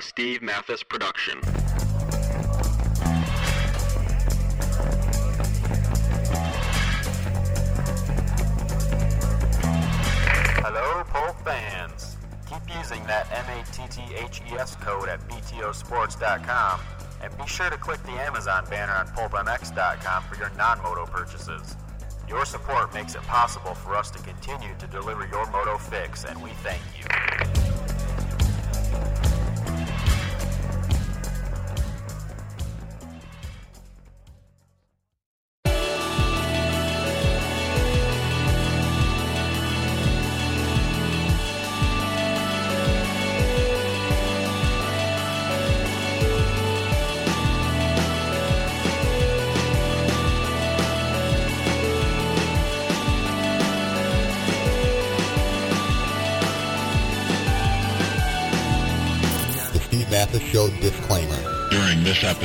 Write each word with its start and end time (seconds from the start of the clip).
Steve 0.00 0.40
Matthes 0.40 0.82
production. 0.82 1.38
Hello, 10.62 11.04
Pulp 11.04 11.40
fans. 11.44 12.16
Keep 12.48 12.76
using 12.76 13.04
that 13.06 13.26
M-A-T-T-H-E-S 13.32 14.76
code 14.76 15.08
at 15.08 15.20
BTOsports.com 15.28 16.80
and 17.22 17.36
be 17.36 17.46
sure 17.46 17.68
to 17.68 17.76
click 17.76 18.02
the 18.04 18.12
Amazon 18.12 18.64
banner 18.70 18.92
on 18.92 19.06
PulpMX.com 19.08 20.22
for 20.24 20.36
your 20.36 20.50
non-moto 20.56 21.06
purchases. 21.06 21.76
Your 22.28 22.44
support 22.46 22.94
makes 22.94 23.14
it 23.14 23.22
possible 23.22 23.74
for 23.74 23.96
us 23.96 24.10
to 24.12 24.18
continue 24.22 24.74
to 24.78 24.86
deliver 24.86 25.26
your 25.26 25.50
moto 25.50 25.76
fix, 25.76 26.24
and 26.24 26.40
we 26.42 26.50
thank 26.62 26.80
you. 26.98 27.79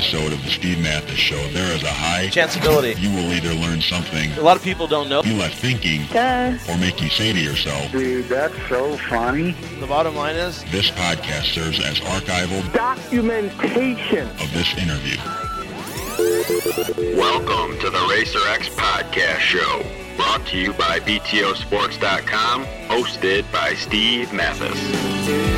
Episode 0.05 0.33
of 0.33 0.43
the 0.43 0.51
Steve 0.51 0.79
Matthes 0.83 1.17
Show, 1.17 1.47
there 1.47 1.75
is 1.75 1.81
a 1.81 1.87
high 1.89 2.27
Chanceability. 2.27 2.93
you 3.01 3.09
will 3.09 3.33
either 3.33 3.51
learn 3.55 3.81
something 3.81 4.31
A 4.33 4.41
lot 4.41 4.55
of 4.55 4.61
people 4.61 4.85
don't 4.85 5.09
know. 5.09 5.23
you 5.23 5.33
left 5.33 5.55
thinking 5.57 6.01
or 6.13 6.77
make 6.77 7.01
you 7.01 7.09
say 7.09 7.33
to 7.33 7.39
yourself, 7.39 7.91
Dude, 7.91 8.25
that's 8.25 8.53
so 8.69 8.97
funny. 9.09 9.53
The 9.79 9.87
bottom 9.87 10.15
line 10.15 10.35
is, 10.35 10.63
this 10.65 10.91
podcast 10.91 11.55
serves 11.55 11.79
as 11.83 11.99
archival 12.01 12.71
Documentation. 12.71 14.27
of 14.29 14.53
this 14.53 14.77
interview. 14.77 15.17
Welcome 17.17 17.79
to 17.79 17.89
the 17.89 18.07
Racer 18.11 18.47
X 18.49 18.69
Podcast 18.69 19.39
Show, 19.39 19.83
brought 20.17 20.45
to 20.49 20.57
you 20.59 20.73
by 20.73 20.99
BTOsports.com, 20.99 22.65
hosted 22.89 23.51
by 23.51 23.73
Steve 23.73 24.31
Matthes. 24.31 25.54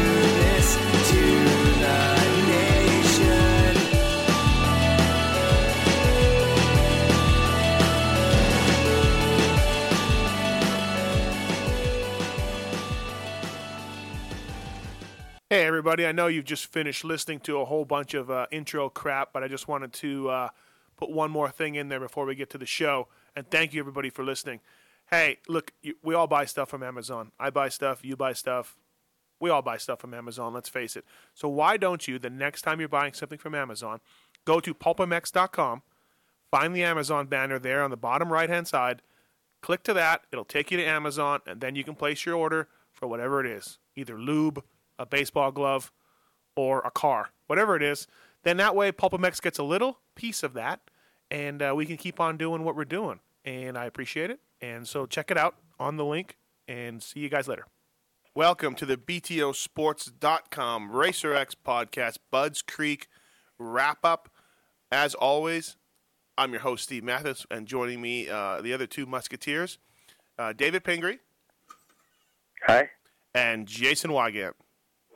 Everybody. 15.87 16.05
I 16.05 16.11
know 16.11 16.27
you've 16.27 16.43
just 16.43 16.65
finished 16.65 17.05
listening 17.05 17.39
to 17.41 17.61
a 17.61 17.65
whole 17.65 17.85
bunch 17.85 18.13
of 18.13 18.29
uh, 18.29 18.47
intro 18.51 18.89
crap, 18.89 19.31
but 19.31 19.41
I 19.41 19.47
just 19.47 19.69
wanted 19.69 19.93
to 19.93 20.29
uh, 20.29 20.49
put 20.97 21.09
one 21.09 21.31
more 21.31 21.49
thing 21.49 21.75
in 21.75 21.87
there 21.87 22.01
before 22.01 22.25
we 22.25 22.35
get 22.35 22.49
to 22.49 22.57
the 22.57 22.65
show. 22.65 23.07
And 23.37 23.49
thank 23.49 23.73
you, 23.73 23.79
everybody, 23.79 24.09
for 24.09 24.21
listening. 24.21 24.59
Hey, 25.09 25.37
look, 25.47 25.71
you, 25.81 25.95
we 26.03 26.13
all 26.13 26.27
buy 26.27 26.43
stuff 26.43 26.67
from 26.67 26.83
Amazon. 26.83 27.31
I 27.39 27.51
buy 27.51 27.69
stuff, 27.69 28.03
you 28.03 28.17
buy 28.17 28.33
stuff. 28.33 28.75
We 29.39 29.49
all 29.49 29.61
buy 29.61 29.77
stuff 29.77 30.01
from 30.01 30.13
Amazon, 30.13 30.53
let's 30.53 30.67
face 30.67 30.97
it. 30.97 31.05
So 31.33 31.47
why 31.47 31.77
don't 31.77 32.05
you, 32.05 32.19
the 32.19 32.29
next 32.29 32.63
time 32.63 32.81
you're 32.81 32.89
buying 32.89 33.13
something 33.13 33.39
from 33.39 33.55
Amazon, 33.55 34.01
go 34.43 34.59
to 34.59 34.73
pulpmx.com, 34.73 35.83
find 36.51 36.75
the 36.75 36.83
Amazon 36.83 37.27
banner 37.27 37.59
there 37.59 37.81
on 37.81 37.91
the 37.91 37.95
bottom 37.95 38.33
right 38.33 38.49
hand 38.49 38.67
side, 38.67 39.01
click 39.61 39.83
to 39.83 39.93
that, 39.93 40.23
it'll 40.33 40.43
take 40.43 40.69
you 40.69 40.75
to 40.79 40.85
Amazon, 40.85 41.39
and 41.47 41.61
then 41.61 41.77
you 41.77 41.85
can 41.85 41.95
place 41.95 42.25
your 42.25 42.35
order 42.35 42.67
for 42.91 43.07
whatever 43.07 43.39
it 43.39 43.49
is 43.49 43.79
either 43.95 44.19
lube, 44.19 44.61
a 44.99 45.05
baseball 45.05 45.51
glove, 45.51 45.91
or 46.55 46.81
a 46.85 46.91
car, 46.91 47.29
whatever 47.47 47.75
it 47.75 47.83
is. 47.83 48.07
Then 48.43 48.57
that 48.57 48.75
way, 48.75 48.91
PulpMX 48.91 49.41
gets 49.41 49.59
a 49.59 49.63
little 49.63 49.99
piece 50.15 50.43
of 50.43 50.53
that, 50.53 50.81
and 51.29 51.61
uh, 51.61 51.73
we 51.75 51.85
can 51.85 51.97
keep 51.97 52.19
on 52.19 52.37
doing 52.37 52.63
what 52.63 52.75
we're 52.75 52.85
doing. 52.85 53.19
And 53.45 53.77
I 53.77 53.85
appreciate 53.85 54.29
it. 54.29 54.39
And 54.61 54.87
so 54.87 55.05
check 55.05 55.31
it 55.31 55.37
out 55.37 55.55
on 55.79 55.97
the 55.97 56.05
link, 56.05 56.37
and 56.67 57.01
see 57.01 57.19
you 57.19 57.29
guys 57.29 57.47
later. 57.47 57.65
Welcome 58.35 58.75
to 58.75 58.85
the 58.85 58.97
BTOsports.com 58.97 60.91
RacerX 60.91 61.55
podcast, 61.65 62.17
Budds 62.31 62.61
Creek 62.61 63.07
wrap 63.57 63.99
up. 64.03 64.29
As 64.91 65.15
always, 65.15 65.75
I'm 66.37 66.51
your 66.51 66.61
host, 66.61 66.83
Steve 66.83 67.03
Matthes, 67.03 67.45
and 67.49 67.67
joining 67.67 67.99
me, 67.99 68.29
uh, 68.29 68.61
the 68.61 68.73
other 68.73 68.87
two 68.87 69.05
Musketeers, 69.05 69.79
uh, 70.37 70.53
David 70.53 70.83
Pingree 70.83 71.17
Hi. 72.67 72.89
and 73.33 73.67
Jason 73.67 74.11
Weigandt. 74.11 74.53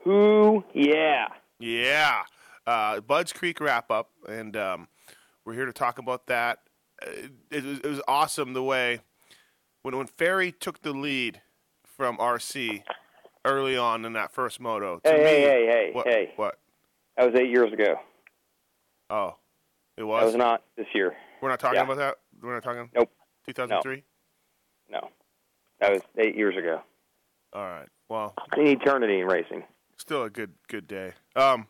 Who? 0.04 0.64
Yeah. 0.74 1.26
Yeah. 1.58 2.22
Uh, 2.66 3.00
Budds 3.00 3.32
Creek 3.32 3.60
wrap 3.60 3.90
up, 3.90 4.10
and 4.28 4.56
um, 4.56 4.88
we're 5.44 5.54
here 5.54 5.66
to 5.66 5.72
talk 5.72 5.98
about 5.98 6.26
that. 6.26 6.58
Uh, 7.04 7.28
It, 7.50 7.64
was, 7.64 7.78
it 7.78 7.86
was 7.86 8.00
awesome 8.08 8.52
the 8.52 8.62
way 8.62 9.00
when 9.82 9.96
when 9.96 10.06
Ferry 10.06 10.52
took 10.52 10.82
the 10.82 10.92
lead 10.92 11.40
from 11.84 12.16
RC 12.18 12.82
early 13.44 13.76
on 13.76 14.04
in 14.04 14.12
that 14.14 14.32
first 14.32 14.60
moto. 14.60 15.00
To 15.04 15.10
Hey, 15.10 15.16
me, 15.18 15.24
hey, 15.24 15.40
hey, 15.40 15.66
hey, 15.66 15.90
what, 15.92 16.06
hey. 16.06 16.32
What? 16.36 16.58
That 17.16 17.30
was 17.30 17.40
eight 17.40 17.50
years 17.50 17.72
ago. 17.72 17.96
Oh, 19.10 19.36
it 19.96 20.00
That 20.02 20.06
was. 20.06 20.24
was 20.26 20.36
not 20.36 20.62
this 20.76 20.86
year. 20.94 21.14
we're 21.40 21.48
not 21.50 21.60
talking 21.60 21.76
yeah. 21.78 21.84
about 21.84 21.96
that. 21.98 22.16
We're 22.40 22.54
not 22.54 22.62
talking. 22.62 22.88
Nope. 22.94 23.10
2003. 23.46 24.02
No. 24.90 25.10
That 25.80 25.92
was 25.92 26.02
eight 26.16 26.36
years 26.36 26.56
ago. 26.56 26.80
All 27.52 27.62
right. 27.64 27.88
Well, 28.08 28.34
In 28.56 28.66
eternity 28.68 29.20
in 29.20 29.26
racing. 29.26 29.64
Still 30.02 30.24
a 30.24 30.30
good 30.30 30.54
good 30.66 30.88
day. 30.88 31.12
Um, 31.36 31.68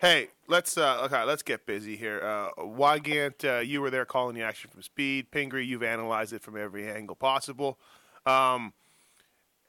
hey, 0.00 0.30
let's 0.48 0.76
uh, 0.76 1.02
okay, 1.04 1.22
let's 1.22 1.44
get 1.44 1.64
busy 1.64 1.94
here. 1.94 2.20
Uh, 2.20 2.50
Weigandt, 2.60 3.44
uh, 3.44 3.60
you 3.60 3.80
were 3.80 3.88
there 3.88 4.04
calling 4.04 4.34
the 4.34 4.42
action 4.42 4.68
from 4.68 4.82
speed. 4.82 5.30
Pingree, 5.30 5.64
you've 5.64 5.84
analyzed 5.84 6.32
it 6.32 6.42
from 6.42 6.56
every 6.60 6.88
angle 6.90 7.14
possible. 7.14 7.78
Um, 8.26 8.72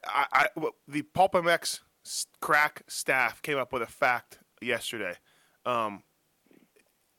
I, 0.04 0.26
I 0.32 0.46
w- 0.56 0.74
the 0.88 1.02
PulpMX 1.02 1.82
crack 2.40 2.82
staff 2.88 3.40
came 3.42 3.58
up 3.58 3.72
with 3.72 3.82
a 3.82 3.86
fact 3.86 4.40
yesterday. 4.60 5.14
Um, 5.64 6.02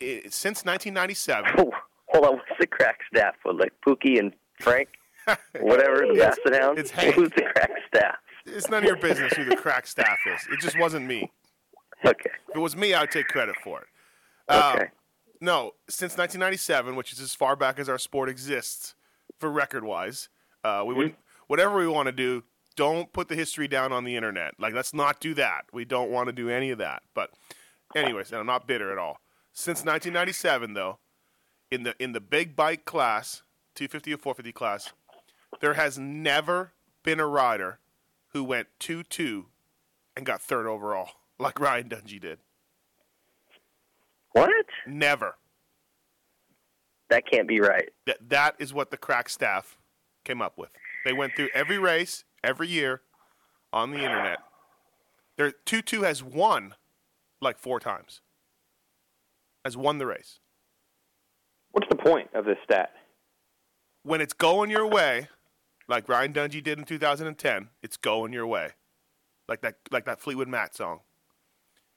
it, 0.02 0.34
since 0.34 0.66
1997, 0.66 1.52
Oh, 1.58 1.72
hold 2.08 2.26
on. 2.26 2.34
What's 2.34 2.60
the 2.60 2.68
crack 2.68 3.00
staff 3.16 3.36
with 3.46 3.56
like 3.62 3.72
Pookie 3.88 4.20
and 4.20 4.34
Frank? 4.60 4.90
Whatever 5.62 6.06
the 6.06 6.16
Basset 6.20 6.62
Hounds? 6.62 6.82
it's 6.82 6.92
Hank. 6.92 7.16
Who's 7.16 7.30
the 7.30 7.44
crack 7.44 7.72
staff? 7.88 8.18
It's 8.46 8.70
none 8.70 8.84
of 8.84 8.88
your 8.88 8.98
business 8.98 9.34
who 9.34 9.46
the 9.46 9.56
crack 9.56 9.88
staff 9.88 10.20
is. 10.28 10.48
It 10.52 10.60
just 10.60 10.80
wasn't 10.80 11.06
me. 11.06 11.32
Okay. 12.04 12.30
If 12.50 12.58
it 12.58 12.60
was 12.60 12.76
me, 12.76 12.94
I'd 12.94 13.10
take 13.10 13.30
credit 13.30 13.56
for 13.64 13.80
it. 13.82 13.88
Um, 14.54 14.76
Okay. 14.76 14.90
No, 15.42 15.72
since 15.88 16.18
1997, 16.18 16.96
which 16.96 17.14
is 17.14 17.20
as 17.20 17.34
far 17.34 17.56
back 17.56 17.80
as 17.80 17.90
our 17.90 17.98
sport 17.98 18.30
exists, 18.30 18.96
for 19.40 19.50
record 19.50 19.84
wise, 19.84 20.30
uh, 20.64 20.84
we 20.86 20.94
would 20.94 21.16
whatever 21.48 21.78
we 21.78 21.88
want 21.88 22.08
to 22.08 22.12
do. 22.12 22.44
Don't 22.76 23.12
put 23.14 23.30
the 23.30 23.36
history 23.36 23.68
down 23.68 23.94
on 23.94 24.04
the 24.04 24.16
internet. 24.16 24.54
Like, 24.60 24.74
let's 24.74 24.94
not 24.94 25.20
do 25.22 25.34
that. 25.36 25.66
We 25.72 25.86
don't 25.86 26.12
want 26.12 26.28
to 26.28 26.34
do 26.34 26.50
any 26.50 26.70
of 26.70 26.78
that. 26.80 27.04
But, 27.14 27.32
anyways, 27.96 28.32
and 28.32 28.40
I'm 28.40 28.46
not 28.46 28.68
bitter 28.68 28.92
at 28.92 28.98
all. 28.98 29.20
Since 29.54 29.80
1997, 29.80 30.74
though, 30.74 31.00
in 31.72 31.84
the 31.84 31.96
in 31.98 32.12
the 32.12 32.22
big 32.22 32.56
bike 32.56 32.84
class, 32.86 33.42
250 33.76 34.14
or 34.14 34.18
450 34.18 34.52
class, 34.52 34.94
there 35.62 35.76
has 35.76 35.98
never 35.98 36.74
been 37.04 37.20
a 37.22 37.28
rider 37.28 37.80
who 38.36 38.44
went 38.44 38.68
2-2 38.82 39.46
and 40.18 40.26
got 40.26 40.42
third 40.42 40.68
overall, 40.68 41.10
like 41.40 41.58
Ryan 41.58 41.88
Dungey 41.88 42.20
did. 42.20 42.40
What? 44.34 44.50
Never. 44.86 45.38
That 47.10 47.24
can't 47.32 47.48
be 47.48 47.62
right. 47.62 47.92
That 48.06 48.18
that 48.28 48.56
is 48.60 48.74
what 48.74 48.92
the 48.92 48.98
crack 48.98 49.30
staff 49.30 49.78
came 50.26 50.42
up 50.42 50.58
with. 50.58 50.72
They 51.06 51.14
went 51.14 51.34
through 51.38 51.48
every 51.54 51.78
race, 51.78 52.26
every 52.44 52.68
year, 52.68 53.04
on 53.72 53.92
the 53.92 54.00
internet. 54.00 54.40
Their 55.38 55.52
two 55.52 55.82
two 55.82 56.02
has 56.02 56.22
won 56.22 56.74
like 57.40 57.58
four 57.58 57.80
times. 57.80 58.20
Has 59.64 59.78
won 59.78 59.98
the 59.98 60.08
race. 60.08 60.40
What's 61.72 61.88
the 61.90 61.96
point 61.96 62.30
of 62.34 62.44
this 62.44 62.58
stat? 62.66 62.92
When 64.04 64.20
it's 64.20 64.34
going 64.34 64.70
your 64.70 64.88
way, 64.88 65.30
like 65.88 66.08
Ryan 66.10 66.34
Dungey 66.34 66.64
did 66.64 66.78
in 66.80 66.86
2010, 66.86 67.70
it's 67.84 67.98
going 67.98 68.34
your 68.34 68.48
way. 68.48 68.70
Like 69.48 69.62
that 69.62 69.76
like 69.92 70.06
that 70.06 70.20
Fleetwood 70.20 70.48
Mac 70.48 70.74
song. 70.74 71.02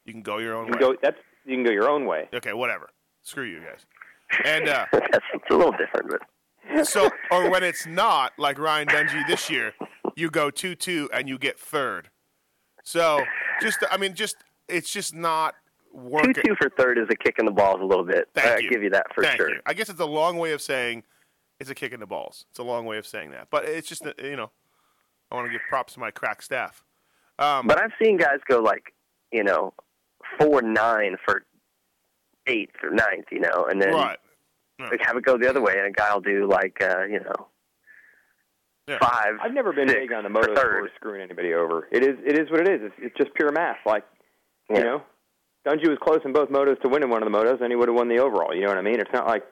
You 0.04 0.12
can 0.12 0.22
go 0.22 0.38
your 0.38 0.54
own 0.56 0.66
You 0.66 0.72
way. 0.74 0.78
go. 0.80 0.96
That's 1.02 1.16
you 1.44 1.56
can 1.56 1.64
go 1.64 1.70
your 1.72 1.88
own 1.88 2.04
way. 2.06 2.28
okay, 2.34 2.52
whatever. 2.52 2.90
Screw 3.22 3.44
you 3.44 3.60
guys. 3.60 3.86
And 4.44 4.68
uh 4.68 4.86
That's 4.92 5.24
it's 5.34 5.44
a 5.50 5.54
little 5.56 5.72
different, 5.72 6.10
but 6.10 6.86
So, 6.86 7.08
or 7.30 7.50
when 7.50 7.62
it's 7.64 7.86
not 7.86 8.32
like 8.38 8.58
Ryan 8.58 8.88
Dungey 8.88 9.26
this 9.26 9.48
year, 9.48 9.72
you 10.16 10.30
go 10.30 10.50
two 10.50 10.74
two 10.74 11.08
and 11.14 11.28
you 11.28 11.38
get 11.38 11.58
third. 11.58 12.10
So, 12.84 13.24
just 13.62 13.78
I 13.90 13.96
mean, 13.96 14.14
just 14.14 14.36
it's 14.68 14.92
just 14.92 15.14
not 15.14 15.54
Two 15.94 15.98
working. 15.98 16.34
two 16.44 16.54
for 16.60 16.68
third 16.78 16.98
is 16.98 17.06
a 17.10 17.16
kick 17.16 17.36
in 17.38 17.46
the 17.46 17.50
balls 17.52 17.80
a 17.80 17.84
little 17.84 18.04
bit. 18.04 18.28
Thank 18.34 18.46
I 18.48 18.58
you. 18.58 18.68
give 18.70 18.82
you 18.82 18.90
that 18.90 19.06
for 19.14 19.24
Thank 19.24 19.38
sure. 19.38 19.48
you. 19.48 19.60
I 19.64 19.72
guess 19.72 19.88
it's 19.88 20.00
a 20.00 20.04
long 20.06 20.36
way 20.36 20.52
of 20.52 20.60
saying 20.60 21.04
it's 21.60 21.70
a 21.70 21.74
kick 21.74 21.92
in 21.92 22.00
the 22.00 22.06
balls. 22.06 22.46
It's 22.50 22.58
a 22.58 22.62
long 22.62 22.86
way 22.86 22.98
of 22.98 23.06
saying 23.06 23.30
that, 23.32 23.48
but 23.50 23.64
it's 23.64 23.88
just 23.88 24.04
you 24.22 24.36
know, 24.36 24.50
I 25.30 25.34
want 25.34 25.46
to 25.46 25.52
give 25.52 25.60
props 25.68 25.94
to 25.94 26.00
my 26.00 26.10
crack 26.10 26.42
staff. 26.42 26.84
Um, 27.38 27.66
But 27.66 27.80
I've 27.80 27.92
seen 28.02 28.16
guys 28.16 28.38
go 28.48 28.60
like, 28.60 28.94
you 29.32 29.44
know, 29.44 29.72
four 30.40 30.62
nine 30.62 31.16
for 31.24 31.42
eighth 32.46 32.76
or 32.82 32.90
ninth, 32.90 33.26
you 33.30 33.40
know, 33.40 33.66
and 33.70 33.80
then 33.80 33.92
right. 33.94 34.18
like, 34.78 35.00
have 35.04 35.16
it 35.16 35.24
go 35.24 35.36
the 35.36 35.48
other 35.48 35.60
way, 35.60 35.74
and 35.76 35.86
a 35.86 35.90
guy 35.90 36.12
will 36.14 36.20
do 36.20 36.46
like, 36.48 36.82
uh, 36.82 37.04
you 37.04 37.20
know, 37.20 37.48
Yeah. 38.88 38.98
five. 39.00 39.34
I've 39.42 39.52
never 39.52 39.72
been 39.72 39.88
six 39.88 40.00
big 40.00 40.12
on 40.12 40.24
the 40.24 40.30
for 40.30 40.48
moto 40.48 40.54
sport 40.54 40.90
screwing 40.96 41.20
anybody 41.20 41.52
over. 41.54 41.86
It 41.92 42.02
is 42.02 42.16
it 42.24 42.38
is 42.38 42.50
what 42.50 42.60
it 42.60 42.68
is. 42.68 42.80
It's, 42.84 42.94
it's 42.98 43.16
just 43.16 43.34
pure 43.34 43.52
math. 43.52 43.78
Like 43.84 44.04
Yeah. 44.70 44.78
you 44.78 44.84
know, 44.84 45.02
Dungey 45.66 45.88
was 45.88 45.98
close 46.00 46.20
in 46.24 46.32
both 46.32 46.48
motos 46.48 46.80
to 46.82 46.88
winning 46.88 47.10
one 47.10 47.22
of 47.22 47.30
the 47.30 47.36
motos, 47.38 47.60
and 47.60 47.70
he 47.70 47.76
would 47.76 47.88
have 47.88 47.96
won 47.96 48.08
the 48.08 48.18
overall. 48.18 48.54
You 48.54 48.62
know 48.62 48.68
what 48.68 48.78
I 48.78 48.82
mean? 48.82 48.98
It's 49.00 49.12
not 49.12 49.26
like 49.26 49.44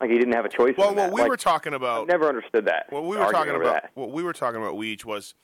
like 0.00 0.10
he 0.10 0.18
didn't 0.18 0.34
have 0.34 0.44
a 0.44 0.48
choice. 0.48 0.74
Well, 0.76 0.88
what 0.88 0.96
that. 0.96 1.12
we 1.12 1.20
Like, 1.22 1.30
were 1.30 1.36
talking 1.36 1.74
about, 1.74 2.02
I've 2.02 2.08
never 2.08 2.28
understood 2.28 2.66
that. 2.66 2.86
what 2.90 3.04
we 3.04 3.16
were 3.16 3.30
talking 3.32 3.54
about, 3.54 3.82
that. 3.82 3.90
what 3.94 4.10
we 4.10 4.22
were 4.22 4.32
talking 4.32 4.60
about, 4.60 4.74
Weege 4.74 5.04
was, 5.04 5.34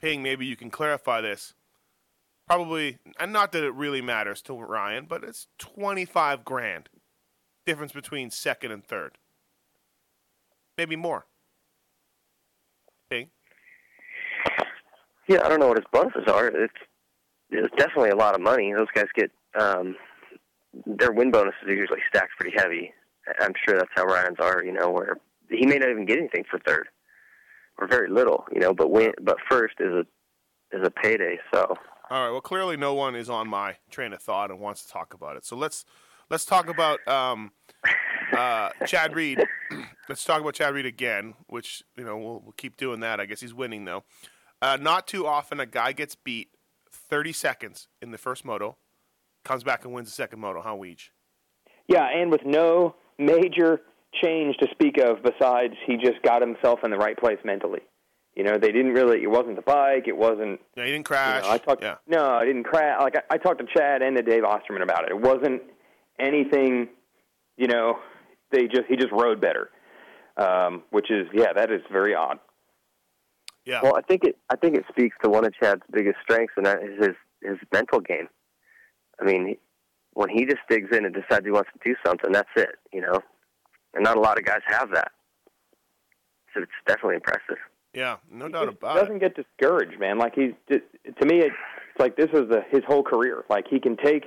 Ping. 0.00 0.22
Maybe 0.22 0.46
you 0.46 0.56
can 0.56 0.70
clarify 0.70 1.20
this. 1.20 1.54
Probably, 2.46 2.98
and 3.20 3.32
not 3.32 3.52
that 3.52 3.62
it 3.62 3.74
really 3.74 4.00
matters 4.00 4.40
to 4.42 4.54
Ryan, 4.54 5.04
but 5.06 5.22
it's 5.22 5.48
twenty 5.58 6.06
five 6.06 6.44
grand 6.44 6.88
difference 7.66 7.92
between 7.92 8.30
second 8.30 8.72
and 8.72 8.82
third. 8.82 9.18
Maybe 10.78 10.96
more. 10.96 11.26
Ping. 13.10 13.28
Yeah, 15.26 15.44
I 15.44 15.48
don't 15.50 15.60
know 15.60 15.68
what 15.68 15.76
his 15.76 15.84
bonuses 15.92 16.26
are. 16.26 16.46
It's 16.46 16.72
it's 17.50 17.74
definitely 17.76 18.10
a 18.10 18.16
lot 18.16 18.34
of 18.34 18.40
money. 18.40 18.72
Those 18.72 18.86
guys 18.94 19.06
get 19.14 19.30
um, 19.60 19.94
their 20.86 21.12
win 21.12 21.30
bonuses 21.30 21.60
are 21.66 21.74
usually 21.74 22.00
stacked 22.08 22.32
pretty 22.40 22.56
heavy. 22.56 22.94
I'm 23.40 23.52
sure 23.66 23.76
that's 23.76 23.90
how 23.94 24.04
Ryan's 24.04 24.38
are. 24.40 24.62
You 24.64 24.72
know, 24.72 24.90
where 24.90 25.18
he 25.50 25.66
may 25.66 25.76
not 25.76 25.90
even 25.90 26.06
get 26.06 26.18
anything 26.18 26.44
for 26.50 26.58
third, 26.60 26.88
or 27.78 27.86
very 27.86 28.08
little. 28.08 28.44
You 28.52 28.60
know, 28.60 28.74
but 28.74 28.90
win, 28.90 29.12
but 29.22 29.36
first 29.48 29.74
is 29.80 29.92
a 29.92 30.06
is 30.76 30.86
a 30.86 30.90
payday. 30.90 31.38
So 31.52 31.74
All 32.10 32.24
right. 32.24 32.30
Well, 32.30 32.40
clearly 32.40 32.76
no 32.76 32.94
one 32.94 33.14
is 33.14 33.30
on 33.30 33.48
my 33.48 33.76
train 33.90 34.12
of 34.12 34.22
thought 34.22 34.50
and 34.50 34.60
wants 34.60 34.84
to 34.84 34.92
talk 34.92 35.14
about 35.14 35.36
it. 35.36 35.44
So 35.44 35.56
let's 35.56 35.84
let's 36.30 36.44
talk 36.44 36.68
about 36.68 37.06
um, 37.08 37.52
uh, 38.36 38.70
Chad 38.86 39.14
Reed. 39.14 39.42
let's 40.08 40.24
talk 40.24 40.40
about 40.40 40.54
Chad 40.54 40.74
Reed 40.74 40.86
again, 40.86 41.34
which 41.46 41.82
you 41.96 42.04
know 42.04 42.16
we'll, 42.16 42.40
we'll 42.40 42.54
keep 42.56 42.76
doing 42.76 43.00
that. 43.00 43.20
I 43.20 43.26
guess 43.26 43.40
he's 43.40 43.54
winning 43.54 43.84
though. 43.84 44.04
Uh, 44.60 44.76
not 44.80 45.06
too 45.06 45.26
often 45.26 45.60
a 45.60 45.66
guy 45.66 45.92
gets 45.92 46.16
beat 46.16 46.48
30 46.90 47.32
seconds 47.32 47.88
in 48.02 48.10
the 48.10 48.18
first 48.18 48.44
moto, 48.44 48.76
comes 49.44 49.62
back 49.62 49.84
and 49.84 49.94
wins 49.94 50.08
the 50.08 50.14
second 50.14 50.40
moto. 50.40 50.60
Huh, 50.60 50.74
Weege? 50.74 51.10
Yeah, 51.86 52.06
and 52.06 52.30
with 52.30 52.44
no 52.44 52.96
major 53.18 53.80
change 54.22 54.56
to 54.58 54.68
speak 54.70 54.98
of 54.98 55.22
besides 55.22 55.74
he 55.86 55.96
just 55.96 56.22
got 56.22 56.40
himself 56.40 56.80
in 56.84 56.90
the 56.90 56.96
right 56.96 57.16
place 57.16 57.38
mentally. 57.44 57.80
You 58.34 58.44
know, 58.44 58.56
they 58.56 58.70
didn't 58.70 58.92
really. 58.92 59.22
It 59.22 59.30
wasn't 59.30 59.56
the 59.56 59.62
bike. 59.62 60.04
It 60.06 60.16
wasn't. 60.16 60.60
Yeah, 60.76 60.84
he 60.84 60.90
didn't 60.92 60.98
You 61.00 61.04
crash. 61.04 61.42
know, 61.44 61.50
I 61.50 61.58
talked. 61.58 61.82
yeah. 61.82 61.96
No, 62.06 62.24
I 62.30 62.44
didn't 62.44 62.64
crash. 62.64 63.00
Like 63.00 63.16
I, 63.16 63.34
I 63.34 63.38
talked 63.38 63.58
to 63.60 63.66
Chad 63.76 64.00
and 64.02 64.16
to 64.16 64.22
Dave 64.22 64.44
Osterman 64.44 64.82
about 64.82 65.04
it. 65.04 65.10
It 65.10 65.20
wasn't 65.20 65.62
anything. 66.20 66.88
You 67.56 67.66
know, 67.66 67.98
they 68.52 68.66
just 68.68 68.84
he 68.88 68.96
just 68.96 69.10
rode 69.12 69.40
better, 69.40 69.70
um, 70.36 70.84
which 70.90 71.10
is 71.10 71.26
yeah, 71.34 71.52
that 71.56 71.72
is 71.72 71.80
very 71.90 72.14
odd. 72.14 72.38
Yeah. 73.64 73.80
well, 73.82 73.96
I 73.96 74.02
think 74.02 74.22
it 74.24 74.38
I 74.48 74.54
think 74.56 74.76
it 74.76 74.84
speaks 74.88 75.16
to 75.24 75.28
one 75.28 75.44
of 75.44 75.52
Chad's 75.60 75.82
biggest 75.92 76.18
strengths, 76.22 76.54
and 76.56 76.64
that 76.64 76.78
is 76.82 76.96
his 77.04 77.16
his 77.42 77.58
mental 77.72 77.98
game. 78.00 78.28
I 79.20 79.24
mean, 79.24 79.46
he, 79.48 79.58
when 80.14 80.28
he 80.28 80.44
just 80.44 80.60
digs 80.68 80.88
in 80.96 81.04
and 81.04 81.14
decides 81.14 81.44
he 81.44 81.50
wants 81.50 81.70
to 81.72 81.88
do 81.88 81.94
something, 82.04 82.32
that's 82.32 82.48
it. 82.56 82.76
You 82.92 83.00
know, 83.02 83.20
and 83.94 84.04
not 84.04 84.16
a 84.16 84.20
lot 84.20 84.38
of 84.38 84.44
guys 84.44 84.60
have 84.66 84.90
that. 84.94 85.12
So 86.54 86.62
it's 86.62 86.72
definitely 86.86 87.16
impressive. 87.16 87.58
yeah. 87.92 88.16
No 88.30 88.46
He 88.46 88.52
doubt 88.52 88.68
about 88.68 88.96
it. 88.96 89.00
He 89.00 89.00
doesn't 89.06 89.18
get 89.20 89.36
discouraged, 89.36 89.98
man. 90.00 90.18
Like 90.18 90.34
he's 90.34 90.52
just, 90.70 90.82
to 91.20 91.26
me, 91.26 91.40
it's 91.40 91.54
like 91.98 92.16
this 92.16 92.28
is 92.32 92.48
the 92.48 92.62
his 92.70 92.82
whole 92.86 93.02
career. 93.02 93.44
Like 93.50 93.66
he 93.68 93.78
can 93.80 93.96
take 93.96 94.26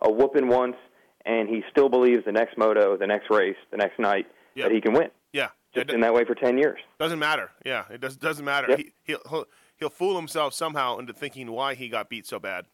a 0.00 0.10
whooping 0.10 0.48
once, 0.48 0.76
and 1.24 1.48
he 1.48 1.62
still 1.70 1.88
believes 1.88 2.24
the 2.24 2.32
next 2.32 2.58
moto, 2.58 2.96
the 2.96 3.06
next 3.06 3.30
race, 3.30 3.56
the 3.70 3.76
next 3.78 3.98
night 3.98 4.26
Yeah. 4.54 4.64
that 4.64 4.72
he 4.74 4.80
can 4.80 4.92
win. 4.92 5.08
Yeah. 5.32 5.48
Just 5.74 5.88
It- 5.88 5.94
in 5.94 6.00
that 6.02 6.12
way 6.12 6.24
for 6.24 6.34
ten 6.34 6.58
years. 6.58 6.78
Doesn't 6.98 7.18
matter. 7.18 7.50
Yeah, 7.64 7.84
it 7.90 8.00
does, 8.00 8.16
doesn't 8.16 8.44
matter. 8.44 8.66
Yep. 8.70 8.78
He, 8.78 8.92
he'll, 9.04 9.20
he'll 9.30 9.44
he'll 9.78 9.90
fool 9.90 10.16
himself 10.16 10.52
somehow 10.52 10.98
into 10.98 11.12
thinking 11.14 11.50
why 11.50 11.74
he 11.74 11.88
got 11.88 12.08
beat 12.10 12.26
so 12.26 12.38
bad. 12.38 12.66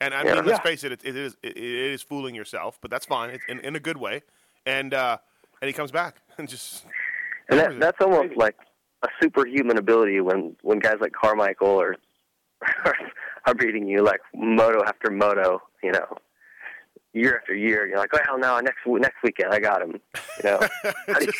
And 0.00 0.14
I 0.14 0.22
Yeah. 0.22 0.34
mean, 0.36 0.44
let's 0.44 0.58
Yeah. 0.58 0.62
face 0.70 0.84
it, 0.84 0.92
it, 0.92 1.00
it 1.04 1.16
is 1.16 1.36
it, 1.42 1.56
it 1.56 1.92
is 1.92 2.02
fooling 2.02 2.34
yourself, 2.34 2.78
but 2.80 2.90
that's 2.90 3.06
fine. 3.06 3.30
It's 3.30 3.44
in, 3.48 3.58
in 3.60 3.74
a 3.76 3.80
good 3.80 3.96
way. 3.96 4.22
And 4.66 4.94
uh, 4.94 5.18
and 5.60 5.66
he 5.68 5.72
comes 5.72 5.90
back 5.90 6.22
and 6.38 6.48
just 6.48 6.84
And 7.48 7.58
that, 7.58 7.80
that's 7.80 7.98
almost 8.00 8.28
Crazy. 8.28 8.34
like 8.36 8.56
a 9.02 9.08
superhuman 9.22 9.78
ability 9.78 10.20
when 10.20 10.56
when 10.62 10.78
guys 10.78 10.96
like 11.00 11.12
Carmichael 11.12 11.80
are 11.80 11.96
are 13.46 13.54
beating 13.54 13.86
you 13.88 14.02
like 14.02 14.20
moto 14.34 14.84
after 14.84 15.10
moto, 15.10 15.60
you 15.82 15.92
know, 15.92 16.16
year 17.12 17.38
after 17.38 17.54
year. 17.54 17.86
You're 17.88 17.98
like, 17.98 18.12
well, 18.12 18.38
no, 18.38 18.58
next 18.60 18.78
next 18.86 19.16
weekend 19.22 19.52
I 19.52 19.60
got 19.60 19.82
him. 19.82 19.92
You 20.42 20.50
know, 20.50 20.58
how, 21.08 21.18
do 21.18 21.24
you, 21.24 21.32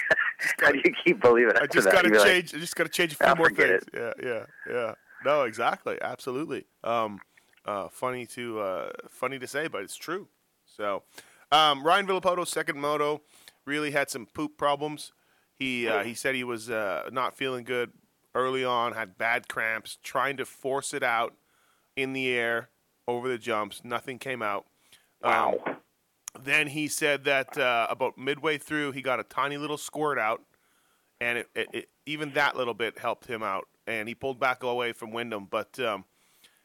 how 0.60 0.72
do 0.72 0.78
you 0.84 0.92
keep 1.04 1.20
believing 1.20 1.52
I 1.56 1.64
after 1.64 1.68
just 1.68 1.84
that? 1.86 1.92
got 1.92 2.02
to 2.02 2.08
You'd 2.08 2.18
like. 2.18 2.54
I 2.54 2.58
just 2.58 2.74
got 2.76 2.84
to 2.84 2.90
change 2.90 3.12
a 3.12 3.16
few 3.16 3.26
"Ah, 3.26 3.34
more 3.34 3.48
forget 3.48 3.82
things. 3.82 3.84
Yeah, 3.94 4.12
yeah, 4.22 4.44
yeah. 4.68 4.94
No, 5.24 5.42
exactly, 5.42 5.98
absolutely. 6.00 6.64
Um, 6.84 7.20
uh, 7.64 7.88
funny 7.88 8.26
to 8.26 8.60
uh, 8.60 8.90
funny 9.08 9.38
to 9.38 9.46
say, 9.46 9.68
but 9.68 9.82
it's 9.82 9.96
true. 9.96 10.28
So, 10.64 11.02
um, 11.50 11.84
Ryan 11.84 12.06
Villopoto, 12.06 12.46
second 12.46 12.80
moto, 12.80 13.22
really 13.64 13.90
had 13.90 14.10
some 14.10 14.26
poop 14.26 14.56
problems. 14.56 15.12
He 15.54 15.88
uh, 15.88 16.04
he 16.04 16.14
said 16.14 16.34
he 16.34 16.44
was 16.44 16.70
uh, 16.70 17.08
not 17.12 17.34
feeling 17.34 17.64
good 17.64 17.92
early 18.34 18.64
on, 18.64 18.92
had 18.92 19.18
bad 19.18 19.48
cramps, 19.48 19.98
trying 20.02 20.36
to 20.36 20.44
force 20.44 20.94
it 20.94 21.02
out 21.02 21.34
in 21.96 22.12
the 22.12 22.28
air 22.28 22.68
over 23.06 23.28
the 23.28 23.38
jumps. 23.38 23.82
Nothing 23.84 24.18
came 24.18 24.42
out. 24.42 24.66
Um, 25.22 25.56
then 26.40 26.68
he 26.68 26.86
said 26.86 27.24
that 27.24 27.58
uh, 27.58 27.86
about 27.90 28.16
midway 28.16 28.58
through, 28.58 28.92
he 28.92 29.02
got 29.02 29.18
a 29.18 29.24
tiny 29.24 29.56
little 29.56 29.78
squirt 29.78 30.18
out, 30.18 30.42
and 31.20 31.38
it, 31.38 31.48
it, 31.54 31.68
it, 31.72 31.88
even 32.06 32.32
that 32.34 32.56
little 32.56 32.74
bit 32.74 32.98
helped 32.98 33.26
him 33.26 33.42
out, 33.42 33.66
and 33.86 34.08
he 34.08 34.14
pulled 34.14 34.38
back 34.38 34.62
away 34.62 34.92
from 34.92 35.10
Windham. 35.10 35.48
But 35.50 35.78
um, 35.80 36.04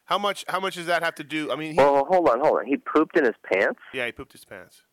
how 0.06 0.18
much 0.18 0.44
how 0.48 0.60
much 0.60 0.76
does 0.76 0.86
that 0.88 1.04
have 1.04 1.16
to 1.16 1.24
do? 1.24 1.52
I 1.52 1.56
mean, 1.56 1.72
he, 1.72 1.78
well, 1.78 2.06
hold 2.10 2.30
on, 2.30 2.40
hold 2.42 2.60
on. 2.60 2.66
He 2.66 2.78
pooped 2.78 3.18
in 3.18 3.26
his 3.26 3.36
pants. 3.52 3.80
yeah, 3.94 4.06
he 4.06 4.12
pooped 4.12 4.32
his 4.34 4.46
pants. 4.46 4.84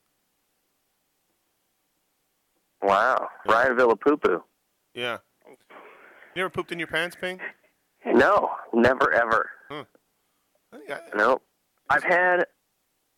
Wow, 2.82 3.28
Ryan 3.46 3.76
Villapupu. 3.76 4.40
Yeah. 4.94 5.18
You 6.34 6.42
ever 6.42 6.50
pooped 6.50 6.72
in 6.72 6.78
your 6.78 6.88
pants, 6.88 7.16
Ping? 7.20 7.40
No, 8.06 8.50
never 8.72 9.12
ever. 9.12 9.50
I 9.70 9.84
think 10.76 10.90
I- 10.90 11.00
No, 11.16 11.40
I've 11.90 12.04
had 12.04 12.44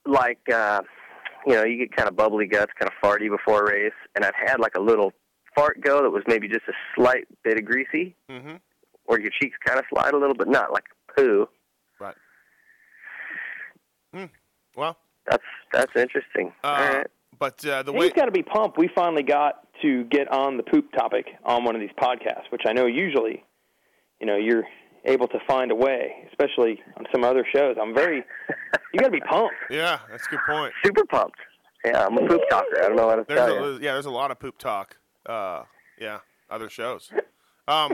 like 0.07 0.41
uh, 0.53 0.81
you 1.47 1.55
know 1.55 1.65
you 1.65 1.77
get 1.79 1.95
kind 1.95 2.09
of 2.09 2.17
bubbly 2.17 2.47
guts, 2.47 2.73
kind 2.79 2.91
of 2.91 2.95
farty 3.03 3.29
before 3.31 3.65
a 3.67 3.71
race, 3.71 3.93
and 4.17 4.25
I've 4.25 4.35
had 4.35 4.59
like 4.59 4.75
a 4.77 4.81
little 4.81 5.13
fart 5.55 5.81
go 5.81 6.03
that 6.03 6.11
was 6.11 6.23
maybe 6.27 6.49
just 6.49 6.67
a 6.69 6.73
slight 6.97 7.27
bit 7.45 7.59
of 7.59 7.65
greasy, 7.65 8.17
Mhm. 8.31 8.61
or 9.05 9.21
your 9.21 9.31
cheeks 9.41 9.57
kind 9.65 9.79
of 9.79 9.85
slide 9.93 10.15
a 10.15 10.19
little, 10.19 10.35
but 10.35 10.49
not 10.49 10.73
like 10.73 10.85
poo. 11.15 11.47
Right. 14.13 14.21
Hmm. 14.31 14.81
Well, 14.81 14.97
That's 15.31 15.43
that's 15.73 15.93
interesting. 15.97 16.53
uh, 16.65 16.67
All 16.67 16.89
right. 16.95 17.07
but 17.39 17.65
uh, 17.67 17.83
the 17.83 17.93
way 17.93 18.07
He's 18.07 18.13
got 18.15 18.27
to 18.27 18.31
be 18.33 18.43
pumped. 18.43 18.79
We 18.79 18.89
finally 18.95 19.23
got 19.23 19.67
to 19.83 20.05
get 20.05 20.31
on 20.33 20.57
the 20.57 20.63
poop 20.63 20.91
topic 20.93 21.27
on 21.45 21.65
one 21.65 21.75
of 21.75 21.81
these 21.81 21.91
podcasts, 22.01 22.51
which 22.51 22.63
I 22.67 22.73
know 22.73 22.87
usually, 22.87 23.45
you 24.21 24.27
know, 24.27 24.37
you're 24.37 24.65
able 25.05 25.27
to 25.29 25.39
find 25.49 25.71
a 25.71 25.75
way, 25.75 26.27
especially 26.31 26.81
on 26.97 27.05
some 27.13 27.25
other 27.25 27.45
shows. 27.55 27.77
I'm 27.81 27.95
very, 27.95 28.25
you 28.93 28.99
got 29.01 29.07
to 29.07 29.11
be 29.11 29.21
pumped. 29.29 29.55
yeah, 29.71 29.99
that's 30.11 30.27
a 30.27 30.31
good 30.31 30.41
point. 30.49 30.73
Super 30.85 31.05
pumped. 31.07 31.39
Yeah, 31.85 32.07
I'm 32.07 32.17
a 32.17 32.29
poop 32.29 32.41
talker. 32.49 32.79
I 32.79 32.87
don't 32.89 32.97
know 32.97 33.09
how 33.09 33.17
to 33.17 33.25
There's 33.27 33.41
tell 33.41 33.65
a, 33.65 33.73
you. 33.73 33.79
yeah, 33.83 33.93
there's 33.95 34.07
a 34.07 34.11
lot 34.11 34.31
of 34.31 34.39
poop 34.39 34.57
talk. 34.59 34.97
Uh, 35.27 35.65
yeah, 35.99 36.19
other 36.49 36.71
shows. 36.71 37.11
Um, 37.67 37.93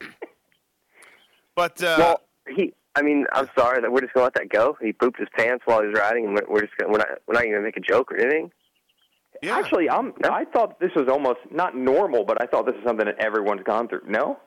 but 1.54 1.82
uh, 1.82 1.96
well, 1.98 2.20
he. 2.56 2.74
I 2.94 3.02
mean, 3.02 3.26
I'm 3.32 3.48
sorry 3.56 3.80
that 3.80 3.92
we're 3.92 4.00
just 4.00 4.14
gonna 4.14 4.24
let 4.24 4.34
that 4.34 4.48
go. 4.48 4.76
He 4.80 4.92
pooped 4.92 5.18
his 5.18 5.28
pants 5.36 5.62
while 5.64 5.80
he 5.80 5.88
was 5.88 5.96
riding, 5.98 6.26
and 6.26 6.34
we're, 6.34 6.46
we're 6.54 6.60
just 6.62 6.76
gonna, 6.76 6.92
we're 6.92 6.98
not 6.98 7.08
we're 7.26 7.34
not 7.34 7.44
gonna 7.44 7.60
make 7.60 7.76
a 7.76 7.80
joke 7.80 8.10
or 8.10 8.16
anything. 8.18 8.50
yeah, 9.42 9.56
Actually, 9.56 9.88
I'm. 9.88 10.12
I 10.24 10.44
thought 10.44 10.80
this 10.80 10.90
was 10.96 11.08
almost 11.08 11.38
not 11.50 11.76
normal, 11.76 12.24
but 12.24 12.42
I 12.42 12.46
thought 12.46 12.66
this 12.66 12.74
is 12.74 12.84
something 12.84 13.06
that 13.06 13.18
everyone's 13.20 13.62
gone 13.62 13.88
through. 13.88 14.02
No, 14.08 14.38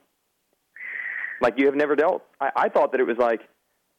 like 1.40 1.58
you 1.58 1.66
have 1.66 1.74
never 1.74 1.96
dealt. 1.96 2.22
I, 2.40 2.50
I 2.56 2.68
thought 2.68 2.92
that 2.92 3.00
it 3.00 3.06
was 3.06 3.16
like 3.18 3.40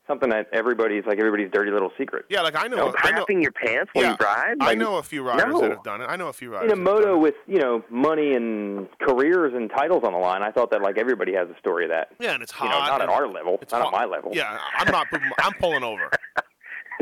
something 0.08 0.30
that 0.30 0.48
everybody's 0.54 1.04
like 1.06 1.18
everybody's 1.20 1.50
dirty 1.52 1.72
little 1.72 1.92
secret. 1.98 2.26
yeah, 2.30 2.42
like 2.42 2.56
I 2.56 2.68
know, 2.68 2.78
No, 2.78 2.94
I 2.98 3.12
know, 3.12 3.26
crapping 3.26 3.42
your 3.42 3.52
pants 3.52 3.92
when 3.94 4.06
yeah, 4.06 4.12
you 4.20 4.26
ride. 4.26 4.56
I 4.62 4.76
know 4.76 4.98
a 4.98 5.04
few 5.04 5.24
riders 5.24 5.46
no. 5.54 5.62
that 5.62 5.72
have 5.72 5.84
done 5.84 6.02
it. 6.02 6.06
I 6.06 6.16
know 6.16 6.28
a 6.28 6.34
few 6.34 6.52
riders. 6.54 6.72
In 6.72 6.80
a 6.80 6.84
that 6.84 6.90
have 6.92 6.98
done 7.00 7.06
moto 7.06 7.18
with 7.18 7.36
you 7.48 7.60
know 7.60 7.84
money 7.90 8.34
and 8.34 8.88
careers 9.02 9.54
and 9.56 9.70
titles 9.70 10.04
on 10.04 10.14
the 10.14 10.20
line, 10.20 10.42
I 10.42 10.52
thought 10.52 10.72
that 10.72 10.82
like 10.82 10.98
everybody 10.98 11.34
has 11.34 11.48
a 11.50 11.58
story 11.60 11.86
of 11.86 11.92
that. 11.92 12.10
yeah, 12.20 12.34
and 12.34 12.44
it's 12.44 12.52
You 12.54 12.68
hot. 12.68 12.70
know, 12.70 12.92
not 12.92 13.02
at 13.02 13.10
our 13.10 13.28
level, 13.28 13.58
it's 13.62 13.72
not 13.72 13.82
hot. 13.82 13.94
at 13.94 13.98
my 14.00 14.06
level. 14.06 14.32
Yeah, 14.34 14.58
I'm 14.78 14.92
not. 14.92 15.08
I'm 15.40 15.54
pulling 15.54 15.84
over. 15.84 16.10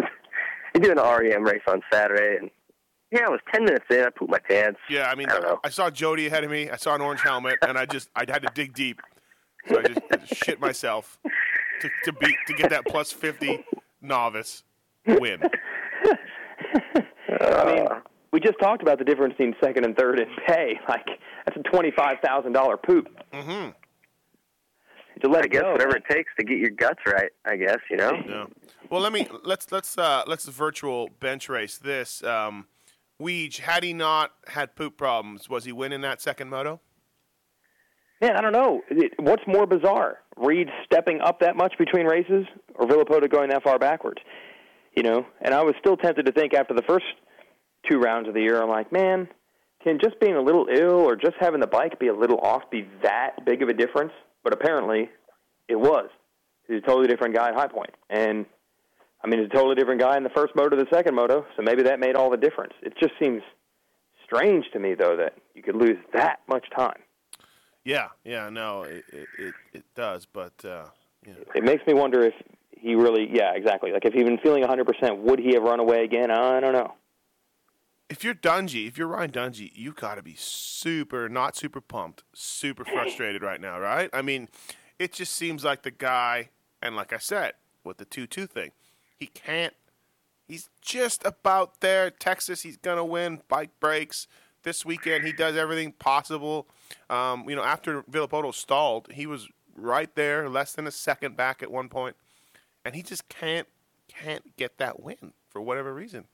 You're 0.76 0.96
doing 0.96 0.98
an 0.98 1.04
REM 1.06 1.44
race 1.44 1.62
on 1.68 1.82
Saturday, 1.92 2.38
and 2.40 2.50
yeah, 3.12 3.26
I 3.28 3.30
was 3.30 3.40
ten 3.54 3.64
minutes 3.64 3.86
in. 3.92 4.00
I 4.04 4.10
pooped 4.10 4.32
my 4.32 4.40
pants. 4.40 4.80
Yeah, 4.90 5.10
I 5.10 5.16
mean, 5.16 5.30
I 5.30 5.34
don't 5.34 5.44
know. 5.44 5.60
I 5.64 5.70
saw 5.70 5.90
Jody 5.92 6.26
ahead 6.28 6.44
of 6.44 6.50
me. 6.50 6.70
I 6.70 6.78
saw 6.78 6.96
an 6.96 7.02
orange 7.02 7.22
helmet, 7.22 7.60
and 7.68 7.78
I 7.78 7.86
just 7.86 8.10
I 8.16 8.22
had 8.22 8.42
to 8.42 8.50
dig 8.56 8.74
deep, 8.74 9.00
so 9.70 9.80
I 9.80 9.84
just, 9.84 10.00
I 10.12 10.16
just 10.18 10.44
shit 10.44 10.60
myself 10.60 11.20
to 11.82 11.90
to 12.06 12.14
beat 12.14 12.36
to 12.48 12.54
get 12.54 12.70
that 12.70 12.86
plus 12.86 13.12
fifty 13.12 13.64
novice 14.02 14.64
win. 15.06 15.42
I 17.42 17.66
mean, 17.66 17.88
we 18.32 18.40
just 18.40 18.60
talked 18.60 18.82
about 18.82 19.00
the 19.00 19.06
difference 19.06 19.34
between 19.34 19.56
second 19.64 19.86
and 19.86 19.96
third 19.96 20.20
in 20.20 20.28
pay. 20.48 20.80
Like 20.88 21.06
that's 21.46 21.58
a 21.58 21.64
twenty-five 21.70 22.18
thousand 22.24 22.54
dollar 22.54 22.78
poop. 22.78 23.08
Mm-hmm. 23.34 23.70
To 25.22 25.30
let 25.30 25.44
I 25.44 25.46
it 25.46 25.52
guess 25.52 25.62
go. 25.62 25.72
whatever 25.72 25.96
it 25.96 26.04
takes 26.10 26.32
to 26.40 26.46
get 26.46 26.58
your 26.58 26.72
guts 26.72 27.00
right. 27.06 27.30
I 27.46 27.56
guess 27.56 27.78
you 27.90 27.98
know. 27.98 28.12
Yeah. 28.28 28.46
Well, 28.90 29.02
let 29.02 29.14
me 29.14 29.28
let's 29.44 29.72
let's 29.72 29.98
uh, 29.98 30.24
let's 30.28 30.46
virtual 30.46 31.10
bench 31.20 31.50
race 31.50 31.78
this. 31.78 32.24
Um, 32.24 32.68
Weege, 33.22 33.60
had 33.60 33.84
he 33.84 33.94
not 33.94 34.34
had 34.48 34.76
poop 34.76 34.98
problems, 34.98 35.48
was 35.48 35.66
he 35.66 35.72
winning 35.72 36.02
that 36.02 36.22
second 36.22 36.50
moto? 36.50 36.82
Man, 38.24 38.38
I 38.38 38.42
don't 38.42 38.54
know. 38.54 38.82
What's 39.20 39.44
more 39.46 39.68
bizarre, 39.68 40.20
Reed 40.38 40.70
stepping 40.86 41.20
up 41.20 41.42
that 41.42 41.58
much 41.58 41.74
between 41.78 42.06
races, 42.06 42.46
or 42.76 42.88
Villopoto 42.88 43.30
going 43.30 43.50
that 43.50 43.64
far 43.64 43.78
backwards? 43.78 44.22
You 44.96 45.04
know, 45.04 45.26
and 45.42 45.54
I 45.54 45.62
was 45.62 45.76
still 45.82 45.98
tempted 45.98 46.26
to 46.28 46.32
think 46.32 46.54
after 46.54 46.74
the 46.74 46.84
first 46.88 47.04
two 47.92 48.00
rounds 48.00 48.30
of 48.30 48.34
the 48.34 48.40
year, 48.40 48.64
I'm 48.64 48.70
like, 48.70 48.94
man, 48.94 49.28
can 49.84 50.00
just 50.02 50.22
being 50.22 50.36
a 50.36 50.42
little 50.42 50.68
ill 50.74 51.02
or 51.02 51.18
just 51.18 51.34
having 51.42 51.60
the 51.60 51.68
bike 51.68 52.00
be 52.00 52.08
a 52.08 52.14
little 52.14 52.40
off 52.40 52.62
be 52.72 52.88
that 53.02 53.44
big 53.46 53.62
of 53.62 53.68
a 53.68 53.74
difference? 53.74 54.14
But 54.42 54.54
apparently, 54.54 55.10
it 55.68 55.76
was. 55.76 56.08
He's 56.70 56.78
a 56.78 56.88
totally 56.88 57.08
different 57.08 57.36
guy 57.36 57.50
at 57.50 57.56
High 57.56 57.68
and 58.10 58.46
I 59.22 59.28
mean, 59.28 59.42
he's 59.42 59.50
a 59.52 59.54
totally 59.54 59.76
different 59.76 60.00
guy 60.00 60.16
in 60.16 60.24
the 60.24 60.30
first 60.30 60.56
moto 60.56 60.78
to 60.78 60.86
the 60.86 60.96
second 60.96 61.14
moto. 61.14 61.46
So 61.58 61.62
maybe 61.62 61.84
that 61.84 62.00
made 62.00 62.16
all 62.16 62.30
the 62.30 62.38
difference. 62.38 62.72
It 62.84 62.94
just 63.02 63.16
seems 63.22 63.42
strange 64.24 64.64
to 64.72 64.80
me, 64.80 64.96
though, 64.98 65.18
that 65.18 65.34
you 65.56 65.62
could 65.62 65.76
lose 65.76 65.98
that 66.14 66.40
much 66.48 66.66
time. 66.74 67.02
Yeah, 67.86 68.10
yeah, 68.24 68.50
no, 68.50 68.84
it 68.84 69.04
it, 69.12 69.54
it, 69.74 69.84
does, 69.96 70.26
but 70.26 70.54
uh. 70.64 70.86
It 71.56 71.64
makes 71.64 71.86
me 71.88 71.94
wonder 71.94 72.24
if 72.24 72.34
he 72.72 72.96
really, 72.96 73.30
yeah, 73.32 73.54
exactly. 73.56 73.92
Like 73.94 74.04
if 74.06 74.14
he'd 74.14 74.26
been 74.26 74.38
feeling 74.40 74.64
100%, 74.64 75.20
would 75.20 75.40
he 75.40 75.54
have 75.54 75.64
run 75.64 75.80
away 75.80 76.04
again? 76.04 76.30
I 76.32 76.60
don't 76.60 76.74
know. 76.74 76.94
if 78.10 78.24
you're 78.24 78.36
Dungey, 78.36 78.88
if 78.88 78.98
you're 78.98 79.08
Ryan 79.08 79.32
Dungey, 79.32 79.72
you 79.74 79.92
got 79.92 80.16
to 80.16 80.22
be 80.22 80.36
super, 80.38 81.30
not 81.30 81.56
super 81.56 81.82
pumped, 81.82 82.24
super 82.34 82.86
frustrated 82.86 83.42
right 83.42 83.60
now, 83.60 83.80
right? 83.80 84.10
I 84.14 84.22
mean, 84.22 84.50
it 85.00 85.14
just 85.14 85.34
seems 85.34 85.64
like 85.64 85.82
the 85.84 85.92
guy, 85.92 86.50
and 86.82 86.96
like 86.96 87.12
I 87.12 87.18
said, 87.18 87.54
with 87.84 87.98
the 87.98 88.06
2 88.06 88.28
2 88.28 88.46
thing, 88.46 88.72
he 89.18 89.28
can't, 89.28 89.74
he's 90.48 90.70
just 90.82 91.26
about 91.26 91.80
there. 91.82 92.12
Texas, 92.12 92.62
he's 92.62 92.78
going 92.78 92.98
to 92.98 93.06
win. 93.06 93.42
Bike 93.48 93.72
breaks. 93.80 94.28
This 94.64 94.86
weekend, 94.86 95.26
he 95.26 95.34
does 95.34 95.58
everything 95.58 95.92
possible. 95.94 96.68
Um, 97.10 97.50
you 97.50 97.56
know, 97.56 97.64
after 97.64 98.04
Villopoto 98.04 98.54
stalled, 98.54 99.10
he 99.12 99.26
was 99.26 99.50
right 99.76 100.14
there, 100.16 100.50
less 100.50 100.74
than 100.74 100.88
a 100.88 100.92
second 100.92 101.36
back 101.36 101.64
at 101.64 101.72
one 101.72 101.90
point, 101.90 102.16
and 102.86 102.96
he 102.96 103.02
just 103.02 103.28
can't 103.30 103.68
can't 104.08 104.56
get 104.58 104.78
that 104.78 105.02
win 105.02 105.34
for 105.50 105.62
whatever 105.62 105.94
reason. 105.94 106.26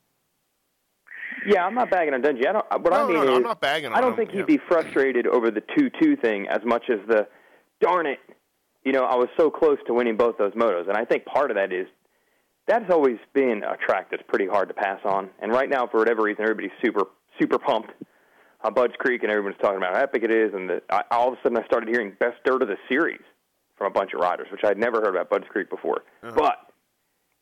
Yeah, 1.46 1.66
I'm 1.66 1.76
not 1.76 1.90
bagging 1.90 2.14
on 2.14 2.22
Dungey. 2.22 2.48
I 2.48 2.54
don't. 2.54 2.66
What 2.72 2.92
No, 2.92 3.04
I 3.04 3.08
mean 3.08 3.16
no, 3.16 3.24
no, 3.24 3.32
is, 3.32 3.38
I'm 3.38 3.44
not 3.44 3.62
bagging 3.62 3.94
I 3.94 4.02
don't 4.02 4.12
him, 4.12 4.18
think 4.18 4.32
he'd 4.32 4.46
be 4.46 4.60
frustrated 4.68 5.28
over 5.28 5.52
the 5.52 5.62
two-two 5.78 6.16
thing 6.18 6.48
as 6.48 6.60
much 6.66 6.84
as 6.90 7.00
the, 7.08 7.28
darn 7.82 8.08
it, 8.08 8.20
you 8.84 8.92
know, 8.92 9.04
I 9.04 9.16
was 9.16 9.28
so 9.38 9.50
close 9.50 9.78
to 9.88 9.94
winning 9.94 10.18
both 10.18 10.38
those 10.38 10.54
motos, 10.54 10.88
and 10.88 10.98
I 10.98 11.06
think 11.06 11.26
part 11.26 11.52
of 11.52 11.56
that 11.56 11.72
is 11.72 11.88
that's 12.68 12.92
always 12.92 13.18
been 13.34 13.64
a 13.64 13.78
track 13.78 14.10
that's 14.12 14.24
pretty 14.28 14.48
hard 14.48 14.68
to 14.70 14.74
pass 14.74 15.00
on. 15.06 15.30
And 15.42 15.52
right 15.52 15.70
now, 15.70 15.88
for 15.88 15.98
whatever 15.98 16.24
reason, 16.24 16.44
everybody's 16.44 16.72
super 16.84 17.06
super 17.40 17.58
pumped 17.60 17.92
on 18.62 18.74
Budds 18.74 18.94
Creek, 19.00 19.24
and 19.24 19.32
everyone's 19.32 19.58
talking 19.62 19.78
about 19.78 19.96
how 19.96 20.02
epic 20.02 20.24
it 20.24 20.32
is. 20.32 20.54
And 20.54 20.70
the, 20.70 20.82
I, 20.90 21.04
all 21.12 21.30
of 21.30 21.34
a 21.34 21.38
sudden, 21.42 21.58
I 21.58 21.66
started 21.66 21.90
hearing 21.90 22.14
best 22.20 22.38
dirt 22.44 22.62
of 22.62 22.68
the 22.68 22.78
series 22.90 23.22
from 23.78 23.88
a 23.88 23.92
bunch 23.92 24.14
of 24.14 24.20
riders, 24.20 24.48
which 24.52 24.62
I'd 24.64 24.78
never 24.78 25.00
heard 25.00 25.16
about 25.16 25.30
Budds 25.30 25.46
Creek 25.50 25.70
before. 25.70 26.04
Uh-huh. 26.24 26.34
But 26.36 26.58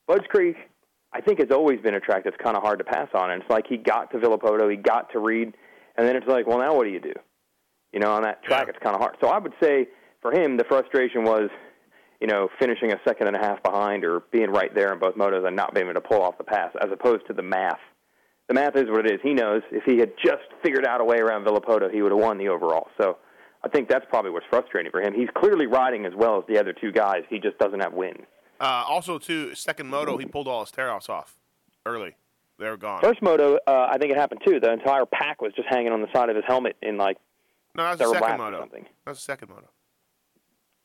Budds 0.07 0.25
Creek, 0.29 0.55
I 1.13 1.21
think, 1.21 1.39
has 1.39 1.49
always 1.51 1.79
been 1.81 1.95
a 1.95 1.99
track 1.99 2.23
that's 2.23 2.37
kind 2.37 2.55
of 2.55 2.63
hard 2.63 2.79
to 2.79 2.85
pass 2.85 3.09
on. 3.13 3.31
And 3.31 3.41
it's 3.41 3.49
like 3.49 3.65
he 3.67 3.77
got 3.77 4.11
to 4.11 4.17
Villopoto, 4.17 4.69
he 4.69 4.77
got 4.77 5.11
to 5.13 5.19
Reed, 5.19 5.55
and 5.97 6.07
then 6.07 6.15
it's 6.15 6.27
like, 6.27 6.45
well, 6.45 6.59
now 6.59 6.75
what 6.75 6.83
do 6.83 6.91
you 6.91 6.99
do? 6.99 7.13
You 7.91 7.99
know, 7.99 8.11
on 8.11 8.21
that 8.23 8.43
track, 8.43 8.67
it's 8.67 8.77
kind 8.83 8.95
of 8.95 9.01
hard. 9.01 9.15
So 9.21 9.27
I 9.29 9.39
would 9.39 9.53
say 9.61 9.87
for 10.21 10.31
him, 10.31 10.57
the 10.57 10.65
frustration 10.65 11.23
was, 11.23 11.49
you 12.21 12.27
know, 12.27 12.49
finishing 12.59 12.91
a 12.91 12.99
second 13.07 13.27
and 13.27 13.35
a 13.35 13.39
half 13.39 13.63
behind 13.63 14.03
or 14.03 14.23
being 14.31 14.51
right 14.51 14.73
there 14.75 14.93
in 14.93 14.99
both 14.99 15.15
motos 15.15 15.47
and 15.47 15.55
not 15.55 15.73
being 15.73 15.87
able 15.87 15.99
to 15.99 16.07
pull 16.07 16.21
off 16.21 16.37
the 16.37 16.43
pass, 16.43 16.71
as 16.81 16.91
opposed 16.91 17.25
to 17.27 17.33
the 17.33 17.41
math. 17.41 17.79
The 18.47 18.53
math 18.53 18.75
is 18.75 18.85
what 18.89 19.05
it 19.05 19.11
is. 19.13 19.19
He 19.21 19.33
knows 19.33 19.61
if 19.71 19.83
he 19.83 19.97
had 19.97 20.13
just 20.23 20.43
figured 20.63 20.85
out 20.85 21.01
a 21.01 21.03
way 21.03 21.17
around 21.17 21.45
Villopoto, 21.45 21.91
he 21.91 22.01
would 22.01 22.11
have 22.11 22.21
won 22.21 22.37
the 22.37 22.47
overall. 22.47 22.87
So 22.99 23.17
I 23.63 23.67
think 23.67 23.89
that's 23.89 24.05
probably 24.09 24.31
what's 24.31 24.45
frustrating 24.49 24.91
for 24.91 25.01
him. 25.01 25.13
He's 25.13 25.29
clearly 25.35 25.65
riding 25.65 26.05
as 26.05 26.13
well 26.15 26.37
as 26.37 26.43
the 26.47 26.57
other 26.57 26.73
two 26.73 26.91
guys. 26.91 27.23
He 27.29 27.39
just 27.39 27.57
doesn't 27.59 27.81
have 27.81 27.93
wins. 27.93 28.25
Uh, 28.59 28.83
also, 28.87 29.19
too, 29.19 29.53
second 29.53 29.87
moto, 29.87 30.17
he 30.17 30.25
pulled 30.25 30.47
all 30.47 30.61
his 30.61 30.71
tear 30.71 30.91
offs 30.91 31.09
off 31.09 31.37
early. 31.85 32.15
They 32.59 32.69
were 32.69 32.77
gone. 32.77 33.01
First 33.01 33.21
moto, 33.21 33.59
uh, 33.67 33.87
I 33.91 33.97
think 33.97 34.11
it 34.11 34.17
happened 34.17 34.41
too. 34.45 34.59
The 34.59 34.71
entire 34.71 35.05
pack 35.05 35.41
was 35.41 35.53
just 35.53 35.67
hanging 35.69 35.91
on 35.91 36.01
the 36.01 36.07
side 36.13 36.29
of 36.29 36.35
his 36.35 36.45
helmet 36.47 36.75
in 36.81 36.97
like 36.97 37.17
no, 37.75 37.83
that 37.83 37.99
was 37.99 37.99
the 37.99 38.19
second 38.19 38.35
or 38.35 38.37
moto. 38.37 38.59
something. 38.59 38.83
That 39.05 39.11
was 39.11 39.19
the 39.19 39.23
second 39.23 39.49
moto. 39.49 39.69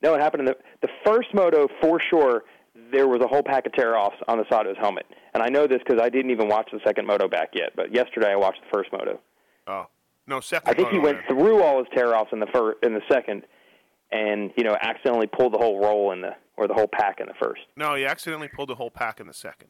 No, 0.02 0.14
it 0.14 0.20
happened 0.20 0.40
in 0.40 0.46
the 0.46 0.56
the 0.82 0.88
first 1.04 1.28
moto 1.32 1.68
for 1.80 1.98
sure. 1.98 2.42
There 2.90 3.08
was 3.08 3.22
a 3.22 3.26
whole 3.26 3.42
pack 3.42 3.64
of 3.66 3.72
tear 3.72 3.96
offs 3.96 4.16
on 4.28 4.36
the 4.36 4.44
side 4.50 4.66
of 4.66 4.76
his 4.76 4.78
helmet, 4.78 5.06
and 5.34 5.42
I 5.42 5.48
know 5.48 5.66
this 5.66 5.78
because 5.86 6.00
I 6.02 6.08
didn't 6.08 6.30
even 6.30 6.48
watch 6.48 6.68
the 6.72 6.80
second 6.84 7.06
moto 7.06 7.28
back 7.28 7.50
yet. 7.54 7.70
But 7.76 7.94
yesterday 7.94 8.30
I 8.32 8.36
watched 8.36 8.60
the 8.62 8.76
first 8.76 8.90
moto. 8.92 9.20
Oh, 9.66 9.86
no, 10.26 10.40
second 10.40 10.70
I 10.70 10.74
think 10.74 10.90
he 10.90 10.98
went 10.98 11.18
there. 11.28 11.36
through 11.36 11.62
all 11.62 11.78
his 11.78 11.86
tear 11.94 12.14
offs 12.16 12.30
in 12.32 12.40
the 12.40 12.46
first 12.54 12.78
in 12.84 12.94
the 12.94 13.00
second, 13.10 13.42
and 14.10 14.50
you 14.56 14.64
know 14.64 14.76
accidentally 14.80 15.26
pulled 15.26 15.52
the 15.54 15.58
whole 15.58 15.80
roll 15.80 16.12
in 16.12 16.20
the 16.20 16.30
or 16.56 16.66
the 16.68 16.74
whole 16.74 16.88
pack 16.88 17.18
in 17.20 17.26
the 17.26 17.34
first. 17.42 17.62
No, 17.76 17.94
he 17.94 18.04
accidentally 18.04 18.48
pulled 18.48 18.68
the 18.68 18.74
whole 18.74 18.90
pack 18.90 19.20
in 19.20 19.26
the 19.26 19.32
second. 19.34 19.68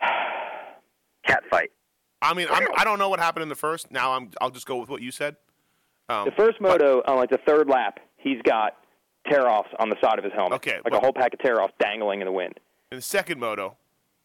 Cat 1.26 1.42
fight. 1.50 1.70
I 2.22 2.34
mean, 2.34 2.48
I'm, 2.50 2.66
I 2.76 2.84
don't 2.84 2.98
know 2.98 3.08
what 3.08 3.20
happened 3.20 3.42
in 3.44 3.48
the 3.48 3.54
first. 3.54 3.90
Now 3.92 4.12
I'm, 4.12 4.30
I'll 4.40 4.50
just 4.50 4.66
go 4.66 4.76
with 4.78 4.88
what 4.88 5.02
you 5.02 5.10
said. 5.10 5.36
Um, 6.08 6.24
The 6.24 6.32
first 6.36 6.60
moto 6.60 7.02
on 7.06 7.16
like 7.16 7.30
the 7.30 7.38
third 7.46 7.68
lap, 7.68 8.00
he's 8.16 8.40
got 8.42 8.76
tear 9.30 9.48
offs 9.48 9.68
on 9.78 9.88
the 9.88 9.96
side 10.02 10.18
of 10.18 10.24
his 10.24 10.32
helmet. 10.32 10.54
Okay, 10.56 10.74
like 10.76 10.84
but- 10.84 10.94
a 10.94 11.00
whole 11.00 11.12
pack 11.12 11.32
of 11.34 11.38
tear 11.40 11.60
offs 11.62 11.74
dangling 11.78 12.20
in 12.20 12.26
the 12.26 12.32
wind. 12.32 12.54
in 12.90 12.96
the 12.98 13.02
second 13.02 13.38
moto, 13.38 13.76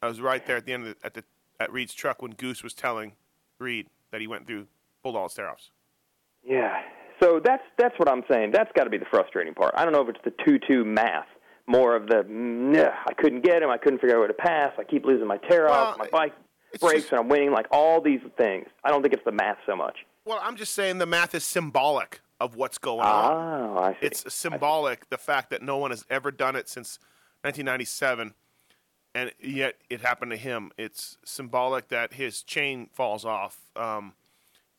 I 0.04 0.08
was 0.08 0.20
right 0.20 0.46
there 0.46 0.58
at 0.58 0.66
the 0.66 0.74
end 0.74 0.86
of 0.86 0.96
the, 1.00 1.06
at 1.06 1.14
the 1.14 1.24
at 1.62 1.72
Reed's 1.72 1.94
truck 1.94 2.22
when 2.22 2.32
Goose 2.32 2.62
was 2.62 2.74
telling 2.74 3.14
Reed 3.58 3.88
that 4.12 4.20
he 4.20 4.28
went 4.28 4.46
through 4.46 4.68
pulled 5.02 5.16
all 5.16 5.24
his 5.24 5.34
tear 5.34 5.50
offs. 5.50 5.72
Yeah. 6.46 6.82
So 7.22 7.40
that's 7.44 7.64
that's 7.78 7.98
what 7.98 8.10
I'm 8.10 8.24
saying. 8.30 8.52
That's 8.52 8.70
got 8.76 8.84
to 8.84 8.90
be 8.90 8.98
the 8.98 9.06
frustrating 9.10 9.54
part. 9.54 9.74
I 9.78 9.86
don't 9.86 9.94
know 9.94 10.02
if 10.02 10.10
it's 10.10 10.20
the 10.26 10.34
two-two 10.46 10.84
math, 10.84 11.28
more 11.68 11.96
of 11.96 12.08
the 12.08 12.26
nah, 12.28 12.90
I 13.08 13.14
couldn't 13.14 13.46
get 13.46 13.64
him, 13.64 13.70
I 13.70 13.78
couldn't 13.78 14.00
figure 14.00 14.16
out 14.18 14.20
where 14.20 14.28
to 14.28 14.34
pass, 14.34 14.74
I 14.78 14.84
keep 14.84 15.06
losing 15.06 15.28
my 15.28 15.38
tear 15.38 15.70
off, 15.70 15.98
Well, 15.98 15.98
my 16.00 16.10
bike 16.10 16.34
breaks, 16.82 17.04
just- 17.04 17.12
and 17.14 17.20
I'm 17.22 17.30
winning. 17.30 17.52
Like 17.52 17.68
all 17.72 18.02
these 18.02 18.20
things. 18.38 18.68
I 18.84 18.90
don't 18.90 19.02
think 19.04 19.14
it's 19.14 19.24
the 19.24 19.32
math 19.32 19.58
so 19.66 19.76
much. 19.76 20.00
Well, 20.26 20.40
I'm 20.42 20.58
just 20.58 20.74
saying 20.74 20.98
the 20.98 21.06
math 21.06 21.34
is 21.34 21.46
symbolic 21.46 22.20
of 22.42 22.58
what's 22.58 22.78
going 22.78 23.00
on. 23.02 23.32
Oh, 23.32 23.78
I 23.78 23.94
see. 23.94 24.08
It's 24.08 24.34
symbolic 24.34 25.10
the 25.10 25.18
fact 25.18 25.50
that 25.52 25.62
no 25.62 25.78
one 25.78 25.92
has 25.92 26.06
ever 26.10 26.30
done 26.30 26.58
it 26.58 26.68
since 26.68 27.00
1997, 27.44 28.34
and 29.16 29.32
yet 29.40 29.76
it 29.90 30.02
happened 30.02 30.32
to 30.32 30.38
him. 30.38 30.72
It's 30.78 31.18
symbolic 31.24 31.90
that 31.90 32.14
his 32.14 32.42
chain 32.44 32.90
falls 32.94 33.26
off. 33.26 33.60
Um, 33.76 34.14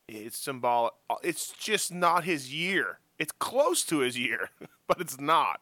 it's 0.09 0.37
symbolic. 0.39 0.93
It's 1.23 1.51
just 1.53 1.93
not 1.93 2.25
his 2.25 2.53
year. 2.53 2.99
It's 3.19 3.33
close 3.33 3.85
to 3.85 3.99
his 4.01 4.19
year, 4.19 4.51
but 4.89 5.01
it's 5.01 5.21
not. 5.21 5.61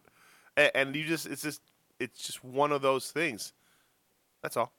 A- 0.56 0.74
And 0.76 0.94
you 0.96 1.04
just, 1.04 1.26
it's 1.26 1.42
just, 1.42 1.60
it's 2.00 2.26
just 2.26 2.42
one 2.42 2.72
of 2.72 2.82
those 2.82 3.10
things. 3.10 3.52
That's 4.42 4.56
all. 4.56 4.72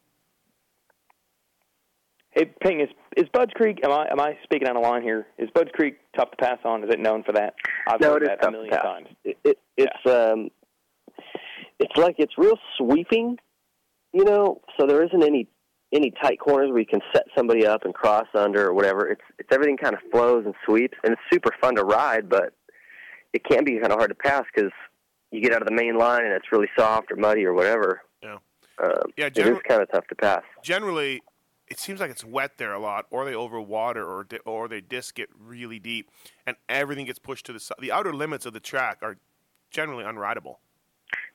Hey, 2.32 2.46
Ping, 2.62 2.82
is 2.82 2.90
is 3.16 3.30
Budds 3.32 3.52
Creek? 3.54 3.80
Am 3.84 3.92
I 3.92 4.08
am 4.10 4.20
I 4.20 4.36
speaking 4.44 4.68
out 4.68 4.76
of 4.76 4.82
line 4.82 5.04
here? 5.04 5.28
Is 5.38 5.50
Budds 5.54 5.70
Creek 5.72 6.00
tough 6.18 6.32
to 6.32 6.38
pass 6.38 6.58
on? 6.66 6.84
Is 6.84 6.90
it 6.90 7.00
known 7.00 7.22
for 7.24 7.32
that? 7.34 7.54
I've 7.88 8.02
no, 8.02 8.14
heard 8.14 8.24
it 8.24 8.26
is 8.26 8.30
that 8.30 8.42
tough 8.42 8.50
a 8.50 8.52
million 8.52 8.72
to 8.72 8.76
pass. 8.78 8.86
times. 8.86 9.08
It, 9.24 9.38
it, 9.44 9.60
it's 9.78 10.06
um, 10.12 10.50
it's 11.80 11.96
like 11.96 12.16
it's 12.18 12.34
real 12.38 12.58
sweeping, 12.78 13.38
you 14.14 14.24
know. 14.24 14.62
So 14.80 14.86
there 14.88 15.04
isn't 15.04 15.24
any 15.24 15.48
any 15.92 16.12
tight 16.22 16.40
corners 16.40 16.70
where 16.72 16.80
you 16.80 16.86
can 16.86 17.02
set 17.14 17.26
somebody 17.38 17.66
up 17.66 17.84
and 17.86 17.94
cross 17.94 18.28
under 18.34 18.68
or 18.68 18.74
whatever. 18.74 19.08
It's 19.08 19.22
it's 19.40 19.50
everything 19.52 19.78
kind 19.78 19.94
of 19.96 20.02
flows 20.12 20.46
and 20.46 20.56
sweeps, 20.66 20.98
and 21.04 21.14
it's 21.14 21.22
super 21.32 21.52
fun 21.62 21.76
to 21.76 21.84
ride, 21.84 22.30
but 22.30 22.54
it 23.34 23.44
can 23.44 23.64
be 23.64 23.74
kind 23.80 23.92
of 23.92 23.98
hard 23.98 24.10
to 24.10 24.16
pass 24.16 24.44
because 24.54 24.72
you 25.32 25.42
get 25.42 25.54
out 25.54 25.62
of 25.62 25.68
the 25.68 25.74
main 25.74 25.98
line 25.98 26.24
and 26.24 26.34
it's 26.34 26.52
really 26.52 26.70
soft 26.78 27.12
or 27.12 27.16
muddy 27.16 27.44
or 27.46 27.54
whatever. 27.54 28.02
Yeah. 28.22 28.38
Um, 28.84 28.92
Yeah, 29.18 29.26
it 29.28 29.38
is 29.38 29.58
kind 29.68 29.82
of 29.82 29.92
tough 29.92 30.08
to 30.08 30.16
pass. 30.16 30.44
generally 30.64 31.22
it 31.68 31.80
seems 31.80 32.00
like 32.00 32.12
it's 32.12 32.24
wet 32.26 32.58
there 32.58 32.74
a 32.74 32.80
lot, 32.80 33.06
or 33.10 33.26
they 33.26 33.34
over 33.34 33.60
water, 33.60 34.06
or 34.06 34.26
di- 34.26 34.38
or 34.46 34.68
they 34.68 34.82
disc 34.82 35.18
it 35.18 35.30
really 35.40 35.80
deep, 35.80 36.12
and 36.46 36.56
everything 36.70 37.06
gets 37.06 37.18
pushed 37.20 37.46
to 37.48 37.54
the 37.54 37.60
side. 37.60 37.78
The 37.80 37.92
outer 37.92 38.14
limits 38.14 38.46
of 38.46 38.54
the 38.54 38.60
track 38.60 39.00
are 39.02 39.18
generally 39.72 40.04
unrideable. 40.04 40.58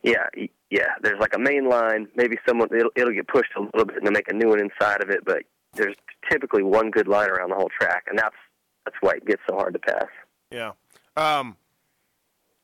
Yeah, 0.02 0.26
yeah, 0.70 0.88
there's 1.02 1.18
like 1.18 1.34
a 1.34 1.38
main 1.38 1.68
line. 1.68 2.08
Maybe 2.14 2.36
someone 2.46 2.68
it'll, 2.74 2.90
it'll 2.94 3.14
get 3.14 3.28
pushed 3.28 3.52
a 3.56 3.60
little 3.60 3.84
bit 3.84 3.96
and 3.96 4.06
they'll 4.06 4.12
make 4.12 4.30
a 4.30 4.34
new 4.34 4.48
one 4.48 4.60
inside 4.60 5.02
of 5.02 5.10
it, 5.10 5.24
but 5.24 5.42
there's 5.74 5.96
typically 6.30 6.62
one 6.62 6.90
good 6.90 7.08
line 7.08 7.30
around 7.30 7.50
the 7.50 7.56
whole 7.56 7.70
track, 7.80 8.04
and 8.08 8.18
that's 8.18 8.36
that's 8.84 8.96
why 9.00 9.12
it 9.12 9.26
gets 9.26 9.42
so 9.48 9.56
hard 9.56 9.72
to 9.74 9.78
pass. 9.78 10.08
Yeah. 10.50 10.72
Um, 11.16 11.56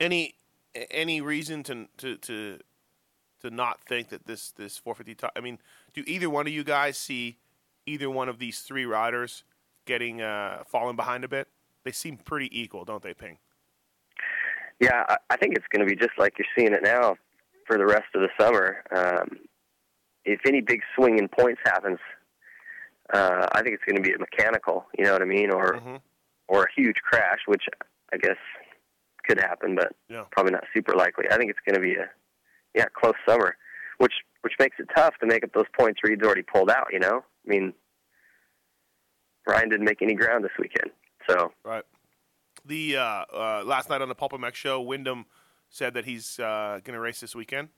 any 0.01 0.35
any 0.91 1.21
reason 1.21 1.63
to 1.65 1.87
to 1.99 2.17
to 2.19 2.59
to 3.41 3.51
not 3.51 3.81
think 3.81 4.09
that 4.11 4.27
this 4.27 4.51
this 4.53 4.77
450 4.79 5.15
top? 5.15 5.33
I 5.37 5.41
mean, 5.41 5.59
do 5.95 6.03
either 6.07 6.29
one 6.29 6.47
of 6.47 6.53
you 6.53 6.65
guys 6.65 6.99
see 6.99 7.39
either 7.87 8.11
one 8.11 8.29
of 8.29 8.39
these 8.39 8.61
three 8.61 8.85
riders 8.85 9.45
getting 9.87 10.21
uh, 10.21 10.65
falling 10.67 10.97
behind 10.97 11.25
a 11.25 11.29
bit? 11.29 11.49
They 11.85 11.93
seem 11.93 12.17
pretty 12.17 12.49
equal, 12.59 12.85
don't 12.85 13.03
they, 13.03 13.13
Ping? 13.13 13.39
Yeah, 14.81 15.05
I, 15.09 15.17
I 15.31 15.37
think 15.37 15.55
it's 15.55 15.67
going 15.71 15.87
to 15.87 15.95
be 15.95 15.97
just 15.97 16.19
like 16.19 16.35
you're 16.39 16.47
seeing 16.57 16.73
it 16.73 16.83
now 16.83 17.17
for 17.67 17.79
the 17.79 17.87
rest 17.87 18.07
of 18.15 18.21
the 18.23 18.29
summer. 18.41 18.83
Um, 18.95 19.39
if 20.25 20.41
any 20.47 20.61
big 20.61 20.81
swing 20.97 21.19
in 21.19 21.29
points 21.29 21.61
happens, 21.65 21.99
uh, 23.13 23.47
I 23.53 23.63
think 23.63 23.75
it's 23.75 23.85
going 23.85 23.97
to 23.97 24.03
be 24.03 24.15
a 24.15 24.19
mechanical. 24.19 24.87
You 24.99 25.05
know 25.05 25.13
what 25.13 25.23
I 25.23 25.27
mean, 25.27 25.51
or 25.51 25.75
Mhm. 25.75 26.01
or 26.49 26.65
a 26.65 26.73
huge 26.75 26.97
crash, 27.03 27.41
which 27.47 27.65
I 28.13 28.17
guess 28.19 28.37
could 29.27 29.39
happen, 29.41 29.75
but 29.75 29.93
Yeah. 30.09 30.25
probably 30.31 30.53
not 30.53 30.65
super 30.75 30.95
likely. 30.95 31.27
I 31.31 31.37
think 31.39 31.51
it's 31.51 31.61
going 31.61 31.75
to 31.75 31.81
be 31.81 31.95
a 31.97 32.11
yeah 32.75 32.87
close 32.95 33.15
summer, 33.27 33.57
which 33.99 34.15
which 34.43 34.55
makes 34.59 34.79
it 34.79 34.89
tough 34.95 35.17
to 35.19 35.27
make 35.27 35.43
up 35.45 35.53
those 35.53 35.69
points 35.79 36.01
Reed's 36.05 36.23
already 36.23 36.43
pulled 36.43 36.71
out. 36.71 36.93
You 36.93 36.99
know, 37.01 37.25
I 37.47 37.49
mean, 37.49 37.75
Ryan 39.47 39.69
didn't 39.71 39.85
make 39.87 40.03
any 40.03 40.15
ground 40.15 40.45
this 40.45 40.53
weekend, 40.59 40.91
so 41.29 41.53
Right. 41.65 41.85
The 42.67 42.97
uh, 42.97 43.25
uh, 43.33 43.63
last 43.67 43.91
night 43.91 44.01
on 44.01 44.09
the 44.09 44.15
Pulp 44.15 44.33
MX 44.33 44.55
show, 44.55 44.81
Windham 44.81 45.27
said 45.75 45.95
that 45.95 46.05
he's 46.05 46.39
uh, 46.39 46.79
going 46.85 46.95
to 46.95 47.01
race 47.01 47.19
this 47.21 47.35
weekend, 47.35 47.69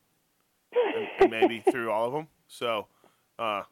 and, 0.72 1.08
and 1.18 1.30
maybe 1.30 1.60
through 1.70 1.90
all 1.90 2.06
of 2.06 2.12
them. 2.12 2.28
So 2.46 2.88
uh, 3.38 3.62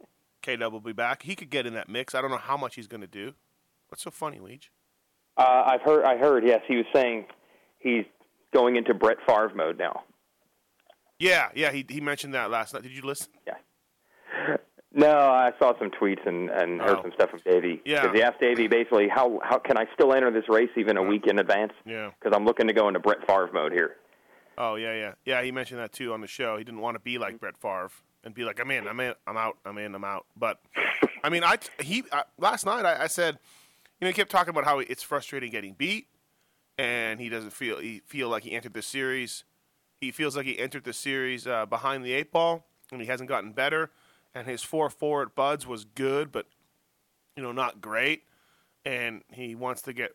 K 0.40 0.57
Dub 0.57 0.73
will 0.73 0.81
be 0.81 0.93
back. 0.95 1.23
He 1.23 1.37
could 1.37 1.50
get 1.50 1.66
in 1.66 1.75
that 1.75 1.88
mix. 1.90 2.14
I 2.14 2.23
don't 2.23 2.31
know 2.31 2.38
how 2.38 2.57
much 2.57 2.75
he's 2.75 2.87
going 2.87 3.02
to 3.02 3.07
do. 3.07 3.35
What's 3.88 4.02
so 4.02 4.11
funny, 4.11 4.38
Leach? 4.38 4.71
Uh, 5.37 5.64
I've 5.66 5.83
heard. 5.83 6.04
I 6.04 6.16
heard. 6.16 6.47
Yes, 6.47 6.62
he 6.66 6.76
was 6.76 6.87
saying 6.95 7.26
he's 7.78 8.04
going 8.52 8.76
into 8.76 8.95
Brett 8.95 9.19
Favre 9.28 9.52
mode 9.54 9.78
now. 9.78 10.04
Yeah, 11.19 11.49
yeah. 11.54 11.71
He 11.71 11.85
he 11.88 12.00
mentioned 12.00 12.33
that 12.35 12.50
last 12.50 12.73
night. 12.73 12.83
Did 12.83 12.93
you 12.93 13.02
listen? 13.02 13.28
Yeah. 13.47 14.57
No, 14.97 15.11
I 15.19 15.50
saw 15.59 15.76
some 15.78 15.90
tweets 15.90 16.25
and, 16.25 16.49
and 16.50 16.81
heard 16.81 16.99
Oh. 16.99 17.02
some 17.02 17.11
stuff 17.14 17.31
from 17.31 17.40
Davey. 17.45 17.83
Yeah. 17.85 18.02
Because 18.02 18.16
he 18.16 18.23
asked 18.23 18.40
Davey 18.40 18.69
basically, 18.69 19.09
how 19.09 19.40
how 19.43 19.59
can 19.59 19.76
I 19.76 19.87
still 19.93 20.14
enter 20.14 20.31
this 20.31 20.49
race 20.49 20.71
even 20.76 20.97
a 20.97 21.02
week 21.02 21.26
in 21.26 21.38
advance? 21.40 21.73
Yeah. 21.85 22.11
Because 22.19 22.35
I'm 22.35 22.45
looking 22.45 22.69
to 22.69 22.73
go 22.73 22.87
into 22.88 23.00
Brett 23.00 23.19
Favre 23.26 23.50
mode 23.52 23.73
here. 23.73 23.97
Oh 24.57 24.77
yeah, 24.77 24.95
yeah, 24.95 25.13
yeah. 25.25 25.43
He 25.43 25.53
mentioned 25.53 25.81
that 25.81 25.93
too 25.93 26.13
on 26.13 26.21
the 26.21 26.27
show. 26.27 26.57
He 26.57 26.65
didn't 26.65 26.81
want 26.81 26.95
to 26.97 27.01
be 27.01 27.19
like 27.19 27.41
Brett 27.41 27.57
Favre 27.57 27.91
and 28.23 28.35
be 28.35 28.45
like, 28.45 28.61
"I'm 28.61 28.71
in, 28.71 28.87
I'm 28.87 28.99
in, 29.01 29.15
I'm 29.27 29.37
out, 29.37 29.59
I'm 29.65 29.79
in, 29.79 29.95
I'm 29.95 30.05
out." 30.05 30.27
But 30.37 30.61
I 31.23 31.29
mean, 31.29 31.45
I 31.45 31.59
he 31.81 32.05
last 32.39 32.67
night 32.67 32.85
I, 32.85 33.05
I 33.05 33.07
said, 33.07 33.39
you 34.01 34.05
know, 34.05 34.09
he 34.09 34.15
kept 34.15 34.31
talking 34.31 34.51
about 34.51 34.65
how 34.65 34.79
it's 34.79 35.03
frustrating 35.03 35.51
getting 35.51 35.75
beat, 35.75 36.07
and 36.79 37.21
he 37.21 37.29
doesn't 37.29 37.53
feel 37.53 37.79
he 37.79 38.01
feel 38.07 38.29
like 38.29 38.43
he 38.43 38.53
entered 38.53 38.75
the 38.75 38.83
series. 38.83 39.45
He 40.01 40.11
feels 40.11 40.37
like 40.37 40.47
he 40.47 40.59
entered 40.59 40.85
the 40.85 40.93
series 40.93 41.47
uh, 41.47 41.67
behind 41.67 42.05
the 42.05 42.13
eight 42.13 42.31
ball, 42.31 42.67
and 42.93 43.01
he 43.01 43.07
hasn't 43.07 43.29
gotten 43.29 43.53
better. 43.53 43.91
And 44.35 44.49
his 44.49 44.63
four 44.63 44.91
at 45.23 45.35
Budds 45.37 45.67
was 45.67 45.85
good, 45.85 46.33
but 46.33 46.47
you 47.37 47.43
know, 47.43 47.53
not 47.53 47.81
great. 47.81 48.25
And 48.85 49.23
he 49.33 49.55
wants 49.55 49.83
to 49.83 49.93
get 49.93 50.15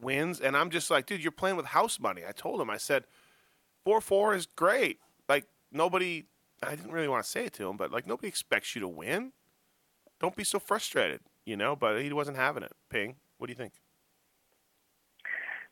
wins. 0.00 0.40
And 0.40 0.56
I'm 0.56 0.70
just 0.70 0.90
like, 0.90 1.06
dude, 1.06 1.22
you're 1.22 1.32
playing 1.32 1.56
with 1.56 1.66
house 1.66 1.98
money. 1.98 2.22
I 2.26 2.32
told 2.32 2.60
him, 2.60 2.70
I 2.70 2.76
said 2.76 3.04
four 3.84 4.00
four 4.00 4.34
is 4.34 4.46
great. 4.46 4.98
Like 5.28 5.46
nobody, 5.72 6.24
I 6.62 6.74
didn't 6.74 6.92
really 6.92 7.08
want 7.08 7.24
to 7.24 7.30
say 7.30 7.44
it 7.46 7.52
to 7.54 7.68
him, 7.68 7.76
but 7.76 7.90
like 7.90 8.06
nobody 8.06 8.28
expects 8.28 8.74
you 8.74 8.80
to 8.80 8.88
win. 8.88 9.32
Don't 10.20 10.36
be 10.36 10.44
so 10.44 10.58
frustrated, 10.58 11.20
you 11.44 11.56
know. 11.56 11.76
But 11.76 12.00
he 12.00 12.12
wasn't 12.12 12.36
having 12.36 12.62
it. 12.62 12.72
Ping, 12.90 13.16
what 13.38 13.48
do 13.48 13.52
you 13.52 13.56
think? 13.56 13.72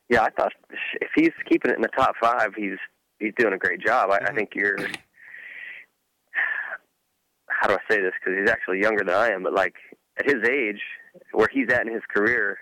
yeah, 0.09 0.23
I 0.23 0.29
thought 0.29 0.53
if 1.01 1.09
he's 1.15 1.31
keeping 1.49 1.71
it 1.71 1.75
in 1.75 1.81
the 1.81 1.87
top 1.87 2.15
five, 2.21 2.53
he's 2.55 2.77
he's 3.19 3.33
doing 3.37 3.53
a 3.53 3.57
great 3.57 3.81
job. 3.81 4.11
I, 4.11 4.15
I 4.15 4.19
mm-hmm. 4.19 4.37
think 4.37 4.51
you're. 4.55 4.77
How 7.47 7.67
do 7.67 7.75
I 7.75 7.79
say 7.89 8.01
this? 8.01 8.11
Because 8.19 8.39
he's 8.39 8.49
actually 8.49 8.81
younger 8.81 9.03
than 9.03 9.15
I 9.15 9.29
am, 9.29 9.43
but 9.43 9.53
like 9.53 9.75
at 10.17 10.25
his 10.25 10.47
age, 10.47 10.81
where 11.31 11.47
he's 11.51 11.71
at 11.71 11.87
in 11.87 11.93
his 11.93 12.03
career, 12.13 12.57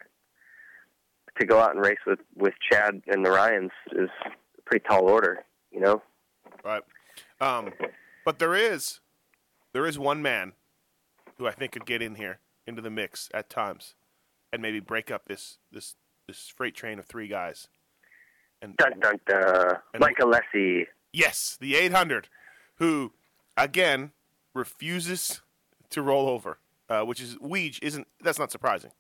to 1.40 1.46
go 1.46 1.60
out 1.60 1.76
and 1.76 1.84
race 1.84 2.00
with 2.06 2.20
with 2.36 2.54
Chad 2.72 3.02
and 3.08 3.26
the 3.26 3.32
Ryans 3.32 3.72
is 3.94 4.10
pretty 4.72 4.86
tall 4.88 5.08
order. 5.10 5.44
You 5.72 5.82
know. 5.82 6.02
Right. 6.64 6.82
Um, 7.40 7.72
but 8.26 8.40
there 8.40 8.56
is, 8.56 9.00
there 9.74 9.86
is 9.86 10.00
one 10.00 10.22
man 10.22 10.54
who 11.38 11.48
I 11.48 11.52
think 11.52 11.74
could 11.74 11.86
get 11.86 12.02
in 12.02 12.16
here 12.16 12.40
into 12.66 12.82
the 12.82 12.90
mix 12.90 13.30
at 13.34 13.50
times, 13.50 13.96
and 14.54 14.62
maybe 14.62 14.80
break 14.80 15.12
up 15.12 15.26
this 15.28 15.58
this 15.72 15.96
this 16.28 16.48
freight 16.56 16.76
train 16.76 17.00
of 17.00 17.06
three 17.06 17.28
guys. 17.28 17.68
And 18.62 18.78
Dun 18.78 19.00
dun 19.00 19.20
dun. 19.28 19.78
And- 19.94 20.00
Mike 20.02 20.18
Alessi. 20.20 20.86
Yes, 21.14 21.58
the 21.60 21.76
800, 21.76 22.30
who 22.76 23.12
again 23.58 24.12
refuses 24.54 25.42
to 25.90 26.02
roll 26.02 26.30
over, 26.30 26.58
uh, 26.88 27.02
which 27.02 27.20
is 27.20 27.36
Weege 27.38 27.80
isn't. 27.82 28.08
That's 28.24 28.40
not 28.40 28.50
surprising. 28.52 28.92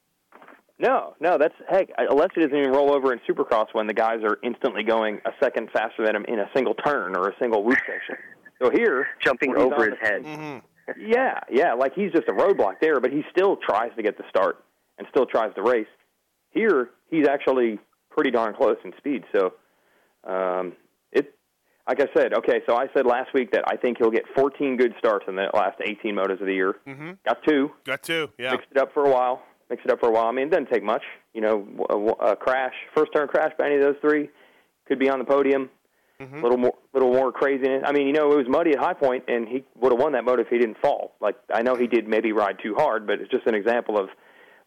No, 0.81 1.13
no, 1.19 1.37
that's 1.37 1.53
heck. 1.69 1.89
Alessi 1.97 2.35
doesn't 2.41 2.55
even 2.55 2.71
roll 2.71 2.91
over 2.93 3.13
in 3.13 3.19
Supercross 3.29 3.67
when 3.73 3.85
the 3.87 3.93
guys 3.93 4.19
are 4.23 4.37
instantly 4.43 4.83
going 4.83 5.19
a 5.25 5.31
second 5.41 5.69
faster 5.71 6.03
than 6.05 6.15
him 6.15 6.25
in 6.27 6.39
a 6.39 6.49
single 6.55 6.73
turn 6.73 7.15
or 7.15 7.29
a 7.29 7.33
single 7.39 7.63
loop 7.65 7.77
section. 7.85 8.15
So 8.61 8.69
here, 8.71 9.07
Jumping 9.23 9.55
over 9.57 9.89
his 9.89 9.99
the- 10.01 10.07
head. 10.07 10.23
Mm-hmm. 10.23 10.57
Yeah, 10.99 11.39
yeah, 11.49 11.73
like 11.73 11.93
he's 11.93 12.11
just 12.11 12.27
a 12.27 12.31
roadblock 12.33 12.79
there, 12.81 12.99
but 12.99 13.11
he 13.11 13.23
still 13.31 13.55
tries 13.57 13.91
to 13.95 14.03
get 14.03 14.17
the 14.17 14.23
start 14.29 14.57
and 14.97 15.07
still 15.11 15.25
tries 15.25 15.53
to 15.55 15.61
race. 15.61 15.87
Here, 16.49 16.89
he's 17.09 17.27
actually 17.27 17.79
pretty 18.09 18.31
darn 18.31 18.53
close 18.55 18.75
in 18.83 18.91
speed. 18.97 19.23
So, 19.33 19.53
um, 20.29 20.73
it, 21.11 21.33
like 21.87 22.01
I 22.01 22.07
said, 22.17 22.33
okay. 22.33 22.61
So 22.67 22.75
I 22.75 22.87
said 22.95 23.05
last 23.05 23.33
week 23.33 23.51
that 23.53 23.63
I 23.67 23.77
think 23.77 23.99
he'll 23.99 24.11
get 24.11 24.23
14 24.35 24.75
good 24.77 24.93
starts 24.99 25.25
in 25.29 25.35
the 25.35 25.49
last 25.53 25.77
18 25.81 26.13
motos 26.15 26.41
of 26.41 26.47
the 26.47 26.53
year. 26.53 26.75
Mm-hmm. 26.87 27.11
Got 27.25 27.37
two, 27.47 27.71
Got 27.85 28.03
two. 28.03 28.29
Yeah. 28.37 28.51
mixed 28.51 28.67
it 28.71 28.77
up 28.77 28.93
for 28.93 29.05
a 29.05 29.11
while. 29.11 29.41
Mixed 29.71 29.85
it 29.85 29.91
up 29.91 30.01
for 30.01 30.09
a 30.09 30.11
while. 30.11 30.25
I 30.25 30.31
mean, 30.33 30.47
it 30.47 30.51
doesn't 30.51 30.69
take 30.69 30.83
much. 30.83 31.01
You 31.33 31.39
know, 31.39 31.65
a, 31.89 32.31
a 32.31 32.35
crash, 32.35 32.73
first 32.93 33.13
turn 33.15 33.29
crash 33.29 33.53
by 33.57 33.67
any 33.67 33.75
of 33.75 33.81
those 33.81 33.95
three, 34.01 34.29
could 34.85 34.99
be 34.99 35.09
on 35.09 35.17
the 35.17 35.23
podium. 35.23 35.69
Mm-hmm. 36.19 36.37
A 36.37 36.41
little 36.41 36.57
more, 36.57 36.73
little 36.93 37.13
more 37.13 37.31
craziness. 37.31 37.81
I 37.85 37.93
mean, 37.93 38.05
you 38.05 38.11
know, 38.11 38.33
it 38.33 38.35
was 38.35 38.47
muddy 38.49 38.71
at 38.71 38.79
High 38.79 38.93
Point, 38.93 39.23
and 39.29 39.47
he 39.47 39.63
would 39.79 39.93
have 39.93 39.99
won 39.99 40.11
that 40.11 40.25
moto 40.25 40.41
if 40.41 40.49
he 40.49 40.57
didn't 40.57 40.77
fall. 40.81 41.13
Like 41.21 41.35
I 41.53 41.61
know 41.61 41.75
he 41.75 41.87
did 41.87 42.05
maybe 42.05 42.33
ride 42.33 42.57
too 42.61 42.75
hard, 42.75 43.07
but 43.07 43.21
it's 43.21 43.31
just 43.31 43.47
an 43.47 43.55
example 43.55 43.97
of 43.97 44.09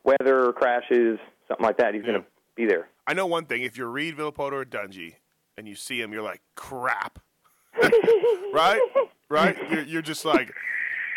weather 0.04 0.52
crashes, 0.52 1.18
something 1.46 1.64
like 1.64 1.76
that. 1.76 1.92
He's 1.92 2.02
going 2.02 2.20
to 2.20 2.24
be 2.56 2.64
there. 2.64 2.88
I 3.06 3.12
know 3.12 3.26
one 3.26 3.44
thing: 3.44 3.62
if 3.62 3.76
you're 3.76 3.90
Reed, 3.90 4.16
Villopoto, 4.16 4.52
or 4.52 4.64
Dungey, 4.64 5.16
and 5.58 5.68
you 5.68 5.74
see 5.74 6.00
him, 6.00 6.14
you're 6.14 6.22
like, 6.22 6.40
crap, 6.56 7.18
right? 8.54 8.80
Right? 9.28 9.56
You're, 9.70 9.82
you're 9.82 10.02
just 10.02 10.24
like, 10.24 10.52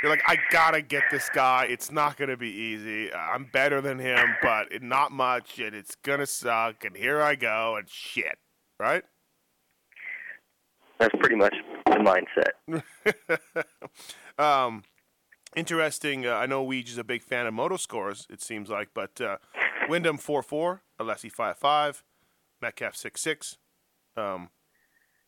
you're 0.01 0.11
like, 0.11 0.23
I 0.27 0.37
gotta 0.51 0.81
get 0.81 1.03
this 1.11 1.29
guy. 1.29 1.67
It's 1.69 1.91
not 1.91 2.17
gonna 2.17 2.37
be 2.37 2.49
easy. 2.49 3.13
I'm 3.13 3.45
better 3.45 3.81
than 3.81 3.99
him, 3.99 4.35
but 4.41 4.71
it, 4.71 4.83
not 4.83 5.11
much, 5.11 5.59
and 5.59 5.75
it's 5.75 5.95
gonna 5.95 6.25
suck. 6.25 6.85
And 6.85 6.95
here 6.95 7.21
I 7.21 7.35
go, 7.35 7.75
and 7.77 7.89
shit, 7.89 8.37
right? 8.79 9.03
That's 10.99 11.15
pretty 11.19 11.35
much 11.35 11.55
the 11.85 12.23
mindset. 12.67 13.63
um, 14.43 14.83
interesting. 15.55 16.25
Uh, 16.25 16.33
I 16.33 16.45
know 16.45 16.65
Weege 16.65 16.89
is 16.89 16.97
a 16.97 17.03
big 17.03 17.23
fan 17.23 17.45
of 17.45 17.53
moto 17.53 17.77
scores. 17.77 18.27
It 18.29 18.41
seems 18.41 18.69
like, 18.69 18.89
but 18.93 19.19
uh, 19.21 19.37
Windham 19.89 20.17
four 20.17 20.41
four, 20.41 20.83
Alessi 20.99 21.31
five 21.31 21.57
five, 21.57 22.03
Metcalfe 22.61 22.95
six 22.95 23.21
six. 23.21 23.57
Um, 24.15 24.49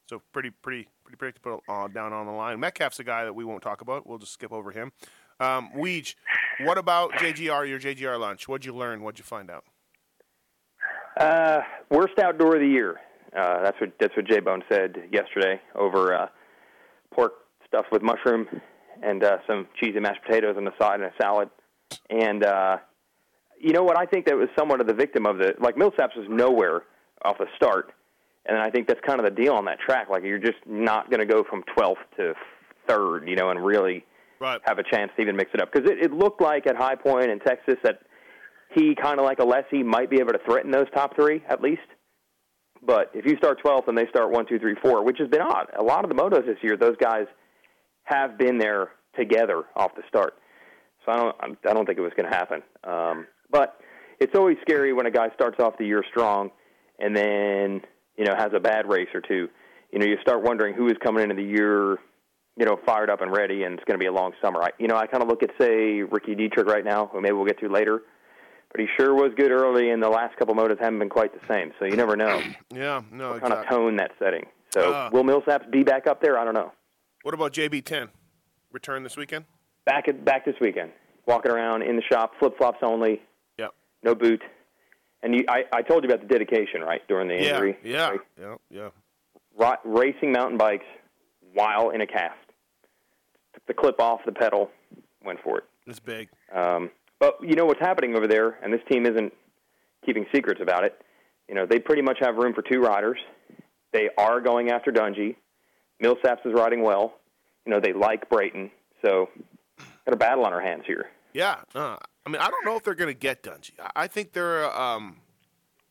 so 0.09 0.21
pretty 0.33 0.49
pretty 0.49 0.87
pretty 1.03 1.17
predictable 1.17 1.61
uh, 1.69 1.87
down 1.87 2.11
on 2.11 2.25
the 2.25 2.31
line. 2.31 2.59
Metcalfe's 2.59 2.99
a 2.99 3.03
guy 3.03 3.23
that 3.23 3.33
we 3.33 3.45
won't 3.45 3.61
talk 3.61 3.81
about. 3.81 4.07
We'll 4.07 4.17
just 4.17 4.33
skip 4.33 4.51
over 4.51 4.71
him. 4.71 4.91
Um, 5.39 5.69
what 6.61 6.77
about 6.77 7.13
JGR? 7.13 7.67
Your 7.69 7.79
JGR 7.79 8.19
lunch? 8.19 8.47
What'd 8.47 8.65
you 8.65 8.75
learn? 8.75 9.01
What'd 9.01 9.19
you 9.19 9.23
find 9.23 9.49
out? 9.49 9.63
Uh, 11.17 11.61
worst 11.89 12.19
outdoor 12.19 12.55
of 12.55 12.61
the 12.61 12.67
year. 12.67 12.97
Uh, 13.35 13.61
that's 13.63 13.79
what 13.79 13.93
that's 13.99 14.15
what 14.15 14.27
J 14.27 14.39
Bone 14.39 14.63
said 14.69 14.95
yesterday 15.11 15.61
over 15.75 16.13
uh, 16.13 16.27
pork 17.13 17.33
stuffed 17.67 17.91
with 17.91 18.01
mushroom 18.01 18.47
and 19.03 19.23
uh, 19.23 19.37
some 19.47 19.67
cheesy 19.79 19.99
mashed 19.99 20.23
potatoes 20.25 20.55
on 20.57 20.65
the 20.65 20.73
side 20.81 20.99
and 20.99 21.03
a 21.03 21.13
salad. 21.21 21.49
And 22.09 22.43
uh, 22.43 22.77
you 23.59 23.73
know 23.73 23.83
what? 23.83 23.97
I 23.97 24.05
think 24.05 24.25
that 24.25 24.35
was 24.35 24.49
somewhat 24.57 24.81
of 24.81 24.87
the 24.87 24.93
victim 24.93 25.25
of 25.25 25.37
the 25.37 25.53
like 25.59 25.75
Millsaps 25.75 26.17
was 26.17 26.25
nowhere 26.27 26.83
off 27.23 27.37
the 27.37 27.47
start, 27.55 27.93
and 28.45 28.57
I 28.57 28.69
think 28.69 28.87
that's 28.87 28.99
kind 29.05 29.19
of 29.19 29.25
the 29.25 29.41
deal 29.41 29.53
on 29.53 29.65
that 29.65 29.79
track. 29.79 30.09
Like 30.09 30.23
you're 30.23 30.39
just 30.39 30.59
not 30.65 31.09
going 31.09 31.19
to 31.19 31.25
go 31.25 31.43
from 31.43 31.63
12th 31.77 31.95
to 32.17 32.33
third, 32.87 33.27
you 33.27 33.35
know, 33.35 33.49
and 33.49 33.63
really 33.63 34.05
right. 34.39 34.59
have 34.65 34.79
a 34.79 34.83
chance 34.83 35.11
to 35.15 35.21
even 35.21 35.35
mix 35.35 35.51
it 35.53 35.61
up 35.61 35.71
because 35.71 35.89
it, 35.89 35.97
it 35.99 36.11
looked 36.11 36.41
like 36.41 36.67
at 36.67 36.75
High 36.75 36.95
Point 36.95 37.29
in 37.29 37.39
Texas 37.39 37.75
that 37.83 37.99
he 38.73 38.95
kind 38.95 39.19
of 39.19 39.25
like 39.25 39.39
Alessi 39.39 39.83
might 39.83 40.09
be 40.09 40.17
able 40.19 40.33
to 40.33 40.39
threaten 40.45 40.71
those 40.71 40.87
top 40.93 41.15
three 41.15 41.43
at 41.49 41.61
least. 41.61 41.81
But 42.81 43.11
if 43.13 43.25
you 43.25 43.35
start 43.37 43.61
12th 43.63 43.87
and 43.87 43.97
they 43.97 44.07
start 44.07 44.31
one, 44.31 44.45
two, 44.47 44.57
three, 44.57 44.75
four, 44.81 45.03
which 45.03 45.17
has 45.19 45.27
been 45.27 45.41
odd. 45.41 45.67
A 45.77 45.83
lot 45.83 46.05
of 46.05 46.09
the 46.09 46.15
motos 46.15 46.45
this 46.45 46.57
year, 46.61 46.77
those 46.77 46.95
guys 46.97 47.25
have 48.03 48.37
been 48.37 48.57
there 48.57 48.91
together 49.17 49.63
off 49.75 49.91
the 49.95 50.03
start. 50.07 50.35
So 51.05 51.11
I 51.11 51.17
don't, 51.17 51.57
I 51.69 51.73
don't 51.73 51.85
think 51.85 51.97
it 51.97 52.01
was 52.01 52.13
going 52.15 52.31
to 52.31 52.35
happen. 52.35 52.61
Um, 52.85 53.27
but 53.51 53.75
it's 54.19 54.33
always 54.35 54.57
scary 54.61 54.93
when 54.93 55.05
a 55.05 55.11
guy 55.11 55.29
starts 55.33 55.59
off 55.59 55.77
the 55.77 55.85
year 55.85 56.03
strong 56.09 56.51
and 56.99 57.15
then 57.15 57.81
you 58.19 58.25
know 58.25 58.35
has 58.37 58.51
a 58.53 58.59
bad 58.59 58.87
race 58.87 59.07
or 59.13 59.21
two. 59.21 59.47
You 59.91 59.97
know, 59.99 60.05
you 60.05 60.17
start 60.21 60.43
wondering 60.43 60.75
who 60.75 60.87
is 60.87 60.97
coming 61.03 61.23
into 61.23 61.33
the 61.35 61.41
year, 61.43 61.93
you 62.57 62.65
know, 62.65 62.77
fired 62.85 63.09
up 63.09 63.21
and 63.21 63.31
ready, 63.35 63.63
and 63.63 63.73
it's 63.75 63.83
going 63.85 63.97
to 63.97 64.03
be 64.03 64.05
a 64.05 64.11
long 64.11 64.33
summer. 64.41 64.61
I, 64.61 64.69
you 64.77 64.87
know, 64.87 64.95
I 64.97 65.07
kind 65.07 65.23
of 65.23 65.29
look 65.29 65.41
at 65.41 65.49
say 65.59 66.01
Ricky 66.03 66.35
Dietrich 66.35 66.67
right 66.67 66.85
now, 66.85 67.07
who 67.11 67.21
maybe 67.21 67.33
we'll 67.33 67.45
get 67.45 67.59
to 67.61 67.69
later, 67.69 68.01
but 68.71 68.81
he 68.81 68.87
sure 68.99 69.15
was 69.15 69.31
good 69.35 69.49
early, 69.51 69.89
and 69.89 70.03
the 70.03 70.09
last 70.09 70.37
couple 70.37 70.53
motos 70.53 70.79
haven't 70.79 70.99
been 70.99 71.09
quite 71.09 71.31
the 71.33 71.39
same. 71.51 71.71
So 71.79 71.85
you 71.85 71.95
never 71.95 72.15
know 72.15 72.39
Yeah, 72.75 73.01
no, 73.11 73.31
what 73.31 73.41
kind 73.41 73.53
of 73.53 73.67
tone 73.67 73.95
that's 73.95 74.13
setting. 74.19 74.45
So 74.73 74.93
Uh. 74.93 75.09
will 75.11 75.23
Millsaps 75.23 75.71
be 75.71 75.83
back 75.83 76.05
up 76.05 76.21
there? 76.21 76.37
I 76.37 76.43
don't 76.45 76.53
know. 76.53 76.71
What 77.23 77.33
about 77.33 77.53
JB10? 77.53 78.09
Return 78.71 79.01
this 79.03 79.17
weekend? 79.17 79.45
Back 79.85 80.07
at, 80.07 80.23
back 80.23 80.45
this 80.45 80.55
weekend, 80.61 80.91
walking 81.25 81.51
around 81.51 81.81
in 81.81 81.95
the 81.95 82.03
shop, 82.03 82.33
flip 82.37 82.55
flops 82.59 82.77
only, 82.83 83.21
Yep. 83.57 83.71
no 84.03 84.13
boot. 84.13 84.43
And 85.21 85.35
you, 85.35 85.43
I, 85.49 85.63
I 85.73 85.81
told 85.81 86.03
you 86.03 86.09
about 86.09 86.21
the 86.21 86.27
dedication, 86.33 86.81
right, 86.81 87.05
during 87.07 87.27
the 87.27 87.35
Yeah, 87.35 87.41
injury. 87.55 87.77
yeah, 87.83 88.09
Right? 88.09 88.19
yeah, 88.39 88.55
yeah. 88.69 88.89
Ra- 89.57 89.75
racing 89.83 90.31
mountain 90.31 90.57
bikes 90.57 90.85
while 91.53 91.89
in 91.89 92.01
a 92.01 92.07
cast. 92.07 92.37
Took 93.53 93.65
the 93.65 93.73
clip 93.73 93.99
off 93.99 94.21
the 94.25 94.31
pedal, 94.31 94.69
went 95.23 95.39
for 95.43 95.57
it. 95.57 95.63
It's 95.87 95.99
big. 95.99 96.29
Um, 96.53 96.89
but 97.19 97.37
you 97.41 97.55
know 97.55 97.65
what's 97.65 97.81
happening 97.81 98.15
over 98.15 98.27
there, 98.27 98.57
and 98.63 98.71
this 98.71 98.81
team 98.89 99.05
isn't 99.05 99.33
keeping 100.05 100.25
secrets 100.33 100.61
about 100.61 100.83
it. 100.85 101.01
You 101.49 101.55
know, 101.55 101.65
they 101.65 101.79
pretty 101.79 102.01
much 102.01 102.17
have 102.21 102.35
room 102.35 102.53
for 102.53 102.61
two 102.61 102.79
riders. 102.79 103.17
They 103.91 104.09
are 104.17 104.39
going 104.39 104.69
after 104.69 104.91
Dungey. 104.91 105.35
Millsaps 106.01 106.45
is 106.45 106.53
riding 106.53 106.81
well. 106.83 107.15
You 107.65 107.71
know, 107.73 107.79
they 107.81 107.91
like 107.91 108.29
Brayton. 108.29 108.71
So, 109.03 109.29
got 110.05 110.13
a 110.13 110.17
battle 110.17 110.45
on 110.45 110.53
our 110.53 110.61
hands 110.61 110.83
here. 110.87 111.07
Yeah. 111.33 111.57
Uh, 111.75 111.97
I 112.29 112.31
mean, 112.31 112.41
I 112.41 112.49
don't 112.51 112.63
know 112.63 112.75
if 112.75 112.83
they're 112.83 112.93
going 112.93 113.13
to 113.13 113.19
get 113.19 113.41
Dungey. 113.41 113.71
I, 113.79 114.03
I 114.03 114.07
think 114.07 114.33
they're. 114.33 114.65
Um, 114.79 115.17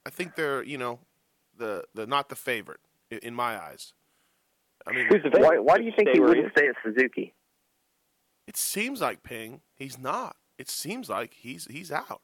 I 0.06 0.10
think 0.10 0.36
they're. 0.36 0.62
You 0.62 0.78
know, 0.78 1.00
the 1.56 1.84
the 1.94 2.06
not 2.06 2.28
the 2.28 2.36
favorite 2.36 2.80
in, 3.10 3.18
in 3.18 3.34
my 3.34 3.60
eyes. 3.60 3.92
I 4.86 4.92
mean, 4.92 5.06
Who's 5.06 5.22
the 5.24 5.30
favorite? 5.30 5.42
Why, 5.42 5.58
why 5.58 5.78
do 5.78 5.84
you 5.84 5.92
think 5.96 6.10
he 6.10 6.14
he 6.14 6.20
wouldn't 6.20 6.52
stay 6.52 6.68
at 6.68 6.76
Suzuki? 6.84 7.34
it 8.46 8.56
seems 8.56 9.00
like 9.00 9.22
Ping. 9.22 9.60
He's 9.74 9.98
not. 9.98 10.36
It 10.58 10.70
seems 10.70 11.10
like 11.10 11.34
he's 11.34 11.66
he's 11.66 11.90
out. 11.90 12.22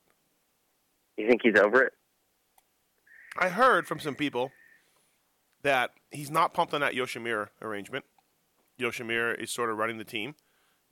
You 1.16 1.28
think 1.28 1.40
he's 1.42 1.58
over 1.58 1.82
it? 1.82 1.92
I 3.36 3.48
heard 3.48 3.88
from 3.88 3.98
some 3.98 4.14
people 4.14 4.52
that 5.62 5.90
he's 6.12 6.30
not 6.30 6.54
pumped 6.54 6.72
on 6.72 6.80
that 6.82 6.94
Yoshimura 6.94 7.48
arrangement. 7.60 8.04
Yoshimura 8.78 9.40
is 9.40 9.50
sort 9.50 9.70
of 9.70 9.76
running 9.76 9.98
the 9.98 10.04
team, 10.04 10.36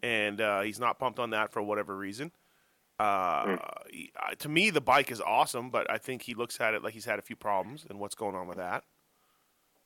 and 0.03 0.41
uh, 0.41 0.63
he's 0.63 0.81
not 0.81 0.99
pumped 0.99 1.21
on 1.21 1.31
that 1.31 1.53
for 1.53 1.63
whatever 1.63 1.97
reason. 1.97 2.33
Uh, 2.99 3.57
he- 3.91 4.13
uh, 4.17 4.35
to 4.39 4.49
me, 4.49 4.71
the 4.71 4.81
bike 4.81 5.11
is 5.11 5.21
awesome, 5.21 5.71
but 5.71 5.91
I 5.91 5.99
think 5.99 6.23
he 6.23 6.35
looks 6.35 6.61
at 6.61 6.75
it 6.75 6.83
like 6.83 6.95
he's 6.95 7.05
had 7.05 7.19
a 7.19 7.23
few 7.23 7.37
problems, 7.37 7.85
and 7.89 7.99
what's 7.99 8.15
going 8.15 8.35
on 8.35 8.47
with 8.47 8.59
that? 8.59 8.85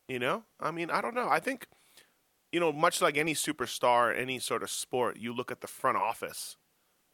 You 0.09 0.19
know, 0.19 0.45
I 0.61 0.71
mean, 0.71 0.91
I 0.91 1.01
don't 1.01 1.15
know. 1.15 1.29
I 1.29 1.41
think, 1.41 1.67
you 2.53 2.61
know, 2.61 2.73
much 2.73 3.01
like 3.01 3.17
any 3.17 3.35
superstar, 3.35 4.17
any 4.17 4.39
sort 4.39 4.63
of 4.63 4.71
sport, 4.71 5.17
you 5.19 5.33
look 5.35 5.51
at 5.51 5.63
the 5.63 5.67
front 5.67 5.97
office 5.97 6.57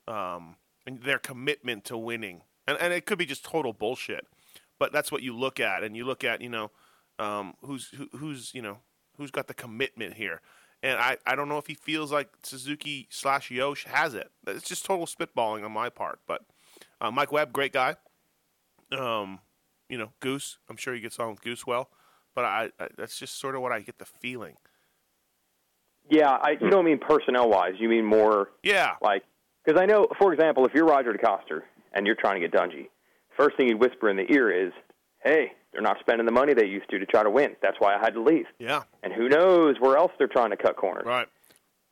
um, 0.06 0.56
and 0.86 1.02
their 1.02 1.18
commitment 1.18 1.84
to 1.86 1.96
winning, 1.96 2.42
and 2.66 2.76
and 2.78 2.92
it 2.92 3.06
could 3.06 3.18
be 3.18 3.26
just 3.26 3.44
total 3.44 3.72
bullshit, 3.72 4.26
but 4.78 4.92
that's 4.92 5.10
what 5.10 5.22
you 5.22 5.34
look 5.36 5.58
at, 5.60 5.82
and 5.82 5.96
you 5.96 6.04
look 6.04 6.22
at, 6.24 6.40
you 6.42 6.50
know, 6.50 6.70
um, 7.18 7.54
who's 7.62 7.88
who, 7.90 8.08
who's 8.18 8.52
you 8.54 8.60
know 8.60 8.78
who's 9.16 9.30
got 9.30 9.46
the 9.46 9.54
commitment 9.54 10.14
here. 10.14 10.40
And 10.82 10.98
I, 10.98 11.16
I 11.24 11.36
don't 11.36 11.48
know 11.48 11.58
if 11.58 11.68
he 11.68 11.74
feels 11.74 12.10
like 12.10 12.28
Suzuki 12.42 13.06
slash 13.08 13.50
Yosh 13.50 13.84
has 13.84 14.14
it. 14.14 14.30
It's 14.46 14.68
just 14.68 14.84
total 14.84 15.06
spitballing 15.06 15.64
on 15.64 15.72
my 15.72 15.88
part. 15.88 16.18
But 16.26 16.44
uh, 17.00 17.10
Mike 17.10 17.30
Webb, 17.30 17.52
great 17.52 17.72
guy. 17.72 17.96
Um, 18.90 19.38
you 19.88 19.96
know, 19.96 20.12
Goose. 20.20 20.58
I'm 20.68 20.76
sure 20.76 20.92
he 20.94 21.00
gets 21.00 21.18
on 21.20 21.30
with 21.30 21.40
Goose 21.42 21.66
well. 21.66 21.90
But 22.34 22.44
I, 22.44 22.70
I 22.80 22.88
that's 22.96 23.18
just 23.18 23.38
sort 23.38 23.54
of 23.54 23.62
what 23.62 23.72
I 23.72 23.80
get 23.80 23.98
the 23.98 24.06
feeling. 24.06 24.56
Yeah, 26.10 26.30
I, 26.30 26.56
you 26.60 26.68
don't 26.68 26.84
mean 26.84 26.98
personnel 26.98 27.48
wise. 27.48 27.74
You 27.78 27.88
mean 27.88 28.04
more 28.04 28.48
Yeah, 28.62 28.94
like 29.00 29.22
because 29.64 29.80
I 29.80 29.86
know, 29.86 30.08
for 30.18 30.32
example, 30.32 30.66
if 30.66 30.74
you're 30.74 30.86
Roger 30.86 31.12
DeCoster 31.12 31.60
and 31.92 32.06
you're 32.06 32.16
trying 32.16 32.40
to 32.40 32.48
get 32.48 32.58
Dungey, 32.58 32.88
first 33.36 33.56
thing 33.56 33.68
you'd 33.68 33.78
whisper 33.80 34.08
in 34.08 34.16
the 34.16 34.30
ear 34.32 34.50
is, 34.66 34.72
"Hey, 35.22 35.52
they're 35.72 35.82
not 35.82 35.98
spending 36.00 36.26
the 36.26 36.32
money 36.32 36.54
they 36.54 36.66
used 36.66 36.88
to 36.90 36.98
to 36.98 37.06
try 37.06 37.22
to 37.22 37.30
win. 37.30 37.56
That's 37.62 37.76
why 37.78 37.94
I 37.94 37.98
had 37.98 38.14
to 38.14 38.22
leave." 38.22 38.46
yeah, 38.58 38.82
And 39.02 39.12
who 39.12 39.28
knows 39.28 39.76
where 39.80 39.96
else 39.96 40.12
they're 40.18 40.28
trying 40.28 40.50
to 40.50 40.56
cut 40.56 40.76
corners? 40.76 41.04
right. 41.06 41.28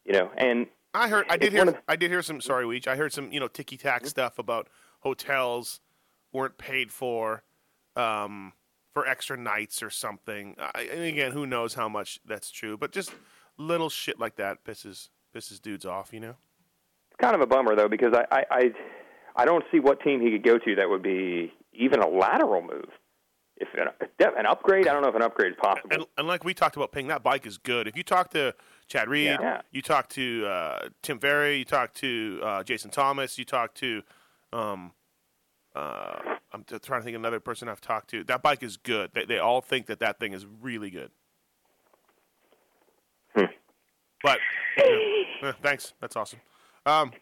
You 0.04 0.12
know, 0.14 0.30
and 0.36 0.66
I 0.94 1.08
heard. 1.08 1.26
I 1.28 1.36
did 1.36 1.52
hear. 1.52 1.68
of- 1.68 1.76
I 1.86 1.96
did 1.96 2.10
hear 2.10 2.22
some. 2.22 2.40
Sorry, 2.40 2.64
Weege. 2.64 2.88
I 2.88 2.96
heard 2.96 3.12
some. 3.12 3.30
You 3.32 3.38
know, 3.40 3.48
ticky 3.48 3.76
tack 3.76 4.06
stuff 4.06 4.38
about 4.38 4.68
hotels 5.00 5.80
weren't 6.32 6.58
paid 6.58 6.90
for 6.90 7.42
um, 7.96 8.52
for 8.92 9.06
extra 9.06 9.36
nights 9.36 9.82
or 9.82 9.90
something. 9.90 10.56
I, 10.58 10.88
and 10.92 11.02
again, 11.04 11.32
who 11.32 11.46
knows 11.46 11.74
how 11.74 11.88
much 11.88 12.18
that's 12.26 12.50
true? 12.50 12.76
But 12.76 12.92
just 12.92 13.12
little 13.56 13.90
shit 13.90 14.18
like 14.18 14.36
that 14.36 14.64
pisses 14.64 15.10
pisses 15.34 15.60
dudes 15.60 15.84
off. 15.84 16.12
You 16.12 16.20
know. 16.20 16.34
it's 17.10 17.20
kind 17.20 17.34
of 17.34 17.40
a 17.40 17.46
bummer 17.46 17.76
though 17.76 17.88
because 17.88 18.14
I, 18.14 18.24
I 18.34 18.44
I 18.50 18.70
I 19.36 19.44
don't 19.44 19.64
see 19.70 19.78
what 19.80 20.00
team 20.02 20.20
he 20.20 20.30
could 20.32 20.42
go 20.44 20.58
to 20.58 20.74
that 20.76 20.88
would 20.88 21.02
be 21.02 21.52
even 21.72 22.00
a 22.00 22.08
lateral 22.08 22.62
move. 22.62 22.88
If 23.60 23.68
an, 23.74 23.88
an 24.38 24.46
upgrade, 24.46 24.88
I 24.88 24.92
don't 24.94 25.02
know 25.02 25.08
if 25.08 25.14
an 25.14 25.22
upgrade 25.22 25.52
is 25.52 25.58
possible. 25.60 25.90
And, 25.92 26.06
and 26.16 26.26
like 26.26 26.44
we 26.44 26.54
talked 26.54 26.76
about, 26.76 26.92
Ping, 26.92 27.08
that 27.08 27.22
bike 27.22 27.46
is 27.46 27.58
good. 27.58 27.86
If 27.86 27.94
you 27.96 28.02
talk 28.02 28.30
to 28.30 28.54
Chad 28.88 29.08
Reed, 29.08 29.36
Yeah. 29.40 29.60
you 29.70 29.82
talk 29.82 30.08
to 30.10 30.46
uh, 30.46 30.88
Tim 31.02 31.18
Ferry, 31.18 31.58
you 31.58 31.64
talk 31.66 31.92
to 31.94 32.40
uh, 32.42 32.62
Jason 32.62 32.90
Thomas, 32.90 33.38
you 33.38 33.44
talk 33.44 33.74
to, 33.74 34.02
um, 34.54 34.92
uh, 35.76 36.18
I'm 36.52 36.64
trying 36.64 37.00
to 37.00 37.04
think 37.04 37.14
of 37.14 37.20
another 37.20 37.38
person 37.38 37.68
I've 37.68 37.82
talked 37.82 38.08
to. 38.10 38.24
That 38.24 38.42
bike 38.42 38.62
is 38.62 38.78
good. 38.78 39.10
They, 39.12 39.26
they 39.26 39.38
all 39.38 39.60
think 39.60 39.86
that 39.86 40.00
that 40.00 40.18
thing 40.18 40.32
is 40.32 40.46
really 40.62 40.90
good. 40.90 41.10
Hmm. 43.36 43.44
But 44.22 44.38
you 44.78 45.24
know, 45.42 45.48
eh, 45.48 45.52
thanks, 45.62 45.92
that's 46.00 46.16
awesome. 46.16 46.40
Um, 46.86 47.12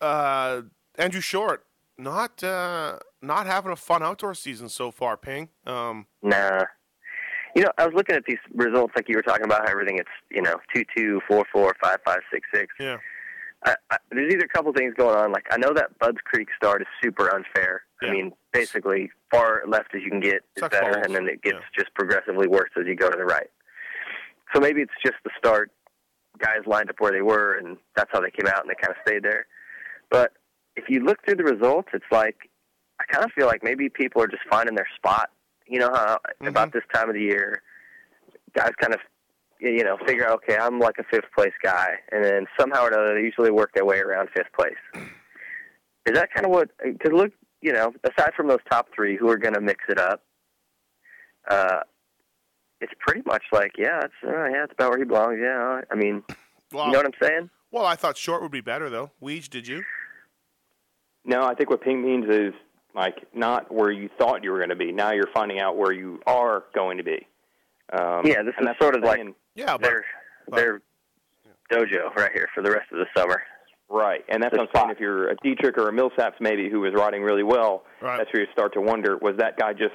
uh, 0.00 0.62
Andrew 0.98 1.20
Short, 1.20 1.64
not 2.00 2.42
uh, 2.42 2.98
not 3.22 3.46
having 3.46 3.72
a 3.72 3.76
fun 3.76 4.02
outdoor 4.02 4.34
season 4.34 4.68
so 4.68 4.90
far. 4.90 5.16
Ping. 5.16 5.48
Um, 5.66 6.06
Nah. 6.22 6.64
You 7.56 7.62
know, 7.62 7.70
I 7.78 7.84
was 7.86 7.94
looking 7.96 8.14
at 8.14 8.22
these 8.28 8.38
results 8.54 8.92
like 8.94 9.08
you 9.08 9.16
were 9.16 9.22
talking 9.22 9.44
about 9.44 9.66
how 9.66 9.72
everything 9.72 9.98
it's 9.98 10.08
you 10.30 10.40
know 10.42 10.54
two 10.74 10.84
two 10.96 11.20
four 11.28 11.44
four 11.52 11.74
five 11.82 11.98
five 12.04 12.20
six 12.32 12.46
six. 12.54 12.72
yeah. 12.78 12.96
I, 13.66 13.74
I, 13.90 13.98
there's 14.10 14.32
either 14.32 14.44
a 14.46 14.48
couple 14.48 14.72
things 14.72 14.94
going 14.96 15.16
on. 15.16 15.32
Like 15.32 15.44
I 15.50 15.58
know 15.58 15.72
that 15.74 15.98
Budds 15.98 16.18
Creek 16.24 16.48
start 16.56 16.80
is 16.80 16.86
super 17.02 17.28
unfair. 17.34 17.82
Yeah. 18.00 18.08
I 18.08 18.12
mean, 18.12 18.32
basically, 18.52 19.10
far 19.30 19.62
left 19.66 19.94
as 19.94 20.00
you 20.02 20.10
can 20.10 20.20
get 20.20 20.36
is 20.56 20.60
Sucks 20.60 20.78
better, 20.78 20.92
balls. 20.92 21.06
and 21.06 21.14
then 21.14 21.26
it 21.28 21.42
gets 21.42 21.56
Yeah. 21.56 21.82
just 21.82 21.92
progressively 21.94 22.46
worse 22.48 22.70
as 22.80 22.86
you 22.86 22.94
go 22.94 23.10
to 23.10 23.16
the 23.18 23.24
right. 23.24 23.50
So 24.54 24.60
maybe 24.60 24.80
it's 24.80 24.92
just 25.04 25.16
the 25.24 25.30
start. 25.36 25.70
Guys 26.38 26.60
lined 26.66 26.88
up 26.88 26.96
where 27.00 27.12
they 27.12 27.20
were, 27.20 27.58
and 27.58 27.76
that's 27.96 28.10
how 28.12 28.20
they 28.20 28.30
came 28.30 28.46
out, 28.46 28.60
and 28.62 28.70
they 28.70 28.74
kind 28.80 28.92
of 28.92 28.96
stayed 29.06 29.22
there. 29.24 29.46
But 30.10 30.32
if 30.82 30.88
you 30.88 31.04
look 31.04 31.18
through 31.24 31.36
the 31.36 31.44
results, 31.44 31.88
it's 31.92 32.10
like 32.10 32.36
I 33.00 33.04
kind 33.12 33.24
of 33.24 33.30
feel 33.32 33.46
like 33.46 33.62
maybe 33.62 33.88
people 33.88 34.22
are 34.22 34.28
just 34.28 34.42
finding 34.50 34.74
their 34.74 34.88
spot. 34.96 35.30
You 35.66 35.78
know 35.78 35.90
how 35.92 36.18
about 36.40 36.72
this 36.72 36.82
time 36.92 37.08
of 37.08 37.14
the 37.14 37.20
year, 37.22 37.62
guys 38.54 38.72
kind 38.80 38.94
of 38.94 39.00
you 39.60 39.84
know 39.84 39.96
figure 40.06 40.26
out 40.26 40.40
okay, 40.42 40.56
I'm 40.56 40.78
like 40.80 40.96
a 40.98 41.04
fifth 41.04 41.30
place 41.36 41.52
guy, 41.62 41.90
and 42.12 42.24
then 42.24 42.46
somehow 42.58 42.84
or 42.84 42.88
another 42.88 43.14
they 43.14 43.20
usually 43.22 43.50
work 43.50 43.72
their 43.74 43.84
way 43.84 43.98
around 43.98 44.28
fifth 44.34 44.52
place. 44.58 44.74
Is 46.06 46.14
that 46.14 46.32
kind 46.32 46.46
of 46.46 46.52
what? 46.52 46.70
Because 46.82 47.12
look, 47.12 47.32
you 47.60 47.72
know, 47.72 47.92
aside 48.04 48.32
from 48.34 48.48
those 48.48 48.58
top 48.70 48.88
three 48.94 49.16
who 49.16 49.28
are 49.28 49.36
going 49.36 49.54
to 49.54 49.60
mix 49.60 49.84
it 49.88 49.98
up, 49.98 50.22
uh, 51.48 51.80
it's 52.80 52.92
pretty 52.98 53.22
much 53.26 53.42
like 53.52 53.72
yeah, 53.78 54.00
it's 54.02 54.14
uh, 54.24 54.30
yeah, 54.48 54.64
it's 54.64 54.72
about 54.72 54.90
where 54.90 54.98
he 54.98 55.04
belongs. 55.04 55.38
Yeah, 55.40 55.82
I 55.90 55.94
mean, 55.94 56.22
Well, 56.72 56.86
you 56.86 56.92
know 56.92 56.98
what 56.98 57.06
I'm 57.06 57.28
saying? 57.28 57.50
well, 57.70 57.84
I 57.86 57.94
thought 57.96 58.16
Short 58.16 58.42
would 58.42 58.50
be 58.50 58.62
better 58.62 58.88
though. 58.90 59.10
Weege, 59.22 59.48
did 59.50 59.68
you? 59.68 59.82
No, 61.24 61.42
I 61.42 61.54
think 61.54 61.70
what 61.70 61.80
ping 61.82 62.02
means 62.02 62.26
is 62.28 62.54
like 62.94 63.26
not 63.34 63.72
where 63.72 63.90
you 63.90 64.08
thought 64.18 64.42
you 64.42 64.50
were 64.50 64.58
going 64.58 64.70
to 64.70 64.76
be. 64.76 64.90
Now 64.92 65.12
you're 65.12 65.28
finding 65.34 65.60
out 65.60 65.76
where 65.76 65.92
you 65.92 66.20
are 66.26 66.64
going 66.74 66.98
to 66.98 67.04
be. 67.04 67.26
Um, 67.92 68.22
Yeah, 68.24 68.42
this 68.42 68.54
and 68.56 68.60
is 68.60 68.66
that's 68.66 68.78
sort 68.80 68.96
of 68.96 69.02
like 69.02 69.16
saying. 69.16 69.34
Yeah, 69.54 69.72
but 69.76 69.82
their 69.82 70.04
but- 70.48 70.56
their 70.56 70.82
dojo 71.72 72.14
right 72.16 72.32
here 72.32 72.48
for 72.54 72.62
the 72.62 72.70
rest 72.70 72.90
of 72.92 72.98
the 72.98 73.06
summer. 73.16 73.42
right, 73.88 74.24
and 74.28 74.42
that's 74.42 74.52
the 74.54 74.60
what 74.60 74.70
I'm 74.74 74.80
saying. 74.82 74.90
If 74.90 75.00
you're 75.00 75.28
a 75.30 75.36
Dietrich 75.42 75.76
or 75.78 75.88
a 75.88 75.92
Millsaps 75.92 76.40
maybe 76.40 76.68
who 76.70 76.80
was 76.80 76.92
riding 76.94 77.22
really 77.22 77.42
well, 77.42 77.84
Right. 78.00 78.18
that's 78.18 78.32
where 78.32 78.42
you 78.42 78.48
start 78.52 78.72
to 78.74 78.80
wonder: 78.80 79.16
was 79.18 79.36
that 79.38 79.56
guy 79.58 79.72
just 79.72 79.94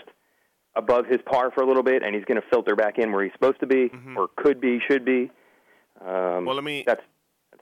above 0.76 1.06
his 1.08 1.20
par 1.26 1.52
for 1.52 1.64
a 1.64 1.68
little 1.68 1.84
bit, 1.84 2.04
and 2.04 2.14
he's 2.16 2.26
going 2.26 2.40
to 2.40 2.48
filter 2.50 2.76
back 2.76 2.98
in 3.00 3.12
where 3.12 3.24
he's 3.24 3.34
supposed 3.34 3.60
to 3.62 3.66
be, 3.68 3.90
or 4.18 4.28
could 4.36 4.60
be, 4.62 4.80
should 4.90 5.04
be? 5.06 5.32
Um, 6.02 6.46
Well, 6.46 6.56
let 6.56 6.64
me- 6.64 6.84
That's 6.86 7.02
that's 7.02 7.08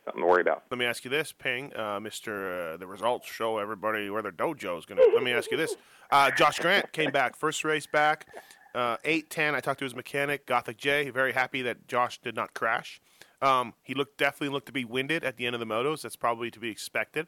something 0.06 0.22
to 0.22 0.28
worry 0.28 0.42
about. 0.42 0.64
Let 0.70 0.78
me 0.78 0.86
ask 0.86 1.04
you 1.04 1.10
this, 1.10 1.32
Ping, 1.32 1.76
uh, 1.76 2.00
Mister. 2.00 2.74
Uh, 2.74 2.78
the 2.78 2.88
results 2.88 3.28
show 3.28 3.58
everybody 3.58 4.10
where 4.10 4.22
their 4.22 4.32
dojo 4.32 4.78
is 4.78 4.86
going 4.86 4.98
to. 5.00 5.12
Let 5.14 5.24
me 5.24 5.32
ask 5.34 5.52
you 5.52 5.58
this: 5.58 5.76
uh, 6.12 6.32
Josh 6.32 6.60
Grant 6.60 6.92
came 6.92 7.12
back, 7.12 7.36
first 7.36 7.64
race 7.64 7.88
back, 7.88 8.28
uh, 8.76 8.98
eight 9.04 9.30
ten. 9.30 9.56
I 9.56 9.60
talked 9.60 9.80
to 9.80 9.86
his 9.86 9.96
mechanic, 9.96 10.46
Gothic 10.46 10.78
J. 10.78 11.10
Very 11.10 11.34
happy 11.34 11.62
that 11.64 11.88
Josh 11.88 12.20
did 12.20 12.36
not 12.36 12.54
crash. 12.54 13.02
Um, 13.42 13.74
he 13.84 13.94
looked 13.94 14.18
definitely 14.18 14.50
looked 14.54 14.68
to 14.68 14.72
be 14.74 14.86
winded 14.86 15.24
at 15.24 15.38
the 15.38 15.46
end 15.46 15.54
of 15.54 15.60
the 15.60 15.66
motos. 15.66 16.02
That's 16.04 16.16
probably 16.16 16.50
to 16.52 16.60
be 16.60 16.70
expected. 16.70 17.28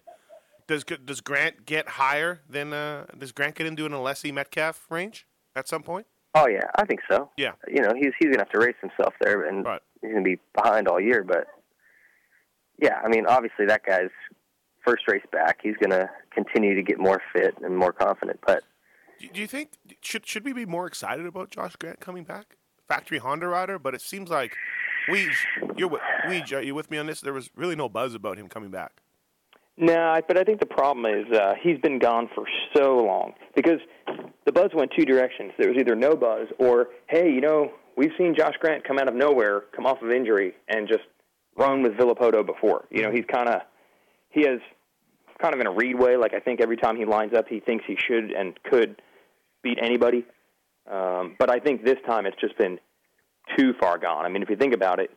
Does 0.67 0.83
does 0.83 1.21
Grant 1.21 1.65
get 1.65 1.87
higher 1.89 2.41
than 2.49 2.73
uh, 2.73 3.05
does 3.17 3.31
Grant 3.31 3.55
get 3.55 3.67
into 3.67 3.85
an 3.85 3.91
Alessi 3.91 4.33
Metcalfe 4.33 4.85
range 4.89 5.27
at 5.55 5.67
some 5.67 5.83
point? 5.83 6.07
Oh 6.33 6.47
yeah, 6.47 6.67
I 6.77 6.85
think 6.85 7.01
so. 7.09 7.29
Yeah. 7.37 7.51
You 7.67 7.81
know, 7.81 7.93
he's 7.95 8.11
he's 8.19 8.29
gonna 8.29 8.39
have 8.39 8.49
to 8.49 8.59
race 8.59 8.75
himself 8.81 9.13
there, 9.21 9.43
and 9.43 9.63
Right. 9.63 9.81
he's 10.01 10.11
gonna 10.11 10.23
be 10.23 10.37
behind 10.53 10.87
all 10.87 10.99
year. 10.99 11.23
But 11.23 11.47
yeah, 12.79 12.99
I 13.03 13.07
mean, 13.07 13.25
obviously 13.25 13.65
that 13.67 13.83
guy's 13.85 14.09
first 14.85 15.03
race 15.07 15.25
back. 15.31 15.59
He's 15.63 15.75
gonna 15.81 16.09
continue 16.31 16.75
to 16.75 16.83
get 16.83 16.99
more 16.99 17.21
fit 17.33 17.55
and 17.63 17.77
more 17.77 17.91
confident. 17.91 18.39
But 18.45 18.63
Do 19.19 19.27
do 19.33 19.41
you 19.41 19.47
think 19.47 19.71
should 20.01 20.25
should 20.27 20.45
we 20.45 20.53
be 20.53 20.65
more 20.65 20.87
excited 20.87 21.25
about 21.25 21.49
Josh 21.49 21.75
Grant 21.75 21.99
coming 21.99 22.23
back? 22.23 22.57
Factory 22.87 23.17
Honda 23.17 23.47
rider, 23.47 23.79
but 23.79 23.95
it 23.95 24.01
seems 24.01 24.29
like 24.29 24.53
Weege, 25.09 25.35
you're 25.75 25.87
with, 25.87 26.01
Weege, 26.27 26.55
are 26.55 26.61
you 26.61 26.75
with 26.75 26.91
me 26.91 26.97
on 26.97 27.07
this? 27.07 27.21
There 27.21 27.33
was 27.33 27.49
really 27.55 27.75
no 27.75 27.89
buzz 27.89 28.13
about 28.13 28.37
him 28.37 28.47
coming 28.47 28.69
back. 28.69 29.01
No, 29.77 30.21
but 30.27 30.37
I 30.37 30.43
think 30.43 30.59
the 30.59 30.65
problem 30.65 31.05
is 31.05 31.25
uh, 31.35 31.53
he's 31.61 31.77
been 31.79 31.99
gone 31.99 32.29
for 32.33 32.45
so 32.75 32.97
long 32.97 33.33
because 33.55 33.79
the 34.45 34.51
buzz 34.51 34.69
went 34.73 34.91
two 34.97 35.03
directions. 35.03 35.51
There 35.57 35.67
was 35.67 35.77
either 35.77 35.95
no 35.95 36.15
buzz 36.15 36.47
or, 36.59 36.87
hey, 37.07 37.29
you 37.29 37.41
know, 37.41 37.71
we've 37.97 38.13
seen 38.17 38.35
Josh 38.37 38.53
Grant 38.59 38.85
come 38.87 38.97
out 38.97 39.09
of 39.09 39.15
nowhere, 39.15 39.63
come 39.75 39.85
off 39.85 40.01
of 40.01 40.11
injury, 40.11 40.53
and 40.69 40.87
just 40.87 41.03
run 41.57 41.81
with 41.81 41.93
Villopoto 41.93 42.45
before. 42.45 42.85
You 42.89 43.03
know, 43.03 43.11
he's 43.11 43.25
kind 43.31 43.49
of 43.49 43.61
he 44.29 44.41
has 44.41 44.59
kind 45.41 45.53
of 45.53 45.59
in 45.59 45.67
a 45.67 45.71
Reed 45.71 45.97
way. 45.97 46.17
Like 46.17 46.33
I 46.33 46.39
think 46.39 46.61
every 46.61 46.77
time 46.77 46.97
he 46.97 47.05
lines 47.05 47.33
up, 47.33 47.47
he 47.47 47.59
thinks 47.59 47.85
he 47.87 47.97
should 47.97 48.31
and 48.31 48.57
could 48.63 49.01
beat 49.63 49.79
anybody. 49.81 50.25
Um, 50.89 51.35
but 51.39 51.49
I 51.49 51.59
think 51.59 51.83
this 51.83 51.97
time 52.05 52.25
it's 52.25 52.39
just 52.39 52.57
been 52.57 52.79
too 53.57 53.73
far 53.79 53.97
gone. 53.97 54.25
I 54.25 54.29
mean, 54.29 54.43
if 54.43 54.49
you 54.49 54.55
think 54.55 54.73
about 54.73 54.99
it, 54.99 55.11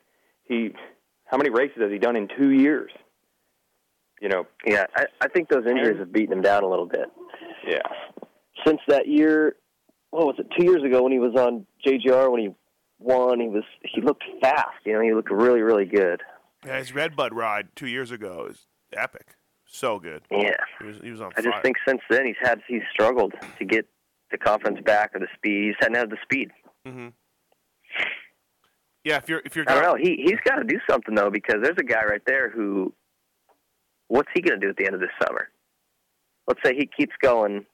he 0.44 0.70
how 1.26 1.36
many 1.36 1.50
races 1.50 1.76
has 1.80 1.90
he 1.90 1.98
done 1.98 2.16
in 2.16 2.28
two 2.38 2.50
years? 2.50 2.90
You 4.20 4.28
know, 4.28 4.46
yeah, 4.66 4.86
I, 4.96 5.04
I 5.20 5.28
think 5.28 5.48
those 5.48 5.64
injuries 5.66 5.98
have 5.98 6.12
beaten 6.12 6.32
him 6.32 6.42
down 6.42 6.64
a 6.64 6.68
little 6.68 6.86
bit. 6.86 7.06
yeah. 7.66 7.78
Since 8.66 8.80
that 8.88 9.06
year, 9.06 9.54
what 10.10 10.26
was 10.26 10.34
it? 10.38 10.48
Two 10.58 10.64
years 10.64 10.82
ago 10.82 11.04
when 11.04 11.12
he 11.12 11.20
was 11.20 11.36
on 11.36 11.64
JGR 11.86 12.30
when 12.30 12.40
he 12.40 12.48
won, 12.98 13.40
he 13.40 13.48
was 13.48 13.64
he 13.82 14.00
looked 14.00 14.24
fast. 14.40 14.78
You 14.84 14.94
know, 14.94 15.00
he 15.00 15.12
looked 15.12 15.30
really 15.30 15.60
really 15.60 15.86
good. 15.86 16.22
Yeah, 16.66 16.78
his 16.78 16.94
Redbud 16.94 17.34
ride 17.34 17.68
two 17.76 17.86
years 17.86 18.10
ago 18.10 18.48
is 18.50 18.66
epic, 18.92 19.36
so 19.66 19.98
good. 19.98 20.22
Yeah. 20.30 20.50
He 20.80 20.86
was 20.86 20.96
he 21.02 21.10
was 21.10 21.20
on 21.20 21.32
I 21.36 21.42
fire. 21.42 21.52
just 21.52 21.62
think 21.62 21.76
since 21.86 22.00
then 22.10 22.26
he's 22.26 22.36
had 22.40 22.60
he's 22.66 22.82
struggled 22.92 23.34
to 23.58 23.64
get 23.64 23.86
the 24.30 24.38
confidence 24.38 24.80
back 24.84 25.12
or 25.14 25.20
the 25.20 25.28
speed. 25.36 25.64
He 25.64 25.70
just 25.70 25.82
hadn't 25.82 25.96
had 25.96 26.10
the 26.10 26.18
speed. 26.22 26.50
Mm-hmm. 26.86 27.08
Yeah, 29.04 29.16
if 29.16 29.28
you're 29.28 29.42
if 29.44 29.56
you're 29.56 29.64
I 29.68 29.74
don't 29.74 29.82
know. 29.82 29.96
He 30.00 30.22
he's 30.24 30.40
got 30.44 30.56
to 30.56 30.64
do 30.64 30.78
something 30.88 31.14
though 31.14 31.30
because 31.30 31.56
there's 31.62 31.78
a 31.78 31.84
guy 31.84 32.04
right 32.04 32.22
there 32.26 32.50
who, 32.50 32.92
what's 34.08 34.28
he 34.34 34.42
going 34.42 34.60
to 34.60 34.66
do 34.66 34.70
at 34.70 34.76
the 34.76 34.84
end 34.84 34.94
of 34.94 35.00
this 35.00 35.10
summer? 35.24 35.48
Let's 36.46 36.60
say 36.64 36.74
he 36.74 36.86
keeps 36.86 37.14
going, 37.22 37.64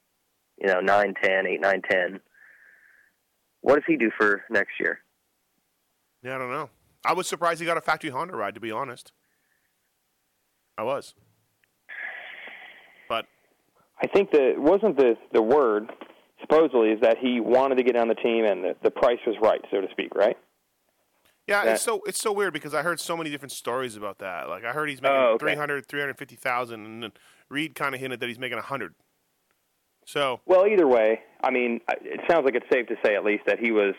you 0.59 0.67
know, 0.67 0.79
nine, 0.79 1.13
ten, 1.21 1.47
eight, 1.47 1.61
nine, 1.61 1.81
ten. 1.89 2.19
What 3.61 3.75
does 3.75 3.83
he 3.87 3.97
do 3.97 4.11
for 4.17 4.43
next 4.49 4.73
year? 4.79 4.99
Yeah, 6.25 6.35
I 6.35 6.37
don't 6.39 6.49
know. 6.49 6.69
I 7.05 7.13
was 7.13 7.27
surprised 7.27 7.59
he 7.59 7.67
got 7.67 7.77
a 7.77 7.81
factory 7.81 8.09
Honda 8.09 8.35
ride. 8.35 8.55
To 8.55 8.59
be 8.59 8.71
honest, 8.71 9.11
I 10.75 10.81
was. 10.81 11.13
But 13.07 13.25
I 14.01 14.07
think 14.07 14.31
that 14.31 14.55
wasn't 14.57 14.97
the 14.97 15.15
the 15.31 15.41
word 15.43 15.91
supposedly 16.41 16.89
is 16.89 16.99
that 17.01 17.17
he 17.19 17.39
wanted 17.39 17.75
to 17.77 17.83
get 17.83 17.95
on 17.95 18.07
the 18.07 18.15
team 18.15 18.43
and 18.43 18.63
the 18.63 18.75
the 18.81 18.89
price 18.89 19.19
was 19.27 19.35
right, 19.39 19.61
so 19.69 19.81
to 19.81 19.87
speak, 19.91 20.15
right? 20.15 20.35
yeah, 21.47 21.63
That- 21.63 21.73
it's 21.75 21.83
so 21.83 22.01
it's 22.07 22.19
so 22.19 22.31
weird 22.31 22.53
because 22.53 22.73
I 22.73 22.81
heard 22.81 22.99
so 22.99 23.15
many 23.15 23.29
different 23.29 23.51
stories 23.51 23.95
about 23.95 24.17
that. 24.17 24.49
Like 24.49 24.65
I 24.65 24.71
heard 24.71 24.89
he's 24.89 25.03
making 25.03 25.15
Oh, 25.17 25.33
okay. 25.35 25.45
300, 25.53 25.85
350,000, 25.85 26.85
and 26.85 27.03
then 27.03 27.11
Reed 27.49 27.75
kind 27.75 27.93
of 27.93 28.01
hinted 28.01 28.19
that 28.19 28.27
he's 28.27 28.39
making 28.39 28.57
hundred. 28.57 28.95
So 30.07 30.41
Well, 30.47 30.65
either 30.65 30.87
way, 30.87 31.19
I 31.43 31.51
mean, 31.51 31.81
it 32.01 32.19
sounds 32.27 32.45
like 32.45 32.55
it's 32.55 32.65
safe 32.71 32.87
to 32.87 32.95
say 33.05 33.15
at 33.15 33.23
least 33.23 33.43
that 33.45 33.59
he 33.59 33.71
was, 33.71 33.93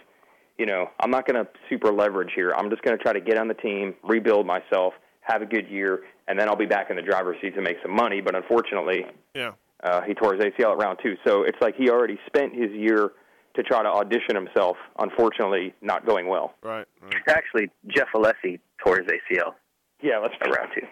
you 0.58 0.66
know, 0.66 0.90
I'm 1.00 1.10
not 1.10 1.26
going 1.26 1.42
to 1.42 1.50
super 1.68 1.92
leverage 1.92 2.30
here. 2.34 2.52
I'm 2.56 2.70
just 2.70 2.82
going 2.82 2.96
to 2.96 3.02
try 3.02 3.12
to 3.12 3.20
get 3.20 3.38
on 3.38 3.48
the 3.48 3.54
team, 3.54 3.94
rebuild 4.02 4.46
myself, 4.46 4.94
have 5.20 5.42
a 5.42 5.46
good 5.46 5.68
year, 5.68 6.00
and 6.28 6.38
then 6.38 6.48
I'll 6.48 6.56
be 6.56 6.66
back 6.66 6.90
in 6.90 6.96
the 6.96 7.02
driver's 7.02 7.36
seat 7.40 7.54
to 7.54 7.62
make 7.62 7.76
some 7.82 7.94
money. 7.94 8.20
But 8.20 8.34
unfortunately, 8.34 9.04
yeah, 9.34 9.52
uh, 9.82 10.02
he 10.02 10.14
tore 10.14 10.34
his 10.34 10.42
ACL 10.42 10.72
at 10.72 10.78
round 10.78 10.98
two, 11.02 11.16
so 11.26 11.42
it's 11.42 11.58
like 11.60 11.76
he 11.76 11.90
already 11.90 12.18
spent 12.26 12.54
his 12.54 12.70
year 12.70 13.12
to 13.54 13.62
try 13.62 13.82
to 13.82 13.88
audition 13.88 14.34
himself. 14.34 14.76
Unfortunately, 14.98 15.74
not 15.82 16.06
going 16.06 16.28
well. 16.28 16.54
right. 16.62 16.86
right. 17.02 17.14
Actually, 17.28 17.70
Jeff 17.88 18.08
Alessi 18.14 18.60
tore 18.82 18.98
his 18.98 19.06
ACL 19.06 19.54
Yeah, 20.02 20.18
let's 20.18 20.34
at 20.40 20.48
round 20.48 20.70
two. 20.74 20.86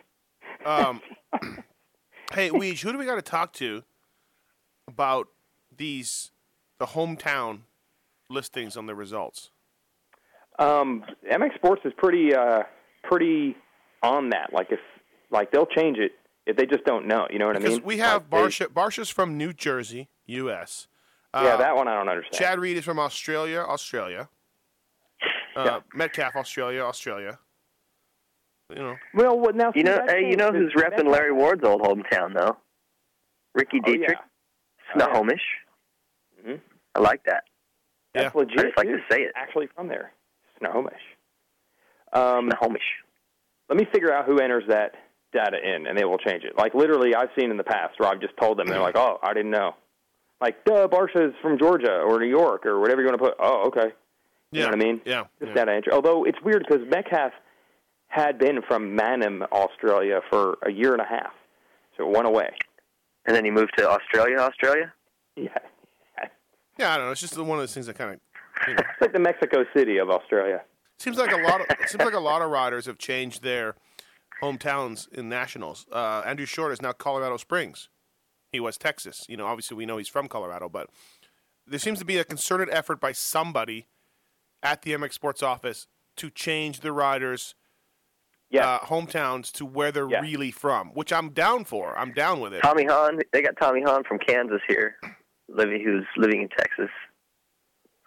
Um, 0.67 1.01
hey, 2.33 2.51
Weege, 2.51 2.81
who 2.83 2.93
do 2.93 2.99
we 2.99 3.05
got 3.05 3.17
to 3.17 3.23
talk 3.23 3.53
to 3.55 3.83
about 4.89 5.29
these 5.75 6.31
the 6.79 6.87
hometown 6.87 7.61
listings 8.29 8.77
on 8.77 8.87
the 8.87 8.95
results? 8.95 9.51
Um, 10.59 11.05
MX 11.31 11.55
Sports 11.57 11.83
is 11.85 11.93
pretty 11.97 12.35
uh, 12.35 12.63
pretty 13.03 13.57
on 14.03 14.31
that. 14.31 14.53
Like 14.53 14.69
if 14.71 14.81
like 15.31 15.51
they'll 15.51 15.67
change 15.67 15.99
it 15.99 16.13
if 16.47 16.57
they 16.57 16.67
just 16.67 16.85
don't 16.85 17.07
know. 17.07 17.27
You 17.31 17.39
know 17.39 17.47
what 17.47 17.57
Because 17.57 17.75
I 17.75 17.77
mean? 17.79 17.85
we 17.85 17.99
have 17.99 18.23
Like, 18.23 18.31
they- 18.31 18.37
Barcia. 18.65 18.67
Barcia's 18.73 19.11
from 19.11 19.37
New 19.37 19.53
Jersey, 19.53 20.09
U.S. 20.27 20.87
Uh, 21.33 21.43
yeah, 21.45 21.57
that 21.57 21.75
one 21.75 21.89
I 21.89 21.95
don't 21.95 22.09
understand. 22.09 22.35
Chad 22.41 22.59
Reed 22.61 22.77
is 22.77 22.85
from 22.85 22.99
Australia, 23.01 23.59
Australia. 23.61 24.29
Uh, 25.57 25.65
Yeah. 25.65 25.81
Metcalfe, 25.95 26.37
Australia, 26.37 26.83
Australia. 26.83 27.39
You 28.71 28.83
know, 28.83 28.97
Well, 29.15 29.39
what 29.39 29.55
now? 29.57 29.73
You 29.75 29.81
see, 29.81 29.83
know, 29.83 29.97
that 29.97 30.11
hey, 30.11 30.31
you 30.31 30.37
know 30.37 30.51
changes. 30.51 30.73
who's 30.75 30.83
repping 30.83 31.11
Larry 31.11 31.33
Ward's 31.33 31.65
old 31.65 31.83
hometown 31.83 32.35
though? 32.35 32.57
Ricky 33.55 33.81
Oh, 33.85 33.91
yeah. 33.91 33.97
Dietrich, 33.99 34.19
Oh, 34.21 34.25
yeah. 34.99 35.07
Snohomish. 35.07 35.43
Mhm. 36.45 36.61
I 36.95 37.01
like 37.01 37.25
that. 37.25 37.45
That's 38.15 38.35
Yeah. 38.35 38.41
legit. 38.41 38.59
I 38.59 38.63
just 38.65 38.77
like 38.79 38.87
too. 38.87 38.97
to 38.97 39.03
say 39.11 39.23
it. 39.23 39.33
Actually, 39.35 39.67
from 39.75 39.89
there, 39.89 40.13
Snohomish. 40.65 41.01
Um, 42.13 42.51
Snohomish. 42.51 42.83
let 43.69 43.79
me 43.79 43.87
figure 43.93 44.13
out 44.13 44.27
who 44.27 44.39
enters 44.39 44.65
that 44.69 44.93
data 45.33 45.57
in, 45.63 45.87
and 45.87 45.99
they 45.99 46.05
will 46.05 46.19
change 46.19 46.45
it. 46.45 46.57
Like 46.57 46.75
literally, 46.75 47.15
I've 47.15 47.31
seen 47.39 47.51
in 47.51 47.57
the 47.57 47.65
past 47.65 47.99
where 47.99 48.09
I've 48.09 48.21
just 48.21 48.37
told 48.41 48.59
them, 48.59 48.67
they're 48.69 48.81
like, 48.81 48.97
"Oh, 48.97 49.19
I 49.23 49.35
didn't 49.35 49.51
know." 49.51 49.75
Like, 50.41 50.65
duh, 50.65 50.89
Barcia's 50.89 51.33
from 51.43 51.59
Georgia 51.59 52.01
or 52.01 52.19
New 52.21 52.29
York 52.29 52.67
or 52.67 52.81
whatever 52.81 53.01
you 53.01 53.07
want 53.09 53.19
to 53.19 53.25
put. 53.25 53.35
Oh, 53.39 53.67
okay. 53.69 53.93
You 54.51 54.61
yeah, 54.61 54.63
know 54.67 54.71
what 54.77 54.83
I 54.83 54.85
mean? 54.85 55.01
Yeah, 55.05 55.25
Just 55.41 55.49
yeah. 55.51 55.55
data 55.55 55.73
entry. 55.73 55.93
Although 55.93 56.25
it's 56.25 56.39
weird 56.45 56.65
because 56.69 56.87
Metcalfe 56.89 57.33
had 58.09 58.39
been 58.39 58.61
from 58.63 58.95
Mannum, 58.95 59.43
Australia, 59.51 60.21
for 60.31 60.59
a 60.65 60.71
year 60.71 60.93
and 60.93 61.01
a 61.01 61.07
half, 61.07 61.33
so 61.97 62.09
it 62.09 62.15
went 62.15 62.27
away. 62.29 62.51
And 63.27 63.35
then 63.35 63.45
he 63.45 63.51
moved 63.51 63.73
to 63.79 63.89
Australia, 63.89 64.39
Australia? 64.39 64.93
Yeah, 65.37 65.49
yeah. 66.79 66.93
I 66.93 66.97
don't 66.97 67.07
know. 67.07 67.11
It's 67.11 67.21
just 67.21 67.37
one 67.37 67.59
of 67.59 67.63
those 67.63 67.75
things 67.75 67.87
that 67.87 67.97
kind 67.99 68.13
of, 68.15 68.21
you 68.69 68.75
know, 68.75 68.81
it's 68.91 69.01
like 69.01 69.13
the 69.13 69.19
Mexico 69.19 69.65
City 69.77 69.99
of 69.99 70.11
Australia. 70.11 70.63
seems 70.99 71.17
like 71.19 71.33
a 71.33 71.37
lot 71.37 71.61
of 71.61 71.67
seems 71.89 72.05
like 72.05 72.15
a 72.15 72.21
lot 72.21 72.43
of 72.43 72.51
riders 72.51 72.87
have 72.87 72.99
changed 72.99 73.43
their 73.43 73.75
hometowns 74.43 75.11
in 75.13 75.29
nationals. 75.29 75.87
Uh, 75.93 76.23
Andrew 76.27 76.47
Short 76.47 76.73
is 76.73 76.83
now 76.83 76.93
Colorado 76.93 77.37
Springs. 77.37 77.89
He 78.53 78.61
was 78.61 78.77
Texas. 78.79 79.25
You 79.29 79.37
know, 79.37 79.47
obviously 79.47 79.77
we 79.77 79.87
know 79.87 79.97
he's 79.97 80.09
from 80.09 80.29
Colorado, 80.29 80.69
but 80.69 80.89
there 81.67 81.79
seems 81.79 81.99
to 81.99 82.05
be 82.05 82.19
a 82.19 82.25
concerted 82.25 82.69
effort 82.71 83.01
by 83.01 83.13
somebody 83.13 83.89
at 84.63 84.83
the 84.83 84.93
MX 84.93 85.13
Sports 85.15 85.43
office 85.43 85.87
to 86.17 86.31
change 86.31 86.81
the 86.81 86.93
riders' 86.93 87.55
Yeah, 88.51 88.69
uh, 88.69 88.79
hometowns 88.81 89.51
to 89.53 89.67
where 89.67 89.91
they're 89.91 90.09
Yeah. 90.09 90.21
really 90.21 90.53
from, 90.53 90.91
which 90.91 91.13
I'm 91.13 91.31
down 91.31 91.65
for. 91.65 91.99
I'm 91.99 92.13
down 92.13 92.39
with 92.41 92.53
it. 92.55 92.63
Tommy 92.63 92.85
Hahn, 92.85 93.19
they 93.33 93.43
got 93.43 93.57
Tommy 93.61 93.83
Hahn 93.83 94.05
from 94.05 94.19
Kansas 94.19 94.61
here, 94.69 94.97
living 95.49 95.83
who's 95.83 96.07
living 96.17 96.43
in 96.43 96.49
Texas. 96.51 96.91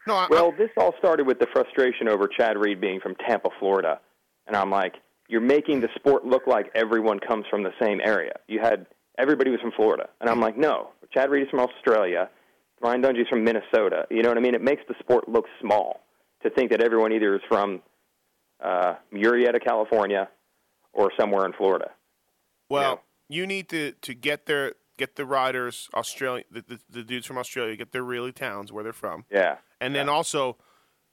No, 0.07 0.15
I, 0.15 0.27
Well, 0.29 0.53
this 0.57 0.69
all 0.77 0.93
started 0.97 1.27
with 1.27 1.39
the 1.39 1.47
frustration 1.53 2.07
over 2.07 2.27
Chad 2.27 2.57
Reed 2.57 2.79
being 2.79 2.99
from 2.99 3.15
Tampa, 3.15 3.49
Florida. 3.59 3.99
And 4.47 4.55
I'm 4.55 4.71
like, 4.71 4.95
you're 5.27 5.41
making 5.41 5.81
the 5.81 5.89
sport 5.95 6.25
look 6.25 6.47
like 6.47 6.71
everyone 6.73 7.19
comes 7.19 7.45
from 7.49 7.63
the 7.63 7.73
same 7.81 7.99
area. 8.03 8.33
You 8.47 8.59
had 8.61 8.85
everybody 9.17 9.51
was 9.51 9.59
from 9.59 9.71
Florida. 9.75 10.07
And 10.21 10.29
I'm 10.29 10.39
like, 10.39 10.57
no, 10.57 10.89
Chad 11.13 11.29
Reed 11.29 11.43
is 11.43 11.49
from 11.49 11.59
Australia. 11.59 12.29
Ryan 12.81 13.01
Dungey's 13.01 13.27
from 13.27 13.43
Minnesota. 13.43 14.05
You 14.09 14.21
know 14.21 14.29
what 14.29 14.37
I 14.37 14.41
mean? 14.41 14.55
It 14.55 14.61
makes 14.61 14.83
the 14.87 14.95
sport 14.99 15.27
look 15.27 15.45
small 15.59 16.01
to 16.43 16.49
think 16.49 16.71
that 16.71 16.81
everyone 16.81 17.11
either 17.11 17.35
is 17.35 17.41
from 17.49 17.81
uh, 18.63 18.95
Murrieta, 19.13 19.63
California, 19.63 20.29
or 20.93 21.11
somewhere 21.19 21.45
in 21.45 21.53
Florida. 21.53 21.91
Well, 22.69 23.03
you 23.29 23.47
need 23.47 23.69
to, 23.69 23.93
to 24.01 24.13
get 24.13 24.45
their 24.45 24.73
get 24.97 25.15
the 25.15 25.25
riders 25.25 25.89
Australia 25.93 26.43
the, 26.51 26.61
the, 26.67 26.79
the 26.89 27.03
dudes 27.03 27.25
from 27.25 27.37
Australia 27.37 27.75
get 27.75 27.91
their 27.91 28.03
really 28.03 28.31
towns 28.31 28.71
where 28.71 28.83
they're 28.83 28.93
from, 28.93 29.25
Yeah. 29.31 29.57
and 29.79 29.95
then 29.95 30.09
also 30.09 30.57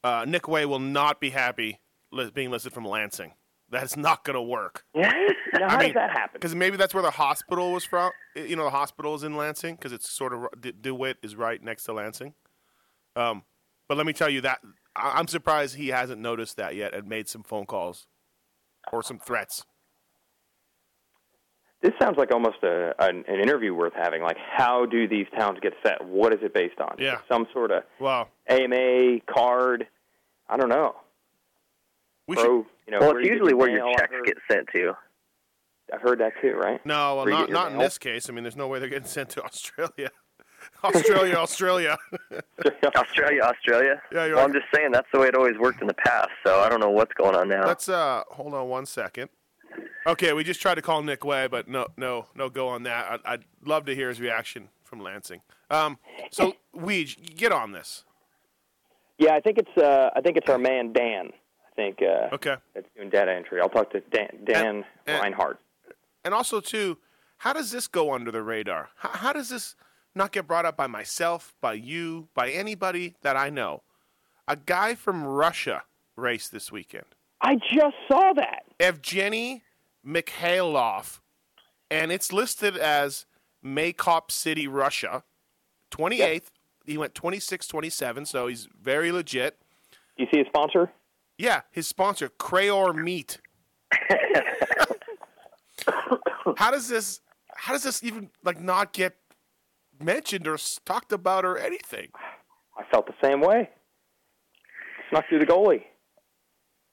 uh, 0.02 0.24
Nick 0.28 0.48
Wey 0.48 0.64
will 0.66 0.78
not 0.78 1.20
be 1.20 1.30
happy 1.30 1.80
li- 2.10 2.30
being 2.34 2.50
listed 2.50 2.72
from 2.72 2.84
Lansing. 2.84 3.32
That's 3.70 3.96
not 3.96 4.24
going 4.24 4.34
to 4.34 4.42
work. 4.42 4.84
Yeah. 4.94 5.12
Now, 5.54 5.68
how 5.70 5.76
I 5.76 5.78
mean, 5.78 5.88
does 5.90 5.94
that 5.94 6.10
happen? 6.10 6.30
Because 6.34 6.52
maybe 6.52 6.76
that's 6.76 6.92
where 6.94 7.02
the 7.04 7.12
hospital 7.12 7.70
was 7.72 7.84
from. 7.84 8.10
You 8.34 8.56
know, 8.56 8.64
the 8.64 8.70
hospital 8.70 9.14
is 9.14 9.22
in 9.22 9.36
Lansing 9.36 9.76
because 9.76 9.92
it's 9.92 10.10
sort 10.10 10.32
of 10.32 10.48
De- 10.60 10.72
DeWitt 10.72 11.18
is 11.22 11.36
right 11.36 11.62
next 11.62 11.84
to 11.84 11.92
Lansing. 11.92 12.34
Um, 13.14 13.44
but 13.88 13.96
let 13.96 14.04
me 14.04 14.12
tell 14.12 14.28
you 14.28 14.40
that 14.40 14.58
I- 14.96 15.12
I'm 15.16 15.28
surprised 15.28 15.76
he 15.76 15.88
hasn't 15.90 16.20
noticed 16.20 16.56
that 16.56 16.74
yet 16.74 16.92
and 16.92 17.06
made 17.06 17.28
some 17.28 17.44
phone 17.44 17.66
calls 17.66 18.08
or 18.92 19.00
some 19.04 19.20
threats. 19.20 19.64
This 21.84 21.92
sounds 22.00 22.16
like 22.16 22.32
almost 22.32 22.62
a, 22.62 22.94
an, 22.98 23.24
an 23.28 23.40
interview 23.40 23.74
worth 23.74 23.92
having. 23.94 24.22
Like, 24.22 24.38
how 24.38 24.86
do 24.86 25.06
these 25.06 25.26
towns 25.38 25.58
get 25.60 25.74
set? 25.86 26.02
What 26.02 26.32
is 26.32 26.40
it 26.42 26.54
based 26.54 26.80
on? 26.80 26.96
Yeah. 26.98 27.18
Some 27.30 27.46
sort 27.52 27.70
of 27.70 27.82
Wow. 28.00 28.28
AMA 28.48 29.20
card. 29.32 29.86
I 30.48 30.56
don't 30.56 30.70
know. 30.70 30.96
We 32.26 32.36
Pro, 32.36 32.44
should. 32.44 32.66
you 32.86 32.92
know, 32.92 33.00
well, 33.00 33.10
where 33.12 33.20
it's 33.20 33.26
you 33.28 33.32
usually 33.34 33.52
where 33.52 33.68
your 33.68 33.92
checks 33.98 34.14
get 34.24 34.38
sent 34.50 34.66
to. 34.74 34.94
I've 35.92 36.00
heard 36.00 36.20
that 36.20 36.32
too, 36.40 36.52
right? 36.54 36.80
No, 36.86 37.16
well, 37.16 37.24
Where 37.26 37.34
not 37.34 37.46
get 37.48 37.52
not 37.52 37.72
in 37.72 37.76
this 37.78 37.98
case. 37.98 38.30
I 38.30 38.32
mean, 38.32 38.44
there's 38.44 38.56
no 38.56 38.66
way 38.66 38.78
they're 38.78 38.88
getting 38.88 39.04
sent 39.06 39.28
to 39.30 39.44
Australia. 39.44 40.08
Australia, 40.84 41.34
Australia. 41.34 41.98
Australia, 42.96 43.42
Australia. 43.42 44.02
Yeah, 44.10 44.24
you're 44.24 44.36
well, 44.36 44.46
like- 44.46 44.54
I'm 44.54 44.58
just 44.58 44.72
saying 44.74 44.92
that's 44.92 45.08
the 45.12 45.20
way 45.20 45.26
it 45.28 45.34
always 45.36 45.58
worked 45.58 45.82
in 45.82 45.86
the 45.86 45.92
past. 45.94 46.30
So 46.46 46.60
I 46.60 46.70
don't 46.70 46.80
know 46.80 46.88
what's 46.90 47.12
going 47.12 47.36
on 47.36 47.50
now. 47.50 47.66
Let's 47.66 47.90
uh 47.90 48.22
hold 48.30 48.54
on 48.54 48.68
one 48.68 48.86
second. 48.86 49.28
Okay, 50.06 50.32
we 50.32 50.44
just 50.44 50.60
tried 50.60 50.74
to 50.74 50.82
call 50.82 51.02
Nick 51.02 51.24
Wey, 51.24 51.46
but 51.46 51.66
no, 51.68 51.86
no, 51.96 52.26
no 52.34 52.48
go 52.50 52.68
on 52.68 52.82
that. 52.82 53.10
I'd, 53.10 53.20
I'd 53.24 53.44
love 53.64 53.86
to 53.86 53.94
hear 53.94 54.08
his 54.08 54.20
reaction 54.20 54.68
from 54.82 55.00
Lansing. 55.00 55.40
Um, 55.70 55.98
so 56.30 56.54
Weege, 56.76 57.34
get 57.36 57.52
on 57.52 57.72
this. 57.72 58.04
Yeah, 59.18 59.34
I 59.34 59.40
think 59.40 59.58
it's 59.58 59.76
uh, 59.78 60.10
I 60.14 60.20
think 60.20 60.36
it's 60.36 60.48
our 60.50 60.58
man 60.58 60.92
Dan. 60.92 61.30
I 61.66 61.74
think 61.74 62.00
uh, 62.02 62.34
Okay, 62.34 62.56
that's 62.74 62.86
doing 62.96 63.10
data 63.10 63.32
entry. 63.32 63.60
I'll 63.60 63.68
talk 63.68 63.90
to 63.92 64.00
Dan, 64.00 64.28
Dan 64.44 64.84
and- 65.06 65.20
Reinhardt. 65.22 65.58
and 66.24 66.34
also 66.34 66.60
too, 66.60 66.98
how 67.38 67.52
does 67.52 67.70
this 67.70 67.86
go 67.88 68.12
under 68.12 68.30
the 68.30 68.42
radar? 68.42 68.90
How, 68.96 69.08
how 69.10 69.32
does 69.32 69.48
this 69.48 69.74
not 70.14 70.32
get 70.32 70.46
brought 70.46 70.66
up 70.66 70.76
by 70.76 70.86
myself, 70.86 71.54
by 71.60 71.72
you, 71.74 72.28
by 72.34 72.50
anybody 72.50 73.14
that 73.22 73.36
I 73.36 73.50
know? 73.50 73.82
A 74.46 74.56
guy 74.56 74.94
from 74.94 75.24
Russia 75.24 75.84
raced 76.16 76.52
this 76.52 76.70
weekend. 76.70 77.06
I 77.44 77.56
just 77.56 77.94
saw 78.08 78.32
that. 78.32 78.62
Evgeny 78.80 79.60
Mikhailov, 80.04 81.20
and 81.90 82.10
it's 82.10 82.32
listed 82.32 82.74
as 82.76 83.26
Maykop 83.64 84.30
City, 84.30 84.66
Russia. 84.66 85.24
28th. 85.90 86.46
He 86.86 86.96
went 86.98 87.14
26 87.14 87.66
27, 87.66 88.26
so 88.26 88.46
he's 88.46 88.66
very 88.80 89.12
legit. 89.12 89.58
You 90.16 90.26
see 90.32 90.38
his 90.38 90.46
sponsor? 90.48 90.90
Yeah, 91.38 91.60
his 91.70 91.86
sponsor, 91.86 92.30
Crayor 92.30 92.94
Meat. 92.94 93.38
how 96.56 96.70
does 96.70 96.88
this 96.88 97.20
how 97.56 97.72
does 97.74 97.82
this 97.82 98.02
even 98.02 98.30
like 98.42 98.60
not 98.60 98.92
get 98.92 99.16
mentioned 100.00 100.46
or 100.46 100.56
talked 100.84 101.12
about 101.12 101.44
or 101.44 101.58
anything? 101.58 102.08
I 102.76 102.84
felt 102.90 103.06
the 103.06 103.14
same 103.22 103.40
way. 103.40 103.68
Snuck 105.10 105.28
through 105.28 105.40
the 105.40 105.46
goalie. 105.46 105.82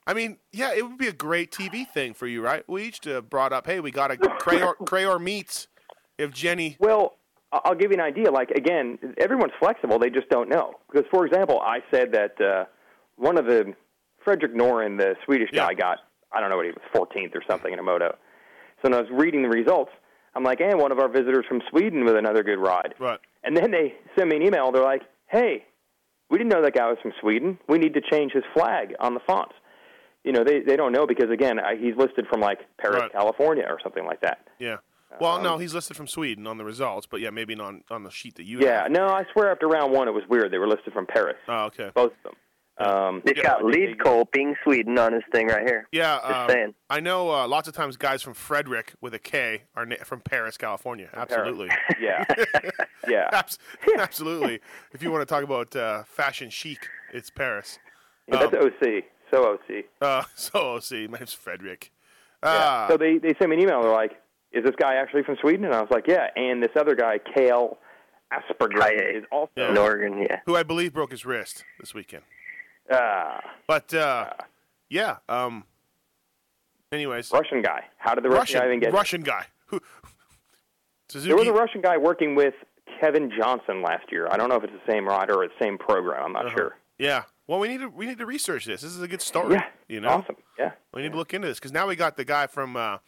I 0.08 0.14
mean, 0.14 0.38
yeah, 0.52 0.74
it 0.74 0.84
would 0.88 0.98
be 0.98 1.08
a 1.08 1.14
great 1.14 1.52
TV 1.52 1.88
thing 1.88 2.14
for 2.14 2.28
you, 2.28 2.42
right? 2.44 2.64
We 2.68 2.84
each 2.84 3.00
have 3.06 3.30
brought 3.30 3.54
up, 3.54 3.68
hey, 3.68 3.80
we 3.80 3.92
got 3.92 4.12
a 4.12 4.18
Crayor, 4.18 4.74
Crayor 4.86 5.20
Meats. 5.20 5.68
If 6.18 6.32
Jenny, 6.32 6.78
Well, 6.80 7.18
I'll 7.52 7.74
give 7.76 7.92
you 7.92 7.98
an 7.98 8.04
idea. 8.04 8.30
Like 8.32 8.52
again, 8.52 9.00
everyone's 9.18 9.54
flexible. 9.60 9.98
They 9.98 10.10
just 10.12 10.30
don't 10.30 10.50
know. 10.50 10.74
Because, 10.92 11.08
for 11.12 11.26
example, 11.26 11.60
I 11.60 11.80
said 11.92 12.12
that 12.12 12.40
uh, 12.40 12.66
one 13.16 13.38
of 13.40 13.46
the 13.46 13.74
Frederick 14.24 14.54
Norin, 14.54 14.98
the 15.00 15.16
Swedish 15.26 15.50
Yeah. 15.52 15.66
guy, 15.68 15.74
got 15.74 15.98
I 16.32 16.40
don't 16.40 16.50
know 16.50 16.58
what 16.58 16.66
he 16.66 16.72
was 16.72 16.82
14th 16.94 17.36
or 17.36 17.42
something 17.50 17.74
in 17.74 17.80
a 17.80 17.84
moto. 17.84 18.16
So 18.82 18.90
when 18.90 18.94
I 18.94 19.02
was 19.02 19.10
reading 19.12 19.42
the 19.42 19.50
results, 19.50 19.92
I'm 20.36 20.44
like, 20.44 20.62
and 20.62 20.80
one 20.80 20.92
of 20.92 21.00
our 21.00 21.10
visitors 21.10 21.46
from 21.48 21.62
Sweden 21.70 22.06
with 22.06 22.16
another 22.16 22.44
good 22.44 22.58
ride. 22.60 22.94
right? 23.00 23.20
And 23.44 23.58
then 23.58 23.72
they 23.72 23.96
send 24.18 24.30
me 24.30 24.38
an 24.38 24.44
email. 24.44 24.72
They're 24.72 24.84
like, 24.84 25.02
hey, 25.28 25.66
we 26.30 26.38
didn't 26.38 26.52
know 26.52 26.62
that 26.62 26.74
guy 26.74 26.88
was 26.88 26.98
from 27.02 27.12
Sweden. 27.20 27.58
We 27.68 27.80
need 27.80 27.94
to 27.96 28.02
change 28.02 28.32
his 28.32 28.44
flag 28.54 28.96
on 29.00 29.14
the 29.14 29.20
fonts. 29.28 29.54
You 30.24 30.32
know, 30.32 30.44
they 30.44 30.60
they 30.62 30.76
don't 30.76 30.92
know 30.92 31.08
because 31.08 31.30
again, 31.32 31.60
I, 31.60 31.76
he's 31.76 31.96
listed 31.96 32.28
from 32.30 32.42
like 32.42 32.60
Paris, 32.78 33.02
Right. 33.02 33.12
California, 33.12 33.66
or 33.68 33.80
something 33.82 34.06
like 34.06 34.22
that. 34.22 34.48
Yeah. 34.60 34.78
Well, 35.20 35.36
Um, 35.38 35.44
no, 35.44 35.58
he's 35.58 35.74
listed 35.74 35.98
from 35.98 36.08
Sweden 36.08 36.48
on 36.48 36.58
the 36.58 36.64
results, 36.64 37.06
but 37.06 37.20
yeah, 37.20 37.32
maybe 37.32 37.54
not 37.56 37.66
on, 37.68 37.84
on 37.92 38.04
the 38.04 38.12
sheet 38.12 38.36
that 38.36 38.44
you 38.46 38.60
Yeah, 38.62 38.84
have. 38.84 38.92
no, 38.92 39.08
I 39.08 39.26
swear 39.34 39.52
after 39.52 39.68
round 39.68 39.92
one 39.92 40.08
it 40.08 40.12
was 40.12 40.24
weird. 40.30 40.52
They 40.54 40.58
were 40.58 40.68
listed 40.70 40.94
from 40.94 41.06
Paris, 41.06 41.36
Oh, 41.50 41.66
okay. 41.66 41.92
both 41.94 42.14
of 42.14 42.24
them. 42.24 42.36
Um, 42.78 43.22
It's 43.26 43.38
yeah, 43.38 43.44
got 43.44 43.58
I 43.58 43.60
think 43.64 43.76
lead 43.76 43.90
they- 43.90 44.04
Colping 44.04 44.56
Sweden 44.64 44.98
on 44.98 45.12
his 45.12 45.22
thing 45.34 45.48
right 45.48 45.68
here. 45.68 45.86
Yeah, 45.92 46.16
um, 46.16 46.50
saying. 46.50 46.74
I 46.90 47.02
know 47.02 47.30
uh, 47.30 47.46
lots 47.48 47.68
of 47.68 47.74
times 47.76 47.98
guys 47.98 48.22
from 48.24 48.34
Frederick 48.36 48.94
with 49.02 49.14
a 49.14 49.20
K 49.20 49.64
are 49.76 49.86
na- 49.86 49.98
from 50.06 50.22
Paris, 50.22 50.56
California. 50.58 51.10
Absolutely. 51.14 51.70
Yeah, 52.00 52.24
yeah. 53.08 53.28
Abs- 53.34 53.58
absolutely. 54.00 54.62
If 54.94 55.04
you 55.04 55.12
want 55.12 55.22
to 55.28 55.32
talk 55.32 55.44
about 55.44 55.76
uh, 55.76 56.04
fashion 56.04 56.50
chic, 56.50 56.88
it's 57.14 57.30
Paris. 57.30 57.80
yeah 58.28 58.46
that's 58.50 58.56
OC. 58.56 59.04
So 59.32 59.54
OC. 59.54 59.86
Uh, 60.02 60.24
so, 60.36 60.80
see, 60.80 61.08
my 61.08 61.17
name's 61.20 61.34
Frederick. 61.34 61.91
Yeah. 62.44 62.50
Uh, 62.50 62.88
so 62.89 62.98
they 62.98 63.17
they 63.17 63.34
sent 63.39 63.50
me 63.50 63.56
an 63.58 63.62
email. 63.63 63.82
They're 63.82 63.91
like, 63.91 64.13
"Is 64.52 64.63
this 64.63 64.76
guy 64.78 64.96
actually 64.96 65.24
from 65.24 65.38
Sweden?" 65.41 65.65
And 65.65 65.74
I 65.74 65.82
was 65.82 65.89
like, 65.91 66.06
"Yeah." 66.08 66.28
And 66.36 66.62
this 66.62 66.72
other 66.80 66.96
guy, 66.96 67.20
Kale 67.36 67.78
Asperger, 68.34 68.80
Kaye. 68.80 69.17
is 69.17 69.24
also. 69.32 69.52
Yeah. 69.56 69.70
In 69.72 69.78
Oregon, 69.78 70.22
yeah. 70.22 70.39
who 70.46 70.56
I 70.56 70.63
believe 70.63 70.94
broke 70.94 71.12
his 71.12 71.26
wrist 71.26 71.63
this 71.80 71.94
weekend. 71.94 72.24
Ah, 72.91 73.39
But, 73.67 73.94
uh, 73.94 74.32
yeah. 74.89 75.17
Um, 75.30 75.63
anyways, 76.91 77.32
Russian 77.32 77.62
guy. 77.62 77.86
How 77.98 78.15
did 78.15 78.24
the 78.26 78.30
Russian, 78.30 78.60
guy 78.60 78.65
even 78.67 78.80
get? 78.82 78.91
Russian 78.91 79.22
guy. 79.22 79.46
Who, 79.67 79.80
Suzuki, 81.10 81.30
There 81.30 81.38
was 81.38 81.48
a 81.48 81.54
Russian 81.54 81.82
guy 81.82 81.98
working 81.98 82.36
with 82.36 82.54
Kevin 83.00 83.32
Johnson 83.38 83.82
last 83.82 84.12
year. 84.12 84.28
I 84.30 84.36
don't 84.38 84.50
know 84.50 84.56
if 84.56 84.63
it's 84.63 84.74
the 84.74 84.91
same 84.91 85.08
rider 85.08 85.36
or 85.36 85.48
the 85.48 85.54
same 85.62 85.78
program. 85.78 86.24
I'm 86.26 86.34
not 86.34 86.48
Uh-huh. 86.48 86.56
sure. 86.58 86.78
Yeah. 86.98 87.24
Well, 87.52 87.60
we 87.60 87.68
need 87.68 87.82
to 87.82 87.90
we 87.90 88.06
need 88.06 88.18
to 88.20 88.26
research 88.26 88.64
this. 88.64 88.80
This 88.80 88.92
is 88.96 89.02
a 89.02 89.10
good 89.10 89.22
story. 89.22 89.56
Yeah, 89.56 89.66
You 89.90 90.00
know. 90.00 90.08
awesome. 90.08 90.38
Yeah, 90.58 90.72
We 90.94 91.02
need 91.02 91.12
to 91.12 91.18
look 91.18 91.34
into 91.34 91.50
this 91.50 91.60
because 91.60 91.74
now 91.74 91.86
we 91.86 91.98
got 91.98 92.16
the 92.16 92.24
guy 92.24 92.48
from 92.48 92.78
uh, 92.78 93.00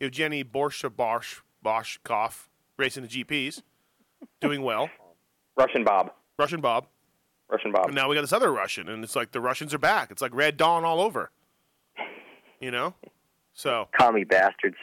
Evgeny 0.00 0.44
Borsha 0.44 0.94
Bosch 0.94 1.40
Boschkov 1.64 2.46
racing 2.76 3.02
the 3.02 3.08
GPs, 3.08 3.62
doing 4.40 4.62
well. 4.62 4.90
Russian 5.56 5.82
Bob. 5.82 6.12
Russian 6.38 6.60
Bob. 6.60 6.86
Russian 7.50 7.72
Bob. 7.72 7.86
And 7.86 7.96
now 7.96 8.08
we 8.08 8.14
got 8.14 8.20
this 8.20 8.32
other 8.32 8.52
Russian, 8.52 8.88
and 8.88 9.02
it's 9.02 9.16
like 9.16 9.32
the 9.32 9.40
Russians 9.40 9.74
are 9.74 9.78
back. 9.78 10.12
It's 10.12 10.22
like 10.22 10.32
Red 10.36 10.56
Dawn 10.56 10.84
all 10.84 11.00
over. 11.00 11.32
You 12.60 12.70
know. 12.70 12.94
So. 13.54 13.88
Commie 13.98 14.22
bastards. 14.22 14.76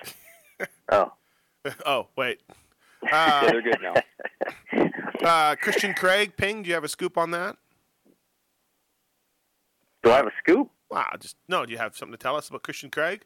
Oh. 0.91 1.13
Oh 1.85 2.07
wait. 2.17 2.41
yeah, 3.03 3.41
Uh, 3.45 3.51
they're 3.51 3.61
good 3.61 3.79
now. 3.81 3.93
uh, 5.23 5.55
Christian 5.55 5.93
Craig, 5.93 6.35
Ping. 6.35 6.63
Do 6.63 6.67
you 6.67 6.73
have 6.73 6.83
a 6.83 6.89
scoop 6.89 7.17
on 7.17 7.31
that? 7.31 7.55
Do 10.07 10.13
I 10.13 10.17
have 10.17 10.27
a 10.27 10.31
scoop? 10.39 10.69
Wow. 10.89 11.05
Just 11.19 11.35
no. 11.47 11.65
Do 11.65 11.71
you 11.71 11.77
have 11.77 11.95
something 11.95 12.13
to 12.13 12.17
tell 12.21 12.35
us 12.35 12.49
about 12.49 12.63
Christian 12.63 12.89
Craig? 12.89 13.23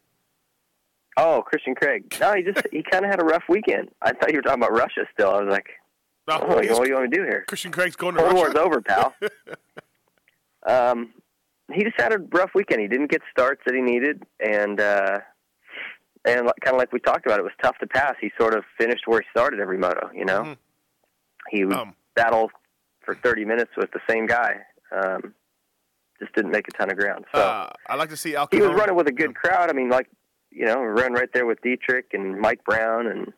Oh, 1.17 1.43
Christian 1.45 1.75
Craig. 1.75 2.13
No, 2.19 2.33
he 2.33 2.41
just 2.43 2.65
he 2.71 2.83
kind 2.83 3.03
of 3.05 3.11
had 3.11 3.21
a 3.21 3.25
rough 3.25 3.43
weekend. 3.49 3.89
I 4.01 4.13
thought 4.13 4.31
you 4.31 4.37
were 4.37 4.41
talking 4.41 4.61
about 4.63 4.71
Russia 4.71 5.01
still. 5.13 5.29
I 5.31 5.41
was 5.43 5.51
like, 5.51 5.67
No, 6.27 6.39
oh, 6.41 6.47
what 6.55 6.61
do 6.61 6.67
you 6.89 6.95
want 6.95 7.09
me 7.09 7.09
to 7.09 7.17
do 7.17 7.23
here? 7.23 7.43
Christian 7.47 7.71
Craig's 7.71 7.95
going 7.95 8.15
to 8.15 8.21
Cold 8.21 8.33
Russia. 8.33 8.43
War's 8.45 8.55
over, 8.55 8.81
pal. 8.81 9.13
um, 10.67 11.13
he 11.73 11.83
just 11.83 11.99
had 11.99 12.13
a 12.13 12.17
rough 12.17 12.51
weekend. 12.55 12.81
He 12.81 12.87
didn't 12.87 13.11
get 13.11 13.21
starts 13.31 13.61
that 13.65 13.75
he 13.75 13.81
needed, 13.81 14.23
and 14.39 14.79
uh, 14.79 15.19
and 16.25 16.39
kind 16.63 16.75
of 16.75 16.77
like 16.77 16.91
we 16.93 16.99
talked 16.99 17.25
about, 17.25 17.39
it 17.39 17.43
was 17.43 17.53
tough 17.61 17.77
to 17.79 17.87
pass. 17.87 18.15
He 18.21 18.31
sort 18.39 18.53
of 18.55 18.63
finished 18.77 19.03
where 19.07 19.21
he 19.21 19.27
started 19.31 19.59
every 19.59 19.77
moto. 19.77 20.09
You 20.13 20.25
know, 20.25 20.41
Mhm. 20.43 20.57
he 21.49 21.65
would 21.65 21.75
Um, 21.77 21.95
battle 22.15 22.51
for 23.01 23.15
30 23.15 23.45
minutes 23.45 23.71
with 23.77 23.89
the 23.91 24.01
same 24.09 24.27
guy. 24.27 24.61
Um, 24.91 25.33
just 26.21 26.33
didn't 26.35 26.51
make 26.51 26.67
a 26.67 26.71
ton 26.71 26.89
of 26.91 26.97
ground. 26.97 27.25
So 27.35 27.41
uh, 27.41 27.71
I 27.89 27.95
like 27.95 28.09
to 28.09 28.17
see 28.17 28.35
Al. 28.35 28.47
he 28.51 28.61
was 28.61 28.71
running 28.71 28.95
with 28.95 29.07
a 29.07 29.11
good 29.11 29.35
crowd. 29.35 29.69
I 29.69 29.73
mean, 29.73 29.89
like 29.89 30.07
you 30.51 30.65
know, 30.65 30.81
run 30.81 31.13
right 31.13 31.29
there 31.33 31.45
with 31.45 31.59
Dietrich 31.61 32.07
and 32.13 32.39
Mike 32.39 32.63
Brown 32.63 33.07
and 33.07 33.33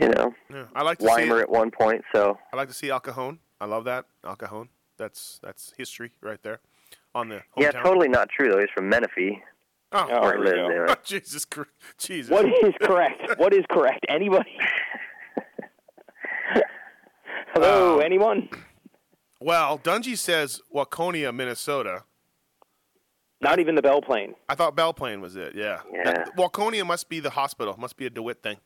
you 0.00 0.08
know 0.08 0.34
Yeah, 0.52 0.64
I 0.74 0.82
like 0.82 0.98
to 0.98 1.04
see. 1.04 1.10
Weimer 1.10 1.40
at 1.40 1.48
one 1.50 1.70
point. 1.70 2.02
So 2.14 2.38
I 2.52 2.56
like 2.56 2.68
to 2.68 2.74
see 2.74 2.90
Al 2.90 3.00
Cajon. 3.00 3.38
I 3.60 3.66
love 3.66 3.84
that 3.84 4.04
Al 4.24 4.36
Cajon. 4.36 4.68
That's 4.98 5.40
that's 5.42 5.72
history 5.76 6.12
right 6.20 6.42
there 6.42 6.60
on 7.14 7.28
the 7.28 7.42
yeah, 7.56 7.70
totally 7.72 8.08
not 8.08 8.28
true 8.28 8.50
though. 8.52 8.58
He's 8.60 8.68
from 8.74 8.88
Menifee. 8.88 9.40
Oh, 9.92 10.08
Oh, 10.10 10.20
where 10.22 10.32
here 10.32 10.32
he 10.32 10.38
we 10.38 10.46
lives 10.46 10.56
go. 10.56 10.66
anyway. 10.82 10.94
Jesus, 11.04 11.44
Christ. 11.44 11.70
Jesus. 11.98 12.30
What 12.32 12.46
is 12.46 12.74
correct? 12.82 13.38
What 13.38 13.54
is 13.54 13.64
correct? 13.70 14.04
Anybody? 14.08 14.56
Hello, 17.54 18.00
Uh, 18.00 18.02
anyone? 18.02 18.48
Well, 19.44 19.78
Dungey 19.78 20.16
says 20.16 20.62
Waconia, 20.74 21.34
Minnesota. 21.34 22.04
Not 23.42 23.58
even 23.58 23.74
the 23.74 23.82
Belle 23.82 24.00
Plaine. 24.00 24.34
I 24.48 24.54
thought 24.54 24.74
Belle 24.74 24.94
Plaine 24.94 25.20
was 25.20 25.36
it. 25.36 25.54
Yeah. 25.54 25.80
Yeah. 25.92 26.04
That- 26.04 26.36
Waconia 26.36 26.86
must 26.86 27.10
be 27.10 27.20
the 27.20 27.28
hospital. 27.28 27.76
Must 27.78 27.94
be 27.98 28.06
a 28.06 28.10
DeWitt 28.10 28.42
thing. 28.42 28.56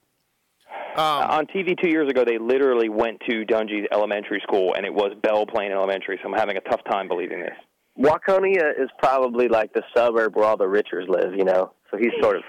Um, 0.95 1.05
on 1.31 1.47
TV 1.47 1.75
two 1.83 1.89
years 1.89 2.09
ago, 2.09 2.25
they 2.25 2.39
literally 2.39 2.89
went 2.89 3.21
to 3.29 3.45
Dungey's 3.45 3.89
elementary 3.93 4.41
school, 4.47 4.75
and 4.77 4.87
it 4.87 4.95
was 4.95 5.13
Belle 5.21 5.47
Plaine 5.47 5.73
Elementary. 5.73 6.17
So 6.23 6.29
I'm 6.29 6.39
having 6.39 6.57
a 6.57 6.61
tough 6.61 6.81
time 6.89 7.09
believing 7.09 7.41
this. 7.41 7.57
Waconia 7.99 8.71
is 8.81 8.89
probably 8.99 9.49
like 9.49 9.73
the 9.73 9.83
suburb 9.97 10.37
where 10.37 10.45
all 10.45 10.57
the 10.57 10.65
richers 10.67 11.09
live, 11.09 11.35
you 11.37 11.45
know. 11.45 11.73
So 11.91 11.97
he's 11.99 12.13
sort 12.23 12.37
of 12.37 12.43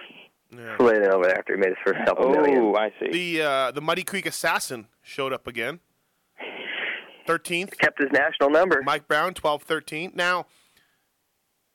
Yeah. 0.52 0.76
over 0.80 0.92
there 1.26 1.36
after 1.38 1.54
he 1.56 1.60
made 1.60 1.70
his 1.70 1.78
first 1.84 2.06
couple 2.06 2.30
million. 2.30 2.60
Oh, 2.60 2.76
I 2.76 2.92
see. 3.00 3.10
The 3.38 3.42
uh, 3.44 3.72
the 3.72 3.82
Muddy 3.82 4.04
Creek 4.04 4.28
Assassin 4.28 4.88
showed 5.02 5.34
up 5.34 5.48
again. 5.48 5.80
Thirteenth. 7.30 7.78
Kept 7.78 8.00
his 8.00 8.10
national 8.12 8.50
number. 8.50 8.82
Mike 8.84 9.08
Brown, 9.08 9.36
12 9.36 9.62
13. 9.62 10.14
Now, 10.16 10.48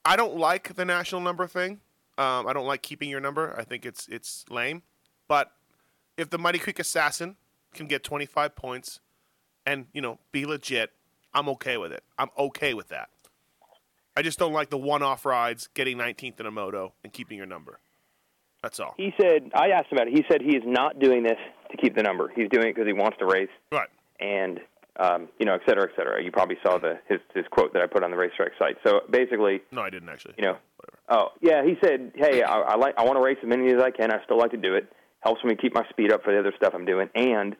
I 0.05 0.17
don't 0.17 0.37
like 0.37 0.75
the 0.75 0.85
national 0.85 1.21
number 1.21 1.47
thing. 1.47 1.81
Um, 2.19 2.49
I 2.49 2.53
don't 2.53 2.67
like 2.67 2.83
keeping 2.83 3.09
your 3.09 3.21
number. 3.21 3.55
I 3.57 3.63
think 3.63 3.87
it's 3.87 4.09
it's 4.09 4.45
lame. 4.51 4.83
But 5.29 5.53
if 6.17 6.29
the 6.29 6.39
Muddy 6.39 6.59
Creek 6.59 6.81
Assassin 6.81 7.37
can 7.73 7.87
get 7.87 8.03
25 8.03 8.57
points 8.57 8.99
and, 9.65 9.87
you 9.93 10.01
know, 10.01 10.19
be 10.33 10.45
legit, 10.45 10.91
I'm 11.33 11.49
okay 11.51 11.77
with 11.77 11.93
it. 11.93 12.03
I'm 12.19 12.31
okay 12.37 12.75
with 12.75 12.89
that. 12.89 13.11
I 14.17 14.23
just 14.23 14.41
don't 14.41 14.53
like 14.53 14.71
the 14.71 14.79
one 14.79 15.03
off 15.03 15.25
rides, 15.25 15.69
getting 15.75 15.99
19th 15.99 16.41
in 16.41 16.47
a 16.47 16.51
moto, 16.51 16.95
and 17.05 17.13
keeping 17.13 17.37
your 17.37 17.47
number. 17.47 17.79
That's 18.63 18.81
all. 18.81 18.95
He 18.97 19.13
said, 19.21 19.51
I 19.55 19.69
asked 19.69 19.93
him 19.93 19.99
about 19.99 20.09
it. 20.09 20.15
He 20.15 20.25
said 20.29 20.41
he 20.41 20.57
is 20.57 20.65
not 20.67 20.99
doing 20.99 21.23
this 21.23 21.39
to 21.71 21.77
keep 21.77 21.95
the 21.95 22.03
number. 22.03 22.33
He's 22.35 22.49
doing 22.49 22.69
it 22.69 22.75
because 22.75 22.89
he 22.89 22.93
wants 22.93 23.19
to 23.19 23.27
race. 23.27 23.51
Right. 23.71 23.89
And, 24.21 24.61
um, 24.99 25.29
you 25.39 25.47
know, 25.47 25.55
et 25.55 25.63
cetera, 25.67 25.85
et 25.85 25.91
cetera. 25.97 26.23
You 26.23 26.31
probably 26.31 26.57
saw 26.65 26.79
the 26.79 26.99
his, 27.09 27.19
his 27.35 27.45
quote 27.51 27.73
that 27.73 27.83
I 27.83 27.87
put 27.87 28.03
on 28.05 28.11
the 28.11 28.17
Racer 28.17 28.43
X 28.45 28.55
site. 28.59 28.77
So 28.87 29.01
basically, 29.11 29.61
No, 29.73 29.83
I 29.83 29.91
didn't 29.91 30.09
actually. 30.09 30.35
you 30.39 30.45
know, 30.45 30.57
oh, 31.09 31.29
yeah, 31.41 31.65
he 31.65 31.75
said, 31.83 32.13
hey, 32.15 32.43
I, 32.43 32.59
I, 32.61 32.77
like, 32.77 32.95
I 32.99 33.05
want 33.05 33.17
to 33.19 33.23
race 33.25 33.39
as 33.43 33.49
many 33.49 33.73
as 33.73 33.83
I 33.83 33.91
can. 33.91 34.11
I 34.13 34.23
still 34.25 34.39
like 34.39 34.53
to 34.53 34.57
do 34.57 34.75
it. 34.75 34.91
Helps 35.21 35.43
me 35.43 35.57
keep 35.57 35.75
my 35.75 35.85
speed 35.89 36.13
up 36.13 36.23
for 36.23 36.33
the 36.35 36.39
other 36.39 36.53
stuff 36.57 36.75
I'm 36.75 36.85
doing. 36.85 37.09
And 37.15 37.57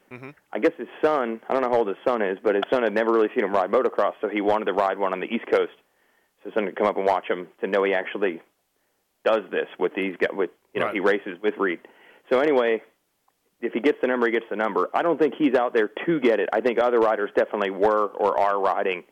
I 0.53 0.59
guess 0.59 0.73
his 0.77 0.87
son, 1.03 1.41
I 1.49 1.55
don't 1.55 1.63
know 1.63 1.71
how 1.71 1.79
old 1.79 1.89
his 1.89 1.97
son 2.07 2.21
is, 2.21 2.37
but 2.45 2.55
his 2.55 2.65
son 2.71 2.83
had 2.83 2.93
never 2.93 3.11
really 3.11 3.29
seen 3.35 3.43
him 3.45 3.53
ride 3.55 3.71
motocross, 3.71 4.13
so 4.21 4.29
he 4.29 4.43
wanted 4.43 4.67
to 4.67 4.75
ride 4.75 4.99
one 4.99 5.13
on 5.15 5.21
the 5.21 5.27
East 5.27 5.47
Coast. 5.51 5.73
So 6.43 6.51
his 6.51 6.55
son 6.55 6.67
could 6.67 6.77
come 6.77 6.87
up 6.87 6.99
and 6.99 7.07
watch 7.07 7.27
him 7.29 7.49
to 7.63 7.67
know 7.67 7.83
he 7.83 7.95
actually 7.95 8.43
does 9.25 9.41
this 9.51 9.67
with 9.79 9.93
these 9.97 10.15
guys. 10.21 10.31
With 10.35 10.51
you 10.75 10.81
know, 10.81 10.87
Right. 10.87 10.95
he 10.95 11.01
races 11.01 11.39
with 11.43 11.55
Reed. 11.57 11.81
So 12.31 12.41
anyway, 12.41 12.83
if 13.65 13.73
he 13.73 13.81
gets 13.81 13.99
the 14.01 14.07
number, 14.09 14.27
he 14.27 14.33
gets 14.33 14.47
the 14.51 14.57
number. 14.57 14.89
I 14.95 15.03
don't 15.03 15.19
think 15.19 15.35
he's 15.39 15.55
out 15.55 15.75
there 15.75 15.91
to 16.07 16.21
get 16.21 16.41
it. 16.41 16.49
I 16.53 16.61
think 16.61 16.81
other 16.81 16.99
riders 16.99 17.31
definitely 17.37 17.71
were 17.71 18.07
or 18.09 18.39
are 18.39 18.61
riding 18.61 19.05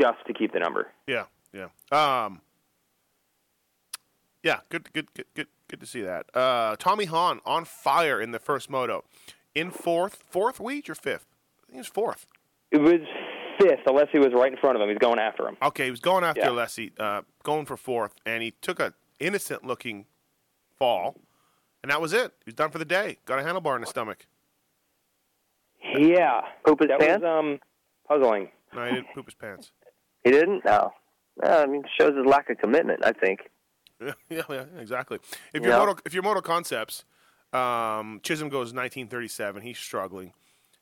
just 0.00 0.18
to 0.26 0.32
keep 0.34 0.52
the 0.52 0.58
number. 0.60 0.88
Yeah, 1.06 1.24
yeah. 1.52 1.66
Um, 1.92 2.40
yeah, 4.42 4.60
good, 4.68 4.92
good, 4.92 5.12
good, 5.14 5.26
good, 5.34 5.46
good 5.68 5.80
to 5.80 5.86
see 5.86 6.02
that. 6.02 6.26
Uh, 6.34 6.76
Tommy 6.78 7.04
Hahn 7.06 7.40
on 7.44 7.64
fire 7.64 8.20
in 8.20 8.30
the 8.30 8.38
first 8.38 8.70
moto, 8.70 9.04
in 9.54 9.70
fourth, 9.70 10.22
fourth 10.30 10.58
week 10.60 10.88
or 10.88 10.94
fifth? 10.94 11.26
I 11.64 11.66
think 11.66 11.76
it 11.76 11.78
was 11.78 11.86
fourth. 11.88 12.26
It 12.70 12.80
was 12.80 13.00
fifth. 13.60 13.84
Alessi 13.86 14.18
was 14.18 14.32
right 14.34 14.50
in 14.52 14.58
front 14.58 14.76
of 14.76 14.82
him. 14.82 14.88
He's 14.88 14.98
going 14.98 15.18
after 15.18 15.46
him. 15.46 15.56
Okay, 15.62 15.84
he 15.86 15.90
was 15.90 16.00
going 16.00 16.24
after 16.24 16.40
Yeah. 16.40 16.48
Alessi, 16.48 16.92
uh, 16.98 17.22
going 17.42 17.66
for 17.66 17.76
fourth, 17.76 18.14
and 18.24 18.42
he 18.42 18.52
took 18.62 18.80
a 18.80 18.94
innocent 19.18 19.64
looking 19.66 20.06
fall, 20.78 21.16
and 21.82 21.90
that 21.90 22.00
was 22.00 22.12
it. 22.12 22.32
He 22.44 22.48
was 22.48 22.54
done 22.54 22.70
for 22.70 22.78
the 22.78 22.84
day. 22.84 23.18
Got 23.26 23.38
a 23.38 23.42
handlebar 23.42 23.74
in 23.76 23.80
the 23.80 23.86
stomach. 23.86 24.26
Yeah, 25.96 26.42
Poop 26.64 26.80
his 26.80 26.88
that 26.88 27.00
pants? 27.00 27.22
was 27.22 27.38
um 27.38 27.58
puzzling. 28.06 28.48
No, 28.74 28.84
he 28.84 28.92
didn't 28.96 29.08
poop 29.14 29.26
his 29.26 29.34
pants. 29.34 29.72
He 30.22 30.30
didn't? 30.32 30.66
No. 30.66 30.92
No, 31.42 31.48
I 31.62 31.64
mean, 31.64 31.82
shows 31.98 32.14
his 32.14 32.26
lack 32.26 32.50
of 32.50 32.58
commitment, 32.58 33.02
I 33.06 33.12
think. 33.12 33.48
Yeah, 34.02 34.12
yeah, 34.28 34.42
yeah, 34.50 34.64
exactly. 34.78 35.18
If 35.54 35.62
you're 35.62 35.72
Yeah. 35.72 35.78
moto, 35.78 35.96
if 36.04 36.12
you're 36.12 36.22
Moto 36.22 36.40
Concepts, 36.42 37.04
um, 37.54 38.20
Chisholm 38.22 38.50
goes 38.50 38.74
1937. 38.74 39.62
He's 39.62 39.78
struggling. 39.78 40.32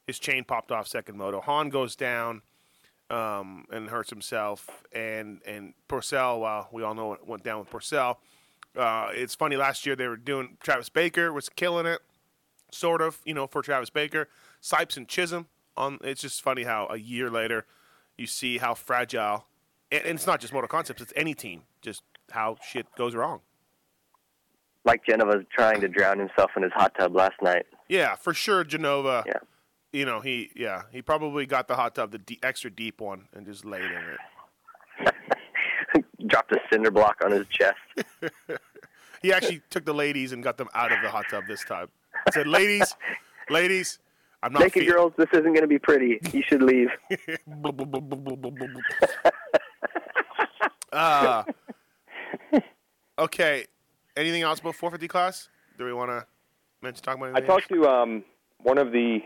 His 0.09 0.19
chain 0.19 0.43
popped 0.45 0.73
off 0.73 0.87
second 0.89 1.17
moto. 1.19 1.41
Hahn 1.41 1.69
goes 1.69 1.95
down 1.97 2.43
um, 3.11 3.65
and 3.73 3.89
hurts 3.91 4.11
himself. 4.11 4.85
And 4.93 5.41
and 5.47 5.75
Pourcel, 5.89 6.41
well, 6.41 6.69
we 6.73 6.83
all 6.83 6.95
know 6.97 7.07
what 7.07 7.27
went 7.29 7.43
down 7.45 7.61
with 7.61 7.71
Pourcel. 7.71 8.17
Uh, 8.79 9.11
it's 9.13 9.35
funny. 9.35 9.57
Last 9.57 9.85
year 9.85 9.97
they 9.97 10.07
were 10.07 10.17
doing 10.17 10.57
Travis 10.63 10.89
Baker 10.89 11.33
was 11.33 11.49
killing 11.49 11.85
it, 11.85 12.01
sort 12.71 13.03
of. 13.03 13.19
You 13.25 13.35
know, 13.35 13.47
for 13.47 13.61
Travis 13.61 13.91
Baker, 13.91 14.29
Sipes 14.63 14.97
and 14.97 15.09
Chisholm. 15.09 15.47
On 15.77 15.99
it's 16.03 16.23
just 16.23 16.43
funny 16.43 16.63
how 16.63 16.87
a 16.91 16.97
year 16.97 17.31
later 17.31 17.67
you 18.17 18.27
see 18.27 18.59
how 18.59 18.75
fragile. 18.75 19.47
And, 19.91 20.05
and 20.05 20.15
it's 20.15 20.27
not 20.27 20.41
just 20.41 20.53
Moto 20.53 20.69
Concepts; 20.69 21.03
it's 21.03 21.13
any 21.17 21.35
team. 21.35 21.63
Just 21.83 22.03
how 22.31 22.57
shit 22.63 22.87
goes 22.97 23.15
wrong. 23.15 23.41
Like 24.85 25.05
Genova's 25.05 25.45
trying 25.53 25.81
to 25.81 25.89
drown 25.89 26.19
himself 26.19 26.53
in 26.57 26.63
his 26.63 26.73
hot 26.73 26.95
tub 26.99 27.15
last 27.15 27.43
night. 27.43 27.67
Yeah, 27.89 28.15
for 28.15 28.33
sure, 28.33 28.65
Genova. 28.65 29.25
Yeah. 29.27 29.41
You 29.93 30.05
know, 30.05 30.21
he 30.21 30.51
yeah 30.55 30.83
he 30.93 31.03
probably 31.03 31.47
got 31.47 31.67
the 31.67 31.75
hot 31.75 31.97
tub, 31.97 32.13
the 32.13 32.19
de- 32.19 32.39
extra 32.43 32.71
deep 32.71 33.01
one, 33.01 33.29
and 33.35 33.45
just 33.45 33.65
laid 33.65 33.85
in 33.85 33.91
it. 33.91 34.19
Dropped 36.29 36.53
a 36.53 36.59
cinder 36.71 36.91
block 36.91 37.17
on 37.25 37.33
his 37.33 37.47
chest. 37.49 37.79
He 39.21 39.33
actually 39.33 39.63
took 39.69 39.85
the 39.85 39.93
ladies 39.93 40.31
and 40.33 40.45
got 40.45 40.59
them 40.59 40.69
out 40.75 40.93
of 40.93 41.03
the 41.03 41.11
hot 41.11 41.29
tub 41.29 41.49
this 41.49 41.65
time. 41.65 41.89
He 42.27 42.31
said, 42.31 42.47
"Ladies, 42.47 42.95
ladies, 43.51 43.99
I'm 44.43 44.53
not 44.53 44.61
Naked 44.63 44.85
fe- 44.85 44.89
girls, 44.89 45.13
this 45.17 45.27
isn't 45.33 45.43
going 45.43 45.63
to 45.63 45.67
be 45.67 45.79
pretty. 45.79 46.21
You 46.33 46.43
should 46.47 46.63
leave. 46.63 46.89
uh, 50.93 51.43
okay. 53.19 53.67
Anything 54.17 54.43
else 54.43 54.61
about 54.61 54.75
450 54.75 55.09
class? 55.09 55.49
Do 55.77 55.85
we 55.85 55.93
want 55.93 56.11
to 56.11 56.27
mention 56.83 57.03
talk 57.03 57.17
about 57.17 57.37
I 57.37 57.41
talked 57.41 57.69
to 57.71 57.87
um 57.87 58.25
one 58.63 58.79
of 58.79 58.93
the 58.93 59.19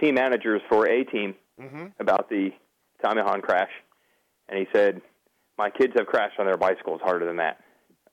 team 0.00 0.14
managers 0.14 0.62
for 0.68 0.88
a 0.88 1.04
team 1.04 1.34
hmm 1.60 1.86
about 1.98 2.28
the 2.28 2.50
Tommy 3.02 3.22
Hahn 3.22 3.40
crash, 3.42 3.70
and 4.48 4.58
he 4.58 4.66
said 4.72 5.00
my 5.60 5.68
kids 5.70 5.92
have 5.96 6.06
crashed 6.06 6.38
on 6.38 6.46
their 6.46 6.56
bicycles 6.56 7.00
harder 7.02 7.26
than 7.26 7.36
that. 7.36 7.60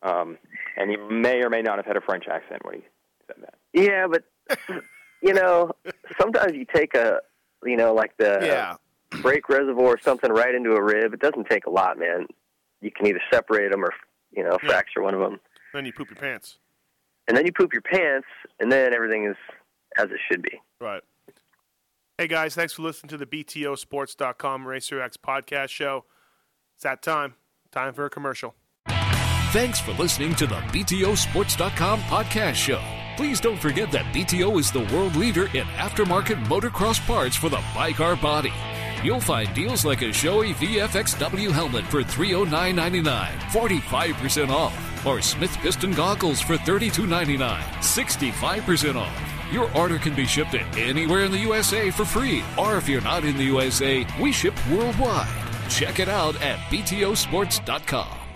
Um, 0.04 0.38
and 0.76 0.90
he 0.92 0.98
may 0.98 1.42
or 1.42 1.50
may 1.50 1.62
not 1.62 1.78
have 1.78 1.86
had 1.86 1.96
a 1.96 2.02
French 2.02 2.26
accent 2.28 2.64
when 2.66 2.76
he 2.76 2.82
said 3.26 3.38
that. 3.42 3.56
Yeah, 3.74 4.08
but 4.08 4.24
you 5.22 5.34
know, 5.34 5.72
sometimes 6.20 6.54
you 6.54 6.66
take 6.72 6.94
a, 6.94 7.20
you 7.64 7.78
know, 7.78 7.94
like 7.94 8.16
the 8.18 8.38
Yeah. 8.42 8.76
brake 9.22 9.48
reservoir 9.50 9.94
or 9.94 10.00
something 10.00 10.32
right 10.32 10.54
into 10.54 10.74
a 10.74 10.84
rib. 10.84 11.14
It 11.14 11.22
doesn't 11.22 11.50
take 11.50 11.66
a 11.68 11.70
lot, 11.70 11.98
man. 11.98 12.28
You 12.82 12.92
can 12.92 13.08
either 13.08 13.22
separate 13.32 13.72
them 13.72 13.84
or, 13.84 13.94
you 14.32 14.44
know, 14.44 14.58
Yeah. 14.62 14.68
fracture 14.70 15.02
one 15.02 15.14
of 15.14 15.22
them, 15.22 15.40
Then 15.74 15.86
you 15.86 15.94
poop 15.94 16.10
your 16.10 16.18
pants. 16.18 16.60
and 17.30 17.36
then 17.38 17.46
you 17.46 17.54
poop 17.54 17.72
your 17.74 17.82
pants, 17.82 18.28
and 18.60 18.70
then 18.72 18.94
everything 18.94 19.26
is 19.26 19.38
as 19.98 20.06
it 20.12 20.20
should 20.30 20.42
be. 20.42 20.62
Right. 20.82 21.02
Hey 22.18 22.28
guys, 22.28 22.54
thanks 22.56 22.74
for 22.74 22.82
listening 22.84 23.10
to 23.10 23.18
the 23.18 23.26
BTOsports.com 23.26 24.66
RacerX 24.66 25.18
podcast 25.18 25.70
show. 25.70 26.06
It's 26.78 26.84
that 26.84 27.02
time. 27.02 27.34
Time 27.72 27.92
for 27.92 28.06
a 28.06 28.10
commercial. 28.10 28.54
Thanks 29.52 29.80
for 29.80 29.94
listening 29.94 30.36
to 30.36 30.46
the 30.46 30.60
BTOsports.com 30.70 32.02
podcast 32.02 32.54
show. 32.54 32.80
Please 33.16 33.42
don't 33.42 33.58
forget 33.58 33.92
that 33.92 34.06
BTO 34.14 34.60
is 34.60 34.72
the 34.72 34.86
world 34.96 35.16
leader 35.16 35.46
in 35.58 35.66
aftermarket 35.78 36.46
motocross 36.46 37.04
parts 37.08 37.36
for 37.36 37.50
the 37.50 37.58
bicar 37.74 38.22
body. 38.22 38.54
You'll 39.04 39.20
find 39.20 39.52
deals 39.56 39.86
like 39.86 40.04
a 40.04 40.10
Shoei 40.10 40.54
VFXW 40.54 41.50
helmet 41.50 41.86
for 41.86 42.04
$309.99, 42.04 43.28
45% 43.50 44.50
off, 44.50 45.06
or 45.06 45.20
Smith 45.20 45.58
Piston 45.58 45.94
goggles 45.94 46.42
for 46.42 46.58
$32.99, 46.58 47.60
65% 47.60 48.96
off. 48.98 49.52
Your 49.52 49.76
order 49.76 49.98
can 49.98 50.14
be 50.14 50.28
shipped 50.28 50.54
anywhere 50.54 51.24
in 51.24 51.32
the 51.32 51.40
USA 51.40 51.90
for 51.90 52.06
free, 52.06 52.44
or 52.56 52.78
if 52.78 52.88
you're 52.88 53.02
not 53.02 53.26
in 53.26 53.36
the 53.36 53.46
USA, 53.46 54.06
we 54.22 54.32
ship 54.32 54.54
worldwide. 54.70 55.47
Check 55.70 56.00
it 56.00 56.10
out 56.10 56.42
at 56.42 56.60
BTOsports.com. 56.72 58.27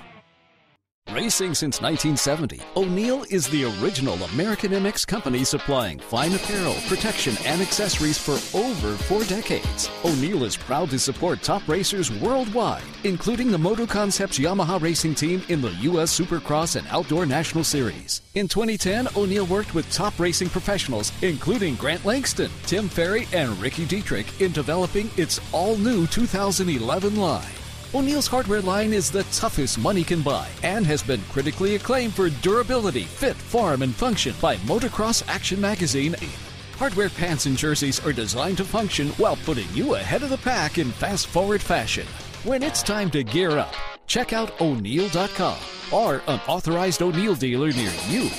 Racing 1.14 1.54
since 1.56 1.82
1970, 1.82 2.62
O'Neill 2.78 3.26
is 3.30 3.46
the 3.50 3.66
original 3.66 4.16
American 4.24 4.72
MX 4.72 5.06
company 5.06 5.44
supplying 5.44 6.00
fine 6.00 6.34
apparel, 6.34 6.76
protection, 6.88 7.36
and 7.46 7.62
accessories 7.62 8.18
for 8.18 8.40
over 8.58 8.96
four 8.96 9.26
decades. 9.26 9.90
O'Neill 10.06 10.46
is 10.46 10.56
proud 10.56 10.90
to 10.92 10.98
support 10.98 11.42
top 11.42 11.68
racers 11.68 12.10
worldwide, 12.22 12.84
including 13.04 13.52
the 13.52 13.58
Moto 13.58 13.86
Concepts 13.86 14.40
Yamaha 14.40 14.82
racing 14.82 15.14
team 15.14 15.44
in 15.50 15.60
the 15.60 15.72
U.S. 15.92 16.18
Supercross 16.18 16.78
and 16.78 16.88
Outdoor 16.88 17.26
National 17.26 17.66
Series. 17.66 18.22
In 18.36 18.48
2010, 18.48 19.10
O'Neill 19.18 19.46
worked 19.46 19.76
with 19.76 19.92
top 19.92 20.18
racing 20.18 20.48
professionals, 20.48 21.12
including 21.22 21.76
Grant 21.76 22.06
Langston, 22.06 22.50
Tim 22.64 22.88
Ferry, 22.88 23.28
and 23.34 23.60
Ricky 23.62 23.84
Dietrich, 23.84 24.40
in 24.40 24.54
developing 24.54 25.10
its 25.18 25.42
all 25.52 25.76
new 25.76 26.08
2011 26.08 27.18
line. 27.18 27.61
O'Neill's 27.94 28.28
hardware 28.28 28.62
line 28.62 28.94
is 28.94 29.12
the 29.12 29.24
toughest 29.34 29.78
money 29.78 30.02
can 30.02 30.22
buy 30.22 30.48
and 30.64 30.86
has 30.86 31.04
been 31.04 31.22
critically 31.24 31.76
acclaimed 31.76 32.14
for 32.14 32.30
durability, 32.30 33.04
fit, 33.04 33.36
form, 33.36 33.82
and 33.82 33.94
function 33.94 34.34
by 34.40 34.56
Motocross 34.58 35.28
Action 35.28 35.60
Magazine. 35.60 36.16
Hardware 36.78 37.10
pants 37.10 37.48
and 37.48 37.58
jerseys 37.58 38.00
are 38.06 38.14
designed 38.14 38.56
to 38.60 38.64
function 38.64 39.10
while 39.18 39.36
putting 39.36 39.68
you 39.74 39.96
ahead 39.96 40.24
of 40.24 40.30
the 40.30 40.38
pack 40.38 40.78
in 40.78 40.90
fast 40.90 41.28
forward 41.28 41.62
fashion. 41.62 42.08
When 42.46 42.64
it's 42.64 42.82
time 42.82 43.12
to 43.12 43.26
gear 43.26 43.58
up, 43.58 43.74
check 44.08 44.32
out 44.32 44.62
O'Neill.com 44.62 45.60
or 45.92 46.22
an 46.28 46.40
authorized 46.48 47.02
O'Neill 47.02 47.36
dealer 47.36 47.74
near 47.74 47.92
you. 48.08 48.30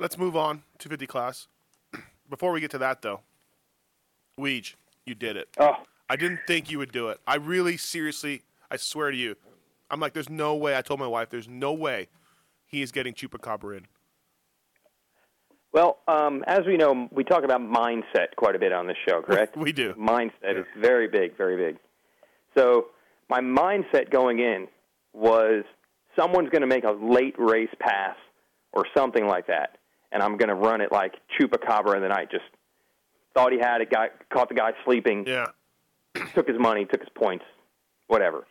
Let's 0.00 0.16
move 0.16 0.36
on 0.36 0.62
to 0.78 0.88
50 0.88 1.06
class. 1.06 1.48
Before 2.30 2.52
we 2.52 2.60
get 2.62 2.70
to 2.70 2.78
that, 2.78 3.02
though, 3.02 3.20
Weege, 4.40 4.74
you 5.06 5.14
did 5.14 5.36
it. 5.36 5.48
Oh, 5.58 5.74
I 6.08 6.16
didn't 6.16 6.40
think 6.46 6.70
you 6.70 6.78
would 6.78 6.92
do 6.92 7.08
it. 7.08 7.18
I 7.26 7.36
really, 7.36 7.76
seriously, 7.76 8.42
I 8.70 8.76
swear 8.76 9.10
to 9.10 9.16
you, 9.16 9.36
I'm 9.90 10.00
like, 10.00 10.12
there's 10.12 10.30
no 10.30 10.54
way. 10.54 10.76
I 10.76 10.82
told 10.82 11.00
my 11.00 11.06
wife, 11.06 11.30
there's 11.30 11.48
no 11.48 11.72
way 11.72 12.08
he 12.66 12.82
is 12.82 12.92
getting 12.92 13.12
Chupacabra 13.14 13.78
in. 13.78 13.86
Well, 15.72 15.98
um, 16.06 16.44
as 16.46 16.60
we 16.66 16.76
know, 16.76 17.08
we 17.10 17.24
talk 17.24 17.44
about 17.44 17.60
mindset 17.60 18.36
quite 18.36 18.54
a 18.54 18.58
bit 18.58 18.72
on 18.72 18.86
this 18.86 18.96
show, 19.08 19.22
correct? 19.26 19.56
we 19.56 19.72
do. 19.72 19.94
Mindset 19.94 20.58
is 20.58 20.66
very 20.78 21.08
big, 21.08 21.36
very 21.36 21.56
big. 21.56 21.78
So 22.56 22.88
my 23.28 23.40
mindset 23.40 24.10
going 24.10 24.38
in 24.38 24.68
was 25.14 25.64
someone's 26.18 26.50
going 26.50 26.60
to 26.62 26.66
make 26.66 26.84
a 26.84 26.92
late 26.92 27.34
race 27.38 27.74
pass 27.78 28.16
or 28.72 28.84
something 28.96 29.26
like 29.26 29.46
that, 29.46 29.78
and 30.10 30.22
I'm 30.22 30.36
going 30.36 30.48
to 30.48 30.54
run 30.54 30.80
it 30.80 30.92
like 30.92 31.14
Chupacabra 31.38 31.96
in 31.96 32.02
the 32.02 32.08
night. 32.08 32.30
Just 32.30 32.44
thought 33.34 33.52
he 33.52 33.58
had 33.58 33.80
it, 33.80 33.90
got 33.90 34.10
caught 34.32 34.48
the 34.48 34.54
guy 34.54 34.72
sleeping. 34.84 35.24
Yeah. 35.26 35.46
took 36.34 36.46
his 36.48 36.58
money, 36.58 36.84
took 36.84 37.00
his 37.00 37.08
points, 37.14 37.44
whatever. 38.06 38.46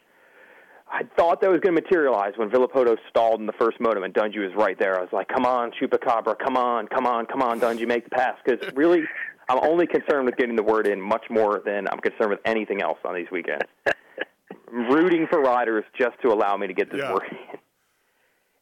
I 0.94 1.04
thought 1.18 1.40
that 1.42 1.50
was 1.50 1.62
going 1.62 1.74
to 1.76 1.82
materialize 1.82 2.34
when 2.36 2.50
Villopoto 2.50 2.98
stalled 3.10 3.40
in 3.40 3.46
the 3.46 3.54
first 3.54 3.80
modem 3.80 4.04
and 4.04 4.14
Dungey 4.14 4.40
was 4.40 4.52
right 4.58 4.78
there. 4.78 4.98
I 4.98 5.02
was 5.02 5.14
like, 5.14 5.30
come 5.30 5.46
on, 5.46 5.72
Chupacabra, 5.72 6.36
come 6.38 6.58
on, 6.58 6.88
come 6.88 7.06
on, 7.08 7.26
come 7.28 7.42
on, 7.42 7.62
Dungey, 7.62 7.88
make 7.88 8.04
the 8.04 8.10
pass. 8.10 8.36
Because 8.44 8.74
really, 8.76 9.04
I'm 9.48 9.60
only 9.64 9.88
concerned 9.88 10.26
with 10.26 10.36
getting 10.36 10.56
the 10.58 10.64
word 10.64 10.88
in 10.88 11.00
much 11.00 11.24
more 11.30 11.62
than 11.64 11.88
I'm 11.88 12.00
concerned 12.00 12.32
with 12.32 12.40
anything 12.46 12.82
else 12.82 12.98
on 13.06 13.16
these 13.16 13.28
weekends. 13.32 13.64
I'm 13.88 14.90
rooting 14.90 15.28
for 15.30 15.40
riders 15.40 15.86
just 15.98 16.20
to 16.24 16.30
allow 16.30 16.58
me 16.58 16.68
to 16.68 16.74
get 16.74 16.92
this 16.92 17.00
Yeah. 17.00 17.14
word 17.14 17.24
in. 17.32 17.60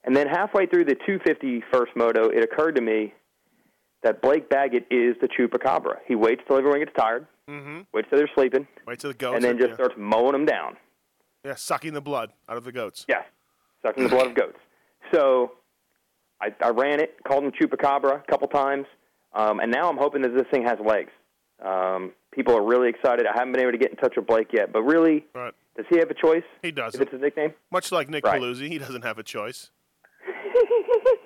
And 0.04 0.16
then 0.16 0.28
halfway 0.28 0.66
through 0.68 0.86
the 0.86 0.96
250 0.96 1.64
first 1.74 1.96
moto, 1.96 2.30
it 2.30 2.44
occurred 2.44 2.76
to 2.76 2.82
me 2.82 3.14
that 4.04 4.22
Blake 4.22 4.50
Baggett 4.50 4.86
is 4.90 5.16
the 5.22 5.28
Chupacabra. 5.28 5.98
He 6.08 6.16
waits 6.16 6.42
till 6.48 6.58
everyone 6.58 6.80
gets 6.80 6.92
tired, 6.98 7.28
Mm-hmm. 7.50 7.82
waits 7.94 8.08
till 8.10 8.20
they're 8.20 8.30
sleeping, 8.36 8.68
waits 8.86 9.02
till 9.02 9.12
the 9.12 9.18
goats. 9.18 9.36
and 9.36 9.44
then 9.44 9.58
just 9.58 9.70
yeah. 9.70 9.76
starts 9.76 9.96
mowing 9.98 10.34
them 10.34 10.46
down. 10.46 10.78
yeah, 11.44 11.56
sucking 11.56 11.94
the 11.94 12.02
blood 12.02 12.32
out 12.48 12.58
of 12.58 12.64
the 12.64 12.72
goats. 12.72 13.06
Yeah, 13.10 13.24
sucking 13.84 14.04
the 14.04 14.10
blood 14.10 14.28
of 14.28 14.36
goats. 14.36 14.58
So 15.14 15.54
I, 16.42 16.54
I 16.64 16.70
ran 16.70 17.00
it, 17.00 17.16
called 17.28 17.44
him 17.44 17.52
Chupacabra 17.52 18.22
a 18.24 18.32
couple 18.32 18.48
times, 18.50 18.86
um, 19.34 19.60
and 19.60 19.72
now 19.72 19.90
I'm 19.90 19.98
hoping 19.98 20.22
that 20.22 20.34
this 20.36 20.46
thing 20.52 20.64
has 20.64 20.78
legs. 20.86 21.10
Um, 21.66 22.12
people 22.32 22.56
are 22.56 22.64
really 22.64 22.88
excited. 22.90 23.26
I 23.26 23.32
haven't 23.38 23.52
been 23.54 23.62
able 23.62 23.72
to 23.74 23.78
get 23.80 23.90
in 23.92 23.98
touch 23.98 24.14
with 24.16 24.28
Blake 24.28 24.54
yet, 24.54 24.72
but 24.72 24.84
really, 24.84 25.26
Right. 25.36 25.54
does 25.76 25.86
he 25.90 25.98
have 25.98 26.10
a 26.10 26.14
choice? 26.14 26.44
He 26.62 26.72
doesn't. 26.72 27.02
it's 27.02 27.12
his 27.12 27.20
nickname? 27.22 27.54
Much 27.72 27.92
like 27.92 28.10
Nick 28.10 28.24
Right. 28.26 28.40
Paluzzi, 28.40 28.68
he 28.70 28.78
doesn't 28.78 29.02
have 29.04 29.18
a 29.18 29.24
choice. 29.24 29.72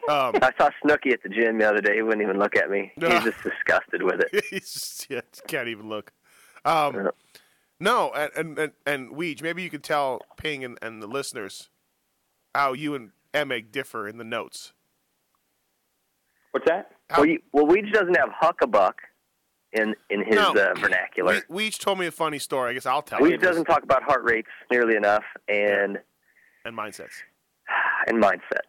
Um, 0.10 0.34
I 0.42 0.52
saw 0.58 0.70
Snooky 0.84 1.12
at 1.12 1.24
the 1.24 1.30
gym 1.30 1.58
the 1.60 1.70
other 1.70 1.80
day. 1.82 1.96
He 1.96 2.02
wouldn't 2.02 2.22
even 2.22 2.38
look 2.38 2.56
at 2.58 2.70
me. 2.70 2.92
He's 2.96 3.04
was 3.10 3.24
just 3.24 3.44
disgusted 3.44 4.04
with 4.04 4.20
it. 4.22 4.46
He's 4.50 4.72
just, 4.74 5.10
yeah, 5.10 5.22
can't 5.48 5.68
even 5.70 5.88
look. 5.88 6.12
Um, 6.66 7.10
no, 7.80 8.12
and 8.14 8.32
and 8.36 8.60
and, 8.60 8.72
and 8.86 9.12
Weege, 9.12 9.42
maybe 9.42 9.64
you 9.64 9.70
could 9.70 9.84
tell 9.84 10.22
Ping 10.38 10.64
and, 10.64 10.78
and 10.82 11.02
the 11.02 11.08
listeners 11.08 11.70
how 12.54 12.74
you 12.74 12.96
and 12.96 13.12
Emig 13.34 13.72
differ 13.72 14.08
in 14.08 14.18
the 14.18 14.24
notes. 14.24 14.74
What's 16.52 16.68
that? 16.68 16.92
Well, 17.18 17.26
you, 17.26 17.40
well, 17.52 17.66
Weege 17.66 17.92
doesn't 17.92 18.16
have 18.16 18.30
huckabuck 18.42 18.94
in 19.72 19.96
in 20.10 20.24
his 20.26 20.36
No. 20.36 20.52
uh, 20.52 20.74
vernacular. 20.80 21.42
We, 21.50 21.70
Weege 21.70 21.80
told 21.80 21.98
me 22.00 22.06
a 22.08 22.12
funny 22.12 22.40
story. 22.40 22.72
I 22.72 22.74
guess 22.74 22.86
I'll 22.86 23.02
tell 23.02 23.20
you. 23.20 23.26
Weege 23.26 23.34
it. 23.36 23.42
doesn't 23.42 23.66
talk 23.66 23.84
about 23.84 24.04
heart 24.04 24.24
rates 24.24 24.50
nearly 24.72 24.96
enough 24.96 25.24
and 25.48 25.98
and 26.66 26.78
mindsets. 26.78 27.14
and 28.08 28.22
mindset. 28.22 28.64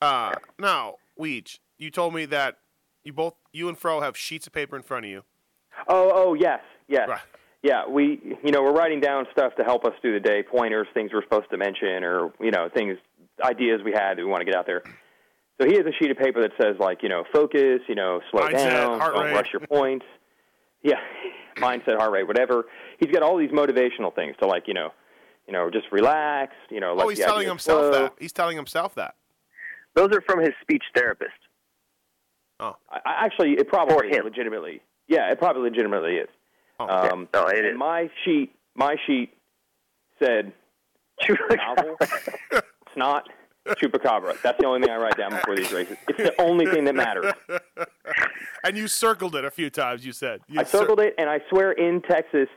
Uh, 0.00 0.34
now, 0.58 0.94
Weege, 1.18 1.58
you 1.78 1.90
told 1.90 2.14
me 2.14 2.24
that 2.26 2.56
you 3.04 3.12
both, 3.12 3.34
you 3.52 3.68
and 3.68 3.76
Fro, 3.78 4.00
have 4.00 4.16
sheets 4.16 4.46
of 4.46 4.52
paper 4.52 4.76
in 4.76 4.82
front 4.82 5.04
of 5.04 5.10
you. 5.10 5.22
Oh, 5.88 6.10
oh, 6.14 6.34
yes, 6.34 6.60
yes. 6.88 7.08
Right. 7.08 7.20
Yeah, 7.62 7.86
we, 7.86 8.20
you 8.42 8.52
know, 8.52 8.62
we're 8.62 8.72
writing 8.72 9.00
down 9.00 9.26
stuff 9.32 9.54
to 9.56 9.64
help 9.64 9.84
us 9.84 9.92
through 10.00 10.14
the 10.14 10.20
day, 10.20 10.42
pointers, 10.42 10.86
things 10.94 11.10
we're 11.12 11.22
supposed 11.22 11.50
to 11.50 11.58
mention, 11.58 12.04
or 12.04 12.32
you 12.40 12.50
know, 12.50 12.70
things, 12.74 12.96
ideas 13.44 13.82
we 13.84 13.92
had 13.92 14.16
that 14.16 14.24
we 14.24 14.30
want 14.30 14.40
to 14.40 14.46
get 14.46 14.54
out 14.54 14.64
there. 14.66 14.82
So 15.60 15.68
he 15.68 15.74
has 15.76 15.84
a 15.84 15.92
sheet 16.00 16.10
of 16.10 16.16
paper 16.16 16.40
that 16.40 16.52
says 16.60 16.76
like, 16.78 17.02
you 17.02 17.10
know, 17.10 17.24
focus, 17.34 17.80
you 17.86 17.94
know, 17.94 18.20
slow 18.30 18.48
Mindset, 18.48 18.52
down, 18.52 18.98
don't 18.98 19.24
rate. 19.24 19.34
rush 19.34 19.48
your 19.52 19.60
points. 19.66 20.06
Yeah, 20.82 20.94
mindset, 21.56 21.98
heart 21.98 22.10
rate, 22.10 22.26
whatever. 22.26 22.64
He's 22.98 23.12
got 23.12 23.22
all 23.22 23.36
these 23.36 23.50
motivational 23.50 24.14
things 24.14 24.34
to 24.40 24.46
like, 24.46 24.62
you 24.66 24.72
know, 24.72 24.88
you 25.46 25.52
know, 25.52 25.68
just 25.70 25.92
relax. 25.92 26.54
You 26.70 26.80
know, 26.80 26.96
oh, 26.98 27.08
he's 27.10 27.18
telling 27.18 27.46
himself 27.46 27.80
flow. 27.80 27.90
that. 27.90 28.14
He's 28.18 28.32
telling 28.32 28.56
himself 28.56 28.94
that. 28.94 29.16
Those 30.00 30.16
are 30.16 30.22
from 30.22 30.40
his 30.40 30.54
speech 30.62 30.82
therapist. 30.96 31.30
Oh, 32.58 32.74
I, 32.88 33.00
I- 33.04 33.24
actually, 33.26 33.50
it 33.52 33.68
probably 33.68 33.94
For 33.96 34.04
is 34.06 34.16
him. 34.16 34.24
legitimately. 34.24 34.80
Yeah, 35.08 35.30
it 35.30 35.38
probably 35.38 35.60
legitimately 35.68 36.14
is. 36.14 36.28
Oh, 36.78 36.88
um, 36.88 37.28
No, 37.34 37.48
it 37.48 37.58
and 37.58 37.66
is. 37.66 37.76
my 37.76 38.08
sheet, 38.24 38.50
my 38.74 38.96
sheet 39.06 39.34
said 40.22 40.52
novel, 41.28 41.98
snot, 42.94 43.28
chupacabra. 43.68 44.40
That's 44.40 44.58
the 44.58 44.64
only 44.66 44.80
thing 44.80 44.90
I 44.90 44.96
write 44.96 45.18
down 45.18 45.32
before 45.32 45.54
these 45.54 45.70
races. 45.70 45.98
It's 46.08 46.16
the 46.16 46.40
only 46.40 46.64
thing 46.64 46.84
that 46.84 46.94
matters. 46.94 47.34
and 48.64 48.78
you 48.78 48.88
circled 48.88 49.34
it 49.36 49.44
a 49.44 49.50
few 49.50 49.68
times. 49.68 50.06
You 50.06 50.12
said 50.12 50.40
you 50.48 50.60
I 50.60 50.64
circled 50.64 51.00
it, 51.00 51.14
and 51.18 51.28
I 51.28 51.40
swear 51.50 51.72
in 51.72 52.00
Texas, 52.00 52.48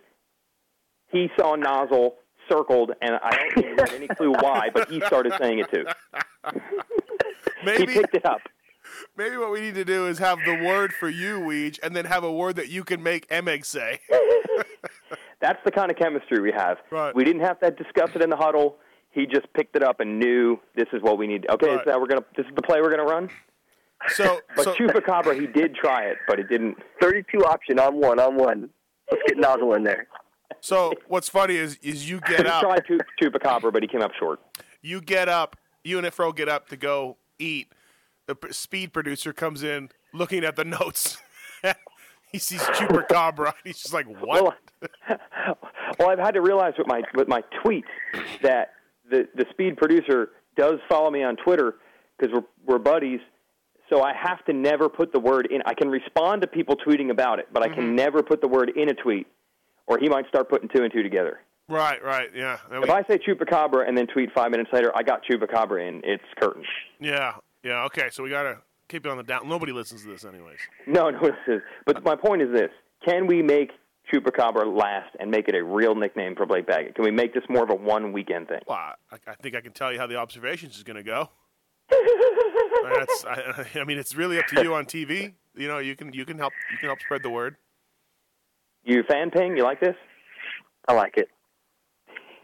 he 1.11 1.27
saw 1.37 1.55
nozzle 1.55 2.15
circled, 2.49 2.91
and 3.01 3.15
I 3.21 3.35
don't 3.35 3.65
even 3.65 3.77
have 3.79 3.93
any 3.93 4.07
clue 4.07 4.31
why, 4.31 4.69
but 4.73 4.89
he 4.89 5.01
started 5.01 5.33
saying 5.41 5.59
it 5.59 5.69
too. 5.73 5.85
He 7.64 7.80
Maybe 7.80 7.93
picked 7.93 8.16
it 8.16 8.26
up. 8.26 8.39
maybe 9.18 9.38
what 9.38 9.51
we 9.51 9.61
need 9.61 9.76
to 9.76 9.86
do 9.86 10.07
is 10.07 10.20
have 10.20 10.39
the 10.45 10.64
word 10.64 10.93
for 10.93 11.09
you, 11.09 11.39
Weege, 11.39 11.80
and 11.84 11.95
then 11.95 12.05
have 12.05 12.24
a 12.24 12.32
word 12.32 12.55
that 12.57 12.70
you 12.70 12.84
can 12.84 13.01
make 13.01 13.28
Emig 13.30 13.66
say. 13.66 13.99
That's 15.41 15.59
the 15.66 15.72
kind 15.72 15.91
of 15.91 15.97
chemistry 15.97 16.39
we 16.41 16.51
have. 16.55 16.78
Right. 16.91 17.14
We 17.14 17.24
didn't 17.24 17.41
have 17.41 17.59
to 17.59 17.72
discuss 17.72 18.09
it 18.16 18.22
in 18.22 18.30
the 18.30 18.36
huddle. 18.38 18.78
He 19.11 19.26
just 19.26 19.51
picked 19.53 19.76
it 19.76 19.84
up 19.84 19.99
and 19.99 20.18
knew 20.20 20.59
this 20.76 20.88
is 20.93 21.01
what 21.01 21.18
we 21.18 21.28
need. 21.28 21.45
Okay, 21.49 21.68
Right. 21.68 21.80
is 21.80 21.86
that 21.86 21.99
we're 21.99 22.07
gonna 22.07 22.24
this 22.36 22.45
is 22.45 22.51
the 22.55 22.61
play 22.61 22.82
we're 22.82 22.89
gonna 22.89 23.03
run. 23.03 23.30
So, 24.09 24.39
But 24.55 24.64
so 24.64 24.74
Chupacabra, 24.76 25.39
he 25.39 25.47
did 25.47 25.76
try 25.76 26.03
it, 26.05 26.18
but 26.28 26.39
it 26.39 26.49
didn't. 26.49 26.78
32 27.01 27.45
option 27.45 27.80
on 27.80 27.95
one 27.99 28.20
on 28.20 28.36
one. 28.36 28.70
Let's 29.11 29.24
get 29.28 29.38
nozzle 29.38 29.74
in 29.76 29.84
there. 29.84 30.07
so 30.61 30.93
what's 31.07 31.30
funny 31.30 31.57
is 31.57 31.76
is 31.84 32.09
you 32.09 32.20
He 32.28 32.36
get 32.38 32.47
up, 32.47 32.61
tried 32.61 32.86
Chu- 32.88 32.99
Chupacabra, 33.22 33.72
but 33.72 33.84
he 33.84 33.88
came 33.88 34.01
up 34.01 34.11
short. 34.18 34.39
you 34.82 35.01
get 35.01 35.28
up, 35.30 35.57
you 35.84 35.97
and 35.97 36.07
Ifro 36.07 36.34
get 36.36 36.47
up 36.49 36.70
to 36.70 36.78
go 36.78 37.18
eat. 37.43 37.67
The 38.27 38.35
p- 38.35 38.53
speed 38.53 38.93
producer 38.93 39.33
comes 39.33 39.63
in 39.63 39.89
looking 40.13 40.43
at 40.43 40.55
the 40.55 40.63
notes. 40.63 41.17
he 42.31 42.39
sees 42.39 42.61
Chupacabra. 42.61 43.47
And 43.47 43.55
he's 43.65 43.79
just 43.81 43.93
like, 43.93 44.07
what? 44.21 44.43
Well, 44.43 44.53
well, 45.99 46.09
I've 46.09 46.19
had 46.19 46.33
to 46.35 46.41
realize 46.41 46.73
with 46.77 46.87
my 46.87 47.01
with 47.13 47.27
my 47.27 47.43
tweets 47.63 47.83
that 48.41 48.73
the 49.09 49.27
the 49.35 49.45
speed 49.51 49.77
producer 49.77 50.29
does 50.55 50.75
follow 50.89 51.11
me 51.11 51.23
on 51.23 51.35
Twitter 51.35 51.75
because 52.17 52.33
we're 52.33 52.45
we're 52.75 52.79
buddies. 52.79 53.19
So 53.89 54.01
I 54.01 54.13
have 54.13 54.43
to 54.45 54.53
never 54.53 54.87
put 54.89 55.11
the 55.11 55.19
word 55.19 55.47
in. 55.51 55.61
I 55.65 55.73
can 55.73 55.89
respond 55.89 56.41
to 56.41 56.47
people 56.47 56.75
tweeting 56.77 57.11
about 57.11 57.39
it, 57.39 57.47
but 57.51 57.61
I 57.61 57.67
Mm-hmm. 57.67 57.75
can 57.75 57.95
never 57.95 58.23
put 58.23 58.39
the 58.41 58.47
word 58.47 58.71
in 58.75 58.89
a 58.89 58.93
tweet, 58.93 59.27
or 59.87 59.99
he 59.99 60.07
might 60.09 60.27
start 60.29 60.49
putting 60.49 60.69
two 60.73 60.83
and 60.83 60.91
two 60.91 61.03
together. 61.03 61.41
Right, 61.70 62.03
right, 62.03 62.30
yeah. 62.36 62.57
If 62.72 62.84
we- 62.84 62.89
I 62.89 63.03
say 63.03 63.18
Chupacabra 63.18 63.88
and 63.88 63.97
then 63.97 64.07
tweet 64.07 64.32
five 64.34 64.51
minutes 64.51 64.70
later, 64.74 64.91
I 64.95 65.03
got 65.03 65.22
Chupacabra 65.24 65.88
in, 65.88 66.01
it's 66.03 66.24
curtains. 66.39 66.66
yeah, 66.99 67.36
yeah. 67.64 67.84
Okay, 67.86 68.09
so 68.11 68.22
we 68.24 68.30
gotta 68.30 68.57
keep 68.89 69.05
it 69.05 69.09
on 69.09 69.18
the 69.18 69.24
down. 69.24 69.47
Nobody 69.47 69.72
listens 69.72 70.03
to 70.03 70.09
this, 70.09 70.26
anyways. 70.26 70.59
No, 70.88 71.09
no, 71.09 71.20
this 71.22 71.36
is. 71.47 71.61
But 71.86 72.03
my 72.03 72.16
point 72.16 72.41
is 72.41 72.51
this: 72.51 72.70
Can 73.05 73.28
we 73.28 73.41
make 73.41 73.72
Chupacabra 74.11 74.66
last 74.78 75.16
and 75.20 75.32
make 75.32 75.47
it 75.47 75.55
a 75.55 75.64
real 75.64 75.95
nickname 75.95 76.36
for 76.36 76.45
Blake 76.45 76.68
Baggett? 76.68 76.95
Can 76.95 77.05
we 77.05 77.11
make 77.11 77.34
this 77.34 77.43
more 77.49 77.64
of 77.64 77.70
a 77.70 77.76
one 77.76 78.11
weekend 78.11 78.49
thing? 78.49 78.59
Well, 78.68 78.78
I, 78.78 78.95
I 79.26 79.36
think 79.36 79.55
I 79.55 79.61
can 79.61 79.72
tell 79.72 79.91
you 79.93 79.97
how 79.99 80.07
the 80.07 80.18
observations 80.18 80.76
is 80.76 80.84
going 80.84 80.97
to 80.97 81.03
go. 81.03 81.30
That's, 81.89 83.26
I, 83.26 83.66
I 83.80 83.84
mean, 83.86 83.97
it's 83.97 84.16
really 84.16 84.38
up 84.38 84.47
to 84.47 84.61
you 84.61 84.74
on 84.76 84.86
TV. 84.86 85.34
You 85.55 85.68
know, 85.68 85.78
you 85.80 85.95
can 85.95 86.11
you 86.14 86.26
can 86.26 86.38
help 86.38 86.51
you 86.72 86.78
can 86.78 86.89
help 86.89 86.99
spread 86.99 87.24
the 87.24 87.30
word. 87.30 87.55
You 88.84 88.99
a 88.99 89.03
fan 89.03 89.32
ping? 89.32 89.55
You 89.55 89.64
like 89.64 89.80
this? 89.80 89.95
I 90.89 90.93
like 90.93 91.14
it. 91.18 91.30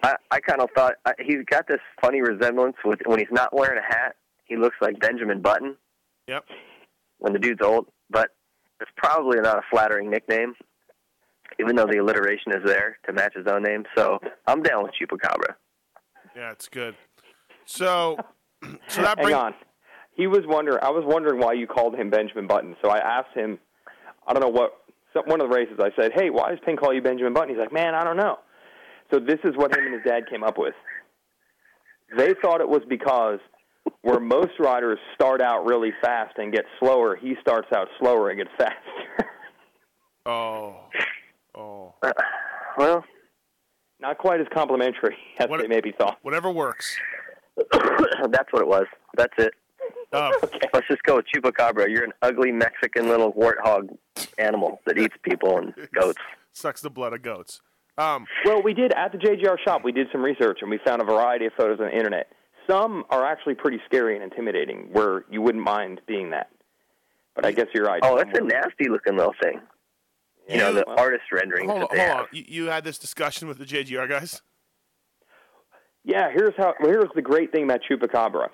I, 0.04 0.16
I 0.32 0.40
kind 0.40 0.62
of 0.62 0.70
thought 0.76 0.96
I, 1.06 1.14
he's 1.20 1.44
got 1.50 1.68
this 1.68 1.80
funny 2.02 2.22
resemblance 2.22 2.78
with 2.86 3.00
when 3.06 3.20
he's 3.20 3.28
not 3.32 3.54
wearing 3.56 3.78
a 3.80 3.94
hat. 3.94 4.16
He 4.46 4.56
looks 4.56 4.76
like 4.82 5.00
Benjamin 5.00 5.42
Button 5.42 5.76
Yep. 6.28 6.46
when 7.20 7.34
the 7.34 7.40
dude's 7.40 7.62
old, 7.62 7.88
but 8.10 8.30
it's 8.82 8.92
probably 8.96 9.40
not 9.42 9.58
a 9.58 9.62
flattering 9.70 10.10
nickname, 10.10 10.56
even 11.60 11.76
though 11.76 11.86
the 11.86 11.98
alliteration 11.98 12.52
is 12.54 12.64
there 12.66 12.98
to 13.06 13.14
match 13.14 13.34
his 13.36 13.46
own 13.48 13.64
name. 13.64 13.84
So 13.96 14.20
I'm 14.48 14.64
down 14.64 14.84
with 14.84 14.94
Chupacabra. 15.00 15.56
Yeah, 16.36 16.52
it's 16.52 16.70
good. 16.70 16.96
So, 17.66 18.18
so 18.88 19.02
that 19.02 19.18
Hang 19.18 19.26
brings 19.26 19.34
on. 19.34 19.54
He 20.14 20.28
was 20.28 20.42
wondering. 20.46 20.80
I 20.82 20.90
was 20.90 21.04
wondering 21.06 21.40
why 21.40 21.54
you 21.54 21.68
called 21.68 21.96
him 21.96 22.10
Benjamin 22.10 22.48
Button. 22.48 22.76
So 22.82 22.90
I 22.90 22.98
asked 22.98 23.36
him. 23.36 23.60
I 24.28 24.34
don't 24.34 24.42
know 24.42 24.50
what. 24.50 24.74
Some, 25.14 25.24
one 25.26 25.42
of 25.42 25.50
the 25.50 25.56
races, 25.56 25.80
I 25.80 25.90
said, 26.00 26.12
"Hey, 26.14 26.30
why 26.30 26.50
does 26.50 26.60
Ping 26.66 26.76
call 26.78 26.94
you 26.94 27.02
Benjamin 27.02 27.34
Button?" 27.34 27.50
He's 27.50 27.58
like, 27.58 27.72
"Man, 27.72 27.96
I 27.96 28.04
don't 28.04 28.18
know." 28.18 28.38
So 29.12 29.20
this 29.20 29.40
is 29.44 29.56
what 29.56 29.76
him 29.76 29.86
and 29.86 29.94
his 29.96 30.04
dad 30.04 30.30
came 30.30 30.44
up 30.44 30.58
with. 30.58 30.74
They 32.16 32.34
thought 32.42 32.62
it 32.62 32.70
was 32.70 32.82
because 32.88 33.40
where 34.02 34.20
most 34.20 34.52
riders 34.60 35.00
start 35.16 35.42
out 35.42 35.66
really 35.66 35.92
fast 36.02 36.38
and 36.38 36.52
get 36.54 36.66
slower, 36.80 37.16
he 37.16 37.36
starts 37.42 37.68
out 37.76 37.88
slower 38.00 38.30
and 38.30 38.40
gets 38.40 38.52
faster. 38.58 39.30
Oh, 40.26 40.76
oh. 41.56 41.94
Uh, 42.04 42.12
well, 42.78 43.04
Not 44.00 44.18
quite 44.18 44.40
as 44.42 44.48
complimentary 44.54 45.16
as 45.40 45.50
What- 45.50 45.62
they 45.62 45.68
maybe 45.68 45.92
thought. 45.98 46.18
Whatever 46.22 46.52
works. 46.52 46.98
That's 47.72 48.52
what 48.52 48.62
it 48.62 48.68
was. 48.68 48.86
That's 49.18 49.34
it. 49.38 49.54
Oh, 50.14 50.32
Let's 50.74 50.88
just 50.88 51.04
go 51.04 51.18
with 51.18 51.26
chupacabra. 51.34 51.90
You're 51.90 52.04
an 52.06 52.14
ugly 52.22 52.52
Mexican 52.52 53.10
little 53.10 53.34
warthog 53.34 53.90
animal 54.38 54.82
that 54.86 54.98
eats 54.98 55.16
people 55.24 55.58
and 55.58 55.74
goats. 55.94 56.20
sucks 56.54 56.82
the 56.82 56.90
blood 56.90 57.14
of 57.14 57.22
goats. 57.22 57.62
Um, 58.00 58.26
Well, 58.46 58.62
we 58.64 58.74
did 58.74 58.94
at 58.94 59.12
the 59.12 59.18
JGR 59.18 59.58
shop. 59.66 59.82
We 59.84 59.92
did 59.92 60.08
some 60.12 60.22
research 60.22 60.60
and 60.62 60.70
we 60.72 60.80
found 60.86 61.02
a 61.02 61.06
variety 61.06 61.46
of 61.46 61.54
photos 61.58 61.80
on 61.80 61.88
the 61.88 61.96
internet. 61.96 62.32
Some 62.70 63.04
are 63.10 63.26
actually 63.26 63.56
pretty 63.56 63.80
scary 63.86 64.16
and 64.16 64.24
intimidating, 64.24 64.90
where 64.92 65.26
you 65.30 65.42
wouldn't 65.42 65.64
mind 65.64 66.02
being 66.08 66.30
that. 66.32 66.50
But 67.36 67.46
I 67.46 67.52
guess 67.52 67.66
you're 67.74 67.86
right. 67.86 68.00
Oh, 68.04 68.16
that's 68.18 68.38
a 68.38 68.44
nasty 68.44 68.88
looking 68.90 69.18
little 69.18 69.34
thing. 69.42 69.60
You 70.48 70.58
know, 70.58 70.74
the 70.74 70.84
well- 70.88 71.00
artist 71.00 71.24
rendering. 71.32 71.68
hold 71.68 71.82
on, 71.84 71.88
that 71.90 71.92
they 71.92 72.00
hold 72.00 72.10
have. 72.12 72.20
on. 72.22 72.28
You, 72.32 72.44
you 72.48 72.66
had 72.66 72.84
this 72.84 72.98
discussion 73.00 73.48
with 73.48 73.58
the 73.58 73.66
JGR 73.66 74.08
guys. 74.08 74.42
Yeah, 76.06 76.30
here's 76.32 76.54
how. 76.58 76.74
Here's 76.80 77.10
the 77.16 77.22
great 77.22 77.52
thing 77.52 77.64
about 77.66 77.82
chupacabra. 77.90 78.50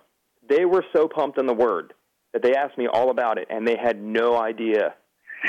They 0.50 0.66
were 0.66 0.84
so 0.96 1.08
pumped 1.08 1.38
on 1.40 1.46
the 1.46 1.54
word 1.54 1.94
that 2.34 2.42
they 2.42 2.54
asked 2.56 2.78
me 2.78 2.88
all 2.88 3.12
about 3.12 3.38
it, 3.38 3.48
and 3.50 3.68
they 3.68 3.78
had 3.78 4.02
no 4.02 4.38
idea 4.38 4.94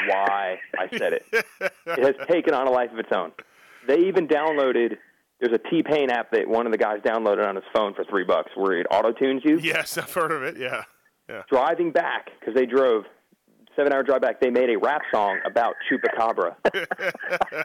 why 0.09 0.59
I 0.78 0.88
said 0.97 1.14
it. 1.14 1.24
it 1.32 1.42
has 1.86 2.14
taken 2.28 2.53
on 2.55 2.66
a 2.66 2.70
life 2.70 2.90
of 2.92 2.99
its 2.99 3.09
own. 3.14 3.32
They 3.87 4.01
even 4.09 4.26
downloaded. 4.28 4.97
There's 5.41 5.53
a 5.53 5.70
T 5.70 5.82
Pain 5.82 6.11
app 6.11 6.30
that 6.32 6.49
one 6.49 6.66
of 6.66 6.72
the 6.72 6.78
guys 6.78 6.99
downloaded 7.05 7.47
on 7.47 7.57
his 7.57 7.64
phone 7.74 7.95
for 7.95 8.05
three 8.05 8.24
bucks, 8.24 8.51
where 8.57 8.78
it 8.80 8.87
auto 8.91 9.12
tunes 9.12 9.43
you. 9.45 9.59
Yes, 9.59 9.99
I've 9.99 10.12
heard 10.12 10.32
of 10.32 10.43
it. 10.43 10.57
Yeah, 10.59 10.84
yeah. 11.28 11.43
Driving 11.51 11.93
back 11.93 12.30
because 12.41 12.55
they 12.55 12.64
drove 12.66 13.05
seven 13.76 13.93
hour 13.93 14.03
drive 14.03 14.22
back. 14.22 14.41
They 14.41 14.51
made 14.51 14.70
a 14.70 14.78
rap 14.78 15.03
song 15.12 15.39
about 15.45 15.74
chupacabra, 15.91 16.55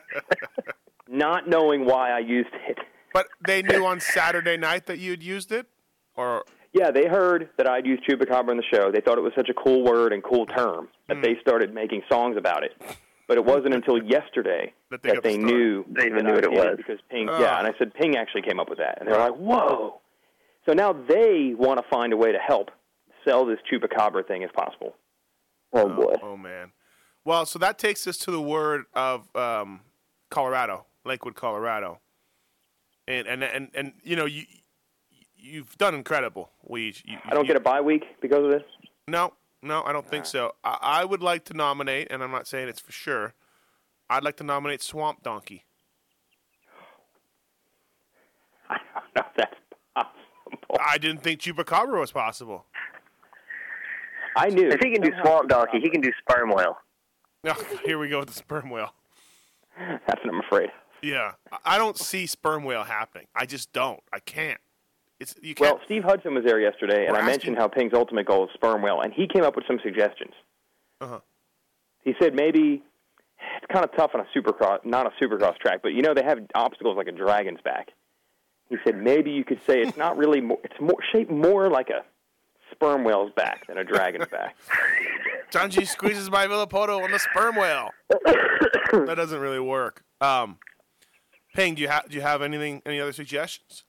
not 1.07 1.47
knowing 1.47 1.85
why 1.85 2.11
I 2.11 2.19
used 2.19 2.49
it. 2.67 2.77
But 3.13 3.27
they 3.45 3.61
knew 3.61 3.85
on 3.85 3.99
Saturday 3.99 4.57
night 4.57 4.85
that 4.87 4.99
you'd 4.99 5.23
used 5.23 5.51
it, 5.51 5.67
or 6.15 6.43
Yeah, 6.73 6.91
they 6.91 7.07
heard 7.07 7.49
that 7.57 7.67
I'd 7.69 7.85
used 7.85 8.03
chupacabra 8.07 8.51
in 8.51 8.57
the 8.57 8.63
show. 8.73 8.91
They 8.91 9.01
thought 9.01 9.17
it 9.17 9.21
was 9.21 9.33
such 9.35 9.49
a 9.49 9.53
cool 9.53 9.83
word 9.83 10.13
and 10.13 10.23
cool 10.23 10.45
term 10.45 10.87
that 11.07 11.17
Hmm. 11.17 11.23
they 11.23 11.35
started 11.41 11.73
making 11.73 12.03
songs 12.11 12.37
about 12.37 12.63
it. 12.63 12.73
But 13.31 13.37
it 13.37 13.45
wasn't 13.45 13.73
until 13.73 13.97
yesterday 14.03 14.73
That 14.89 15.03
that 15.03 15.23
they 15.23 15.37
they, 15.37 15.37
the 15.37 15.43
knew 15.45 15.85
They 15.89 16.07
even 16.07 16.25
knew 16.25 16.33
what 16.33 16.43
it 16.43 16.51
was. 16.51 16.75
because 16.75 16.99
Ping. 17.09 17.29
Ah. 17.29 17.39
Yeah, 17.39 17.59
and 17.59 17.65
I 17.65 17.71
said 17.79 17.93
Ping 17.93 18.17
actually 18.17 18.41
came 18.41 18.59
up 18.59 18.67
with 18.67 18.79
that, 18.79 18.97
and 18.99 19.07
they 19.07 19.13
were 19.13 19.19
like, 19.19 19.35
"Whoa!" 19.35 20.01
So 20.65 20.73
now 20.73 20.91
they 20.91 21.53
want 21.57 21.79
to 21.79 21.85
find 21.89 22.11
a 22.11 22.17
way 22.17 22.33
to 22.33 22.37
help 22.37 22.71
sell 23.25 23.45
this 23.45 23.59
chupacabra 23.71 24.27
thing 24.27 24.41
if 24.41 24.51
possible. 24.51 24.97
Oh 25.71 25.87
boy. 25.87 26.15
oh 26.21 26.35
man. 26.35 26.73
Well, 27.23 27.45
so 27.45 27.57
that 27.59 27.77
takes 27.77 28.05
us 28.05 28.17
to 28.17 28.31
the 28.31 28.41
word 28.41 28.83
of 28.93 29.33
um, 29.33 29.79
Colorado, 30.29 30.85
Lakewood, 31.05 31.35
Colorado, 31.35 32.01
and 33.07 33.27
and 33.27 33.45
and 33.45 33.69
and 33.73 33.93
you 34.03 34.17
know 34.17 34.25
you 34.25 34.43
you've 35.37 35.77
done 35.77 35.95
incredible. 35.95 36.49
We 36.67 36.95
you, 37.05 37.17
I 37.23 37.29
don't 37.29 37.45
you, 37.45 37.47
get 37.47 37.55
a 37.55 37.61
bye 37.61 37.79
week 37.79 38.03
because 38.21 38.43
of 38.43 38.51
this. 38.51 38.63
No, 39.07 39.31
no, 39.61 39.83
I 39.83 39.93
don't 39.93 40.07
think 40.07 40.25
so. 40.25 40.53
I, 40.63 40.77
I 40.81 41.05
would 41.05 41.21
like 41.21 41.45
to 41.45 41.53
nominate, 41.53 42.07
and 42.11 42.23
I'm 42.23 42.31
not 42.31 42.47
saying 42.47 42.69
it's 42.69 42.79
for 42.79 42.91
sure. 42.91 43.33
I'd 44.09 44.23
like 44.23 44.37
to 44.37 44.43
nominate 44.43 44.81
Swamp 44.81 45.21
Donkey. 45.23 45.65
I 48.69 48.77
don't 48.77 49.15
know 49.15 49.23
if 49.29 49.35
that's 49.37 49.55
possible. 49.95 50.77
I 50.85 50.97
didn't 50.97 51.23
think 51.23 51.41
Chupacabra 51.41 51.99
was 51.99 52.11
possible. 52.11 52.65
I 54.35 54.49
knew. 54.49 54.69
If 54.69 54.79
he 54.81 54.91
can 54.93 55.01
do 55.01 55.11
swamp 55.21 55.49
donkey, 55.49 55.79
he 55.81 55.89
can 55.89 56.01
do 56.01 56.11
sperm 56.19 56.51
whale. 56.51 56.77
Oh, 57.45 57.65
here 57.85 57.99
we 57.99 58.07
go 58.09 58.19
with 58.19 58.29
the 58.29 58.33
sperm 58.33 58.69
whale. 58.69 58.93
That's 59.77 60.23
what 60.23 60.33
I'm 60.33 60.39
afraid. 60.39 60.69
Yeah, 61.01 61.33
I- 61.51 61.57
I 61.65 61.77
don't 61.77 61.97
see 61.97 62.25
sperm 62.27 62.63
whale 62.63 62.83
happening. 62.83 63.27
I 63.35 63.45
just 63.45 63.73
don't. 63.73 63.99
I 64.13 64.19
can't. 64.19 64.59
It's 65.21 65.35
you 65.39 65.53
can't. 65.53 65.75
Well, 65.75 65.81
Steve 65.85 66.03
Hudson 66.03 66.33
was 66.33 66.43
there 66.43 66.59
yesterday, 66.59 67.05
and 67.05 67.13
We're 67.13 67.21
I 67.21 67.25
mentioned 67.25 67.55
how 67.55 67.67
Ping's 67.67 67.93
ultimate 67.93 68.25
goal 68.25 68.45
is 68.45 68.49
sperm 68.55 68.81
whale, 68.81 69.01
and 69.01 69.13
he 69.13 69.27
came 69.27 69.43
up 69.43 69.55
with 69.55 69.65
some 69.67 69.79
suggestions. 69.83 70.33
Uh-huh. 70.99 71.19
He 72.03 72.15
said 72.19 72.33
maybe 72.33 72.81
it's 73.57 73.71
kind 73.71 73.85
of 73.85 73.95
tough 73.95 74.11
on 74.15 74.21
a 74.21 74.25
supercross, 74.35 74.83
not 74.83 75.05
a 75.05 75.11
supercross 75.23 75.59
track, 75.59 75.81
but 75.83 75.89
you 75.89 76.01
know 76.01 76.15
they 76.15 76.23
have 76.23 76.39
obstacles 76.55 76.97
like 76.97 77.05
a 77.05 77.11
dragon's 77.11 77.61
back. 77.63 77.89
He 78.69 78.77
said 78.83 78.97
maybe 78.97 79.29
you 79.29 79.43
could 79.43 79.61
say 79.67 79.81
it's 79.81 79.95
not 79.95 80.17
really 80.17 80.41
more, 80.41 80.57
it's 80.63 80.81
more 80.81 80.97
shaped 81.11 81.29
more 81.29 81.69
like 81.69 81.91
a 81.91 82.03
sperm 82.71 83.03
whale's 83.03 83.31
back 83.35 83.67
than 83.67 83.77
a 83.77 83.83
dragon's 83.83 84.27
back. 84.31 84.55
John 85.51 85.69
G 85.69 85.85
squeezes 85.85 86.31
by 86.31 86.47
Villopoto 86.47 87.03
on 87.03 87.11
the 87.11 87.19
sperm 87.19 87.57
whale. 87.57 87.89
that 88.09 89.13
doesn't 89.17 89.39
really 89.39 89.59
work. 89.59 90.03
Um, 90.19 90.57
Ping, 91.53 91.75
do 91.75 91.83
you 91.83 91.89
have 91.89 92.09
do 92.09 92.15
you 92.15 92.23
have 92.23 92.41
anything? 92.41 92.81
Any 92.87 92.99
other 92.99 93.13
suggestions? 93.13 93.83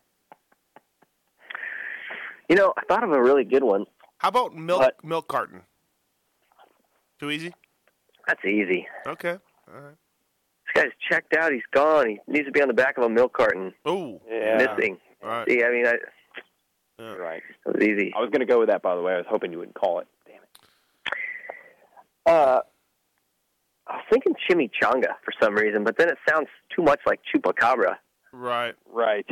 You 2.49 2.57
know, 2.57 2.73
I 2.77 2.83
thought 2.85 3.05
of 3.05 3.11
a 3.13 3.23
really 3.23 3.45
good 3.45 3.63
one. 3.65 3.87
How 4.19 4.29
about 4.29 4.55
milk 4.55 4.81
What? 4.81 5.05
milk 5.05 5.29
carton? 5.29 5.63
Too 7.19 7.31
easy. 7.31 7.55
That's 8.27 8.45
easy. 8.45 8.87
Okay. 9.07 9.39
All 9.73 9.81
right. 9.81 9.95
This 10.75 10.85
guy's 10.85 10.93
checked 11.11 11.35
out. 11.35 11.53
He's 11.53 11.63
gone. 11.73 12.09
He 12.09 12.19
needs 12.27 12.47
to 12.47 12.53
be 12.53 12.63
on 12.63 12.69
the 12.69 12.75
back 12.75 12.97
of 12.99 13.05
a 13.05 13.09
milk 13.09 13.33
carton, 13.37 13.73
Oh. 13.85 14.21
Yeah, 14.31 14.57
missing. 14.77 14.99
All 15.23 15.29
right. 15.29 15.49
See, 15.49 15.63
I 15.63 15.71
mean, 15.71 15.87
I, 15.87 15.95
you're 16.99 17.19
right. 17.21 17.43
it 17.67 17.75
was 17.77 17.83
easy. 17.83 18.13
I 18.17 18.21
was 18.21 18.31
going 18.31 18.41
to 18.41 18.47
go 18.47 18.59
with 18.59 18.69
that, 18.69 18.83
by 18.83 18.95
the 18.95 19.03
way. 19.03 19.15
I 19.15 19.17
was 19.19 19.27
hoping 19.29 19.53
you 19.53 19.59
wouldn't 19.59 19.75
call 19.77 19.99
it. 20.01 20.07
Damn 20.27 20.37
it. 20.37 20.49
Uh, 22.27 22.61
I 23.89 23.97
was 23.97 24.05
thinking 24.11 24.35
chimichanga 24.49 25.15
for 25.25 25.33
some 25.43 25.55
reason, 25.55 25.85
but 25.85 25.97
then 25.99 26.09
it 26.09 26.19
sounds 26.29 26.49
too 26.75 26.83
much 26.83 27.01
like 27.07 27.21
chupacabra. 27.35 27.97
Right. 28.33 28.75
Right. 28.91 29.27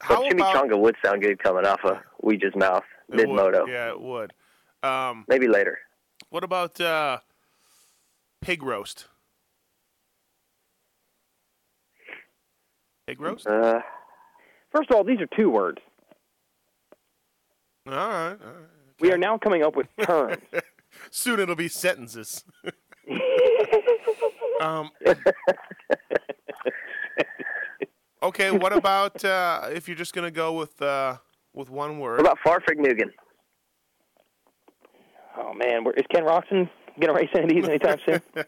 But 0.00 0.18
chimichanga 0.30 0.66
about 0.66 0.80
would 0.80 0.96
sound 1.04 1.22
good 1.22 1.42
coming 1.42 1.64
off 1.64 1.80
of 1.84 1.98
Weege's 2.22 2.54
mouth 2.54 2.84
mid 3.08 3.28
moto. 3.28 3.66
Yeah, 3.66 3.90
it 3.90 4.00
would. 4.00 4.32
Um, 4.82 5.24
Maybe 5.28 5.48
later. 5.48 5.78
what 6.28 6.44
about 6.44 6.80
uh, 6.80 7.18
pig 8.40 8.62
roast? 8.62 9.06
Pig 13.06 13.20
roast? 13.20 13.46
Uh, 13.46 13.80
First 14.74 14.90
of 14.90 14.96
all, 14.96 15.04
these 15.04 15.20
are 15.20 15.28
two 15.36 15.50
words. 15.50 15.78
All 17.86 17.94
right. 17.94 18.30
All 18.30 18.36
right. 18.36 18.68
We 19.00 19.12
are 19.12 19.18
now 19.18 19.38
coming 19.38 19.62
up 19.62 19.76
with 19.76 19.86
terms. 20.02 20.42
Soon 21.10 21.38
it'll 21.38 21.54
be 21.54 21.68
sentences. 21.68 22.44
um, 24.60 24.90
okay, 28.24 28.50
what 28.50 28.72
about 28.72 29.24
uh, 29.24 29.68
if 29.72 29.88
you're 29.88 29.96
just 29.96 30.14
gonna 30.14 30.30
go 30.30 30.52
with 30.52 30.80
uh, 30.82 31.16
with 31.52 31.70
one 31.70 31.98
word? 31.98 32.22
what 32.22 32.32
about 32.32 32.38
Farfignugan? 32.44 33.10
Oh 35.36 35.52
man, 35.54 35.84
is 35.96 36.04
Ken 36.12 36.24
Roczen 36.24 36.68
going 37.00 37.08
to 37.08 37.12
race 37.12 37.28
any 37.34 37.44
of 37.44 37.50
these 37.50 37.68
anytime 37.68 37.98
soon? 38.04 38.22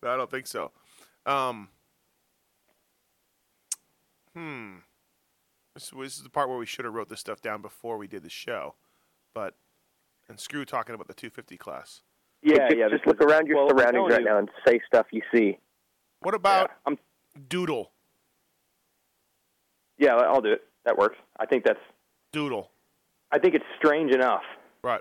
No, 0.00 0.10
I 0.10 0.16
don't 0.16 0.30
think 0.30 0.46
so. 0.46 0.70
Um, 1.26 1.70
hmm. 4.32 4.76
This, 5.74 5.90
this 5.90 6.16
is 6.16 6.22
the 6.22 6.30
part 6.30 6.48
where 6.48 6.56
we 6.56 6.66
should 6.66 6.84
have 6.84 6.94
wrote 6.94 7.08
this 7.08 7.18
stuff 7.18 7.40
down 7.40 7.62
before 7.62 7.98
we 7.98 8.06
did 8.06 8.22
the 8.22 8.30
show, 8.30 8.76
but 9.34 9.54
and 10.28 10.38
screw 10.38 10.64
talking 10.64 10.94
about 10.94 11.08
the 11.08 11.14
250 11.14 11.56
class. 11.56 12.02
Yeah, 12.44 12.68
just, 12.68 12.76
yeah. 12.76 12.88
Just 12.88 13.06
look 13.08 13.20
around 13.20 13.48
your 13.48 13.56
well, 13.56 13.70
surroundings 13.70 14.12
right 14.12 14.20
you- 14.20 14.26
now 14.26 14.38
and 14.38 14.48
say 14.64 14.80
stuff 14.86 15.06
you 15.10 15.22
see. 15.34 15.58
What 16.20 16.34
about 16.34 16.70
Yeah, 16.70 16.76
I'm, 16.86 16.98
doodle? 17.48 17.90
Yeah, 19.98 20.14
I'll 20.14 20.40
do 20.40 20.52
it. 20.52 20.62
That 20.84 20.96
works. 20.96 21.16
I 21.38 21.46
think 21.46 21.64
that's. 21.64 21.80
Doodle. 22.32 22.70
I 23.32 23.38
think 23.38 23.54
it's 23.54 23.64
strange 23.78 24.12
enough 24.14 24.42
Right. 24.82 25.00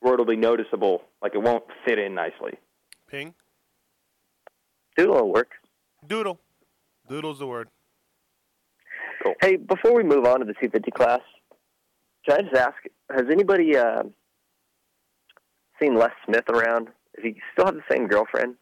where 0.00 0.14
it'll 0.14 0.26
be 0.26 0.36
noticeable. 0.36 1.02
Like 1.22 1.34
it 1.34 1.42
won't 1.42 1.64
fit 1.86 1.98
in 1.98 2.14
nicely. 2.14 2.54
Ping. 3.08 3.34
Doodle 4.96 5.16
will 5.16 5.32
work. 5.32 5.50
Doodle. 6.06 6.38
Doodle's 7.08 7.38
the 7.38 7.46
word. 7.46 7.68
Cool. 9.22 9.34
Hey, 9.40 9.56
before 9.56 9.94
we 9.94 10.02
move 10.02 10.24
on 10.24 10.40
to 10.40 10.44
the 10.44 10.52
250 10.54 10.90
class, 10.92 11.20
can 12.26 12.38
I 12.38 12.42
just 12.42 12.54
ask, 12.54 12.74
has 13.10 13.26
anybody 13.30 13.76
uh, 13.76 14.02
seen 15.80 15.94
Les 15.96 16.10
Smith 16.26 16.44
around? 16.48 16.86
Does 17.16 17.24
he 17.24 17.36
still 17.52 17.66
have 17.66 17.74
the 17.74 17.82
same 17.90 18.06
girlfriend? 18.06 18.54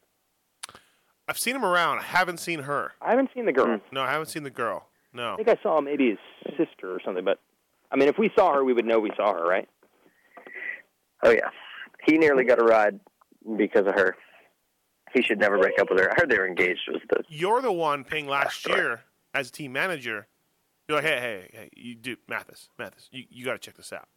I've 1.28 1.38
seen 1.38 1.54
him 1.54 1.64
around. 1.64 2.00
I 2.00 2.02
haven't 2.02 2.38
seen 2.40 2.60
her. 2.60 2.92
I 3.00 3.10
haven't 3.10 3.30
seen 3.34 3.46
the 3.46 3.52
girl. 3.52 3.80
No, 3.92 4.02
I 4.02 4.10
haven't 4.10 4.26
seen 4.26 4.42
the 4.42 4.50
girl. 4.50 4.88
No. 5.12 5.34
I 5.34 5.36
think 5.36 5.48
I 5.48 5.56
saw 5.62 5.80
maybe 5.80 6.10
his 6.10 6.56
sister 6.56 6.92
or 6.92 7.00
something. 7.04 7.24
But 7.24 7.38
I 7.90 7.96
mean, 7.96 8.08
if 8.08 8.18
we 8.18 8.30
saw 8.36 8.54
her, 8.54 8.64
we 8.64 8.72
would 8.72 8.84
know 8.84 9.00
we 9.00 9.10
saw 9.16 9.32
her, 9.32 9.44
right? 9.44 9.68
Oh, 11.22 11.30
yeah. 11.30 11.50
He 12.06 12.16
nearly 12.16 12.44
got 12.44 12.60
a 12.60 12.64
ride 12.64 13.00
because 13.56 13.86
of 13.86 13.94
her. 13.94 14.16
He 15.12 15.22
should 15.22 15.38
never 15.38 15.58
break 15.58 15.78
up 15.80 15.90
with 15.90 15.98
her. 15.98 16.10
I 16.10 16.14
heard 16.16 16.30
they 16.30 16.38
were 16.38 16.46
engaged. 16.46 16.82
Was 16.88 17.02
the 17.08 17.22
You're 17.28 17.60
the 17.60 17.72
one 17.72 18.04
paying 18.04 18.28
last 18.28 18.66
year 18.68 19.02
as 19.34 19.48
a 19.48 19.52
team 19.52 19.72
manager. 19.72 20.28
You're 20.88 20.98
like, 20.98 21.04
hey, 21.04 21.20
hey, 21.20 21.50
hey, 21.52 21.70
you 21.76 21.94
do 21.94 22.16
Matthes, 22.28 22.68
Matthes, 22.78 23.08
you, 23.12 23.24
you 23.30 23.44
got 23.44 23.52
to 23.52 23.58
check 23.58 23.76
this 23.76 23.92
out. 23.92 24.08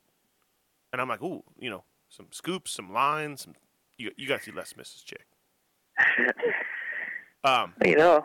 And 0.92 1.02
I'm 1.02 1.08
like, 1.08 1.22
ooh, 1.22 1.44
you 1.60 1.70
know, 1.70 1.84
some 2.10 2.28
scoops, 2.32 2.72
some 2.72 2.94
lines, 2.94 3.42
some. 3.42 3.54
You, 3.98 4.12
you 4.18 4.28
got 4.28 4.40
to 4.40 4.44
see 4.46 4.52
Les 4.52 4.70
Smith's 4.70 5.04
chick. 5.04 5.26
Um, 7.46 7.74
you 7.84 7.98
know, 7.98 8.24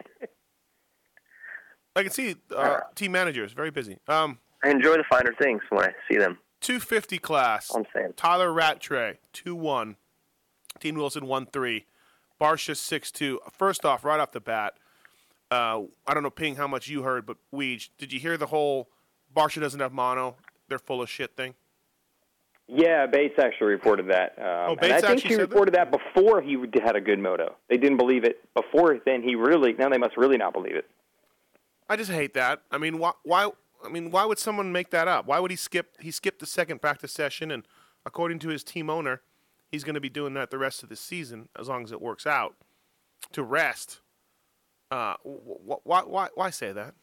I 1.96 2.02
can 2.02 2.12
see 2.12 2.36
uh, 2.54 2.80
team 2.94 3.12
managers 3.12 3.52
very 3.52 3.70
busy. 3.70 3.98
Um, 4.06 4.38
I 4.62 4.70
enjoy 4.70 4.96
the 4.96 5.04
finer 5.10 5.34
things 5.40 5.62
when 5.70 5.84
I 5.84 5.92
see 6.10 6.16
them. 6.18 6.38
250 6.60 7.18
class. 7.18 7.70
I'm 7.74 7.84
saying. 7.94 8.14
Tyler 8.16 8.52
Rattray, 8.52 9.18
2 9.32 9.54
1. 9.54 9.96
Dean 10.80 10.96
Wilson, 10.98 11.26
1 11.26 11.46
3. 11.46 11.86
Barcia, 12.40 12.76
6 12.76 13.10
2. 13.12 13.40
First 13.52 13.84
off, 13.84 14.04
right 14.04 14.20
off 14.20 14.32
the 14.32 14.40
bat, 14.40 14.74
uh, 15.50 15.82
I 16.06 16.14
don't 16.14 16.22
know, 16.22 16.30
Ping, 16.30 16.56
how 16.56 16.66
much 16.68 16.88
you 16.88 17.02
heard, 17.02 17.26
but 17.26 17.36
Weege, 17.54 17.88
did 17.98 18.12
you 18.12 18.20
hear 18.20 18.36
the 18.36 18.46
whole 18.46 18.88
Barcia 19.34 19.60
doesn't 19.60 19.80
have 19.80 19.92
mono, 19.92 20.36
they're 20.68 20.78
full 20.78 21.02
of 21.02 21.08
shit 21.10 21.36
thing? 21.36 21.54
Yeah, 22.70 23.06
Bates 23.06 23.38
actually 23.38 23.68
reported 23.68 24.10
that. 24.10 24.34
Um, 24.38 24.44
Oh, 24.44 24.70
and 24.72 24.80
Bates 24.80 24.92
I 24.92 25.00
think 25.00 25.10
actually 25.12 25.28
he 25.30 25.34
said 25.36 25.40
that? 25.40 25.48
reported 25.48 25.74
that? 25.74 25.90
before 25.90 26.42
he 26.42 26.56
had 26.84 26.96
a 26.96 27.00
good 27.00 27.18
moto. 27.18 27.56
They 27.70 27.78
didn't 27.78 27.96
believe 27.96 28.24
it 28.24 28.40
before. 28.54 28.98
Then 29.06 29.22
he 29.22 29.34
really 29.36 29.72
now 29.72 29.88
they 29.88 29.96
must 29.96 30.16
really 30.18 30.36
not 30.36 30.52
believe 30.52 30.76
it. 30.76 30.84
I 31.88 31.96
just 31.96 32.10
hate 32.10 32.34
that. 32.34 32.62
I 32.70 32.78
mean, 32.78 32.98
why? 32.98 33.12
Why? 33.22 33.50
I 33.84 33.88
mean, 33.88 34.10
why 34.10 34.24
would 34.24 34.38
someone 34.38 34.72
make 34.72 34.90
that 34.90 35.08
up? 35.08 35.26
Why 35.26 35.38
would 35.40 35.50
he 35.50 35.56
skip? 35.56 35.96
He 36.00 36.10
skipped 36.10 36.40
the 36.40 36.46
second 36.46 36.80
practice 36.80 37.12
session, 37.12 37.50
and 37.50 37.64
according 38.04 38.38
to 38.40 38.48
his 38.48 38.64
team 38.64 38.90
owner, 38.90 39.22
he's 39.70 39.84
going 39.84 39.94
to 39.94 40.00
be 40.00 40.08
doing 40.10 40.34
that 40.34 40.50
the 40.50 40.58
rest 40.58 40.82
of 40.82 40.88
the 40.88 40.96
season 40.96 41.48
as 41.58 41.68
long 41.68 41.84
as 41.84 41.92
it 41.92 42.00
works 42.00 42.26
out 42.26 42.56
to 43.32 43.42
rest. 43.42 44.00
Uh, 44.90 45.14
wh- 45.24 45.72
wh- 45.72 45.86
why? 45.86 46.00
Why? 46.02 46.28
Why 46.34 46.50
say 46.50 46.72
that? 46.72 46.94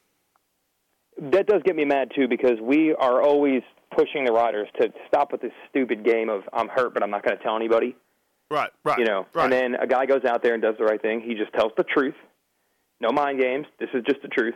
That 1.31 1.47
does 1.47 1.61
get 1.63 1.75
me 1.75 1.85
mad 1.85 2.11
too 2.15 2.27
because 2.27 2.59
we 2.61 2.93
are 2.93 3.21
always 3.21 3.61
pushing 3.95 4.25
the 4.25 4.33
riders 4.33 4.67
to 4.81 4.91
stop 5.07 5.31
with 5.31 5.41
this 5.41 5.53
stupid 5.69 6.03
game 6.03 6.29
of 6.29 6.41
I'm 6.51 6.67
hurt 6.67 6.93
but 6.93 7.01
I'm 7.03 7.09
not 7.09 7.23
going 7.23 7.37
to 7.37 7.43
tell 7.43 7.55
anybody. 7.55 7.95
Right. 8.51 8.69
Right. 8.83 8.99
You 8.99 9.05
know, 9.05 9.25
Right. 9.33 9.45
and 9.45 9.53
then 9.53 9.75
a 9.75 9.87
guy 9.87 10.05
goes 10.05 10.25
out 10.25 10.43
there 10.43 10.53
and 10.53 10.61
does 10.61 10.75
the 10.77 10.83
right 10.83 11.01
thing. 11.01 11.21
He 11.21 11.33
just 11.35 11.53
tells 11.53 11.71
the 11.77 11.83
truth. 11.85 12.15
No 12.99 13.11
mind 13.11 13.39
games. 13.39 13.65
This 13.79 13.89
is 13.93 14.03
just 14.05 14.21
the 14.21 14.27
truth. 14.27 14.55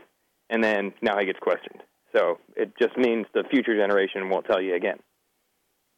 And 0.50 0.64
then 0.64 0.94
now 1.02 1.18
he 1.20 1.26
gets 1.26 1.40
questioned. 1.40 1.82
So 2.16 2.40
it 2.56 2.72
just 2.82 2.98
means 2.98 3.28
the 3.34 3.44
future 3.52 3.76
generation 3.76 4.30
won't 4.30 4.46
tell 4.46 4.62
you 4.62 4.76
again. 4.76 4.98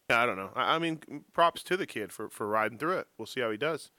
Yeah, 0.09 0.21
I 0.21 0.25
don't 0.25 0.35
know. 0.35 0.49
I, 0.55 0.75
I 0.75 0.79
mean, 0.79 0.99
props 1.33 1.63
to 1.63 1.77
the 1.77 1.85
kid 1.85 2.11
for, 2.11 2.29
for 2.29 2.47
riding 2.47 2.77
through 2.77 2.97
it. 2.97 3.07
We'll 3.17 3.25
see 3.27 3.39
how 3.41 3.49
he 3.51 3.57
does. 3.57 3.91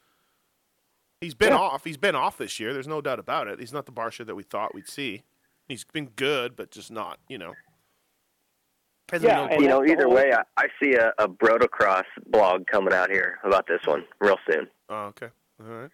He's 1.23 1.35
been 1.35 1.53
Yeah. 1.53 1.59
off. 1.59 1.85
He's 1.85 1.97
been 1.97 2.15
off 2.17 2.37
this 2.37 2.61
year. 2.61 2.73
There's 2.75 2.89
no 2.89 3.01
doubt 3.01 3.19
about 3.19 3.49
it. 3.49 3.61
He's 3.61 3.73
not 3.73 3.87
the 3.87 3.93
Barcia 3.93 4.27
that 4.27 4.35
we 4.35 4.43
thought 4.43 4.75
we'd 4.75 4.89
see. 4.89 5.23
He's 5.69 5.85
been 5.85 6.11
good, 6.17 6.55
but 6.57 6.71
just 6.71 6.91
not. 6.91 7.19
You 7.29 7.39
know. 7.39 7.55
Hasn't 9.11 9.31
Yeah, 9.31 9.47
and 9.47 9.63
You 9.63 9.69
know, 9.69 9.85
either 9.85 10.09
way, 10.09 10.33
I, 10.33 10.43
I 10.57 10.67
see 10.83 10.95
a, 10.95 11.13
a 11.19 11.29
Brotocross 11.29 12.05
blog 12.27 12.67
coming 12.67 12.93
out 12.93 13.11
here 13.11 13.39
about 13.45 13.67
this 13.67 13.81
one 13.87 14.05
real 14.21 14.37
soon. 14.51 14.67
Oh, 14.89 15.05
okay. 15.07 15.29
All 15.63 15.71
right. 15.71 15.91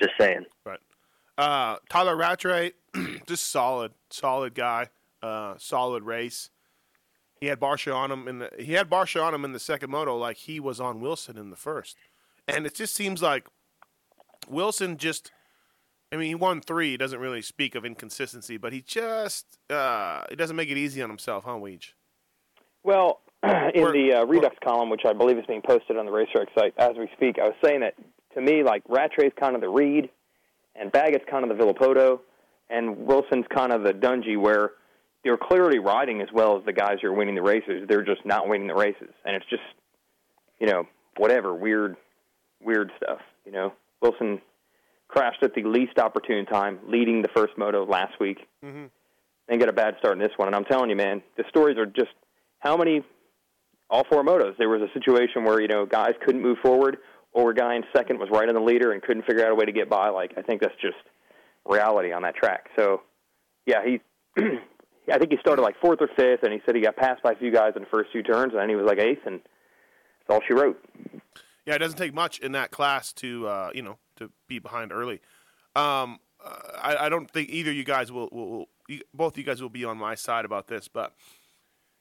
Just 0.00 0.12
saying. 0.18 0.44
Right. 0.64 0.78
Uh, 1.38 1.76
Tyler 1.88 2.16
Rattray, 2.16 2.72
just 3.26 3.50
solid, 3.50 3.92
solid 4.10 4.54
guy. 4.54 4.88
Uh, 5.22 5.54
solid 5.58 6.02
race. 6.04 6.50
He 7.40 7.46
had 7.46 7.58
Barcia 7.60 7.94
on 7.94 8.10
him 8.12 8.28
in 8.28 8.38
the. 8.40 8.50
He 8.58 8.72
had 8.74 8.90
Barcia 8.90 9.22
on 9.24 9.34
him 9.34 9.44
in 9.44 9.52
the 9.52 9.58
second 9.60 9.90
moto, 9.90 10.16
like 10.16 10.36
he 10.36 10.60
was 10.60 10.80
on 10.80 11.00
Wilson 11.00 11.36
in 11.36 11.50
the 11.50 11.56
first. 11.56 11.96
And 12.46 12.66
it 12.66 12.74
just 12.74 12.94
seems 12.94 13.22
like 13.22 13.46
Wilson 14.48 14.96
just. 14.96 15.30
I 16.10 16.16
mean, 16.16 16.28
he 16.28 16.34
won 16.34 16.60
three. 16.60 16.92
He 16.92 16.96
doesn't 16.96 17.20
really 17.20 17.42
speak 17.42 17.74
of 17.74 17.84
inconsistency, 17.84 18.56
but 18.56 18.72
he 18.72 18.80
just. 18.80 19.58
Uh, 19.70 20.22
he 20.30 20.36
doesn't 20.36 20.56
make 20.56 20.70
it 20.70 20.76
easy 20.78 21.02
on 21.02 21.08
himself, 21.10 21.44
huh, 21.44 21.52
Weege? 21.52 21.92
Well, 22.82 23.20
in 23.42 23.82
We're- 23.82 23.92
the 24.10 24.18
uh, 24.20 24.24
Redux 24.24 24.56
column, 24.64 24.88
which 24.90 25.02
I 25.06 25.12
believe 25.12 25.38
is 25.38 25.46
being 25.46 25.62
posted 25.62 25.96
on 25.96 26.06
the 26.06 26.12
Racer 26.12 26.40
X 26.42 26.52
site 26.58 26.74
as 26.78 26.96
we 26.96 27.08
speak, 27.16 27.38
I 27.38 27.44
was 27.48 27.56
saying 27.64 27.80
that 27.80 27.94
to 28.34 28.40
me, 28.40 28.62
like 28.62 28.84
Rattray's 28.84 29.32
kind 29.38 29.54
of 29.54 29.60
the 29.60 29.68
Reed, 29.68 30.10
and 30.80 30.90
Baggett's 30.92 31.24
kind 31.30 31.48
of 31.48 31.56
the 31.56 31.62
Villopoto, 31.62 32.20
and 32.70 32.96
Wilson's 33.06 33.46
kind 33.54 33.72
of 33.72 33.82
the 33.82 33.92
Dungey, 33.92 34.38
where 34.40 34.72
they're 35.24 35.38
clearly 35.38 35.78
riding 35.78 36.20
as 36.20 36.28
well 36.32 36.56
as 36.58 36.64
the 36.64 36.72
guys 36.72 36.98
who 37.02 37.08
are 37.08 37.12
winning 37.12 37.34
the 37.34 37.42
races. 37.42 37.86
They're 37.88 38.04
just 38.04 38.24
not 38.24 38.48
winning 38.48 38.68
the 38.68 38.74
races, 38.74 39.10
and 39.24 39.34
it's 39.36 39.46
just, 39.50 39.62
you 40.60 40.66
know, 40.66 40.84
whatever 41.16 41.54
weird, 41.54 41.96
weird 42.62 42.92
stuff. 42.96 43.20
You 43.44 43.52
know, 43.52 43.72
Wilson 44.00 44.40
crashed 45.08 45.42
at 45.42 45.54
the 45.54 45.62
least 45.64 45.98
opportune 45.98 46.46
time, 46.46 46.78
leading 46.86 47.22
the 47.22 47.28
first 47.34 47.56
moto 47.56 47.84
last 47.84 48.20
week 48.20 48.38
Mm-hmm. 48.64 48.86
then 49.48 49.58
get 49.58 49.68
a 49.68 49.72
bad 49.72 49.94
start 49.98 50.14
in 50.14 50.18
this 50.18 50.32
one. 50.36 50.48
And 50.48 50.54
I'm 50.54 50.64
telling 50.64 50.90
you, 50.90 50.96
man, 50.96 51.22
the 51.36 51.44
stories 51.48 51.78
are 51.78 51.86
just 51.86 52.10
how 52.58 52.76
many 52.76 53.02
all 53.88 54.04
four 54.10 54.22
motos. 54.22 54.56
There 54.58 54.68
was 54.68 54.82
a 54.82 54.92
situation 54.92 55.44
where 55.44 55.60
you 55.60 55.68
know 55.68 55.86
guys 55.86 56.12
couldn't 56.24 56.42
move 56.42 56.58
forward, 56.62 56.98
or 57.32 57.50
a 57.50 57.54
guy 57.54 57.74
in 57.74 57.84
second 57.94 58.18
was 58.18 58.28
right 58.30 58.48
on 58.48 58.54
the 58.54 58.60
leader 58.60 58.92
and 58.92 59.02
couldn't 59.02 59.24
figure 59.24 59.44
out 59.44 59.52
a 59.52 59.54
way 59.54 59.64
to 59.64 59.72
get 59.72 59.88
by. 59.88 60.08
Like 60.08 60.34
I 60.36 60.42
think 60.42 60.60
that's 60.60 60.74
just 60.80 60.96
reality 61.66 62.12
on 62.12 62.22
that 62.22 62.34
track. 62.34 62.68
So 62.76 63.02
yeah, 63.66 63.84
he. 63.84 64.00
I 65.10 65.16
think 65.16 65.30
he 65.30 65.38
started 65.38 65.62
like 65.62 65.74
fourth 65.80 66.02
or 66.02 66.08
fifth, 66.08 66.42
and 66.42 66.52
he 66.52 66.60
said 66.66 66.74
he 66.74 66.82
got 66.82 66.94
passed 66.94 67.22
by 67.22 67.32
a 67.32 67.36
few 67.36 67.50
guys 67.50 67.72
in 67.76 67.82
the 67.82 67.88
first 67.88 68.12
two 68.12 68.22
turns, 68.22 68.52
and 68.52 68.60
then 68.60 68.68
he 68.68 68.76
was 68.76 68.84
like 68.84 68.98
eighth, 68.98 69.22
and 69.24 69.40
that's 69.40 70.28
all 70.28 70.40
she 70.46 70.52
wrote. 70.52 70.78
Yeah, 71.64 71.76
it 71.76 71.78
doesn't 71.78 71.96
take 71.96 72.12
much 72.12 72.38
in 72.40 72.52
that 72.52 72.70
class 72.70 73.14
to 73.14 73.48
uh, 73.48 73.70
you 73.74 73.80
know 73.80 73.98
to 74.16 74.30
be 74.48 74.58
behind 74.58 74.92
early. 74.92 75.20
Um, 75.74 76.18
I, 76.42 76.96
I 77.00 77.08
don't 77.08 77.30
think 77.30 77.48
either 77.50 77.72
you 77.72 77.84
guys 77.84 78.12
will, 78.12 78.28
will, 78.30 78.50
will 78.50 78.68
you, 78.86 79.00
both 79.14 79.38
you 79.38 79.44
guys 79.44 79.62
will 79.62 79.68
be 79.68 79.84
on 79.84 79.96
my 79.96 80.14
side 80.14 80.44
about 80.44 80.66
this, 80.66 80.88
but 80.88 81.14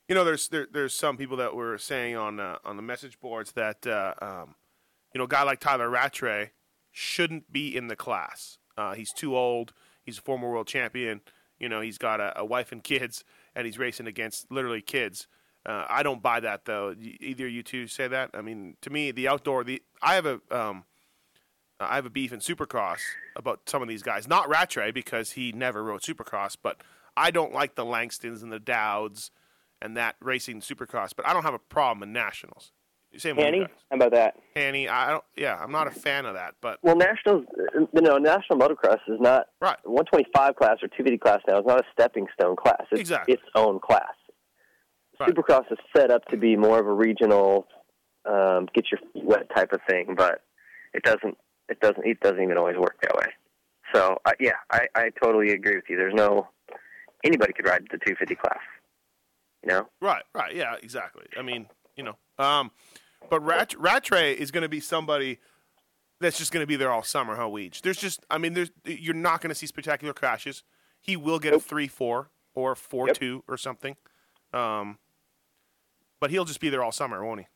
you 0.08 0.16
know, 0.16 0.24
there's 0.24 0.48
there, 0.48 0.68
there's 0.72 0.94
some 0.94 1.18
people 1.18 1.38
that 1.38 1.54
were 1.54 1.78
saying 1.78 2.16
on 2.16 2.40
uh, 2.40 2.58
on 2.64 2.78
the 2.78 2.82
message 2.82 3.20
boards 3.20 3.52
that 3.54 3.86
uh, 3.86 4.14
um, 4.22 4.56
you 5.14 5.20
know, 5.20 5.26
a 5.26 5.28
guy 5.28 5.44
like 5.44 5.60
Tyler 5.60 5.90
Rattray 5.90 6.52
shouldn't 6.92 7.52
be 7.52 7.76
in 7.76 7.88
the 7.88 7.96
class. 7.96 8.58
Uh, 8.78 8.94
he's 8.94 9.12
too 9.14 9.36
old. 9.36 9.74
He's 10.04 10.20
a 10.20 10.22
former 10.22 10.50
world 10.50 10.68
champion. 10.68 11.22
You 11.60 11.70
know, 11.70 11.82
he's 11.82 11.98
got 11.98 12.20
a, 12.20 12.40
a 12.40 12.46
wife 12.46 12.72
and 12.72 12.84
kids, 12.84 13.24
and 13.56 13.66
he's 13.66 13.80
racing 13.80 14.08
against 14.08 14.52
literally 14.52 14.82
kids. 14.82 15.28
Uh, 15.66 15.86
I 15.90 16.04
don't 16.04 16.22
buy 16.22 16.40
that 16.40 16.66
though. 16.66 16.96
Either 17.20 17.48
you 17.48 17.62
two 17.62 17.88
say 17.88 18.08
that. 18.08 18.32
I 18.34 18.42
mean, 18.42 18.78
to 18.82 18.90
me, 18.90 19.12
the 19.12 19.28
outdoor. 19.28 19.64
The 19.64 19.82
I 20.02 20.16
have 20.16 20.26
a 20.26 20.40
um, 20.50 20.86
I 21.80 21.96
have 21.96 22.06
a 22.06 22.10
beef 22.10 22.32
in 22.32 22.40
Supercross 22.40 23.00
about 23.36 23.62
some 23.68 23.82
of 23.82 23.88
these 23.88 24.02
guys. 24.02 24.28
Not 24.28 24.50
Rattray 24.50 24.92
because 24.92 25.32
he 25.32 25.52
never 25.52 25.84
rode 25.84 26.02
Supercross, 26.02 26.56
but 26.62 26.82
I 27.18 27.32
don't 27.32 27.54
like 27.54 27.76
the 27.76 27.86
Langstons 27.86 28.42
and 28.42 28.52
the 28.52 28.60
Dowds 28.60 29.32
and 29.82 29.98
that 29.98 30.16
racing 30.22 30.62
Supercross. 30.62 31.12
But 31.16 31.28
I 31.28 31.34
don't 31.34 31.44
have 31.44 31.54
a 31.54 31.60
problem 31.60 32.08
in 32.08 32.14
nationals. 32.14 32.72
Same 33.16 33.36
Hanny, 33.36 33.66
how 33.90 33.96
about 33.96 34.12
that? 34.14 34.36
Hanny, 34.56 34.88
I 34.90 35.12
don't. 35.12 35.24
Yeah, 35.36 35.58
I'm 35.60 35.72
not 35.72 35.88
a 35.88 35.92
fan 35.92 36.26
of 36.26 36.34
that. 36.36 36.56
But 36.62 36.78
Well, 36.84 36.96
nationals, 36.96 37.46
you 37.94 38.02
know, 38.02 38.18
national 38.18 38.60
motocross 38.60 39.00
is 39.08 39.20
not 39.20 39.48
right. 39.62 39.78
125 39.86 40.56
class 40.56 40.78
or 40.84 40.88
250 40.90 41.18
class 41.18 41.40
now 41.48 41.58
is 41.60 41.66
not 41.66 41.80
a 41.80 41.84
stepping 41.92 42.28
stone 42.40 42.56
class. 42.56 42.82
It's 42.92 43.00
Exactly. 43.02 43.34
its 43.36 43.44
own 43.56 43.80
class. 43.80 44.04
Right. 45.20 45.30
Supercross 45.30 45.72
is 45.72 45.80
set 45.96 46.12
up 46.12 46.26
to 46.26 46.38
be 46.38 46.56
more 46.56 46.80
of 46.80 46.86
a 46.86 46.94
regional, 46.94 47.68
um, 48.26 48.68
get 48.76 48.86
your 48.92 49.00
feet 49.14 49.24
wet 49.26 49.50
type 49.56 49.72
of 49.72 49.80
thing, 49.90 50.14
but 50.16 50.42
it 50.94 51.02
doesn't. 51.04 51.38
It 51.70 51.80
doesn't. 51.80 52.06
It 52.06 52.20
doesn't 52.20 52.42
even 52.42 52.58
always 52.58 52.78
work 52.78 52.98
that 53.02 53.16
way. 53.16 53.28
So 53.96 54.18
uh, 54.26 54.34
yeah, 54.40 54.58
I, 54.72 54.88
I 54.96 55.10
totally 55.22 55.52
agree 55.54 55.76
with 55.76 55.86
you. 55.90 55.98
There's 55.98 56.14
no 56.14 56.50
anybody 57.24 57.54
could 57.54 57.66
ride 57.66 57.82
the 57.92 57.98
250 57.98 58.36
class. 58.36 58.60
You 59.64 59.70
know. 59.70 59.90
Right, 60.02 60.24
right, 60.36 60.54
yeah, 60.56 60.76
exactly. 60.82 61.26
I 61.38 61.42
mean, 61.42 61.66
you 61.98 62.04
know, 62.04 62.16
um, 62.40 62.72
but 63.30 63.42
Rat 63.42 63.74
Rattray 63.78 64.34
is 64.34 64.52
going 64.52 64.62
to 64.62 64.70
be 64.70 64.80
somebody 64.80 65.40
that's 66.20 66.38
just 66.38 66.52
going 66.52 66.64
to 66.64 66.68
be 66.68 66.76
there 66.76 66.92
all 66.92 67.04
summer, 67.04 67.36
huh? 67.36 67.44
Weege. 67.44 67.82
There's 67.82 67.98
just, 67.98 68.26
I 68.30 68.38
mean, 68.38 68.54
there's 68.54 68.72
you're 68.86 69.14
not 69.14 69.42
going 69.42 69.50
to 69.50 69.56
see 69.56 69.68
spectacular 69.68 70.14
crashes. 70.14 70.64
He 71.02 71.16
will 71.16 71.40
get 71.40 71.54
a 71.54 71.60
three 71.60 71.88
four 71.88 72.30
or 72.54 72.76
four 72.76 73.10
two 73.10 73.44
or 73.48 73.58
something, 73.58 73.96
um, 74.54 74.98
but 76.20 76.32
he'll 76.32 76.46
just 76.46 76.60
be 76.60 76.70
there 76.70 76.84
all 76.84 76.92
summer, 76.92 77.26
won't 77.26 77.42
he? 77.42 77.48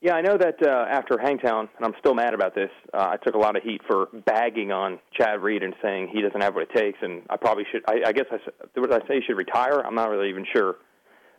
Yeah, 0.00 0.14
I 0.14 0.20
know 0.20 0.38
that 0.38 0.62
uh, 0.64 0.86
after 0.88 1.18
Hangtown, 1.18 1.68
and 1.76 1.84
I'm 1.84 1.94
still 1.98 2.14
mad 2.14 2.32
about 2.32 2.54
this. 2.54 2.70
Uh, 2.94 3.08
I 3.10 3.16
took 3.16 3.34
a 3.34 3.38
lot 3.38 3.56
of 3.56 3.64
heat 3.64 3.80
for 3.88 4.06
bagging 4.26 4.70
on 4.70 5.00
Chad 5.12 5.42
Reed 5.42 5.64
and 5.64 5.74
saying 5.82 6.10
he 6.12 6.22
doesn't 6.22 6.40
have 6.40 6.54
what 6.54 6.62
it 6.62 6.72
takes, 6.72 6.98
and 7.02 7.22
I 7.28 7.36
probably 7.36 7.64
should. 7.72 7.82
I, 7.88 8.08
I 8.08 8.12
guess 8.12 8.26
I 8.30 8.80
would 8.80 8.92
I 8.92 9.00
say 9.08 9.16
he 9.16 9.20
should 9.26 9.36
retire. 9.36 9.80
I'm 9.80 9.96
not 9.96 10.08
really 10.08 10.28
even 10.28 10.46
sure. 10.54 10.76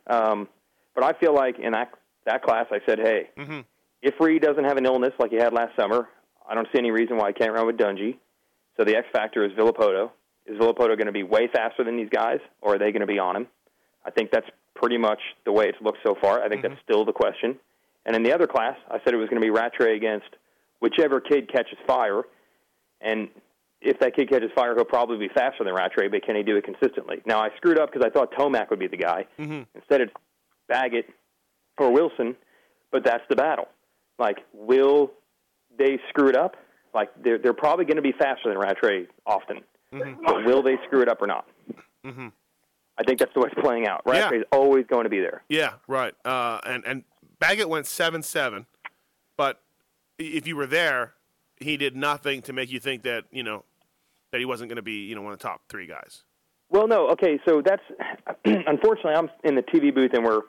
Um, 0.08 0.46
but 0.94 1.04
I 1.04 1.18
feel 1.18 1.34
like 1.34 1.58
in 1.58 1.72
that 1.72 1.90
that 2.26 2.42
class, 2.42 2.66
I 2.70 2.78
said, 2.86 2.98
hey, 2.98 3.30
Mm-hmm. 3.38 3.60
if 4.02 4.14
Reed 4.20 4.42
doesn't 4.42 4.64
have 4.64 4.76
an 4.76 4.86
illness 4.86 5.12
like 5.18 5.30
he 5.30 5.36
had 5.36 5.52
last 5.52 5.74
summer, 5.76 6.08
I 6.48 6.54
don't 6.54 6.66
see 6.72 6.78
any 6.78 6.90
reason 6.90 7.16
why 7.16 7.28
he 7.28 7.34
can't 7.34 7.52
run 7.52 7.66
with 7.66 7.76
Dungey. 7.76 8.16
So 8.76 8.84
the 8.84 8.96
X 8.96 9.06
factor 9.12 9.44
is 9.44 9.52
Villopoto. 9.52 10.10
Is 10.46 10.58
Villopoto 10.58 10.96
going 10.96 11.06
to 11.06 11.12
be 11.12 11.22
way 11.22 11.48
faster 11.52 11.84
than 11.84 11.96
these 11.96 12.08
guys, 12.10 12.38
or 12.60 12.74
are 12.74 12.78
they 12.78 12.92
going 12.92 13.00
to 13.02 13.06
be 13.06 13.18
on 13.18 13.36
him? 13.36 13.46
I 14.04 14.10
think 14.10 14.30
that's 14.30 14.46
pretty 14.74 14.96
much 14.98 15.20
the 15.44 15.52
way 15.52 15.66
it's 15.68 15.78
looked 15.82 15.98
so 16.04 16.14
far. 16.20 16.42
I 16.42 16.48
think 16.48 16.62
that's 16.62 16.80
still 16.82 17.04
the 17.04 17.12
question. 17.12 17.58
And 18.06 18.16
in 18.16 18.22
the 18.22 18.32
other 18.32 18.46
class, 18.46 18.76
I 18.90 18.98
said 19.04 19.12
it 19.12 19.18
was 19.18 19.28
going 19.28 19.40
to 19.40 19.44
be 19.46 19.50
Rattray 19.50 19.94
against 19.96 20.28
whichever 20.80 21.20
kid 21.20 21.52
catches 21.52 21.76
fire. 21.86 22.22
And 23.02 23.28
if 23.82 23.98
that 24.00 24.16
kid 24.16 24.30
catches 24.30 24.50
fire, 24.54 24.74
he'll 24.74 24.84
probably 24.86 25.18
be 25.18 25.28
faster 25.28 25.62
than 25.64 25.74
Rattray, 25.74 26.08
but 26.08 26.24
can 26.24 26.34
he 26.36 26.42
do 26.42 26.56
it 26.56 26.64
consistently? 26.64 27.18
Now, 27.26 27.40
I 27.40 27.50
screwed 27.58 27.78
up 27.78 27.92
because 27.92 28.06
I 28.06 28.10
thought 28.10 28.32
Tomac 28.32 28.70
would 28.70 28.78
be 28.78 28.88
the 28.88 28.96
guy. 28.96 29.26
Mm-hmm. 29.38 29.62
Instead, 29.74 30.00
it's 30.00 30.12
Baggett 30.68 31.06
or 31.78 31.92
Wilson, 31.92 32.36
but 32.92 33.04
that's 33.04 33.24
the 33.28 33.36
battle. 33.36 33.68
Like, 34.18 34.38
will 34.52 35.12
they 35.78 35.98
screw 36.08 36.28
it 36.28 36.36
up? 36.36 36.56
Like, 36.94 37.10
they're, 37.22 37.38
they're 37.38 37.52
probably 37.52 37.84
going 37.84 37.96
to 37.96 38.02
be 38.02 38.12
faster 38.12 38.48
than 38.48 38.58
Rattray 38.58 39.06
often. 39.26 39.60
Mm-hmm. 39.92 40.24
But 40.24 40.44
will 40.44 40.62
they 40.62 40.76
screw 40.86 41.02
it 41.02 41.08
up 41.08 41.22
or 41.22 41.26
not? 41.26 41.46
Mm-hmm. 42.04 42.28
I 42.98 43.02
think 43.02 43.18
that's 43.18 43.32
the 43.34 43.40
way 43.40 43.48
it's 43.50 43.60
playing 43.60 43.86
out. 43.86 44.02
Right? 44.04 44.32
Yeah. 44.32 44.42
Always 44.52 44.86
going 44.86 45.04
to 45.04 45.10
be 45.10 45.20
there. 45.20 45.42
Yeah, 45.48 45.74
right. 45.88 46.14
Uh, 46.24 46.60
and 46.66 46.84
and 46.84 47.04
Baggett 47.38 47.68
went 47.68 47.86
seven 47.86 48.22
seven, 48.22 48.66
but 49.36 49.62
if 50.18 50.46
you 50.46 50.54
were 50.54 50.66
there, 50.66 51.14
he 51.56 51.78
did 51.78 51.96
nothing 51.96 52.42
to 52.42 52.52
make 52.52 52.70
you 52.70 52.78
think 52.78 53.02
that 53.04 53.24
you 53.30 53.42
know 53.42 53.64
that 54.32 54.38
he 54.38 54.44
wasn't 54.44 54.68
going 54.68 54.76
to 54.76 54.82
be 54.82 55.06
you 55.06 55.14
know 55.14 55.22
one 55.22 55.32
of 55.32 55.38
the 55.38 55.42
top 55.42 55.62
three 55.68 55.86
guys. 55.86 56.24
Well, 56.68 56.86
no. 56.86 57.08
Okay, 57.10 57.40
so 57.48 57.62
that's 57.64 57.82
unfortunately 58.44 59.14
I'm 59.14 59.30
in 59.44 59.54
the 59.54 59.62
TV 59.62 59.94
booth 59.94 60.12
and 60.12 60.24
we're 60.24 60.42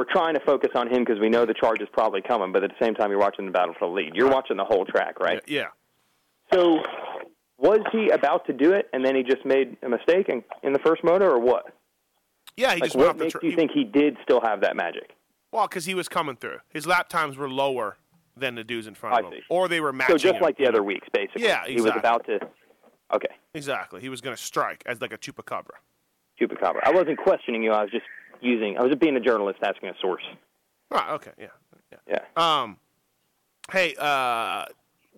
we're 0.00 0.10
trying 0.10 0.32
to 0.32 0.40
focus 0.46 0.70
on 0.74 0.88
him 0.88 1.04
because 1.04 1.20
we 1.20 1.28
know 1.28 1.44
the 1.44 1.52
charge 1.52 1.82
is 1.82 1.88
probably 1.92 2.22
coming. 2.22 2.52
But 2.52 2.64
at 2.64 2.70
the 2.70 2.82
same 2.82 2.94
time, 2.94 3.10
you're 3.10 3.20
watching 3.20 3.44
the 3.44 3.52
battle 3.52 3.74
for 3.78 3.86
the 3.86 3.92
lead. 3.94 4.14
You're 4.14 4.30
watching 4.30 4.56
the 4.56 4.64
whole 4.64 4.86
track, 4.86 5.20
right? 5.20 5.42
Yeah. 5.46 5.66
So 6.54 6.78
was 7.58 7.80
he 7.92 8.08
about 8.08 8.46
to 8.46 8.54
do 8.54 8.72
it 8.72 8.88
and 8.94 9.04
then 9.04 9.14
he 9.14 9.22
just 9.22 9.44
made 9.44 9.76
a 9.82 9.90
mistake 9.90 10.30
in, 10.30 10.42
in 10.62 10.72
the 10.72 10.78
first 10.78 11.04
motor, 11.04 11.30
or 11.30 11.38
what? 11.38 11.66
Yeah, 12.56 12.74
he 12.74 12.80
like, 12.80 12.84
just 12.84 12.96
went 12.96 13.08
what 13.08 13.10
off 13.10 13.18
the 13.18 13.24
makes 13.24 13.32
tr- 13.38 13.44
you 13.44 13.54
think 13.54 13.72
he 13.72 13.84
did 13.84 14.16
still 14.22 14.40
have 14.40 14.62
that 14.62 14.74
magic? 14.74 15.10
Well, 15.52 15.68
because 15.68 15.84
he 15.84 15.94
was 15.94 16.08
coming 16.08 16.36
through. 16.36 16.60
His 16.70 16.86
lap 16.86 17.10
times 17.10 17.36
were 17.36 17.50
lower 17.50 17.98
than 18.38 18.54
the 18.54 18.64
dudes 18.64 18.86
in 18.86 18.94
front 18.94 19.18
of 19.18 19.24
I 19.26 19.28
him, 19.28 19.34
see. 19.34 19.44
or 19.50 19.68
they 19.68 19.80
were 19.80 19.92
matching. 19.92 20.14
So 20.14 20.18
just 20.18 20.36
him. 20.36 20.40
like 20.42 20.56
the 20.56 20.66
other 20.66 20.82
weeks, 20.82 21.08
basically. 21.12 21.42
Yeah, 21.42 21.66
He 21.66 21.74
was 21.78 21.94
about 21.94 22.24
to. 22.24 22.38
Okay, 23.14 23.34
Exactly. 23.52 24.00
He 24.00 24.08
was 24.08 24.22
going 24.22 24.34
to 24.34 24.42
strike 24.42 24.82
as 24.86 25.02
like 25.02 25.12
a 25.12 25.18
chupacabra. 25.18 25.76
chupacabra. 26.40 26.78
I 26.84 26.90
wasn't 26.92 27.18
questioning 27.18 27.62
you. 27.62 27.72
I 27.72 27.82
was 27.82 27.90
just 27.90 28.06
using. 28.42 28.76
I 28.78 28.82
was 28.82 28.94
being 28.96 29.16
a 29.16 29.20
journalist 29.20 29.58
asking 29.62 29.88
a 29.90 29.94
source. 30.00 30.22
Right. 30.90 31.10
Okay. 31.12 31.32
Yeah. 31.38 31.46
Yeah. 32.08 32.20
Um. 32.36 32.76
Hey, 33.70 33.94
uh, 33.98 34.64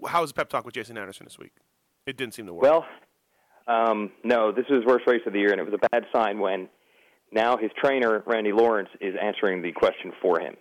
how 0.06 0.20
was 0.20 0.30
the 0.30 0.34
pep 0.34 0.48
talk 0.50 0.64
with 0.64 0.74
Jason 0.74 0.98
Anderson 0.98 1.24
this 1.24 1.38
week? 1.38 1.52
It 2.06 2.16
didn't 2.16 2.34
seem 2.34 2.46
to 2.46 2.52
work. 2.54 2.62
Well, 2.62 2.86
um, 3.66 4.10
no, 4.24 4.52
this 4.52 4.66
was 4.68 4.78
his 4.82 4.86
worst 4.86 5.06
race 5.06 5.22
of 5.26 5.32
the 5.32 5.38
year, 5.38 5.52
and 5.52 5.60
it 5.60 5.64
was 5.64 5.74
a 5.74 5.88
bad 5.88 6.04
sign 6.12 6.38
when 6.40 6.68
now 7.30 7.56
his 7.56 7.70
trainer 7.82 8.22
Randy 8.26 8.52
Lawrence 8.52 8.90
is 9.00 9.14
answering 9.20 9.62
the 9.62 9.72
question 9.72 10.12
for 10.20 10.40
him. 10.40 10.56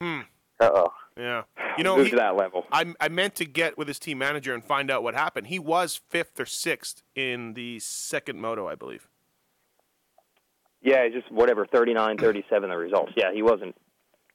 Hmm. 0.00 0.20
Uh 0.60 0.70
oh. 0.74 0.92
Yeah. 1.18 1.42
You 1.78 1.84
know, 1.84 2.02
he- 2.02 2.10
to 2.10 2.16
that 2.16 2.36
level. 2.36 2.64
I 2.72 2.92
I 3.00 3.08
meant 3.08 3.34
to 3.36 3.44
get 3.46 3.78
with 3.78 3.88
his 3.88 3.98
team 3.98 4.18
manager 4.18 4.52
and 4.52 4.62
find 4.64 4.90
out 4.90 5.02
what 5.02 5.14
happened. 5.14 5.46
He 5.46 5.58
was 5.58 6.00
fifth 6.10 6.38
or 6.38 6.46
sixth 6.46 7.02
in 7.14 7.54
the 7.54 7.78
second 7.78 8.40
moto, 8.40 8.66
I 8.68 8.74
believe. 8.74 9.08
Yeah, 10.86 10.98
it's 10.98 11.14
just 11.16 11.30
whatever 11.32 11.66
39, 11.66 12.16
37 12.18 12.70
the 12.70 12.76
results. 12.76 13.12
Yeah, 13.16 13.32
he 13.34 13.42
wasn't. 13.42 13.74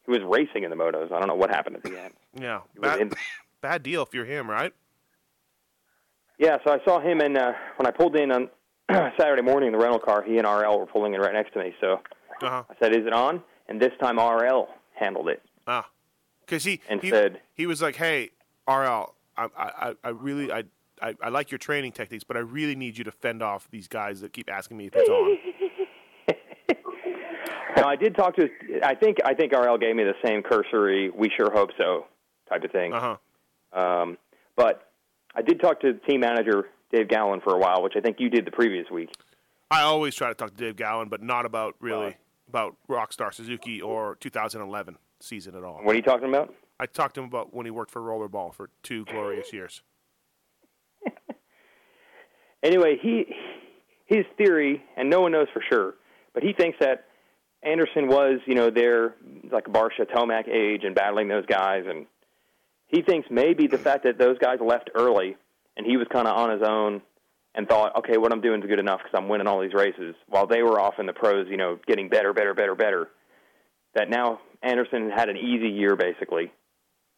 He 0.06 0.12
was 0.12 0.20
racing 0.28 0.64
in 0.66 0.70
the 0.70 0.76
motos. 0.76 1.10
I 1.12 1.18
don't 1.20 1.28
know 1.30 1.36
what 1.36 1.50
happened 1.50 1.78
at 1.78 1.84
the 1.84 1.98
end. 1.98 2.14
Yeah. 2.38 2.60
Bad, 2.80 3.00
in- 3.00 3.12
bad 3.62 3.84
deal 3.84 4.04
if 4.04 4.14
you're 4.14 4.26
him, 4.26 4.50
right? 4.50 4.74
Yeah, 6.38 6.58
so 6.66 6.74
I 6.74 6.84
saw 6.84 7.00
him, 7.00 7.22
and 7.22 7.38
uh, 7.38 7.54
when 7.78 7.88
I 7.88 7.92
pulled 7.92 8.16
in 8.18 8.32
on 8.32 8.50
Saturday 9.18 9.44
morning 9.44 9.68
in 9.68 9.74
the 9.74 9.80
rental 9.80 10.00
car, 10.00 10.24
he 10.24 10.38
and 10.38 10.46
RL 10.48 10.80
were 10.80 10.88
pulling 10.88 11.14
in 11.14 11.22
right 11.22 11.34
next 11.34 11.54
to 11.54 11.60
me. 11.60 11.74
So 11.80 12.02
Uh-huh. 12.42 12.64
I 12.70 12.74
said, 12.82 12.94
"Is 12.96 13.06
it 13.06 13.14
on?" 13.14 13.44
And 13.70 13.80
this 13.82 13.92
time 14.02 14.18
RL 14.20 14.68
handled 14.96 15.30
it. 15.30 15.42
Ah. 15.68 15.88
Because 16.46 16.64
he 16.66 16.82
And 16.90 17.02
he, 17.02 17.10
said- 17.12 17.40
he 17.54 17.66
was 17.66 17.82
like, 17.82 17.96
"Hey, 17.96 18.32
RL, 18.68 19.14
I 19.38 19.48
I 19.56 19.96
I 20.04 20.10
really 20.10 20.52
I." 20.52 20.64
I, 21.04 21.16
I 21.20 21.30
like 21.30 21.50
your 21.50 21.58
training 21.58 21.94
techniques, 21.94 22.24
but 22.24 22.38
I 22.38 22.42
really 22.42 22.76
need 22.76 22.96
you 22.96 23.04
to 23.06 23.12
fend 23.12 23.42
off 23.42 23.68
these 23.72 23.88
guys 23.88 24.22
that 24.22 24.34
keep 24.34 24.52
asking 24.52 24.78
me 24.78 24.86
if 24.86 24.96
it's 24.96 25.10
on. 25.10 25.36
Now 27.82 27.90
I 27.90 27.96
did 27.96 28.16
talk 28.16 28.36
to. 28.36 28.48
I 28.84 28.94
think 28.94 29.18
I 29.26 29.34
think 29.34 29.54
RL 29.54 29.80
gave 29.80 29.96
me 29.96 30.04
the 30.04 30.14
same 30.24 30.44
cursory 30.44 31.10
"We 31.10 31.32
sure 31.36 31.52
hope 31.52 31.72
so" 31.80 32.06
type 32.48 32.64
of 32.64 32.72
thing. 32.72 32.94
Uh 32.94 33.18
huh. 33.74 33.80
Um, 33.80 34.18
but 34.56 34.92
I 35.34 35.42
did 35.42 35.60
talk 35.60 35.82
to 35.82 35.94
team 35.94 36.20
manager 36.20 36.68
Dave 36.94 37.08
Gallen 37.08 37.42
for 37.42 37.56
a 37.56 37.58
while, 37.58 37.82
which 37.82 37.94
I 37.98 38.00
think 38.00 38.18
you 38.20 38.30
did 38.30 38.46
the 38.46 38.52
previous 38.52 38.86
week. 38.92 39.10
I 39.72 39.82
always 39.82 40.14
try 40.14 40.28
to 40.28 40.36
talk 40.36 40.52
to 40.52 40.56
Dave 40.56 40.76
Gowan, 40.76 41.10
but 41.10 41.24
not 41.24 41.48
about 41.48 41.74
really 41.80 42.18
about 42.48 42.76
Rockstar 42.88 43.34
Suzuki 43.34 43.82
or 43.82 44.16
2011 44.18 44.98
season 45.20 45.56
at 45.56 45.64
all. 45.64 45.80
What 45.82 45.94
are 45.94 45.96
you 45.96 46.04
talking 46.04 46.30
about? 46.30 46.54
I 46.80 46.86
talked 46.86 47.16
to 47.16 47.22
him 47.22 47.28
about 47.28 47.52
when 47.52 47.66
he 47.66 47.72
worked 47.72 47.90
for 47.90 48.02
Rollerball 48.02 48.54
for 48.54 48.70
two 48.84 49.06
glorious 49.06 49.52
years. 49.52 49.82
Anyway, 52.64 52.96
he 53.02 53.26
his 54.06 54.24
theory, 54.38 54.84
and 54.96 55.10
no 55.10 55.22
one 55.22 55.32
knows 55.32 55.48
for 55.52 55.64
sure, 55.68 55.96
but 56.36 56.44
he 56.44 56.54
thinks 56.54 56.78
that 56.80 57.06
Anderson 57.64 58.08
was, 58.08 58.40
you 58.46 58.56
know, 58.56 58.70
there 58.70 59.16
like 59.52 59.66
Barcia 59.66 60.10
Tomac 60.14 60.48
age 60.48 60.84
and 60.84 60.96
battling 60.96 61.28
those 61.28 61.46
guys, 61.46 61.84
and 61.88 62.06
he 62.88 63.02
thinks 63.02 63.28
maybe 63.30 63.68
the 63.68 63.78
fact 63.78 64.04
that 64.04 64.18
those 64.18 64.38
guys 64.40 64.58
left 64.60 64.90
early 64.96 65.38
and 65.78 65.86
he 65.86 65.98
was 65.98 66.08
kind 66.12 66.28
of 66.28 66.36
on 66.36 66.52
his 66.52 66.68
own 66.68 67.02
and 67.54 67.68
thought, 67.68 67.96
okay, 67.98 68.18
what 68.18 68.32
I'm 68.32 68.42
doing 68.42 68.62
is 68.62 68.68
good 68.68 68.80
enough 68.80 69.00
because 69.04 69.18
I'm 69.18 69.28
winning 69.28 69.48
all 69.48 69.62
these 69.62 69.74
races, 69.74 70.16
while 70.28 70.48
they 70.48 70.62
were 70.64 70.80
off 70.80 70.96
in 71.00 71.06
the 71.06 71.14
pros, 71.14 71.48
you 71.50 71.58
know, 71.58 71.80
getting 71.86 72.10
better, 72.10 72.34
better, 72.34 72.54
better, 72.54 72.76
better. 72.76 73.10
That 73.94 74.10
now 74.10 74.40
Anderson 74.64 75.10
had 75.10 75.30
an 75.30 75.38
easy 75.38 75.68
year 75.68 75.96
basically, 75.96 76.52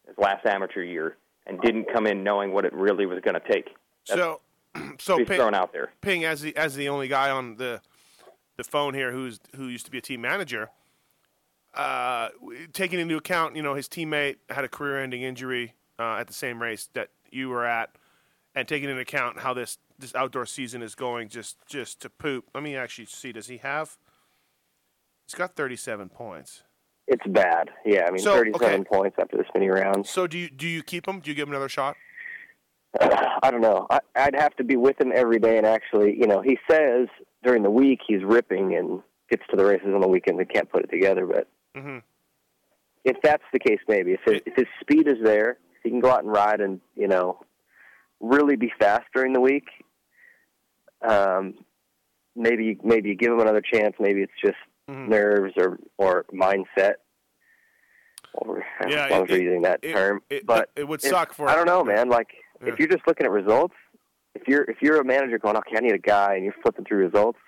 his 0.06 0.16
last 0.18 0.44
amateur 0.44 0.82
year, 0.82 1.16
and 1.46 1.60
didn't 1.60 1.86
come 1.92 2.06
in 2.06 2.24
knowing 2.24 2.52
what 2.52 2.64
it 2.64 2.72
really 2.72 3.06
was 3.06 3.20
going 3.20 3.34
to 3.34 3.52
take. 3.52 3.68
So, 4.04 4.40
so 4.98 5.18
he's 5.18 5.28
Ping, 5.28 5.36
thrown 5.38 5.54
out 5.54 5.72
there. 5.72 5.92
Ping 6.00 6.24
as 6.24 6.42
the 6.42 6.56
as 6.56 6.74
the 6.74 6.88
only 6.88 7.06
guy 7.06 7.30
on 7.30 7.56
the 7.56 7.80
the 8.56 8.64
phone 8.64 8.94
here 8.94 9.12
who's 9.12 9.40
who 9.56 9.68
used 9.68 9.84
to 9.86 9.90
be 9.90 9.98
a 9.98 10.02
team 10.02 10.20
manager. 10.20 10.70
Uh, 11.74 12.28
taking 12.72 13.00
into 13.00 13.16
account, 13.16 13.56
you 13.56 13.62
know, 13.62 13.74
his 13.74 13.88
teammate 13.88 14.36
had 14.48 14.64
a 14.64 14.68
career-ending 14.68 15.22
injury 15.22 15.74
uh, 15.98 16.18
at 16.18 16.28
the 16.28 16.32
same 16.32 16.62
race 16.62 16.88
that 16.92 17.08
you 17.32 17.48
were 17.48 17.64
at, 17.66 17.90
and 18.54 18.68
taking 18.68 18.88
into 18.88 19.00
account 19.00 19.40
how 19.40 19.52
this 19.52 19.78
this 19.98 20.14
outdoor 20.14 20.46
season 20.46 20.82
is 20.82 20.94
going, 20.94 21.28
just 21.28 21.56
just 21.66 22.00
to 22.00 22.10
poop. 22.10 22.48
Let 22.54 22.62
me 22.62 22.76
actually 22.76 23.06
see. 23.06 23.32
Does 23.32 23.48
he 23.48 23.58
have? 23.58 23.96
He's 25.26 25.34
got 25.34 25.56
37 25.56 26.10
points. 26.10 26.62
It's 27.06 27.26
bad. 27.26 27.70
Yeah, 27.84 28.04
I 28.06 28.10
mean, 28.10 28.18
So, 28.18 28.34
37 28.34 28.80
okay. 28.80 28.84
points 28.84 29.16
after 29.18 29.36
this 29.36 29.46
many 29.54 29.68
rounds. 29.68 30.10
So 30.10 30.26
do 30.26 30.38
you 30.38 30.48
do 30.48 30.66
you 30.66 30.82
keep 30.82 31.06
him? 31.06 31.20
Do 31.20 31.30
you 31.30 31.34
give 31.34 31.48
him 31.48 31.52
another 31.54 31.68
shot? 31.68 31.96
I 33.00 33.50
don't 33.50 33.60
know. 33.60 33.86
I, 33.90 33.98
I'd 34.14 34.36
have 34.36 34.54
to 34.56 34.64
be 34.64 34.76
with 34.76 35.00
him 35.00 35.12
every 35.14 35.38
day, 35.38 35.58
and 35.58 35.66
actually, 35.66 36.16
you 36.18 36.26
know, 36.26 36.40
he 36.40 36.58
says 36.70 37.08
during 37.44 37.62
the 37.62 37.70
week 37.70 38.00
he's 38.06 38.22
ripping 38.24 38.74
and 38.74 39.02
gets 39.30 39.42
to 39.50 39.56
the 39.56 39.64
races 39.64 39.88
on 39.94 40.00
the 40.00 40.08
weekend 40.08 40.40
and 40.40 40.48
can't 40.52 40.70
put 40.70 40.82
it 40.84 40.90
together. 40.90 41.26
But 41.26 41.48
Mm-hmm. 41.76 41.98
if 43.04 43.16
that's 43.22 43.42
the 43.52 43.58
case, 43.58 43.80
maybe 43.88 44.12
if 44.12 44.20
his, 44.24 44.40
if 44.46 44.54
his 44.54 44.66
speed 44.80 45.08
is 45.08 45.18
there, 45.24 45.58
he 45.82 45.90
can 45.90 45.98
go 46.00 46.10
out 46.10 46.22
and 46.22 46.32
ride 46.32 46.60
and 46.60 46.80
you 46.96 47.08
know 47.08 47.40
really 48.20 48.56
be 48.56 48.72
fast 48.78 49.04
during 49.14 49.32
the 49.32 49.40
week. 49.40 49.66
Um, 51.06 51.54
maybe 52.36 52.78
maybe 52.82 53.10
you 53.10 53.14
give 53.16 53.32
him 53.32 53.40
another 53.40 53.60
chance. 53.60 53.94
Maybe 54.00 54.22
it's 54.22 54.32
just 54.42 54.56
Mhm. 54.88 55.08
nerves 55.08 55.52
or 55.56 55.78
or 55.98 56.24
mindset. 56.32 56.94
Or 58.34 58.64
Yeah, 58.88 59.04
as 59.06 59.10
long 59.10 59.24
as 59.24 59.30
it- 59.30 59.32
we're 59.32 59.42
using 59.42 59.62
that 59.62 59.80
it- 59.82 59.92
term, 59.92 60.22
it- 60.30 60.46
but 60.46 60.70
it 60.76 60.86
would 60.88 61.02
if- 61.04 61.10
suck 61.10 61.32
for- 61.34 61.48
I 61.48 61.54
don't 61.54 61.66
know, 61.66 61.84
man. 61.84 62.08
Like 62.08 62.28
Yeah. 62.62 62.68
if 62.72 62.78
you're 62.78 62.88
just 62.88 63.06
looking 63.06 63.26
at 63.26 63.30
results, 63.32 63.74
if 64.34 64.48
you're 64.48 64.62
if 64.64 64.82
you're 64.82 65.00
a 65.00 65.04
manager 65.04 65.38
going, 65.38 65.56
okay, 65.56 65.76
I 65.76 65.80
need 65.80 65.94
a 65.94 65.98
guy, 65.98 66.34
and 66.34 66.44
you're 66.44 66.54
flipping 66.62 66.84
through 66.84 66.98
results, 66.98 67.38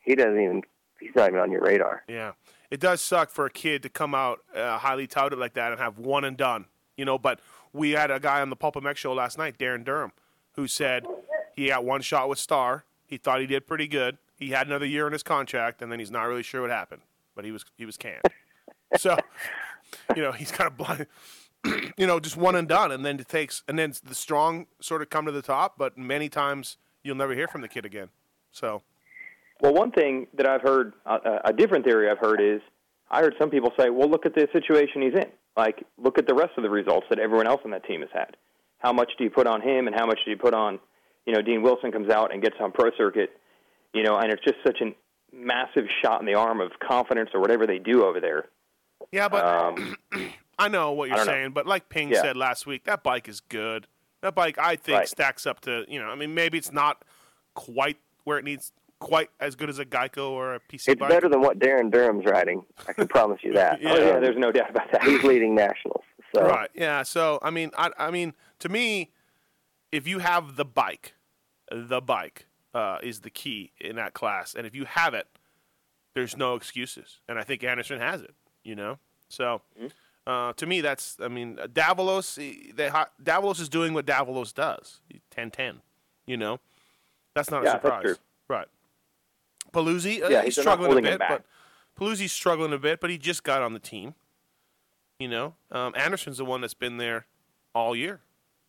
he 0.00 0.14
doesn't 0.14 0.40
even 0.40 0.62
he's 1.00 1.14
not 1.14 1.28
even 1.28 1.40
on 1.40 1.50
your 1.50 1.62
radar. 1.62 2.02
Yeah, 2.08 2.32
it 2.70 2.80
does 2.80 3.00
suck 3.00 3.30
for 3.30 3.46
a 3.46 3.50
kid 3.50 3.82
to 3.82 3.88
come 3.88 4.14
out 4.14 4.40
uh, 4.54 4.78
highly 4.78 5.06
touted 5.06 5.38
like 5.38 5.54
that 5.54 5.72
and 5.72 5.80
have 5.80 5.98
one 5.98 6.24
and 6.24 6.36
done. 6.36 6.66
You 6.96 7.04
know, 7.04 7.18
but 7.18 7.40
we 7.72 7.92
had 7.92 8.10
a 8.10 8.20
guy 8.20 8.40
on 8.40 8.50
the 8.50 8.56
PulpMX 8.56 8.96
show 8.96 9.12
last 9.12 9.38
night, 9.38 9.58
Darren 9.58 9.84
Durham, 9.84 10.12
who 10.52 10.66
said 10.66 11.06
he 11.54 11.68
got 11.68 11.84
one 11.84 12.02
shot 12.02 12.28
with 12.28 12.38
Star. 12.38 12.84
He 13.06 13.16
thought 13.16 13.40
he 13.40 13.46
did 13.46 13.66
pretty 13.66 13.88
good. 13.88 14.18
He 14.38 14.50
had 14.50 14.66
another 14.66 14.86
year 14.86 15.06
in 15.06 15.12
his 15.12 15.22
contract, 15.22 15.82
and 15.82 15.90
then 15.90 15.98
he's 15.98 16.10
not 16.10 16.24
really 16.24 16.42
sure 16.42 16.62
what 16.62 16.70
happened. 16.70 17.02
But 17.34 17.44
he 17.44 17.52
was 17.52 17.64
he 17.76 17.86
was 17.86 17.96
canned. 17.96 18.22
so, 18.96 19.16
you 20.14 20.22
know, 20.22 20.32
he's 20.32 20.52
kind 20.52 20.68
of 20.68 20.76
blind. 20.76 21.06
you 21.96 22.06
know, 22.06 22.18
just 22.20 22.36
one 22.36 22.56
and 22.56 22.68
done, 22.68 22.90
and 22.92 23.04
then 23.04 23.18
it 23.20 23.28
takes, 23.28 23.62
and 23.68 23.78
then 23.78 23.92
the 24.04 24.14
strong 24.14 24.66
sort 24.80 25.02
of 25.02 25.10
come 25.10 25.26
to 25.26 25.32
the 25.32 25.42
top. 25.42 25.74
But 25.78 25.96
many 25.96 26.28
times 26.28 26.76
you'll 27.02 27.16
never 27.16 27.34
hear 27.34 27.48
from 27.48 27.60
the 27.60 27.68
kid 27.68 27.84
again. 27.84 28.08
So, 28.52 28.82
Well, 29.60 29.72
one 29.74 29.90
thing 29.92 30.26
that 30.34 30.46
I've 30.46 30.62
heard, 30.62 30.92
uh, 31.06 31.38
a 31.44 31.52
different 31.52 31.84
theory 31.84 32.10
I've 32.10 32.18
heard 32.18 32.40
is, 32.40 32.60
I 33.10 33.20
heard 33.20 33.34
some 33.38 33.50
people 33.50 33.72
say, 33.78 33.90
well, 33.90 34.08
look 34.08 34.26
at 34.26 34.34
the 34.34 34.48
situation 34.52 35.02
he's 35.02 35.14
in. 35.14 35.26
Like, 35.56 35.84
look 35.98 36.18
at 36.18 36.26
the 36.26 36.34
rest 36.34 36.52
of 36.56 36.62
the 36.62 36.70
results 36.70 37.06
that 37.10 37.18
everyone 37.18 37.46
else 37.46 37.60
on 37.64 37.70
that 37.72 37.84
team 37.84 38.00
has 38.00 38.10
had. 38.12 38.36
How 38.78 38.92
much 38.92 39.12
do 39.18 39.24
you 39.24 39.30
put 39.30 39.46
on 39.46 39.60
him, 39.60 39.86
and 39.86 39.94
how 39.94 40.06
much 40.06 40.20
do 40.24 40.30
you 40.30 40.36
put 40.36 40.54
on, 40.54 40.80
you 41.26 41.34
know, 41.34 41.42
Dean 41.42 41.62
Wilson 41.62 41.92
comes 41.92 42.10
out 42.10 42.32
and 42.32 42.42
gets 42.42 42.56
on 42.60 42.72
pro 42.72 42.90
circuit, 42.96 43.30
you 43.92 44.02
know, 44.02 44.16
and 44.16 44.32
it's 44.32 44.42
just 44.42 44.56
such 44.64 44.80
a 44.80 44.94
massive 45.34 45.84
shot 46.02 46.20
in 46.20 46.26
the 46.26 46.34
arm 46.34 46.60
of 46.60 46.72
confidence 46.78 47.30
or 47.34 47.40
whatever 47.40 47.66
they 47.66 47.78
do 47.78 48.04
over 48.04 48.20
there. 48.20 48.48
yeah, 49.12 49.28
but 49.28 49.44
Um, 49.44 49.96
I 50.58 50.68
know 50.68 50.92
what 50.92 51.08
you're 51.08 51.16
don't 51.18 51.26
know. 51.26 51.32
saying, 51.32 51.50
but 51.52 51.66
like 51.66 51.88
Ping 51.88 52.10
Yeah. 52.10 52.22
said 52.22 52.36
last 52.36 52.66
week, 52.66 52.84
that 52.84 53.02
bike 53.02 53.28
is 53.28 53.40
good. 53.40 53.86
That 54.20 54.34
bike, 54.34 54.58
I 54.58 54.76
think, 54.76 54.98
Right. 54.98 55.08
stacks 55.08 55.46
up 55.46 55.60
to 55.62 55.84
you 55.88 56.00
know. 56.00 56.08
I 56.08 56.14
mean, 56.14 56.34
maybe 56.34 56.58
it's 56.58 56.72
not 56.72 57.04
quite 57.54 57.96
where 58.24 58.38
it 58.38 58.44
needs, 58.44 58.72
quite 59.00 59.30
as 59.40 59.56
good 59.56 59.68
as 59.68 59.78
a 59.80 59.84
Geico 59.84 60.30
or 60.30 60.54
a 60.54 60.60
PC 60.60 60.92
It's 60.92 60.98
bike. 61.00 61.08
better 61.08 61.28
than 61.28 61.40
what 61.40 61.58
Darren 61.58 61.90
Durham's 61.90 62.24
riding. 62.24 62.64
I 62.86 62.92
can 62.92 63.08
promise 63.08 63.40
you 63.42 63.52
that. 63.54 63.80
Yeah. 63.82 63.92
oh, 63.92 63.96
yeah, 63.98 64.18
there's 64.20 64.36
no 64.38 64.52
doubt 64.52 64.70
about 64.70 64.92
that. 64.92 65.02
he's 65.02 65.22
leading 65.24 65.54
nationals. 65.54 66.04
So 66.34 66.42
Right. 66.46 66.70
Yeah. 66.74 67.02
So 67.02 67.38
I 67.42 67.50
mean, 67.50 67.70
I, 67.76 67.90
I 67.98 68.10
mean, 68.10 68.34
to 68.60 68.68
me, 68.68 69.10
if 69.90 70.06
you 70.06 70.20
have 70.20 70.56
the 70.56 70.64
bike, 70.64 71.14
the 71.70 72.00
bike 72.00 72.46
uh, 72.74 72.98
is 73.02 73.20
the 73.20 73.30
key 73.30 73.72
in 73.80 73.96
that 73.96 74.14
class. 74.14 74.54
And 74.54 74.66
if 74.66 74.74
you 74.74 74.84
have 74.84 75.12
it, 75.14 75.26
there's 76.14 76.36
no 76.36 76.54
excuses. 76.54 77.18
And 77.28 77.38
I 77.38 77.42
think 77.42 77.64
Anderson 77.64 77.98
has 77.98 78.22
it. 78.22 78.34
You 78.62 78.76
know, 78.76 78.98
so. 79.28 79.62
Uh, 80.26 80.52
to 80.54 80.66
me, 80.66 80.80
that's 80.80 81.16
I 81.20 81.28
mean, 81.28 81.56
Davalos. 81.56 82.36
They, 82.36 82.88
Davalos 83.22 83.60
is 83.60 83.68
doing 83.68 83.92
what 83.92 84.06
Davalos 84.06 84.54
does. 84.54 85.00
10-10, 85.36 85.80
You 86.26 86.36
know, 86.36 86.60
that's 87.34 87.50
not 87.50 87.64
Yeah, 87.64 87.70
a 87.70 87.72
surprise, 87.72 88.18
right? 88.48 88.68
Paluzzi, 89.72 90.22
uh, 90.22 90.28
Yeah, 90.28 90.44
he's 90.44 90.54
they're 90.54 90.62
struggling 90.62 90.98
a 90.98 91.02
bit, 91.02 91.18
but 91.18 91.44
Paluzzi's 91.98 92.32
struggling 92.32 92.72
a 92.72 92.78
bit, 92.78 93.00
but 93.00 93.10
he 93.10 93.18
just 93.18 93.42
got 93.42 93.62
on 93.62 93.72
the 93.72 93.78
team. 93.78 94.14
You 95.18 95.28
know, 95.28 95.54
um, 95.70 95.94
Anderson's 95.96 96.38
the 96.38 96.44
one 96.44 96.60
that's 96.60 96.74
been 96.74 96.96
there 96.98 97.26
all 97.74 97.96
year, 97.96 98.20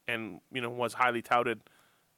and 0.08 0.40
you 0.52 0.62
know 0.62 0.70
was 0.70 0.94
highly 0.94 1.22
touted 1.22 1.62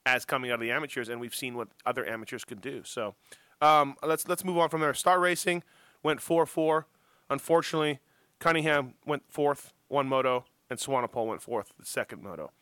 as 0.06 0.26
coming 0.26 0.52
out 0.52 0.56
of 0.56 0.62
the 0.62 0.72
amateurs, 0.72 1.10
and 1.10 1.20
we've 1.20 1.36
seen 1.36 1.56
what 1.56 1.70
other 1.86 2.06
amateurs 2.08 2.46
can 2.46 2.60
do. 2.60 2.84
So 2.84 3.16
um, 3.62 3.96
let's 4.04 4.28
let's 4.28 4.44
move 4.44 4.58
on 4.58 4.70
from 4.70 4.82
there. 4.82 4.94
Star 4.94 5.20
Racing 5.20 5.64
went 6.04 6.22
four 6.22 6.46
four. 6.46 6.88
Unfortunately, 7.30 8.00
Cunningham 8.40 8.94
went 9.06 9.24
fourth, 9.30 9.74
one 9.88 10.08
moto, 10.08 10.46
and 10.70 10.80
Swanepoel 10.80 11.28
went 11.28 11.42
fourth, 11.42 11.74
the 11.80 11.86
second 11.86 12.22
moto. 12.24 12.52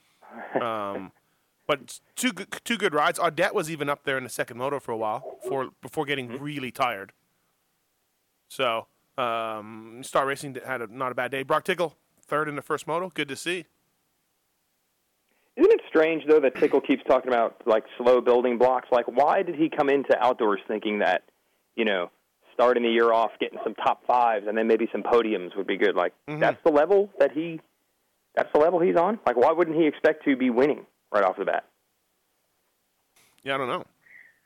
Um, 0.60 1.12
but 1.68 2.00
two 2.16 2.34
good, 2.34 2.48
two 2.64 2.78
good 2.78 2.94
rides. 2.94 3.20
Audette 3.20 3.54
was 3.54 3.70
even 3.70 3.88
up 3.88 4.04
there 4.04 4.18
in 4.18 4.24
the 4.24 4.30
second 4.30 4.58
moto 4.58 4.80
for 4.80 4.92
a 4.92 4.98
while, 4.98 5.38
for 5.48 5.70
before 5.82 6.06
getting 6.06 6.40
really 6.42 6.72
tired. 6.72 7.14
So 8.50 8.88
um, 9.18 10.02
Star 10.04 10.26
Racing 10.26 10.58
had 10.66 10.82
a, 10.82 10.88
not 10.88 11.12
a 11.12 11.16
bad 11.16 11.32
day. 11.32 11.44
Broc 11.44 11.64
Tickle 11.64 11.96
third 12.26 12.50
in 12.50 12.56
the 12.56 12.62
first 12.62 12.88
moto. 12.88 13.12
Good 13.14 13.28
to 13.30 13.36
see. 13.36 13.66
Isn't 15.56 15.72
it 15.72 15.82
strange 15.88 16.24
though 16.28 16.40
that 16.40 16.56
Tickle 16.56 16.82
keeps 16.82 17.04
talking 17.08 17.28
about 17.28 17.62
like 17.66 17.84
slow 17.98 18.22
building 18.22 18.58
blocks? 18.58 18.90
Like, 18.92 19.06
why 19.06 19.44
did 19.44 19.56
he 19.56 19.70
come 19.70 19.90
into 19.90 20.18
outdoors 20.20 20.60
thinking 20.68 21.00
that, 21.00 21.24
you 21.76 21.86
know, 21.86 22.10
starting 22.54 22.84
the 22.84 22.90
year 22.90 23.12
off 23.12 23.32
getting 23.40 23.60
some 23.64 23.74
top 23.76 24.06
fives 24.06 24.46
and 24.48 24.58
then 24.58 24.68
maybe 24.68 24.88
some 24.92 25.04
podiums 25.04 25.56
would 25.58 25.68
be 25.68 25.78
good? 25.78 25.96
Like, 25.96 26.14
that's 26.28 26.58
the 26.64 26.72
level 26.72 27.10
that 27.20 27.32
he, 27.32 27.60
that's 28.36 28.50
the 28.54 28.60
level 28.60 28.80
he's 28.80 28.96
on. 28.96 29.20
Like, 29.26 29.36
why 29.38 29.52
wouldn't 29.52 29.78
he 29.78 29.86
expect 29.88 30.26
to 30.26 30.36
be 30.36 30.50
winning 30.50 30.86
right 31.12 31.24
off 31.24 31.38
the 31.38 31.46
bat? 31.46 31.66
Yeah, 33.44 33.56
I 33.56 33.58
don't 33.58 33.68
know. 33.68 33.84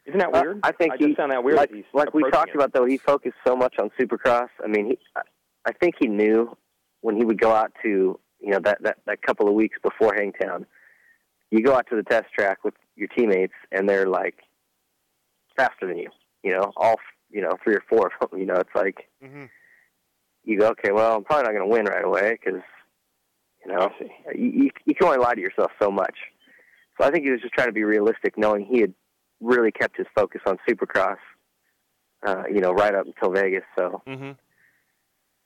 Isn't 0.06 0.20
that 0.20 0.30
Uh, 0.34 0.42
weird? 0.42 0.60
I 0.64 0.72
think 0.72 0.94
I 0.94 0.98
just 0.98 1.10
he, 1.10 1.16
found 1.16 1.32
that 1.32 1.44
weird. 1.44 1.58
Like, 1.58 1.70
that 1.70 1.76
he's 1.76 1.86
like 1.94 2.14
we 2.14 2.30
talked 2.32 2.50
it. 2.50 2.56
about, 2.56 2.74
though, 2.74 2.86
he 2.86 2.98
focused 2.98 3.36
so 3.46 3.56
much 3.56 3.76
on 3.80 3.92
Supercross. 4.00 4.50
I 4.64 4.68
mean, 4.68 4.86
he, 4.88 5.00
I- 5.16 5.22
I 5.66 5.74
think 5.74 5.96
he 6.00 6.08
knew 6.08 6.56
when 7.02 7.18
he 7.18 7.26
would 7.26 7.40
go 7.42 7.52
out 7.52 7.74
to 7.84 8.18
you 8.40 8.52
know 8.52 8.60
that 8.64 8.82
that 8.84 9.00
that 9.06 9.22
couple 9.22 9.50
of 9.50 9.54
weeks 9.54 9.78
before 9.84 10.14
Hangtown, 10.16 10.66
you 11.52 11.62
go 11.62 11.76
out 11.76 11.88
to 11.90 11.98
the 11.98 12.04
test 12.04 12.28
track 12.34 12.64
with 12.64 12.74
your 12.96 13.10
teammates, 13.10 13.52
and 13.74 13.88
they're 13.90 14.08
like 14.08 14.36
faster 15.58 15.86
than 15.88 15.98
you. 15.98 16.10
You 16.44 16.54
know, 16.54 16.72
all 16.78 16.96
you 17.30 17.42
know, 17.42 17.52
three 17.64 17.76
or 17.76 17.84
four 17.90 18.12
of 18.22 18.30
them. 18.30 18.40
You 18.40 18.46
know, 18.46 18.56
it's 18.56 18.76
like 18.76 19.08
Mm-hmm. 19.24 19.46
you 20.44 20.60
go, 20.60 20.70
okay, 20.70 20.92
well, 20.92 21.16
I'm 21.18 21.24
probably 21.24 21.44
not 21.44 21.52
going 21.54 21.70
to 21.70 21.74
win 21.74 21.86
right 21.86 22.06
away 22.06 22.38
because 22.44 22.62
you 23.66 23.72
know 23.74 23.90
you, 24.36 24.46
you 24.64 24.70
you 24.86 24.96
can 24.96 25.08
only 25.08 25.20
lie 25.20 25.36
to 25.36 25.42
yourself 25.42 25.72
so 25.82 25.90
much. 25.92 26.16
So 27.00 27.06
I 27.08 27.12
think 27.12 27.26
he 27.26 27.32
was 27.32 27.42
just 27.42 27.54
trying 27.54 27.68
to 27.68 27.74
be 27.74 27.84
realistic, 27.84 28.38
knowing 28.38 28.66
he 28.66 28.82
had 28.82 28.94
really 29.40 29.72
kept 29.72 29.98
his 29.98 30.08
focus 30.16 30.42
on 30.46 30.58
Supercross. 30.68 31.18
Uh, 32.26 32.44
you 32.52 32.60
know, 32.60 32.72
right 32.72 32.96
up 32.96 33.06
until 33.06 33.32
Vegas. 33.32 33.64
So 33.78 34.02
Mm-hmm. 34.08 34.32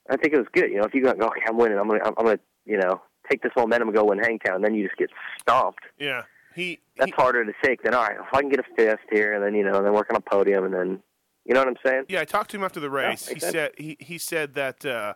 I 0.10 0.18
think 0.18 0.34
it 0.34 0.38
was 0.38 0.48
good. 0.54 0.72
You 0.72 0.78
know, 0.78 0.84
if 0.86 0.94
you 0.94 1.04
go, 1.04 1.10
okay, 1.10 1.42
I'm 1.48 1.58
winning. 1.58 1.78
I'm 1.78 1.88
gonna, 1.88 2.04
I'm 2.06 2.14
gonna, 2.16 2.40
you 2.66 2.78
know, 2.78 3.02
take 3.30 3.42
this 3.44 3.52
momentum 3.56 3.90
and 3.90 3.96
go 3.96 4.06
win 4.06 4.20
Hangtown. 4.20 4.56
And 4.56 4.64
then 4.64 4.74
you 4.74 4.86
just 4.88 4.98
get 4.98 5.10
stomped. 5.40 5.84
Yeah, 6.00 6.24
he. 6.56 6.80
That's 6.98 7.12
harder 7.12 7.44
to 7.46 7.52
take 7.64 7.84
than 7.84 7.94
all 7.94 8.04
right. 8.04 8.18
If 8.18 8.34
I 8.34 8.40
can 8.42 8.50
get 8.50 8.60
a 8.62 8.64
fifth 8.76 9.00
here, 9.12 9.34
and 9.34 9.44
then 9.44 9.54
you 9.54 9.64
know, 9.64 9.76
and 9.78 9.86
then 9.86 9.94
work 9.94 10.08
on 10.10 10.16
a 10.18 10.22
podium, 10.22 10.64
and 10.64 10.74
then, 10.74 11.04
you 11.46 11.54
know 11.54 11.62
what 11.62 11.70
I'm 11.70 11.78
saying? 11.86 12.06
Yeah, 12.08 12.22
I 12.22 12.26
talked 12.26 12.52
to 12.52 12.58
him 12.58 12.64
after 12.64 12.80
the 12.80 12.90
race. 12.90 13.28
he 13.28 13.40
sense. 13.40 13.52
said 13.52 13.72
he, 13.78 13.98
he 14.00 14.18
said 14.18 14.54
that 14.54 14.86
uh, 14.86 15.14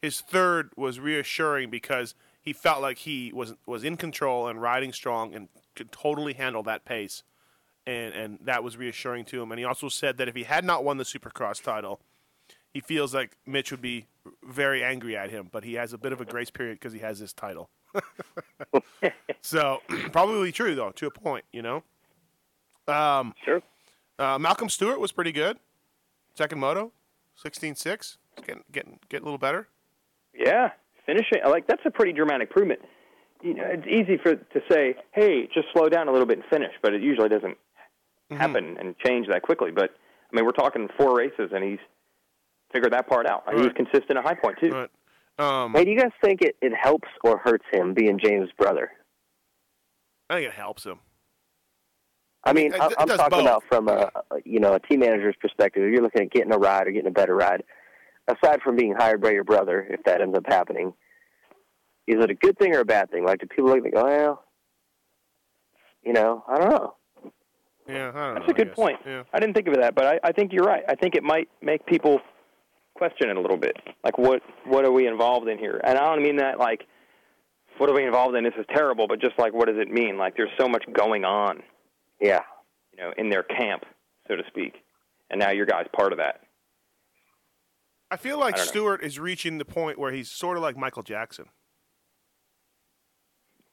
his 0.00 0.20
third 0.20 0.70
was 0.76 0.98
reassuring 0.98 1.70
because 1.70 2.14
he 2.40 2.52
felt 2.52 2.80
like 2.80 2.98
he 2.98 3.32
was 3.34 3.54
was 3.66 3.84
in 3.84 3.96
control 3.96 4.48
and 4.48 4.60
riding 4.60 4.92
strong 4.92 5.34
and 5.34 5.48
could 5.76 5.92
totally 5.92 6.32
handle 6.32 6.62
that 6.64 6.84
pace, 6.84 7.22
and 7.86 8.14
and 8.14 8.38
that 8.42 8.64
was 8.64 8.76
reassuring 8.76 9.24
to 9.26 9.42
him. 9.42 9.52
And 9.52 9.58
he 9.58 9.64
also 9.64 9.88
said 9.88 10.16
that 10.18 10.28
if 10.28 10.34
he 10.34 10.44
had 10.44 10.64
not 10.64 10.84
won 10.84 10.96
the 10.96 11.04
Supercross 11.04 11.62
title, 11.62 12.00
he 12.72 12.80
feels 12.80 13.14
like 13.14 13.36
Mitch 13.46 13.70
would 13.70 13.82
be 13.82 14.06
very 14.42 14.82
angry 14.82 15.16
at 15.16 15.30
him. 15.30 15.48
But 15.52 15.64
he 15.64 15.74
has 15.74 15.92
a 15.92 15.98
bit 15.98 16.12
of 16.12 16.20
a 16.20 16.24
grace 16.24 16.50
period 16.50 16.80
because 16.80 16.92
he 16.92 17.00
has 17.00 17.20
this 17.20 17.32
title. 17.32 17.70
so 19.42 19.80
probably 20.12 20.50
true 20.50 20.74
though 20.74 20.90
to 20.92 21.06
a 21.06 21.10
point, 21.10 21.44
you 21.52 21.62
know. 21.62 21.82
Um, 22.88 23.34
sure. 23.44 23.62
Uh, 24.18 24.38
Malcolm 24.38 24.68
Stewart 24.68 25.00
was 25.00 25.12
pretty 25.12 25.32
good. 25.32 25.58
Second 26.34 26.58
moto, 26.60 26.92
16-6. 27.44 28.16
Getting 28.46 28.64
getting 28.72 28.98
getting 29.10 29.24
a 29.24 29.26
little 29.26 29.36
better. 29.38 29.68
Yeah, 30.34 30.70
finishing 31.04 31.40
like 31.46 31.66
that's 31.66 31.82
a 31.84 31.90
pretty 31.90 32.12
dramatic 32.14 32.48
improvement. 32.48 32.80
You 33.42 33.52
know, 33.54 33.64
it's 33.66 33.86
easy 33.86 34.16
for 34.22 34.36
to 34.36 34.60
say, 34.70 34.94
"Hey, 35.12 35.48
just 35.52 35.66
slow 35.74 35.90
down 35.90 36.08
a 36.08 36.12
little 36.12 36.26
bit 36.26 36.38
and 36.38 36.46
finish," 36.48 36.72
but 36.82 36.94
it 36.94 37.02
usually 37.02 37.28
doesn't 37.28 37.56
Mm-hmm. 38.30 38.40
happen 38.40 38.76
and 38.80 38.96
change 39.04 39.26
that 39.28 39.42
quickly. 39.42 39.70
But 39.72 39.90
I 40.32 40.36
mean, 40.36 40.46
we're 40.46 40.52
talking 40.52 40.88
four 40.98 41.14
races, 41.14 41.50
and 41.52 41.62
he's 41.62 41.80
figured 42.72 42.94
that 42.94 43.06
part 43.06 43.26
out. 43.26 43.42
He 43.54 43.60
was 43.60 43.72
consistent 43.76 44.16
at 44.16 44.24
High 44.24 44.36
Point 44.42 44.56
too. 44.58 44.88
Um, 45.38 45.74
hey, 45.74 45.84
do 45.84 45.90
you 45.90 45.98
guys 46.00 46.12
think 46.24 46.40
it, 46.40 46.56
it 46.62 46.72
helps 46.74 47.08
or 47.22 47.36
hurts 47.36 47.64
him 47.70 47.92
being 47.92 48.18
James' 48.18 48.48
brother? 48.56 48.90
I 50.30 50.36
think 50.36 50.48
it 50.48 50.54
helps 50.54 50.84
him. 50.84 51.00
I 52.44 52.52
mean, 52.52 52.72
it- 52.74 52.80
I, 52.80 52.86
it 52.88 52.94
I'm 52.98 53.08
talking 53.08 53.30
both. 53.30 53.40
about 53.42 53.64
from 53.68 53.88
a, 53.88 54.10
a 54.30 54.36
you 54.44 54.60
know 54.60 54.74
a 54.74 54.80
team 54.80 55.00
manager's 55.00 55.36
perspective. 55.40 55.82
If 55.84 55.92
you're 55.92 56.02
looking 56.02 56.22
at 56.22 56.30
getting 56.30 56.52
a 56.52 56.58
ride 56.58 56.86
or 56.86 56.90
getting 56.90 57.08
a 57.08 57.12
better 57.12 57.34
ride, 57.36 57.62
aside 58.28 58.60
from 58.62 58.76
being 58.76 58.94
hired 58.96 59.20
by 59.20 59.30
your 59.30 59.44
brother, 59.44 59.86
if 59.90 60.02
that 60.04 60.20
ends 60.20 60.36
up 60.36 60.44
happening, 60.46 60.92
is 62.06 62.22
it 62.22 62.30
a 62.30 62.34
good 62.34 62.58
thing 62.58 62.74
or 62.74 62.80
a 62.80 62.84
bad 62.84 63.10
thing? 63.10 63.24
Like, 63.24 63.40
do 63.40 63.46
people 63.46 63.70
look 63.70 63.84
and 63.84 63.92
go, 63.92 64.04
well, 64.04 64.44
you 66.04 66.12
know, 66.12 66.44
I 66.48 66.58
don't 66.58 66.70
know. 66.70 66.94
Yeah, 67.88 68.10
I 68.14 68.18
don't 68.26 68.34
That's 68.34 68.46
know, 68.48 68.52
a 68.52 68.54
good 68.56 68.70
I 68.70 68.74
point. 68.74 68.98
Yeah. 69.06 69.22
I 69.32 69.40
didn't 69.40 69.54
think 69.54 69.68
of 69.68 69.74
that, 69.74 69.94
but 69.94 70.06
I, 70.06 70.20
I 70.22 70.32
think 70.32 70.52
you're 70.52 70.64
right. 70.64 70.82
I 70.88 70.94
think 70.94 71.14
it 71.14 71.22
might 71.22 71.48
make 71.60 71.84
people 71.86 72.20
question 72.94 73.28
it 73.30 73.36
a 73.36 73.40
little 73.40 73.56
bit. 73.56 73.76
Like, 74.04 74.18
what 74.18 74.40
what 74.64 74.84
are 74.84 74.92
we 74.92 75.06
involved 75.06 75.48
in 75.48 75.58
here? 75.58 75.80
And 75.82 75.98
I 75.98 76.06
don't 76.14 76.22
mean 76.22 76.36
that 76.36 76.58
like, 76.58 76.84
what 77.78 77.88
are 77.90 77.94
we 77.94 78.04
involved 78.04 78.36
in? 78.36 78.44
This 78.44 78.52
is 78.58 78.66
terrible, 78.72 79.06
but 79.08 79.20
just 79.20 79.36
like, 79.38 79.52
what 79.52 79.66
does 79.66 79.78
it 79.78 79.90
mean? 79.90 80.16
Like, 80.16 80.36
there's 80.36 80.50
so 80.60 80.68
much 80.68 80.84
going 80.92 81.24
on. 81.24 81.62
Yeah. 82.22 82.40
You 82.96 83.04
know, 83.04 83.12
in 83.18 83.28
their 83.28 83.42
camp, 83.42 83.84
so 84.28 84.36
to 84.36 84.42
speak, 84.48 84.74
and 85.30 85.40
now 85.40 85.50
your 85.50 85.66
guy's 85.66 85.86
part 85.94 86.12
of 86.12 86.18
that. 86.18 86.40
I 88.10 88.16
feel 88.16 88.38
like 88.38 88.54
I 88.54 88.58
don't 88.58 88.66
know. 88.66 88.70
Stewart 88.70 89.02
is 89.02 89.18
reaching 89.18 89.58
the 89.58 89.64
point 89.64 89.98
where 89.98 90.12
he's 90.12 90.30
sort 90.30 90.56
of 90.56 90.62
like 90.62 90.76
Michael 90.76 91.02
Jackson. 91.02 91.46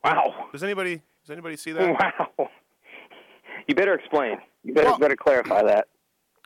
Wow. 0.04 0.48
Does 0.52 0.64
anybody 0.64 1.02
does 1.24 1.32
anybody 1.32 1.58
see 1.58 1.72
that? 1.74 2.24
Wow. 2.40 2.50
You 3.68 3.76
better 3.76 3.94
explain. 3.94 4.38
You 4.64 4.74
better 4.74 4.98
better 4.98 5.16
clarify 5.16 5.62
that. 5.62 5.88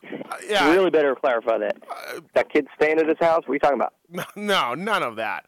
Uh, 0.03 0.35
yeah. 0.49 0.67
You 0.67 0.73
really 0.73 0.89
better 0.89 1.15
clarify 1.15 1.57
that. 1.59 1.77
Uh, 1.89 2.19
that 2.33 2.51
kid 2.51 2.67
staying 2.75 2.99
at 2.99 3.07
his 3.07 3.17
house. 3.17 3.43
What 3.45 3.51
are 3.51 3.53
you 3.53 3.59
talking 3.59 3.79
about? 3.79 3.93
No, 4.35 4.73
none 4.73 5.03
of 5.03 5.15
that. 5.15 5.45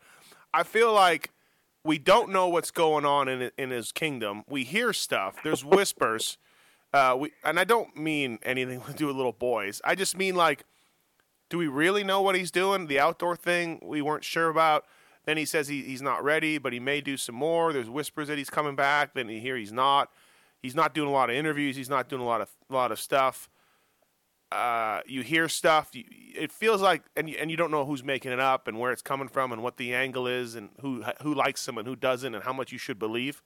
I 0.53 0.63
feel 0.63 0.93
like 0.93 1.31
we 1.83 1.97
don't 1.97 2.29
know 2.29 2.47
what's 2.47 2.71
going 2.71 3.03
on 3.03 3.27
in 3.27 3.51
in 3.57 3.71
his 3.71 3.91
kingdom. 3.91 4.43
We 4.47 4.63
hear 4.63 4.93
stuff. 4.93 5.35
There's 5.43 5.65
whispers. 5.65 6.37
Uh, 6.95 7.13
we 7.13 7.31
and 7.43 7.59
I 7.59 7.65
don't 7.65 7.97
mean 7.97 8.39
anything 8.43 8.79
to 8.87 8.93
do 8.93 9.07
with 9.07 9.17
little 9.17 9.33
boys. 9.33 9.81
I 9.83 9.95
just 9.95 10.17
mean 10.17 10.35
like, 10.35 10.63
do 11.49 11.57
we 11.57 11.67
really 11.67 12.05
know 12.05 12.21
what 12.21 12.35
he's 12.35 12.51
doing? 12.51 12.87
The 12.87 12.99
outdoor 12.99 13.35
thing 13.35 13.81
we 13.83 14.01
weren't 14.01 14.23
sure 14.23 14.47
about. 14.49 14.85
Then 15.25 15.35
he 15.35 15.43
says 15.43 15.67
he, 15.67 15.81
he's 15.81 16.01
not 16.01 16.23
ready, 16.23 16.57
but 16.57 16.71
he 16.71 16.79
may 16.79 17.01
do 17.01 17.17
some 17.17 17.35
more. 17.35 17.73
There's 17.73 17.89
whispers 17.89 18.29
that 18.29 18.37
he's 18.37 18.49
coming 18.49 18.75
back. 18.75 19.13
Then 19.13 19.27
you 19.27 19.41
hear 19.41 19.57
he's 19.57 19.73
not. 19.73 20.09
He's 20.61 20.75
not 20.75 20.93
doing 20.93 21.09
a 21.09 21.11
lot 21.11 21.29
of 21.29 21.35
interviews. 21.35 21.75
He's 21.75 21.89
not 21.89 22.07
doing 22.07 22.21
a 22.21 22.25
lot 22.25 22.39
of 22.39 22.49
a 22.69 22.73
lot 22.73 22.93
of 22.93 22.99
stuff. 22.99 23.49
Uh, 24.49 25.01
you 25.05 25.21
hear 25.21 25.49
stuff. 25.49 25.89
You, 25.93 26.05
it 26.33 26.49
feels 26.49 26.81
like, 26.81 27.03
and 27.17 27.29
you, 27.29 27.35
and 27.37 27.51
you 27.51 27.57
don't 27.57 27.71
know 27.71 27.83
who's 27.83 28.05
making 28.05 28.31
it 28.31 28.39
up 28.39 28.69
and 28.69 28.79
where 28.79 28.93
it's 28.93 29.01
coming 29.01 29.27
from 29.27 29.51
and 29.51 29.61
what 29.61 29.75
the 29.75 29.93
angle 29.93 30.27
is 30.27 30.55
and 30.55 30.69
who 30.79 31.03
who 31.23 31.33
likes 31.33 31.67
him 31.67 31.77
and 31.77 31.85
who 31.85 31.97
doesn't 31.97 32.33
and 32.33 32.45
how 32.45 32.53
much 32.53 32.71
you 32.71 32.77
should 32.77 32.99
believe. 32.99 33.43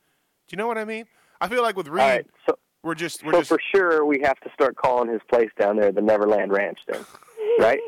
Do 0.47 0.54
you 0.54 0.58
know 0.58 0.68
what 0.68 0.78
I 0.78 0.86
mean? 0.86 1.06
I 1.41 1.47
feel 1.47 1.64
like 1.64 1.76
with 1.76 1.88
Reed, 1.88 2.00
right, 2.00 2.28
so 2.45 2.60
we're 2.84 2.96
just 2.96 3.24
we're 3.24 3.34
so 3.34 3.40
just 3.40 3.50
for 3.50 3.60
sure 3.76 4.06
we 4.06 4.20
have 4.24 4.40
to 4.42 4.50
start 4.54 4.76
calling 4.76 5.10
his 5.10 5.22
place 5.30 5.50
down 5.60 5.78
there 5.78 5.92
the 5.92 6.02
Neverland 6.02 6.52
Ranch 6.52 6.80
then, 6.88 7.06
right? 7.60 7.80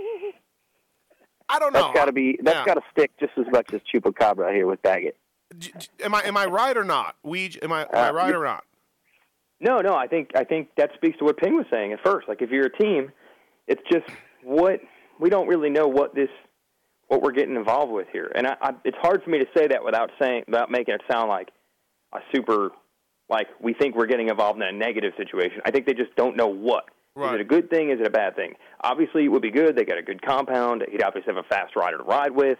I 1.50 1.60
don't 1.60 1.74
know. 1.74 1.82
That's 1.82 1.94
got 1.94 2.06
to 2.06 2.12
be 2.12 2.38
that's 2.42 2.58
Yeah. 2.58 2.66
got 2.66 2.74
to 2.76 2.84
stick 2.92 3.12
just 3.20 3.34
as 3.38 3.46
much 3.52 3.68
as 3.74 3.82
Chupacabra 3.94 4.54
here 4.54 4.68
with 4.68 4.82
Baggett. 4.82 5.18
Am 6.02 6.16
I 6.16 6.22
am 6.24 6.38
I 6.38 6.46
right 6.46 6.76
or 6.78 6.84
not? 6.84 7.16
We 7.24 7.58
am 7.62 7.72
I 7.72 7.82
am 7.84 7.88
I 7.94 8.10
Uh, 8.10 8.14
right 8.14 8.34
or 8.36 8.44
not? 8.44 8.64
No, 9.60 9.80
no, 9.80 9.94
I 9.96 10.08
think 10.08 10.32
I 10.36 10.44
think 10.44 10.70
that 10.78 10.92
speaks 10.96 11.18
to 11.20 11.26
what 11.26 11.38
Ping 11.38 11.56
was 11.56 11.66
saying 11.72 11.94
at 11.94 12.00
first. 12.04 12.28
Like 12.28 12.42
if 12.42 12.50
you're 12.52 12.66
a 12.68 12.78
team, 12.78 13.12
it's 13.68 13.82
just 13.92 14.06
what 14.44 14.80
we 15.20 15.30
don't 15.30 15.48
really 15.48 15.70
know 15.70 15.88
what 15.88 16.16
this 16.16 16.30
what 17.08 17.22
we're 17.22 17.32
getting 17.34 17.58
involved 17.58 17.92
with 17.92 18.08
here, 18.14 18.32
and 18.34 18.48
I, 18.48 18.56
I, 18.62 18.70
it's 18.86 18.98
hard 19.02 19.22
for 19.22 19.30
me 19.30 19.38
to 19.39 19.46
say 19.56 19.68
that 19.68 19.84
without 19.84 20.12
saying 20.22 20.46
without 20.48 20.72
making 20.72 20.96
it 20.96 21.02
sound 21.12 21.28
like 21.28 21.50
a 22.14 22.20
super 22.34 22.72
like 23.32 23.48
we 23.60 23.74
think 23.74 23.96
we're 23.96 24.06
getting 24.06 24.30
involved 24.30 24.62
in 24.62 24.68
a 24.68 24.72
negative 24.72 25.14
situation. 25.18 25.62
I 25.66 25.72
think 25.72 25.86
they 25.88 25.94
just 25.94 26.16
don't 26.16 26.36
know 26.38 26.48
what. 26.48 26.84
Is 26.86 26.92
Right. 27.16 27.34
Is 27.34 27.40
it 27.40 27.42
a 27.42 27.46
good 27.46 27.70
thing? 27.70 27.90
Is 27.90 28.00
it 28.00 28.06
a 28.08 28.12
bad 28.12 28.36
thing? 28.36 28.54
Obviously, 28.82 29.26
it 29.26 29.30
would 29.30 29.42
be 29.42 29.52
good. 29.52 29.76
They 29.76 29.84
got 29.84 29.98
a 29.98 30.04
good 30.04 30.22
compound. 30.22 30.84
He'd 30.92 31.04
obviously 31.04 31.34
have 31.34 31.44
a 31.44 31.48
fast 31.48 31.76
rider 31.76 31.98
to 31.98 32.04
ride 32.04 32.32
with. 32.32 32.58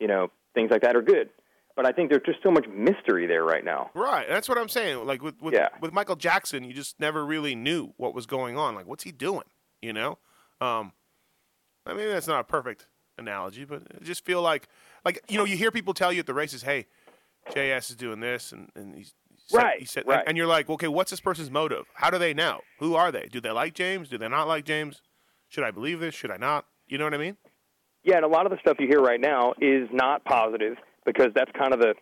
You 0.00 0.08
know, 0.08 0.28
things 0.54 0.70
like 0.70 0.82
that 0.82 0.96
are 0.96 1.02
good. 1.02 1.28
But 1.76 1.86
I 1.86 1.92
think 1.92 2.10
there's 2.10 2.22
just 2.24 2.38
so 2.42 2.50
much 2.50 2.66
mystery 2.68 3.26
there 3.26 3.44
right 3.44 3.64
now. 3.64 3.90
Right. 3.94 4.26
That's 4.28 4.48
what 4.48 4.56
I'm 4.58 4.68
saying. 4.68 5.04
Like 5.06 5.22
with 5.22 5.40
with, 5.42 5.54
Yeah. 5.54 5.68
with 5.80 5.92
Michael 5.92 6.16
Jackson, 6.16 6.64
you 6.64 6.72
just 6.72 6.98
never 6.98 7.24
really 7.24 7.54
knew 7.54 7.92
what 7.96 8.14
was 8.14 8.26
going 8.26 8.56
on. 8.56 8.74
Like, 8.74 8.86
what's 8.86 9.04
he 9.04 9.12
doing? 9.12 9.44
You 9.82 9.92
know. 9.92 10.18
Um, 10.60 10.92
I 11.84 11.94
mean, 11.94 12.08
that's 12.08 12.26
not 12.26 12.40
a 12.40 12.44
perfect 12.44 12.86
analogy, 13.18 13.64
but 13.64 13.82
I 14.00 14.02
just 14.04 14.24
feel 14.24 14.42
like, 14.42 14.68
like 15.04 15.22
you 15.28 15.36
know, 15.38 15.44
you 15.44 15.56
hear 15.56 15.70
people 15.70 15.94
tell 15.94 16.12
you 16.12 16.20
at 16.20 16.26
the 16.26 16.34
races, 16.34 16.62
"Hey, 16.62 16.86
JS 17.50 17.90
is 17.90 17.96
doing 17.96 18.20
this," 18.20 18.52
and 18.52 18.70
and 18.74 18.94
he's 18.94 19.14
he 19.25 19.25
said- 19.46 19.62
Right, 19.62 19.78
He 19.80 19.84
said, 19.84 20.04
right. 20.06 20.24
and, 20.26 20.36
you're 20.36 20.46
like, 20.46 20.68
okay, 20.68 20.88
what's 20.88 21.10
this 21.10 21.20
person's 21.20 21.50
motive? 21.50 21.86
How 21.94 22.10
do 22.10 22.18
they 22.18 22.34
know? 22.34 22.60
Who 22.80 22.94
are 22.94 23.10
they? 23.12 23.28
Do 23.30 23.40
they 23.40 23.50
like 23.50 23.74
James? 23.74 24.08
Do 24.08 24.18
they 24.18 24.28
not 24.28 24.48
like 24.48 24.64
James? 24.64 25.02
Should 25.48 25.64
I 25.64 25.70
believe 25.70 26.00
this? 26.00 26.14
Should 26.14 26.30
I 26.30 26.36
not? 26.36 26.66
You 26.86 26.98
know 26.98 27.04
what 27.04 27.14
I 27.14 27.18
mean? 27.18 27.36
Yeah, 28.02 28.16
and 28.16 28.24
a 28.24 28.28
lot 28.28 28.46
of 28.46 28.52
the 28.52 28.58
stuff 28.60 28.76
you 28.78 28.86
hear 28.86 29.00
right 29.00 29.20
now 29.20 29.54
is 29.60 29.88
not 29.92 30.24
positive 30.24 30.76
because 31.04 31.28
that's 31.34 31.50
kind 31.58 31.72
of 31.72 31.80
the 31.80 31.94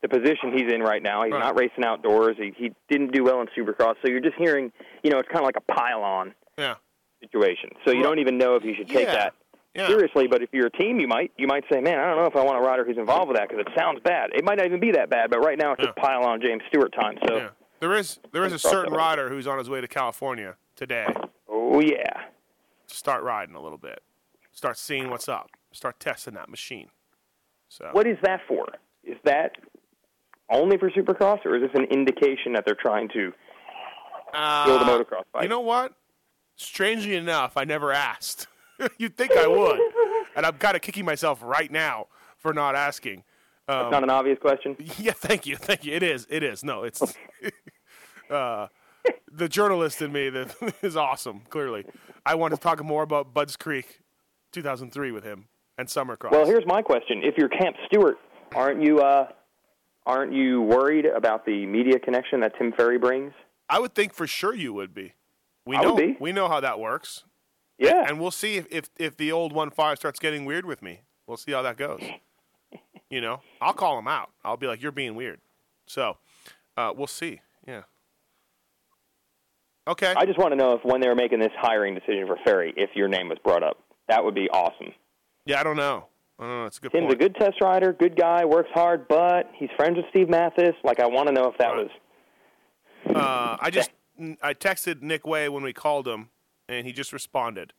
the 0.00 0.08
position 0.08 0.52
he's 0.56 0.72
in 0.72 0.80
right 0.80 1.02
now. 1.02 1.24
He's 1.24 1.32
Right. 1.32 1.40
not 1.40 1.58
racing 1.58 1.84
outdoors. 1.84 2.36
He 2.38 2.52
he 2.56 2.72
didn't 2.88 3.10
do 3.12 3.24
well 3.24 3.40
in 3.40 3.48
Supercross, 3.48 3.96
so 4.00 4.08
you're 4.08 4.20
just 4.20 4.36
hearing, 4.36 4.70
you 5.02 5.10
know, 5.10 5.18
it's 5.18 5.28
kind 5.28 5.40
of 5.40 5.44
like 5.44 5.56
a 5.56 5.72
pile-on 5.72 6.34
Yeah. 6.56 6.76
situation. 7.20 7.70
So 7.84 7.90
you 7.92 8.02
don't 8.04 8.20
even 8.20 8.38
know 8.38 8.54
if 8.54 8.62
you 8.64 8.74
should 8.76 8.86
take 8.88 9.06
Yeah. 9.08 9.12
that 9.14 9.34
Yeah. 9.78 9.86
seriously. 9.88 10.26
But 10.26 10.42
if 10.42 10.50
you're 10.52 10.66
a 10.66 10.70
team, 10.70 10.98
you 11.00 11.06
might 11.08 11.32
you 11.38 11.46
might 11.46 11.64
say, 11.72 11.80
man, 11.80 11.98
I 11.98 12.06
don't 12.06 12.16
know 12.18 12.26
if 12.26 12.36
I 12.36 12.42
want 12.44 12.58
a 12.58 12.66
rider 12.66 12.84
who's 12.84 12.98
involved 12.98 13.28
with 13.28 13.36
that 13.38 13.48
because 13.48 13.64
it 13.66 13.72
sounds 13.78 14.00
bad. 14.04 14.30
It 14.34 14.44
might 14.44 14.58
not 14.58 14.66
even 14.66 14.80
be 14.80 14.92
that 14.92 15.08
bad, 15.10 15.30
but 15.30 15.38
right 15.40 15.56
now 15.58 15.72
it's 15.72 15.82
just 15.84 15.96
pile 15.96 16.24
on 16.24 16.40
James 16.40 16.62
Stewart 16.68 16.92
time. 16.92 17.16
So 17.26 17.36
Yeah. 17.36 17.48
There 17.80 17.94
is 17.94 18.18
there 18.32 18.44
is 18.44 18.52
a 18.52 18.58
certain 18.58 18.92
rider 18.92 19.28
who's 19.28 19.46
on 19.46 19.58
his 19.58 19.70
way 19.70 19.80
to 19.80 19.86
California 19.88 20.56
today. 20.76 21.06
oh 21.48 21.80
yeah, 21.80 22.22
start 22.86 23.22
riding 23.22 23.54
a 23.54 23.60
little 23.60 23.78
bit, 23.78 24.02
start 24.52 24.76
seeing 24.76 25.10
what's 25.10 25.28
up, 25.28 25.50
start 25.70 26.00
testing 26.00 26.34
that 26.34 26.48
machine. 26.48 26.88
So 27.68 27.88
what 27.92 28.06
is 28.08 28.16
that 28.22 28.40
for? 28.48 28.66
Is 29.04 29.16
that 29.24 29.52
only 30.50 30.76
for 30.76 30.90
Supercross, 30.90 31.44
or 31.46 31.54
is 31.56 31.62
this 31.62 31.70
an 31.74 31.84
indication 31.84 32.52
that 32.54 32.64
they're 32.66 32.74
trying 32.74 33.08
to 33.10 33.14
kill 34.32 34.78
the 34.78 34.84
Uh, 34.84 34.98
motocross 34.98 35.22
bike? 35.32 35.42
You 35.44 35.48
know 35.48 35.60
what? 35.60 35.92
Strangely 36.56 37.14
enough, 37.14 37.56
I 37.56 37.62
never 37.64 37.92
asked. 37.92 38.46
You'd 38.98 39.16
think 39.16 39.32
I 39.32 39.46
would, 39.46 39.80
and 40.36 40.46
I'm 40.46 40.54
kind 40.54 40.76
of 40.76 40.82
kicking 40.82 41.04
myself 41.04 41.40
right 41.42 41.70
now 41.70 42.06
for 42.36 42.52
not 42.52 42.74
asking. 42.74 43.24
Um, 43.68 43.90
Not 43.90 44.02
an 44.02 44.10
obvious 44.10 44.38
question. 44.40 44.76
Yeah, 44.98 45.12
thank 45.12 45.46
you, 45.46 45.56
thank 45.56 45.84
you. 45.84 45.92
It 45.94 46.02
is, 46.02 46.26
it 46.30 46.42
is. 46.42 46.64
No, 46.64 46.84
it's 46.84 47.02
uh, 48.30 48.68
the 49.30 49.48
journalist 49.48 50.00
in 50.00 50.10
me 50.12 50.30
that 50.30 50.54
is 50.82 50.96
awesome. 50.96 51.42
Clearly, 51.50 51.84
I 52.24 52.34
want 52.34 52.54
to 52.54 52.60
talk 52.60 52.82
more 52.82 53.02
about 53.02 53.34
Budds 53.34 53.56
Creek, 53.56 54.00
2003, 54.52 55.12
with 55.12 55.24
him 55.24 55.48
and 55.76 55.86
Summercross. 55.88 56.30
Well, 56.30 56.46
here's 56.46 56.66
my 56.66 56.80
question: 56.80 57.22
If 57.22 57.36
you're 57.36 57.50
Camp 57.50 57.76
Stewart, 57.86 58.16
aren't 58.54 58.82
you 58.82 59.00
uh, 59.00 59.28
aren't 60.06 60.32
you 60.32 60.62
worried 60.62 61.04
about 61.04 61.44
the 61.44 61.66
media 61.66 61.98
connection 61.98 62.40
that 62.40 62.52
Tim 62.58 62.72
Ferry 62.72 62.98
brings? 62.98 63.32
I 63.68 63.80
would 63.80 63.94
think 63.94 64.14
for 64.14 64.26
sure 64.26 64.54
you 64.54 64.72
would 64.72 64.94
be. 64.94 65.12
We 65.66 65.76
I 65.76 65.82
know 65.82 65.94
would 65.94 66.14
be. 66.14 66.16
we 66.18 66.32
know 66.32 66.48
how 66.48 66.60
that 66.60 66.80
works. 66.80 67.24
Yeah, 67.78 68.04
And 68.08 68.18
we'll 68.20 68.30
see 68.32 68.56
if, 68.56 68.66
if, 68.70 68.90
if 68.98 69.16
the 69.16 69.30
old 69.30 69.52
one 69.52 69.70
five 69.70 69.98
starts 69.98 70.18
getting 70.18 70.44
weird 70.44 70.66
with 70.66 70.82
me. 70.82 71.02
We'll 71.26 71.36
see 71.36 71.52
how 71.52 71.62
that 71.62 71.76
goes. 71.76 72.02
you 73.10 73.20
know, 73.20 73.40
I'll 73.60 73.72
call 73.72 73.98
him 73.98 74.08
out. 74.08 74.30
I'll 74.44 74.56
be 74.56 74.66
like, 74.66 74.82
"You're 74.82 74.92
being 74.92 75.14
weird." 75.14 75.40
So, 75.86 76.16
uh, 76.76 76.92
we'll 76.96 77.06
see. 77.06 77.40
Yeah. 77.66 77.82
Okay. 79.86 80.14
I 80.16 80.26
just 80.26 80.38
want 80.38 80.52
to 80.52 80.56
know 80.56 80.74
if 80.74 80.84
when 80.84 81.00
they 81.00 81.08
were 81.08 81.14
making 81.14 81.40
this 81.40 81.52
hiring 81.58 81.94
decision 81.94 82.26
for 82.26 82.36
Ferry, 82.44 82.74
if 82.76 82.90
your 82.94 83.08
name 83.08 83.28
was 83.28 83.38
brought 83.44 83.62
up. 83.62 83.78
That 84.08 84.24
would 84.24 84.34
be 84.34 84.48
awesome. 84.50 84.92
yeah, 85.44 85.60
I 85.60 85.62
don't 85.62 85.76
know. 85.76 86.06
I 86.38 86.44
don't 86.44 86.60
know. 86.60 86.66
It's 86.66 86.78
a 86.78 86.80
good 86.80 86.92
Tim's 86.92 87.06
point. 87.08 87.14
a 87.14 87.16
good 87.16 87.34
test 87.34 87.60
rider, 87.60 87.92
good 87.92 88.16
guy, 88.16 88.44
works 88.44 88.70
hard, 88.72 89.06
but 89.08 89.50
he's 89.54 89.70
friends 89.76 89.96
with 89.96 90.06
Steve 90.10 90.28
Matthes. 90.28 90.74
Like, 90.84 91.00
I 91.00 91.06
want 91.06 91.26
to 91.28 91.32
know 91.34 91.50
if 91.50 91.58
that 91.58 91.74
was. 91.74 91.90
Uh, 93.06 93.56
I 93.60 93.70
just 93.72 93.90
I 94.42 94.54
texted 94.54 95.02
Nick 95.02 95.26
Wey 95.26 95.48
when 95.48 95.62
we 95.62 95.72
called 95.72 96.06
him, 96.06 96.28
and 96.68 96.86
he 96.86 96.92
just 96.92 97.12
responded. 97.12 97.72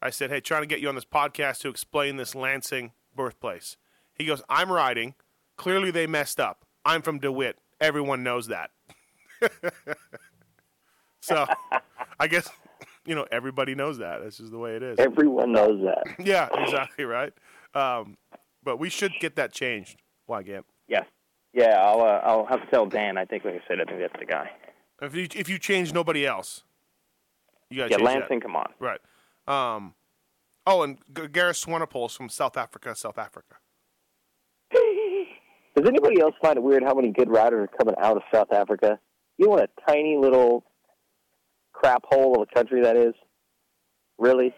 I 0.00 0.10
said, 0.10 0.30
"Hey, 0.30 0.40
trying 0.40 0.62
to 0.62 0.66
get 0.66 0.80
you 0.80 0.88
on 0.88 0.94
this 0.94 1.04
podcast 1.04 1.60
to 1.60 1.68
explain 1.68 2.16
this 2.16 2.34
Lansing 2.34 2.92
birthplace." 3.14 3.76
He 4.14 4.24
goes, 4.24 4.42
"I'm 4.48 4.70
riding. 4.70 5.14
Clearly, 5.56 5.90
they 5.90 6.06
messed 6.06 6.40
up. 6.40 6.64
I'm 6.84 7.02
from 7.02 7.18
DeWitt. 7.18 7.58
Everyone 7.80 8.22
knows 8.22 8.48
that." 8.48 8.70
so, 11.20 11.46
I 12.18 12.26
guess 12.26 12.48
you 13.06 13.14
know 13.14 13.26
everybody 13.30 13.74
knows 13.74 13.98
that. 13.98 14.22
This 14.22 14.40
is 14.40 14.50
the 14.50 14.58
way 14.58 14.76
it 14.76 14.82
is. 14.82 14.98
Everyone 14.98 15.52
knows 15.52 15.82
that. 15.84 16.16
Yeah, 16.24 16.48
exactly 16.52 17.04
right. 17.04 17.32
Um, 17.74 18.16
but 18.62 18.78
we 18.78 18.88
should 18.90 19.12
get 19.20 19.36
that 19.36 19.52
changed. 19.52 20.00
Why, 20.26 20.42
Gamp? 20.42 20.66
Yes. 20.88 21.06
Yeah, 21.52 21.80
I'll 21.80 22.00
uh, 22.00 22.20
I'll 22.24 22.46
have 22.46 22.60
to 22.62 22.66
tell 22.68 22.86
Dan. 22.86 23.18
I 23.18 23.24
think, 23.24 23.44
like 23.44 23.54
I 23.54 23.60
said, 23.68 23.80
I 23.80 23.84
think 23.84 24.00
that's 24.00 24.18
the 24.18 24.26
guy. 24.26 24.50
If 25.00 25.14
you 25.14 25.28
if 25.34 25.48
you 25.48 25.58
change 25.58 25.92
nobody 25.92 26.26
else, 26.26 26.64
you 27.72 27.80
Yeah, 27.82 27.88
change 27.88 27.98
that. 28.02 28.04
Lansing, 28.04 28.40
come 28.40 28.56
on. 28.56 28.72
Right. 28.78 29.00
Um, 29.46 29.94
oh, 30.66 30.82
and 30.82 30.98
G- 31.16 31.28
Gareth 31.28 31.56
Swanepoel's 31.56 32.14
from 32.16 32.28
South 32.28 32.56
Africa, 32.56 32.94
South 32.94 33.18
Africa. 33.18 33.56
Does 34.72 35.86
anybody 35.88 36.20
else 36.20 36.34
find 36.42 36.56
it 36.56 36.62
weird 36.62 36.82
how 36.82 36.94
many 36.94 37.10
good 37.10 37.30
riders 37.30 37.68
are 37.72 37.76
coming 37.78 37.94
out 38.00 38.16
of 38.16 38.22
South 38.32 38.52
Africa? 38.52 38.98
You 39.38 39.46
know 39.46 39.52
what 39.52 39.62
a 39.64 39.90
tiny 39.90 40.16
little 40.18 40.64
crap 41.72 42.04
hole 42.10 42.34
of 42.40 42.46
a 42.50 42.54
country 42.54 42.82
that 42.82 42.96
is? 42.96 43.14
Really? 44.18 44.54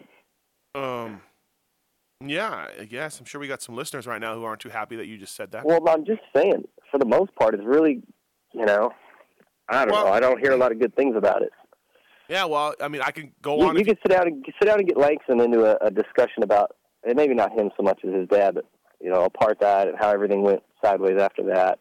Um, 0.75 1.21
yeah, 2.23 2.67
I 2.79 2.83
guess. 2.85 3.19
I'm 3.19 3.25
sure 3.25 3.39
we 3.39 3.47
got 3.47 3.61
some 3.61 3.75
listeners 3.75 4.05
right 4.05 4.19
now 4.19 4.35
who 4.35 4.43
aren't 4.43 4.59
too 4.59 4.69
happy 4.69 4.97
that 4.97 5.07
you 5.07 5.17
just 5.17 5.35
said 5.35 5.51
that. 5.51 5.65
Well, 5.65 5.87
I'm 5.87 6.05
just 6.05 6.21
saying, 6.35 6.65
for 6.91 6.97
the 6.99 7.05
most 7.05 7.33
part, 7.35 7.53
it's 7.53 7.63
really, 7.63 8.03
you 8.53 8.65
know, 8.65 8.91
I 9.69 9.85
don't 9.85 9.93
Well- 9.93 10.05
know. 10.07 10.11
I 10.11 10.19
don't 10.19 10.39
hear 10.39 10.51
a 10.51 10.57
lot 10.57 10.71
of 10.73 10.79
good 10.79 10.95
things 10.95 11.15
about 11.15 11.41
it. 11.41 11.51
Yeah, 12.29 12.45
well, 12.45 12.73
I 12.81 12.87
mean, 12.87 13.01
I 13.03 13.11
can 13.11 13.31
go 13.41 13.57
You, 13.59 13.67
on. 13.69 13.77
you 13.77 13.85
could 13.85 13.99
sit 14.01 14.09
down 14.11 14.27
and 14.27 14.45
sit 14.59 14.65
down 14.67 14.79
and 14.79 14.87
get 14.87 14.97
Langston 14.97 15.39
into 15.39 15.63
a, 15.65 15.77
a 15.85 15.91
discussion 15.91 16.43
about, 16.43 16.75
and 17.03 17.15
maybe 17.15 17.33
not 17.35 17.51
him 17.57 17.69
so 17.77 17.83
much 17.83 17.99
as 18.07 18.13
his 18.13 18.27
dad, 18.27 18.55
but 18.55 18.65
you 19.01 19.09
know, 19.11 19.27
apartheid 19.27 19.89
and 19.89 19.97
how 19.99 20.09
everything 20.09 20.41
went 20.41 20.63
sideways 20.83 21.19
after 21.19 21.43
that. 21.43 21.79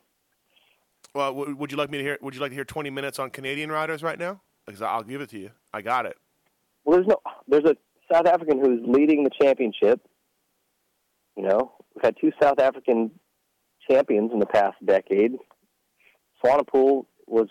well, 1.14 1.32
w- 1.34 1.56
would 1.56 1.70
you 1.70 1.78
like 1.78 1.90
me 1.90 1.98
to 1.98 2.04
hear? 2.04 2.18
Would 2.20 2.34
you 2.34 2.40
like 2.40 2.50
to 2.50 2.54
hear 2.54 2.64
20 2.64 2.90
minutes 2.90 3.18
on 3.18 3.30
Canadian 3.30 3.70
riders 3.72 4.02
right 4.02 4.18
now? 4.18 4.40
Because 4.66 4.82
I'll 4.82 5.02
give 5.02 5.20
it 5.20 5.30
to 5.30 5.38
you. 5.38 5.50
I 5.72 5.80
got 5.82 6.06
it. 6.06 6.16
Well, 6.84 6.96
there's 6.98 7.06
no, 7.08 7.16
there's 7.48 7.64
a 7.64 7.76
South 8.12 8.26
African 8.26 8.58
who's 8.62 8.80
leading 8.86 9.24
the 9.24 9.30
championship. 9.40 10.00
You 11.36 11.44
know, 11.44 11.72
we've 11.94 12.04
had 12.04 12.16
two 12.20 12.32
South 12.42 12.58
African 12.60 13.10
champions 13.90 14.30
in 14.32 14.38
the 14.40 14.46
past 14.46 14.76
decade. 14.84 15.32
Swanepoel 16.44 17.06
was 17.26 17.48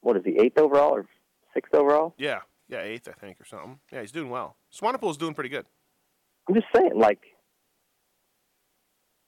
what 0.00 0.16
is 0.16 0.22
he 0.24 0.36
eighth 0.40 0.58
overall 0.58 0.92
or 0.94 1.06
sixth 1.56 1.74
overall? 1.74 2.14
Yeah, 2.18 2.40
yeah, 2.68 2.82
eighth, 2.82 3.08
I 3.08 3.12
think, 3.12 3.40
or 3.40 3.44
something. 3.44 3.78
Yeah, 3.90 4.02
he's 4.02 4.12
doing 4.12 4.30
well. 4.30 4.56
Swanepoel's 4.70 5.16
doing 5.16 5.34
pretty 5.34 5.50
good. 5.50 5.66
I'm 6.48 6.54
just 6.54 6.66
saying, 6.74 6.92
like 6.94 7.20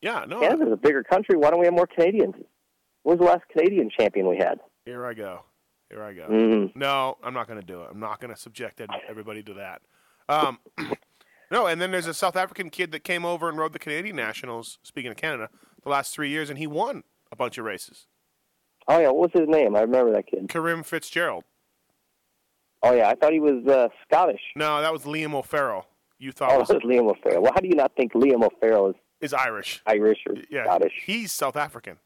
Yeah, 0.03 0.25
no. 0.29 0.41
Canada's 0.41 0.73
a 0.73 0.77
bigger 0.77 1.03
country. 1.03 1.37
Why 1.37 1.51
don't 1.51 1.59
we 1.61 1.67
have 1.67 1.75
more 1.75 1.87
Canadians? 1.89 2.35
When 3.03 3.19
was 3.19 3.25
the 3.27 3.33
last 3.33 3.49
Canadian 3.51 3.91
champion 3.99 4.29
we 4.29 4.37
had? 4.37 4.61
Here 4.85 5.05
I 5.07 5.15
go. 5.15 5.41
Here 5.91 6.03
I 6.03 6.13
go. 6.13 6.29
Mhm. 6.29 6.77
No, 6.77 7.17
I'm 7.25 7.33
not 7.35 7.49
going 7.49 7.59
to 7.61 7.67
do 7.67 7.81
it. 7.83 7.89
I'm 7.91 7.99
not 8.01 8.21
going 8.21 8.33
to 8.33 8.39
subject 8.39 8.81
everybody 9.09 9.43
to 9.45 9.55
that. 9.55 9.81
Um, 10.29 10.59
no, 11.51 11.67
and 11.67 11.81
then 11.81 11.91
there's 11.91 12.07
a 12.07 12.13
South 12.15 12.37
African 12.37 12.69
kid 12.71 12.93
that 12.93 13.05
came 13.05 13.25
over 13.25 13.49
and 13.49 13.57
rode 13.57 13.73
the 13.73 13.79
Canadian 13.79 14.15
Nationals, 14.17 14.79
speaking 14.83 15.11
of 15.11 15.17
Canada, 15.17 15.49
the 15.83 15.89
last 15.89 16.13
three 16.13 16.29
years, 16.29 16.51
and 16.51 16.59
he 16.59 16.67
won 16.67 17.05
a 17.33 17.37
bunch 17.37 17.57
of 17.57 17.65
races. 17.65 18.07
Oh 18.87 18.99
yeah, 18.99 19.09
what 19.09 19.33
was 19.35 19.41
his 19.41 19.49
name? 19.49 19.75
I 19.75 19.81
remember 19.81 20.13
that 20.13 20.27
kid. 20.27 20.49
Karim 20.49 20.83
Fitzgerald. 20.83 21.45
Oh 22.83 22.93
yeah, 22.95 23.09
I 23.09 23.15
thought 23.15 23.33
he 23.33 23.41
was 23.41 23.67
uh, 23.67 23.89
Scottish. 24.07 24.41
No, 24.57 24.81
that 24.81 24.93
was 24.93 25.03
Liam 25.03 25.35
O'Farrell. 25.35 25.87
You 26.19 26.33
thought 26.33 26.53
Oh, 26.53 26.59
was, 26.61 26.71
it 26.71 26.75
was 26.75 26.83
Liam 26.87 27.11
O'Farrell. 27.11 27.43
Well, 27.43 27.53
how 27.55 27.61
do 27.61 27.69
you 27.69 27.75
not 27.75 27.93
think 27.97 28.13
Liam 28.13 28.45
O'Farrell 28.45 28.91
is 28.91 28.97
is 29.21 29.33
Irish. 29.35 29.83
Irish 29.87 30.19
or 30.29 30.37
Yeah, 30.51 30.65
Scottish? 30.65 30.93
he's 31.05 31.33
South 31.33 31.57
African. 31.57 31.99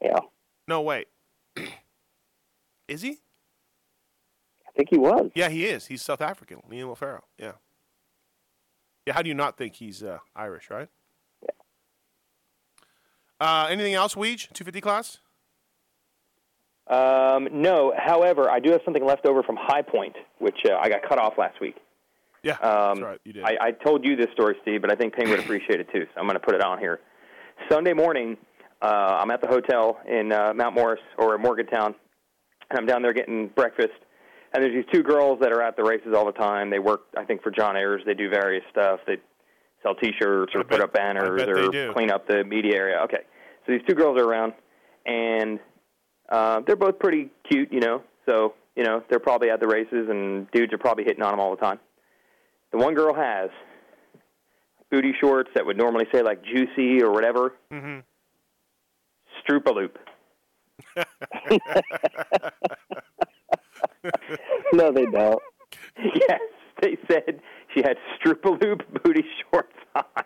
Yeah, 0.00 0.18
No, 0.66 0.80
wait. 0.80 1.08
is 2.88 3.02
he? 3.02 3.18
I 4.66 4.70
think 4.74 4.88
he 4.90 4.96
was. 4.98 5.30
Yeah, 5.34 5.50
he 5.50 5.66
is. 5.66 5.86
He's 5.86 6.00
South 6.00 6.22
African. 6.22 6.62
Liam 6.70 6.84
O'Farrell. 6.88 7.24
Yeah. 7.38 7.52
Yeah, 9.06 9.12
how 9.12 9.20
do 9.22 9.28
you 9.28 9.34
not 9.34 9.58
think 9.58 9.74
he's 9.74 10.02
uh, 10.02 10.18
Irish, 10.34 10.70
right? 10.70 10.88
Yeah. 11.42 11.50
Uh, 13.40 13.66
anything 13.68 13.92
else, 13.94 14.14
Weege? 14.14 14.48
250 14.54 14.80
class? 14.80 15.18
Um, 16.88 17.48
no, 17.52 17.92
however, 17.96 18.50
I 18.50 18.58
do 18.60 18.70
have 18.72 18.80
something 18.84 19.04
left 19.04 19.26
over 19.26 19.42
from 19.42 19.56
High 19.58 19.82
Point, 19.82 20.14
which 20.38 20.58
uh, 20.68 20.74
I 20.80 20.88
got 20.88 21.02
cut 21.08 21.18
off 21.18 21.34
last 21.38 21.60
week. 21.60 21.76
Yeah, 22.42 22.54
Um, 22.54 22.96
that's 22.96 23.00
right. 23.02 23.20
You 23.24 23.32
did. 23.34 23.44
I, 23.44 23.56
I 23.60 23.70
told 23.70 24.04
you 24.04 24.16
this 24.16 24.26
story, 24.32 24.56
Steve, 24.62 24.80
but 24.82 24.90
I 24.90 24.96
think 24.96 25.14
Ping 25.14 25.30
would 25.30 25.38
appreciate 25.38 25.78
it 25.80 25.86
too, 25.92 26.04
so 26.12 26.20
I'm 26.20 26.24
going 26.26 26.34
to 26.34 26.40
put 26.44 26.54
it 26.56 26.62
on 26.62 26.78
here. 26.78 26.98
Sunday 27.70 27.92
morning, 27.92 28.36
uh, 28.82 29.18
I'm 29.20 29.30
at 29.30 29.40
the 29.40 29.46
hotel 29.46 30.00
in 30.08 30.32
uh, 30.32 30.52
Mount 30.54 30.74
Morris 30.74 31.00
or 31.18 31.38
Morgantown, 31.38 31.94
and 32.70 32.78
I'm 32.78 32.86
down 32.86 33.00
there 33.02 33.12
getting 33.12 33.46
breakfast. 33.48 33.92
And 34.54 34.62
there's 34.62 34.74
these 34.74 34.92
two 34.92 35.02
girls 35.04 35.38
that 35.40 35.52
are 35.52 35.62
at 35.62 35.76
the 35.76 35.84
races 35.84 36.08
all 36.16 36.26
the 36.26 36.32
time. 36.32 36.68
They 36.68 36.80
work, 36.80 37.02
I 37.16 37.24
think, 37.24 37.42
for 37.42 37.50
John 37.52 37.76
Ayers. 37.76 38.02
They 38.04 38.12
do 38.14 38.28
various 38.28 38.64
stuff. 38.70 39.00
They 39.06 39.16
sell 39.82 39.94
T-shirts 39.94 40.52
or 40.54 40.60
I 40.60 40.62
put 40.64 40.70
bet- 40.70 40.80
up 40.80 40.92
banners 40.92 41.40
I 41.42 41.46
bet 41.46 41.54
they 41.72 41.86
or 41.86 41.92
clean 41.94 42.10
up 42.10 42.26
the 42.26 42.42
media 42.44 42.76
area. 42.76 42.96
Okay, 43.04 43.20
so 43.64 43.72
these 43.72 43.80
two 43.88 43.94
girls 43.94 44.20
are 44.20 44.24
around, 44.24 44.52
and 45.06 45.60
uh, 46.32 46.60
they're 46.66 46.76
both 46.76 46.98
pretty 46.98 47.30
cute, 47.48 47.72
you 47.72 47.80
know. 47.80 48.02
So 48.28 48.54
you 48.74 48.84
know 48.84 49.02
they're 49.10 49.20
probably 49.20 49.50
at 49.50 49.60
the 49.60 49.68
races, 49.68 50.08
and 50.08 50.50
dudes 50.50 50.72
are 50.72 50.78
probably 50.78 51.04
hitting 51.04 51.22
on 51.22 51.32
them 51.32 51.40
all 51.40 51.54
the 51.54 51.60
time. 51.60 51.78
The 52.72 52.78
one 52.78 52.94
girl 52.94 53.14
has 53.14 53.50
booty 54.90 55.12
shorts 55.20 55.50
that 55.54 55.66
would 55.66 55.76
normally 55.76 56.06
say 56.12 56.22
like 56.22 56.42
juicy 56.42 57.02
or 57.02 57.12
whatever. 57.12 57.54
Mm-hmm. 57.70 58.00
Stroopaloop. 59.46 59.96
no, 64.72 64.90
they 64.90 65.06
don't. 65.06 65.42
yes, 65.98 66.40
they 66.80 66.96
said 67.10 67.40
she 67.74 67.82
had 67.82 67.96
Stroopaloop 68.18 68.80
booty 69.02 69.24
shorts 69.50 69.76
on. 69.94 70.04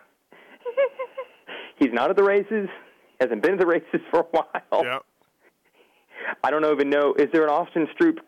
He's 1.79 1.91
not 1.91 2.09
at 2.09 2.15
the 2.15 2.23
races. 2.23 2.69
Hasn't 3.19 3.41
been 3.41 3.53
at 3.53 3.59
the 3.59 3.67
races 3.67 3.99
for 4.09 4.21
a 4.21 4.23
while. 4.23 4.83
Yeah. 4.83 4.99
I 6.43 6.51
don't 6.51 6.65
even 6.65 6.89
know. 6.89 7.13
Is 7.17 7.27
there 7.31 7.43
an 7.43 7.49
Austin 7.49 7.87
Stroupe 7.97 8.19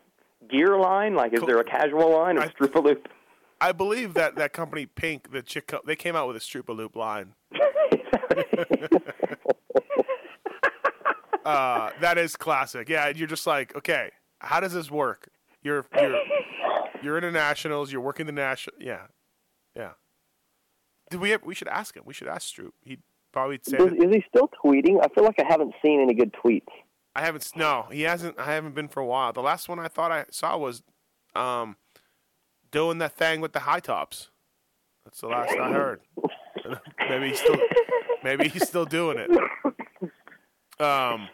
gear 0.50 0.78
line? 0.78 1.14
Like, 1.14 1.32
is 1.32 1.42
there 1.42 1.58
a 1.58 1.64
casual 1.64 2.12
line 2.12 2.38
or 2.38 2.46
Stroopaloop? 2.48 3.04
I 3.60 3.72
believe 3.72 4.14
that 4.14 4.36
that 4.36 4.52
company 4.52 4.86
Pink, 4.86 5.32
the 5.32 5.42
chick, 5.42 5.72
they 5.86 5.96
came 5.96 6.16
out 6.16 6.26
with 6.26 6.36
a 6.36 6.40
Stroopaloop 6.40 6.96
line. 6.96 7.34
uh, 11.44 11.90
that 12.00 12.16
is 12.18 12.36
classic. 12.36 12.88
Yeah, 12.88 13.08
you're 13.08 13.28
just 13.28 13.46
like, 13.46 13.76
okay, 13.76 14.10
how 14.40 14.60
does 14.60 14.72
this 14.72 14.90
work? 14.90 15.28
You're 15.62 15.84
you're 15.94 16.16
you're 17.02 17.18
internationals. 17.18 17.92
You're 17.92 18.00
working 18.00 18.26
the 18.26 18.32
national. 18.32 18.76
Yeah, 18.80 19.06
yeah. 19.76 19.90
Did 21.10 21.20
we? 21.20 21.30
Have, 21.30 21.44
We 21.44 21.54
should 21.54 21.68
ask 21.68 21.94
him. 21.96 22.04
We 22.06 22.14
should 22.14 22.28
ask 22.28 22.54
Stroupe. 22.54 22.72
He'd 22.82 23.02
probably 23.32 23.60
say. 23.62 23.76
Is, 23.76 23.84
that- 23.90 24.02
is 24.02 24.14
he 24.14 24.24
still 24.28 24.48
tweeting? 24.64 25.00
I 25.04 25.08
feel 25.14 25.24
like 25.24 25.38
I 25.38 25.44
haven't 25.46 25.74
seen 25.84 26.00
any 26.00 26.14
good 26.14 26.32
tweets. 26.32 26.64
I 27.14 27.22
haven't. 27.22 27.50
No, 27.56 27.86
he 27.90 28.02
hasn't. 28.02 28.38
I 28.38 28.52
haven't 28.52 28.74
been 28.74 28.88
for 28.88 29.00
a 29.00 29.06
while. 29.06 29.32
The 29.32 29.42
last 29.42 29.68
one 29.68 29.78
I 29.78 29.88
thought 29.88 30.12
I 30.12 30.26
saw 30.30 30.56
was, 30.56 30.82
um, 31.34 31.76
doing 32.70 32.98
that 32.98 33.12
thing 33.12 33.40
with 33.40 33.52
the 33.52 33.60
high 33.60 33.80
tops. 33.80 34.30
That's 35.04 35.20
the 35.20 35.28
last 35.28 35.56
I 35.58 35.70
heard. 35.72 36.00
maybe 37.08 37.28
he's 37.30 37.40
still. 37.40 37.58
Maybe 38.22 38.48
he's 38.48 38.68
still 38.68 38.84
doing 38.84 39.18
it. 39.18 39.30
Um. 40.80 41.28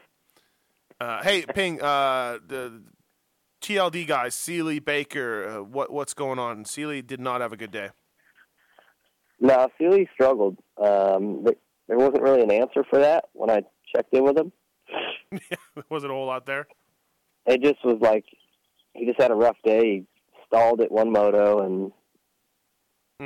Uh, 0.99 1.23
hey, 1.23 1.43
Ping. 1.43 1.83
Uh, 1.83 2.39
the 2.47 2.83
TLD 3.61 4.07
guys, 4.07 4.35
Seely 4.35 4.79
Baker. 4.79 5.59
Uh, 5.59 5.63
what 5.63 5.93
what's 5.93 6.15
going 6.15 6.39
on? 6.39 6.65
Seely 6.65 7.03
did 7.03 7.21
not 7.21 7.41
have 7.41 7.53
a 7.53 7.57
good 7.57 7.71
day. 7.71 7.91
No, 9.41 9.69
Seely 9.79 10.09
struggled. 10.15 10.57
Um, 10.83 11.45
there 11.89 11.99
wasn't 11.99 12.23
really 12.23 12.43
an 12.43 12.51
answer 12.51 12.85
for 12.89 12.99
that 13.01 13.27
when 13.33 13.51
I 13.51 13.63
checked 13.95 14.15
in 14.15 14.25
with 14.25 14.39
him. 14.39 14.53
there 15.31 15.85
wasn't 15.91 16.13
a 16.13 16.15
whole 16.15 16.27
lot 16.27 16.47
there. 16.47 16.67
It 17.47 17.63
just 17.63 17.85
was 17.85 17.99
like 18.01 18.25
he 18.95 19.07
just 19.07 19.21
had 19.21 19.31
a 19.31 19.35
rough 19.35 19.57
day. 19.65 19.83
He 19.83 20.07
stalled 20.47 20.81
at 20.81 20.91
one 20.91 21.13
moto, 21.13 21.61
and 21.61 21.93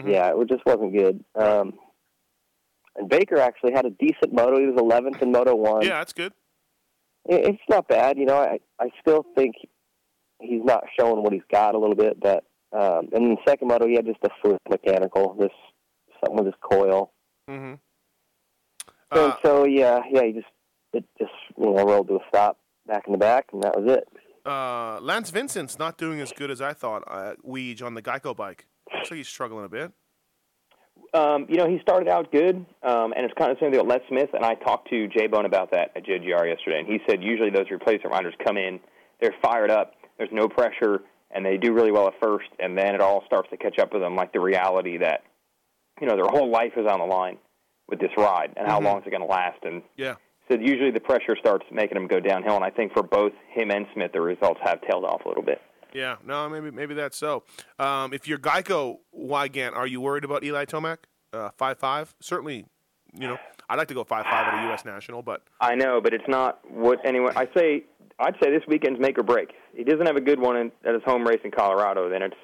yeah, 0.07 0.33
it 0.35 0.49
just 0.49 0.65
wasn't 0.67 0.97
good. 0.97 1.25
Um, 1.35 1.75
and 2.97 3.09
Baker 3.09 3.39
actually 3.39 3.73
had 3.73 3.87
a 3.87 3.91
decent 3.91 4.33
moto. 4.33 4.59
He 4.59 4.67
was 4.67 4.77
11th 4.77 5.23
in 5.23 5.33
Moto 5.33 5.55
One. 5.55 5.83
Yeah, 5.83 5.99
that's 5.99 6.13
good. 6.13 6.33
It's 7.27 7.63
not 7.69 7.87
bad, 7.89 8.19
you 8.19 8.25
know. 8.25 8.37
I 8.37 8.59
I 8.79 8.91
still 9.01 9.25
think 9.35 9.57
he's 10.41 10.65
not 10.65 10.85
showing 10.99 11.23
what 11.23 11.33
he's 11.33 11.43
got 11.51 11.75
a 11.75 11.79
little 11.79 11.95
bit, 11.95 12.19
but 12.19 12.45
um, 12.73 13.09
and 13.13 13.25
in 13.25 13.31
the 13.31 13.41
second 13.47 13.69
moto 13.69 13.87
he 13.87 13.95
had 13.95 14.07
just 14.07 14.21
a 14.25 14.31
fluke 14.41 14.61
mechanical, 14.69 15.35
this 15.39 15.51
something 16.21 16.45
with 16.45 16.47
his 16.47 16.61
coil. 16.61 17.13
Mm-hmm. 17.49 17.75
and 19.19 19.35
so 19.43 19.65
yeah, 19.65 20.01
yeah, 20.11 20.25
he 20.25 20.33
just 20.33 20.47
it 20.93 21.05
just 21.19 21.31
you 21.59 21.65
know 21.73 21.85
rolled 21.85 22.09
to 22.09 22.15
a 22.17 22.21
stop 22.29 22.59
back 22.87 23.05
in 23.07 23.13
the 23.13 23.19
back, 23.19 23.47
and 23.53 23.63
that 23.63 23.79
was 23.81 23.91
it. 23.91 24.09
Uh, 24.47 24.99
Lance 25.01 25.31
Vincent's 25.31 25.79
not 25.79 25.99
doing 25.99 26.21
as 26.21 26.33
good 26.33 26.51
as 26.51 26.61
I 26.61 26.73
thought. 26.73 27.05
Uh, 27.07 27.35
Weege 27.47 27.83
on 27.83 27.95
the 27.95 28.03
Geico 28.03 28.35
bike. 28.35 28.67
Like 28.93 29.07
he's 29.09 29.29
struggling 29.29 29.65
a 29.65 29.69
bit. 29.69 29.93
Um, 31.13 31.47
you 31.49 31.57
know, 31.57 31.69
he 31.69 31.79
started 31.81 32.09
out 32.09 32.31
good, 32.31 32.57
um, 32.83 33.13
and 33.17 33.25
it's 33.25 33.35
kind 33.37 33.51
of 33.51 33.59
the 33.59 33.65
same 33.65 33.73
thing 33.73 33.81
with 33.85 33.89
Les 33.91 34.01
Smith. 34.09 34.31
And 34.33 34.45
I 34.45 34.55
talked 34.55 34.89
to 34.91 35.09
Jay 35.09 35.27
Bone 35.27 35.45
about 35.45 35.73
that 35.73 35.91
at 35.97 36.05
JGR 36.05 36.47
yesterday, 36.49 36.79
and 36.79 36.87
he 36.87 36.99
said 37.09 37.23
usually 37.23 37.51
those 37.51 37.67
replacement 37.71 38.13
riders 38.15 38.35
come 38.45 38.57
in, 38.57 38.79
they're 39.21 39.35
fired 39.43 39.71
up, 39.71 39.95
there's 40.19 40.31
no 40.33 40.49
pressure, 40.49 41.01
and 41.33 41.45
they 41.45 41.57
do 41.57 41.73
really 41.73 41.91
well 41.91 42.07
at 42.07 42.15
first, 42.23 42.49
and 42.61 42.79
then 42.79 42.95
it 42.95 43.01
all 43.01 43.25
starts 43.27 43.49
to 43.51 43.57
catch 43.57 43.79
up 43.81 43.93
with 43.93 44.03
them, 44.03 44.15
like 44.15 44.33
the 44.33 44.41
reality 44.41 44.99
that 44.99 45.23
you 46.01 46.07
know 46.07 46.15
their 46.17 46.29
whole 46.29 46.49
life 46.51 46.73
is 46.77 46.87
on 46.87 47.01
the 47.01 47.07
line 47.07 47.39
with 47.89 47.99
this 47.99 48.11
ride, 48.17 48.53
and 48.57 48.69
how 48.69 48.79
Mhm. 48.81 48.85
long 48.85 49.01
is 49.01 49.07
it 49.07 49.11
going 49.11 49.23
to 49.23 49.27
last? 49.27 49.59
And 49.65 49.83
Yeah. 49.97 50.15
Said 50.51 50.63
usually 50.63 50.91
the 50.91 51.01
pressure 51.01 51.37
starts 51.39 51.65
making 51.71 51.95
them 51.95 52.09
go 52.09 52.19
downhill, 52.19 52.57
and 52.57 52.65
I 52.65 52.71
think 52.71 52.93
for 52.93 53.03
both 53.03 53.33
him 53.53 53.71
and 53.71 53.87
Smith, 53.95 54.11
the 54.13 54.21
results 54.21 54.59
have 54.65 54.81
tailed 54.83 55.05
off 55.05 55.25
a 55.25 55.29
little 55.29 55.45
bit. 55.45 55.61
Yeah, 55.93 56.17
no, 56.25 56.49
maybe 56.49 56.71
maybe 56.71 56.95
that's 56.95 57.17
so. 57.17 57.45
Um, 57.79 58.13
if 58.13 58.27
you're 58.27 58.39
Geico, 58.39 58.99
Weigandt, 59.17 59.75
are 59.77 59.87
you 59.87 60.01
worried 60.01 60.25
about 60.25 60.45
Eli 60.45 60.65
Tomac? 60.65 60.99
Uh, 61.33 61.51
five 61.57 61.79
five, 61.79 62.15
certainly. 62.21 62.67
You 63.15 63.29
know, 63.29 63.39
I'd 63.69 63.77
like 63.77 63.89
to 63.89 63.95
go 63.95 64.05
five 64.05 64.25
five 64.25 64.47
at 64.47 64.65
a 64.65 64.69
U.S. 64.69 64.85
national, 64.85 65.23
but 65.23 65.43
I 65.61 65.75
know, 65.75 66.01
but 66.01 66.15
it's 66.15 66.29
not 66.29 66.61
what 66.71 66.99
anyone. 67.05 67.37
I 67.37 67.49
say, 67.57 67.85
I'd 68.19 68.37
say 68.43 68.51
this 68.51 68.63
weekend's 68.69 69.01
make 69.01 69.19
or 69.19 69.23
break. 69.23 69.53
He 69.75 69.85
doesn't 69.85 70.07
have 70.07 70.17
a 70.17 70.21
good 70.21 70.41
one 70.41 70.57
in, 70.57 70.73
at 70.85 70.95
his 70.95 71.03
home 71.05 71.27
race 71.27 71.41
in 71.45 71.51
Colorado. 71.51 72.09
Then 72.09 72.23
it's. 72.23 72.37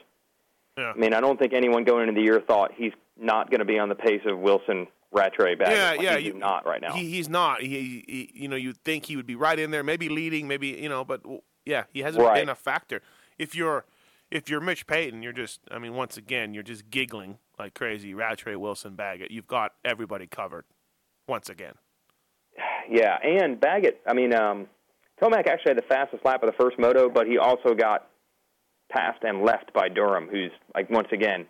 Yeah. 0.77 0.93
I 0.95 0.99
mean, 0.99 1.15
I 1.15 1.21
don't 1.21 1.39
think 1.39 1.55
anyone 1.55 1.85
going 1.85 2.09
into 2.09 2.21
the 2.21 2.25
year 2.25 2.41
thought 2.47 2.73
he's 2.77 2.93
not 3.19 3.51
going 3.51 3.61
to 3.61 3.65
be 3.65 3.79
on 3.79 3.89
the 3.89 3.95
pace 3.95 4.21
of 4.27 4.39
Wilson, 4.39 4.87
Rattray, 5.13 5.55
Baggett. 5.55 5.77
yeah, 5.77 5.91
Like, 5.91 6.01
yeah, 6.01 6.17
he's 6.19 6.27
you, 6.27 6.35
not 6.35 6.67
right 6.67 6.81
now. 6.81 6.93
He, 6.93 7.09
he's 7.11 7.29
not. 7.29 7.61
He, 7.63 8.05
he, 8.07 8.31
you 8.35 8.49
know, 8.49 8.57
you'd 8.57 8.79
think 8.79 9.07
he 9.07 9.17
would 9.17 9.27
be 9.27 9.37
right 9.37 9.59
in 9.59 9.71
there, 9.71 9.83
maybe 9.83 10.09
leading, 10.09 10.47
maybe 10.49 10.69
you 10.69 10.89
know, 10.89 11.05
but 11.05 11.23
yeah, 11.65 11.85
he 11.93 12.01
hasn't 12.01 12.25
Right. 12.25 12.41
been 12.41 12.49
a 12.49 12.55
factor. 12.55 13.01
If 13.39 13.55
you're 13.55 13.85
if 14.31 14.49
you're 14.51 14.61
Mitch 14.61 14.87
Payton, 14.89 15.23
you're 15.23 15.33
just, 15.33 15.61
I 15.71 15.79
mean, 15.79 15.95
once 15.95 16.17
again, 16.17 16.53
you're 16.53 16.65
just 16.65 16.91
giggling 16.91 17.39
like 17.59 17.75
crazy. 17.75 18.13
Rattray, 18.15 18.57
Wilson, 18.57 18.95
Baggett, 18.97 19.31
you've 19.31 19.47
got 19.47 19.73
everybody 19.85 20.27
covered. 20.27 20.65
Once 21.29 21.49
again, 21.49 21.75
Yeah, 22.91 23.17
and 23.23 23.61
Baggett. 23.61 24.01
I 24.07 24.15
mean, 24.15 24.33
um, 24.35 24.67
Tomac 25.23 25.47
actually 25.49 25.71
had 25.71 25.79
the 25.79 25.87
fastest 25.89 26.25
lap 26.25 26.43
of 26.43 26.51
the 26.51 26.57
first 26.63 26.79
moto, 26.79 27.09
but 27.09 27.27
he 27.27 27.39
also 27.39 27.75
got 27.75 28.09
passed 28.93 29.23
and 29.25 29.43
left 29.45 29.73
by 29.73 29.89
Durham, 29.89 30.29
who's 30.31 30.53
like 30.75 30.89
once 30.91 31.09
again, 31.13 31.47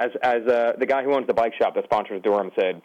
as 0.00 0.10
as 0.22 0.46
uh, 0.46 0.72
the 0.78 0.86
guy 0.86 1.04
who 1.04 1.14
owns 1.14 1.26
the 1.26 1.34
bike 1.34 1.54
shop 1.54 1.74
that 1.74 1.84
sponsors 1.84 2.22
Durham 2.22 2.50
said, 2.58 2.80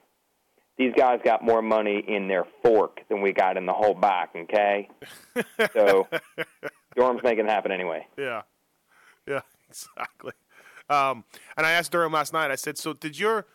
these 0.77 0.93
guys 0.95 1.19
got 1.23 1.43
more 1.43 1.61
money 1.61 2.03
in 2.05 2.27
their 2.27 2.45
fork 2.61 2.99
than 3.09 3.21
we 3.21 3.31
got 3.31 3.57
in 3.57 3.65
the 3.65 3.73
whole 3.73 3.93
back. 3.93 4.35
Okay, 4.35 4.89
so 5.73 6.07
Durham's 6.95 7.23
making 7.23 7.45
it 7.45 7.49
happen 7.49 7.71
anyway. 7.71 8.05
Yeah, 8.17 8.41
yeah, 9.27 9.41
exactly. 9.69 10.33
Um, 10.89 11.23
and 11.57 11.65
I 11.65 11.71
asked 11.71 11.91
Durham 11.93 12.11
last 12.11 12.33
night. 12.33 12.51
I 12.51 12.55
said, 12.55 12.77
"So 12.77 12.93
did 12.93 13.17
your 13.17 13.47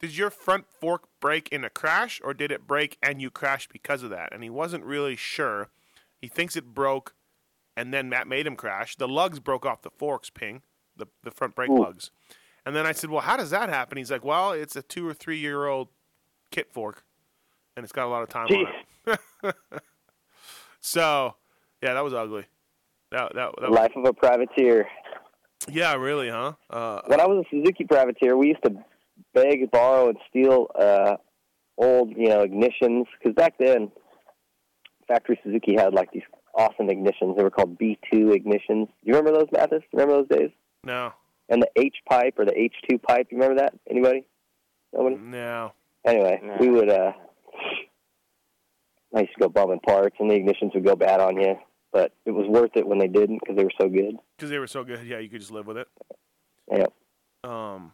did 0.00 0.16
your 0.16 0.28
front 0.28 0.66
fork 0.68 1.04
break 1.20 1.48
in 1.50 1.64
a 1.64 1.70
crash, 1.70 2.20
or 2.22 2.34
did 2.34 2.50
it 2.50 2.66
break 2.66 2.98
and 3.02 3.22
you 3.22 3.30
crashed 3.30 3.72
because 3.72 4.02
of 4.02 4.10
that?" 4.10 4.30
And 4.32 4.42
he 4.42 4.50
wasn't 4.50 4.84
really 4.84 5.16
sure. 5.16 5.68
He 6.20 6.26
thinks 6.26 6.56
it 6.56 6.74
broke, 6.74 7.14
and 7.76 7.94
then 7.94 8.08
Matt 8.08 8.26
made 8.26 8.46
him 8.46 8.56
crash. 8.56 8.96
The 8.96 9.06
lugs 9.06 9.38
broke 9.38 9.64
off 9.64 9.82
the 9.82 9.90
forks, 9.90 10.28
ping 10.28 10.62
the 10.96 11.06
the 11.22 11.30
front 11.30 11.54
brake 11.54 11.70
Ooh. 11.70 11.82
lugs. 11.82 12.10
And 12.66 12.74
then 12.74 12.84
I 12.84 12.92
said, 12.92 13.10
"Well, 13.10 13.22
how 13.22 13.36
does 13.36 13.50
that 13.50 13.68
happen?" 13.68 13.96
He's 13.96 14.10
like, 14.10 14.24
"Well, 14.24 14.52
it's 14.52 14.74
a 14.74 14.82
two 14.82 15.08
or 15.08 15.14
three 15.14 15.38
year 15.38 15.66
old 15.66 15.88
kit 16.50 16.70
fork, 16.72 17.04
and 17.76 17.84
it's 17.84 17.92
got 17.92 18.06
a 18.06 18.10
lot 18.10 18.22
of 18.24 18.28
time 18.28 18.48
on 18.50 18.66
it." 19.06 19.54
so, 20.80 21.36
yeah, 21.80 21.94
that 21.94 22.02
was 22.04 22.12
ugly. 22.12 22.44
That 23.12 23.34
that, 23.34 23.54
that 23.60 23.70
was, 23.70 23.78
Life 23.78 23.92
of 23.94 24.04
a 24.04 24.12
privateer. 24.12 24.88
yeah, 25.68 25.94
really, 25.94 26.28
huh? 26.28 26.54
Uh, 26.68 27.02
When 27.06 27.20
I 27.20 27.26
was 27.26 27.46
a 27.46 27.48
Suzuki 27.56 27.84
privateer, 27.84 28.36
we 28.36 28.48
used 28.48 28.64
to 28.64 28.74
beg, 29.32 29.70
borrow, 29.70 30.08
and 30.08 30.18
steal 30.28 30.66
uh, 30.78 31.16
old, 31.78 32.10
you 32.16 32.28
know, 32.28 32.44
ignitions. 32.44 33.04
Because 33.18 33.34
back 33.34 33.54
then, 33.58 33.92
factory 35.06 35.38
Suzuki 35.44 35.76
had 35.76 35.94
like 35.94 36.10
these 36.10 36.24
awesome 36.56 36.88
ignitions. 36.88 37.36
They 37.36 37.44
were 37.44 37.50
called 37.50 37.78
B2 37.78 38.34
ignitions. 38.34 38.86
Do 38.88 38.92
you 39.04 39.14
remember 39.14 39.32
those, 39.38 39.48
Matthes? 39.52 39.82
Remember 39.92 40.14
those 40.22 40.28
days? 40.36 40.50
no, 40.82 41.12
And 41.48 41.62
the 41.62 41.68
H 41.76 41.96
pipe 42.08 42.34
or 42.38 42.44
the 42.44 42.52
H2 42.52 43.00
pipe. 43.02 43.28
You 43.30 43.38
remember 43.38 43.60
that? 43.62 43.74
Anybody? 43.88 44.24
Nobody? 44.92 45.16
no. 45.16 45.72
Anyway, 46.04 46.40
No. 46.42 46.56
we 46.60 46.68
would. 46.70 46.88
uh 46.90 47.12
I 49.14 49.20
used 49.20 49.32
to 49.34 49.40
go 49.40 49.48
bumming 49.48 49.80
parts, 49.80 50.16
and 50.20 50.30
the 50.30 50.34
ignitions 50.34 50.74
would 50.74 50.84
go 50.84 50.94
bad 50.96 51.20
on 51.20 51.40
you. 51.40 51.56
But 51.92 52.12
it 52.26 52.32
was 52.32 52.46
worth 52.48 52.72
it 52.76 52.86
when 52.86 52.98
they 52.98 53.08
didn't 53.08 53.38
because 53.40 53.56
they 53.56 53.64
were 53.64 53.72
so 53.80 53.88
good. 53.88 54.16
Because 54.36 54.50
they 54.50 54.58
were 54.58 54.66
so 54.66 54.84
good. 54.84 55.06
Yeah, 55.06 55.18
you 55.18 55.28
could 55.28 55.40
just 55.40 55.52
live 55.52 55.66
with 55.66 55.78
it. 55.78 55.88
Yeah. 56.70 56.86
Um. 57.44 57.92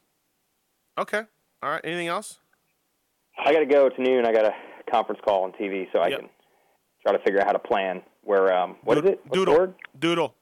Okay. 0.98 1.22
All 1.62 1.70
right. 1.70 1.80
Anything 1.84 2.08
else? 2.08 2.38
I 3.38 3.52
got 3.52 3.60
to 3.60 3.66
go 3.66 3.88
to 3.88 4.02
noon. 4.02 4.26
I 4.26 4.32
got 4.32 4.46
a 4.46 4.52
conference 4.90 5.20
call 5.24 5.44
on 5.44 5.52
TV, 5.52 5.86
so 5.92 6.00
I 6.00 6.08
Yep. 6.08 6.20
can 6.20 6.28
try 7.06 7.12
to 7.16 7.18
figure 7.22 7.40
out 7.40 7.46
how 7.46 7.52
to 7.52 7.58
plan 7.58 8.02
where 8.22 8.52
um, 8.52 8.76
what 8.82 8.98
is 8.98 9.04
it? 9.04 9.20
What's 9.24 9.38
the 9.38 9.44
Doodle. 9.44 9.74
Doodle. 9.98 10.34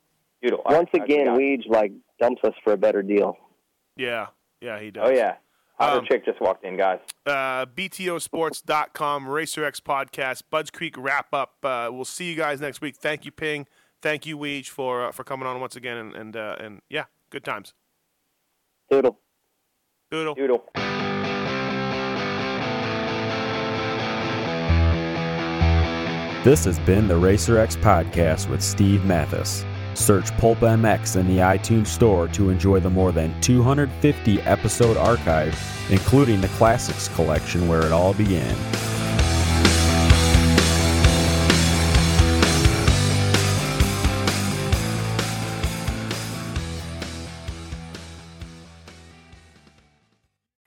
Doodle. 0.42 0.62
Once 0.66 0.88
I- 0.94 0.98
I 0.98 1.04
again, 1.04 1.26
forgot. 1.26 1.38
Weege 1.38 1.68
like 1.68 1.92
dumps 2.20 2.42
us 2.44 2.54
for 2.62 2.72
a 2.72 2.76
better 2.76 3.02
deal. 3.02 3.36
Yeah, 3.96 4.26
yeah, 4.60 4.78
he 4.80 4.90
does. 4.90 5.08
Oh 5.08 5.10
yeah, 5.12 5.36
hotter 5.78 6.00
Um, 6.00 6.06
chick 6.06 6.24
just 6.24 6.40
walked 6.40 6.64
in, 6.64 6.76
guys. 6.76 6.98
uh, 7.26 7.66
BTOsports.com, 7.66 9.28
Racer 9.28 9.64
X 9.64 9.80
podcast, 9.80 10.42
Budds 10.50 10.70
Creek 10.70 10.94
wrap 10.98 11.32
up. 11.34 11.54
Uh, 11.62 11.88
we'll 11.92 12.04
see 12.04 12.30
you 12.30 12.36
guys 12.36 12.60
next 12.60 12.80
week. 12.80 12.96
Thank 12.96 13.24
you, 13.24 13.30
Ping. 13.32 13.66
Thank 14.02 14.24
you, 14.26 14.38
Weege, 14.38 14.68
for 14.68 15.06
uh, 15.08 15.12
for 15.12 15.24
coming 15.24 15.46
on 15.46 15.60
once 15.60 15.76
again. 15.76 15.96
And 15.96 16.14
and, 16.14 16.36
uh, 16.36 16.56
and 16.60 16.80
yeah, 16.88 17.04
good 17.30 17.44
times. 17.44 17.74
Doodle. 18.90 19.18
Doodle. 20.10 20.34
Doodle. 20.34 20.64
This 26.42 26.64
has 26.64 26.78
been 26.78 27.06
the 27.06 27.16
Racer 27.18 27.58
X 27.58 27.76
podcast 27.76 28.48
with 28.48 28.62
Steve 28.62 29.04
Matthes. 29.04 29.62
Search 29.94 30.30
PulpMX 30.32 31.16
in 31.16 31.26
the 31.26 31.38
iTunes 31.38 31.88
Store 31.88 32.28
to 32.28 32.50
enjoy 32.50 32.80
the 32.80 32.90
more 32.90 33.12
than 33.12 33.38
250 33.40 34.40
episode 34.42 34.96
archive, 34.96 35.58
including 35.90 36.40
the 36.40 36.48
Classics 36.48 37.08
collection 37.08 37.68
where 37.68 37.84
it 37.84 37.92
all 37.92 38.14
began. 38.14 38.56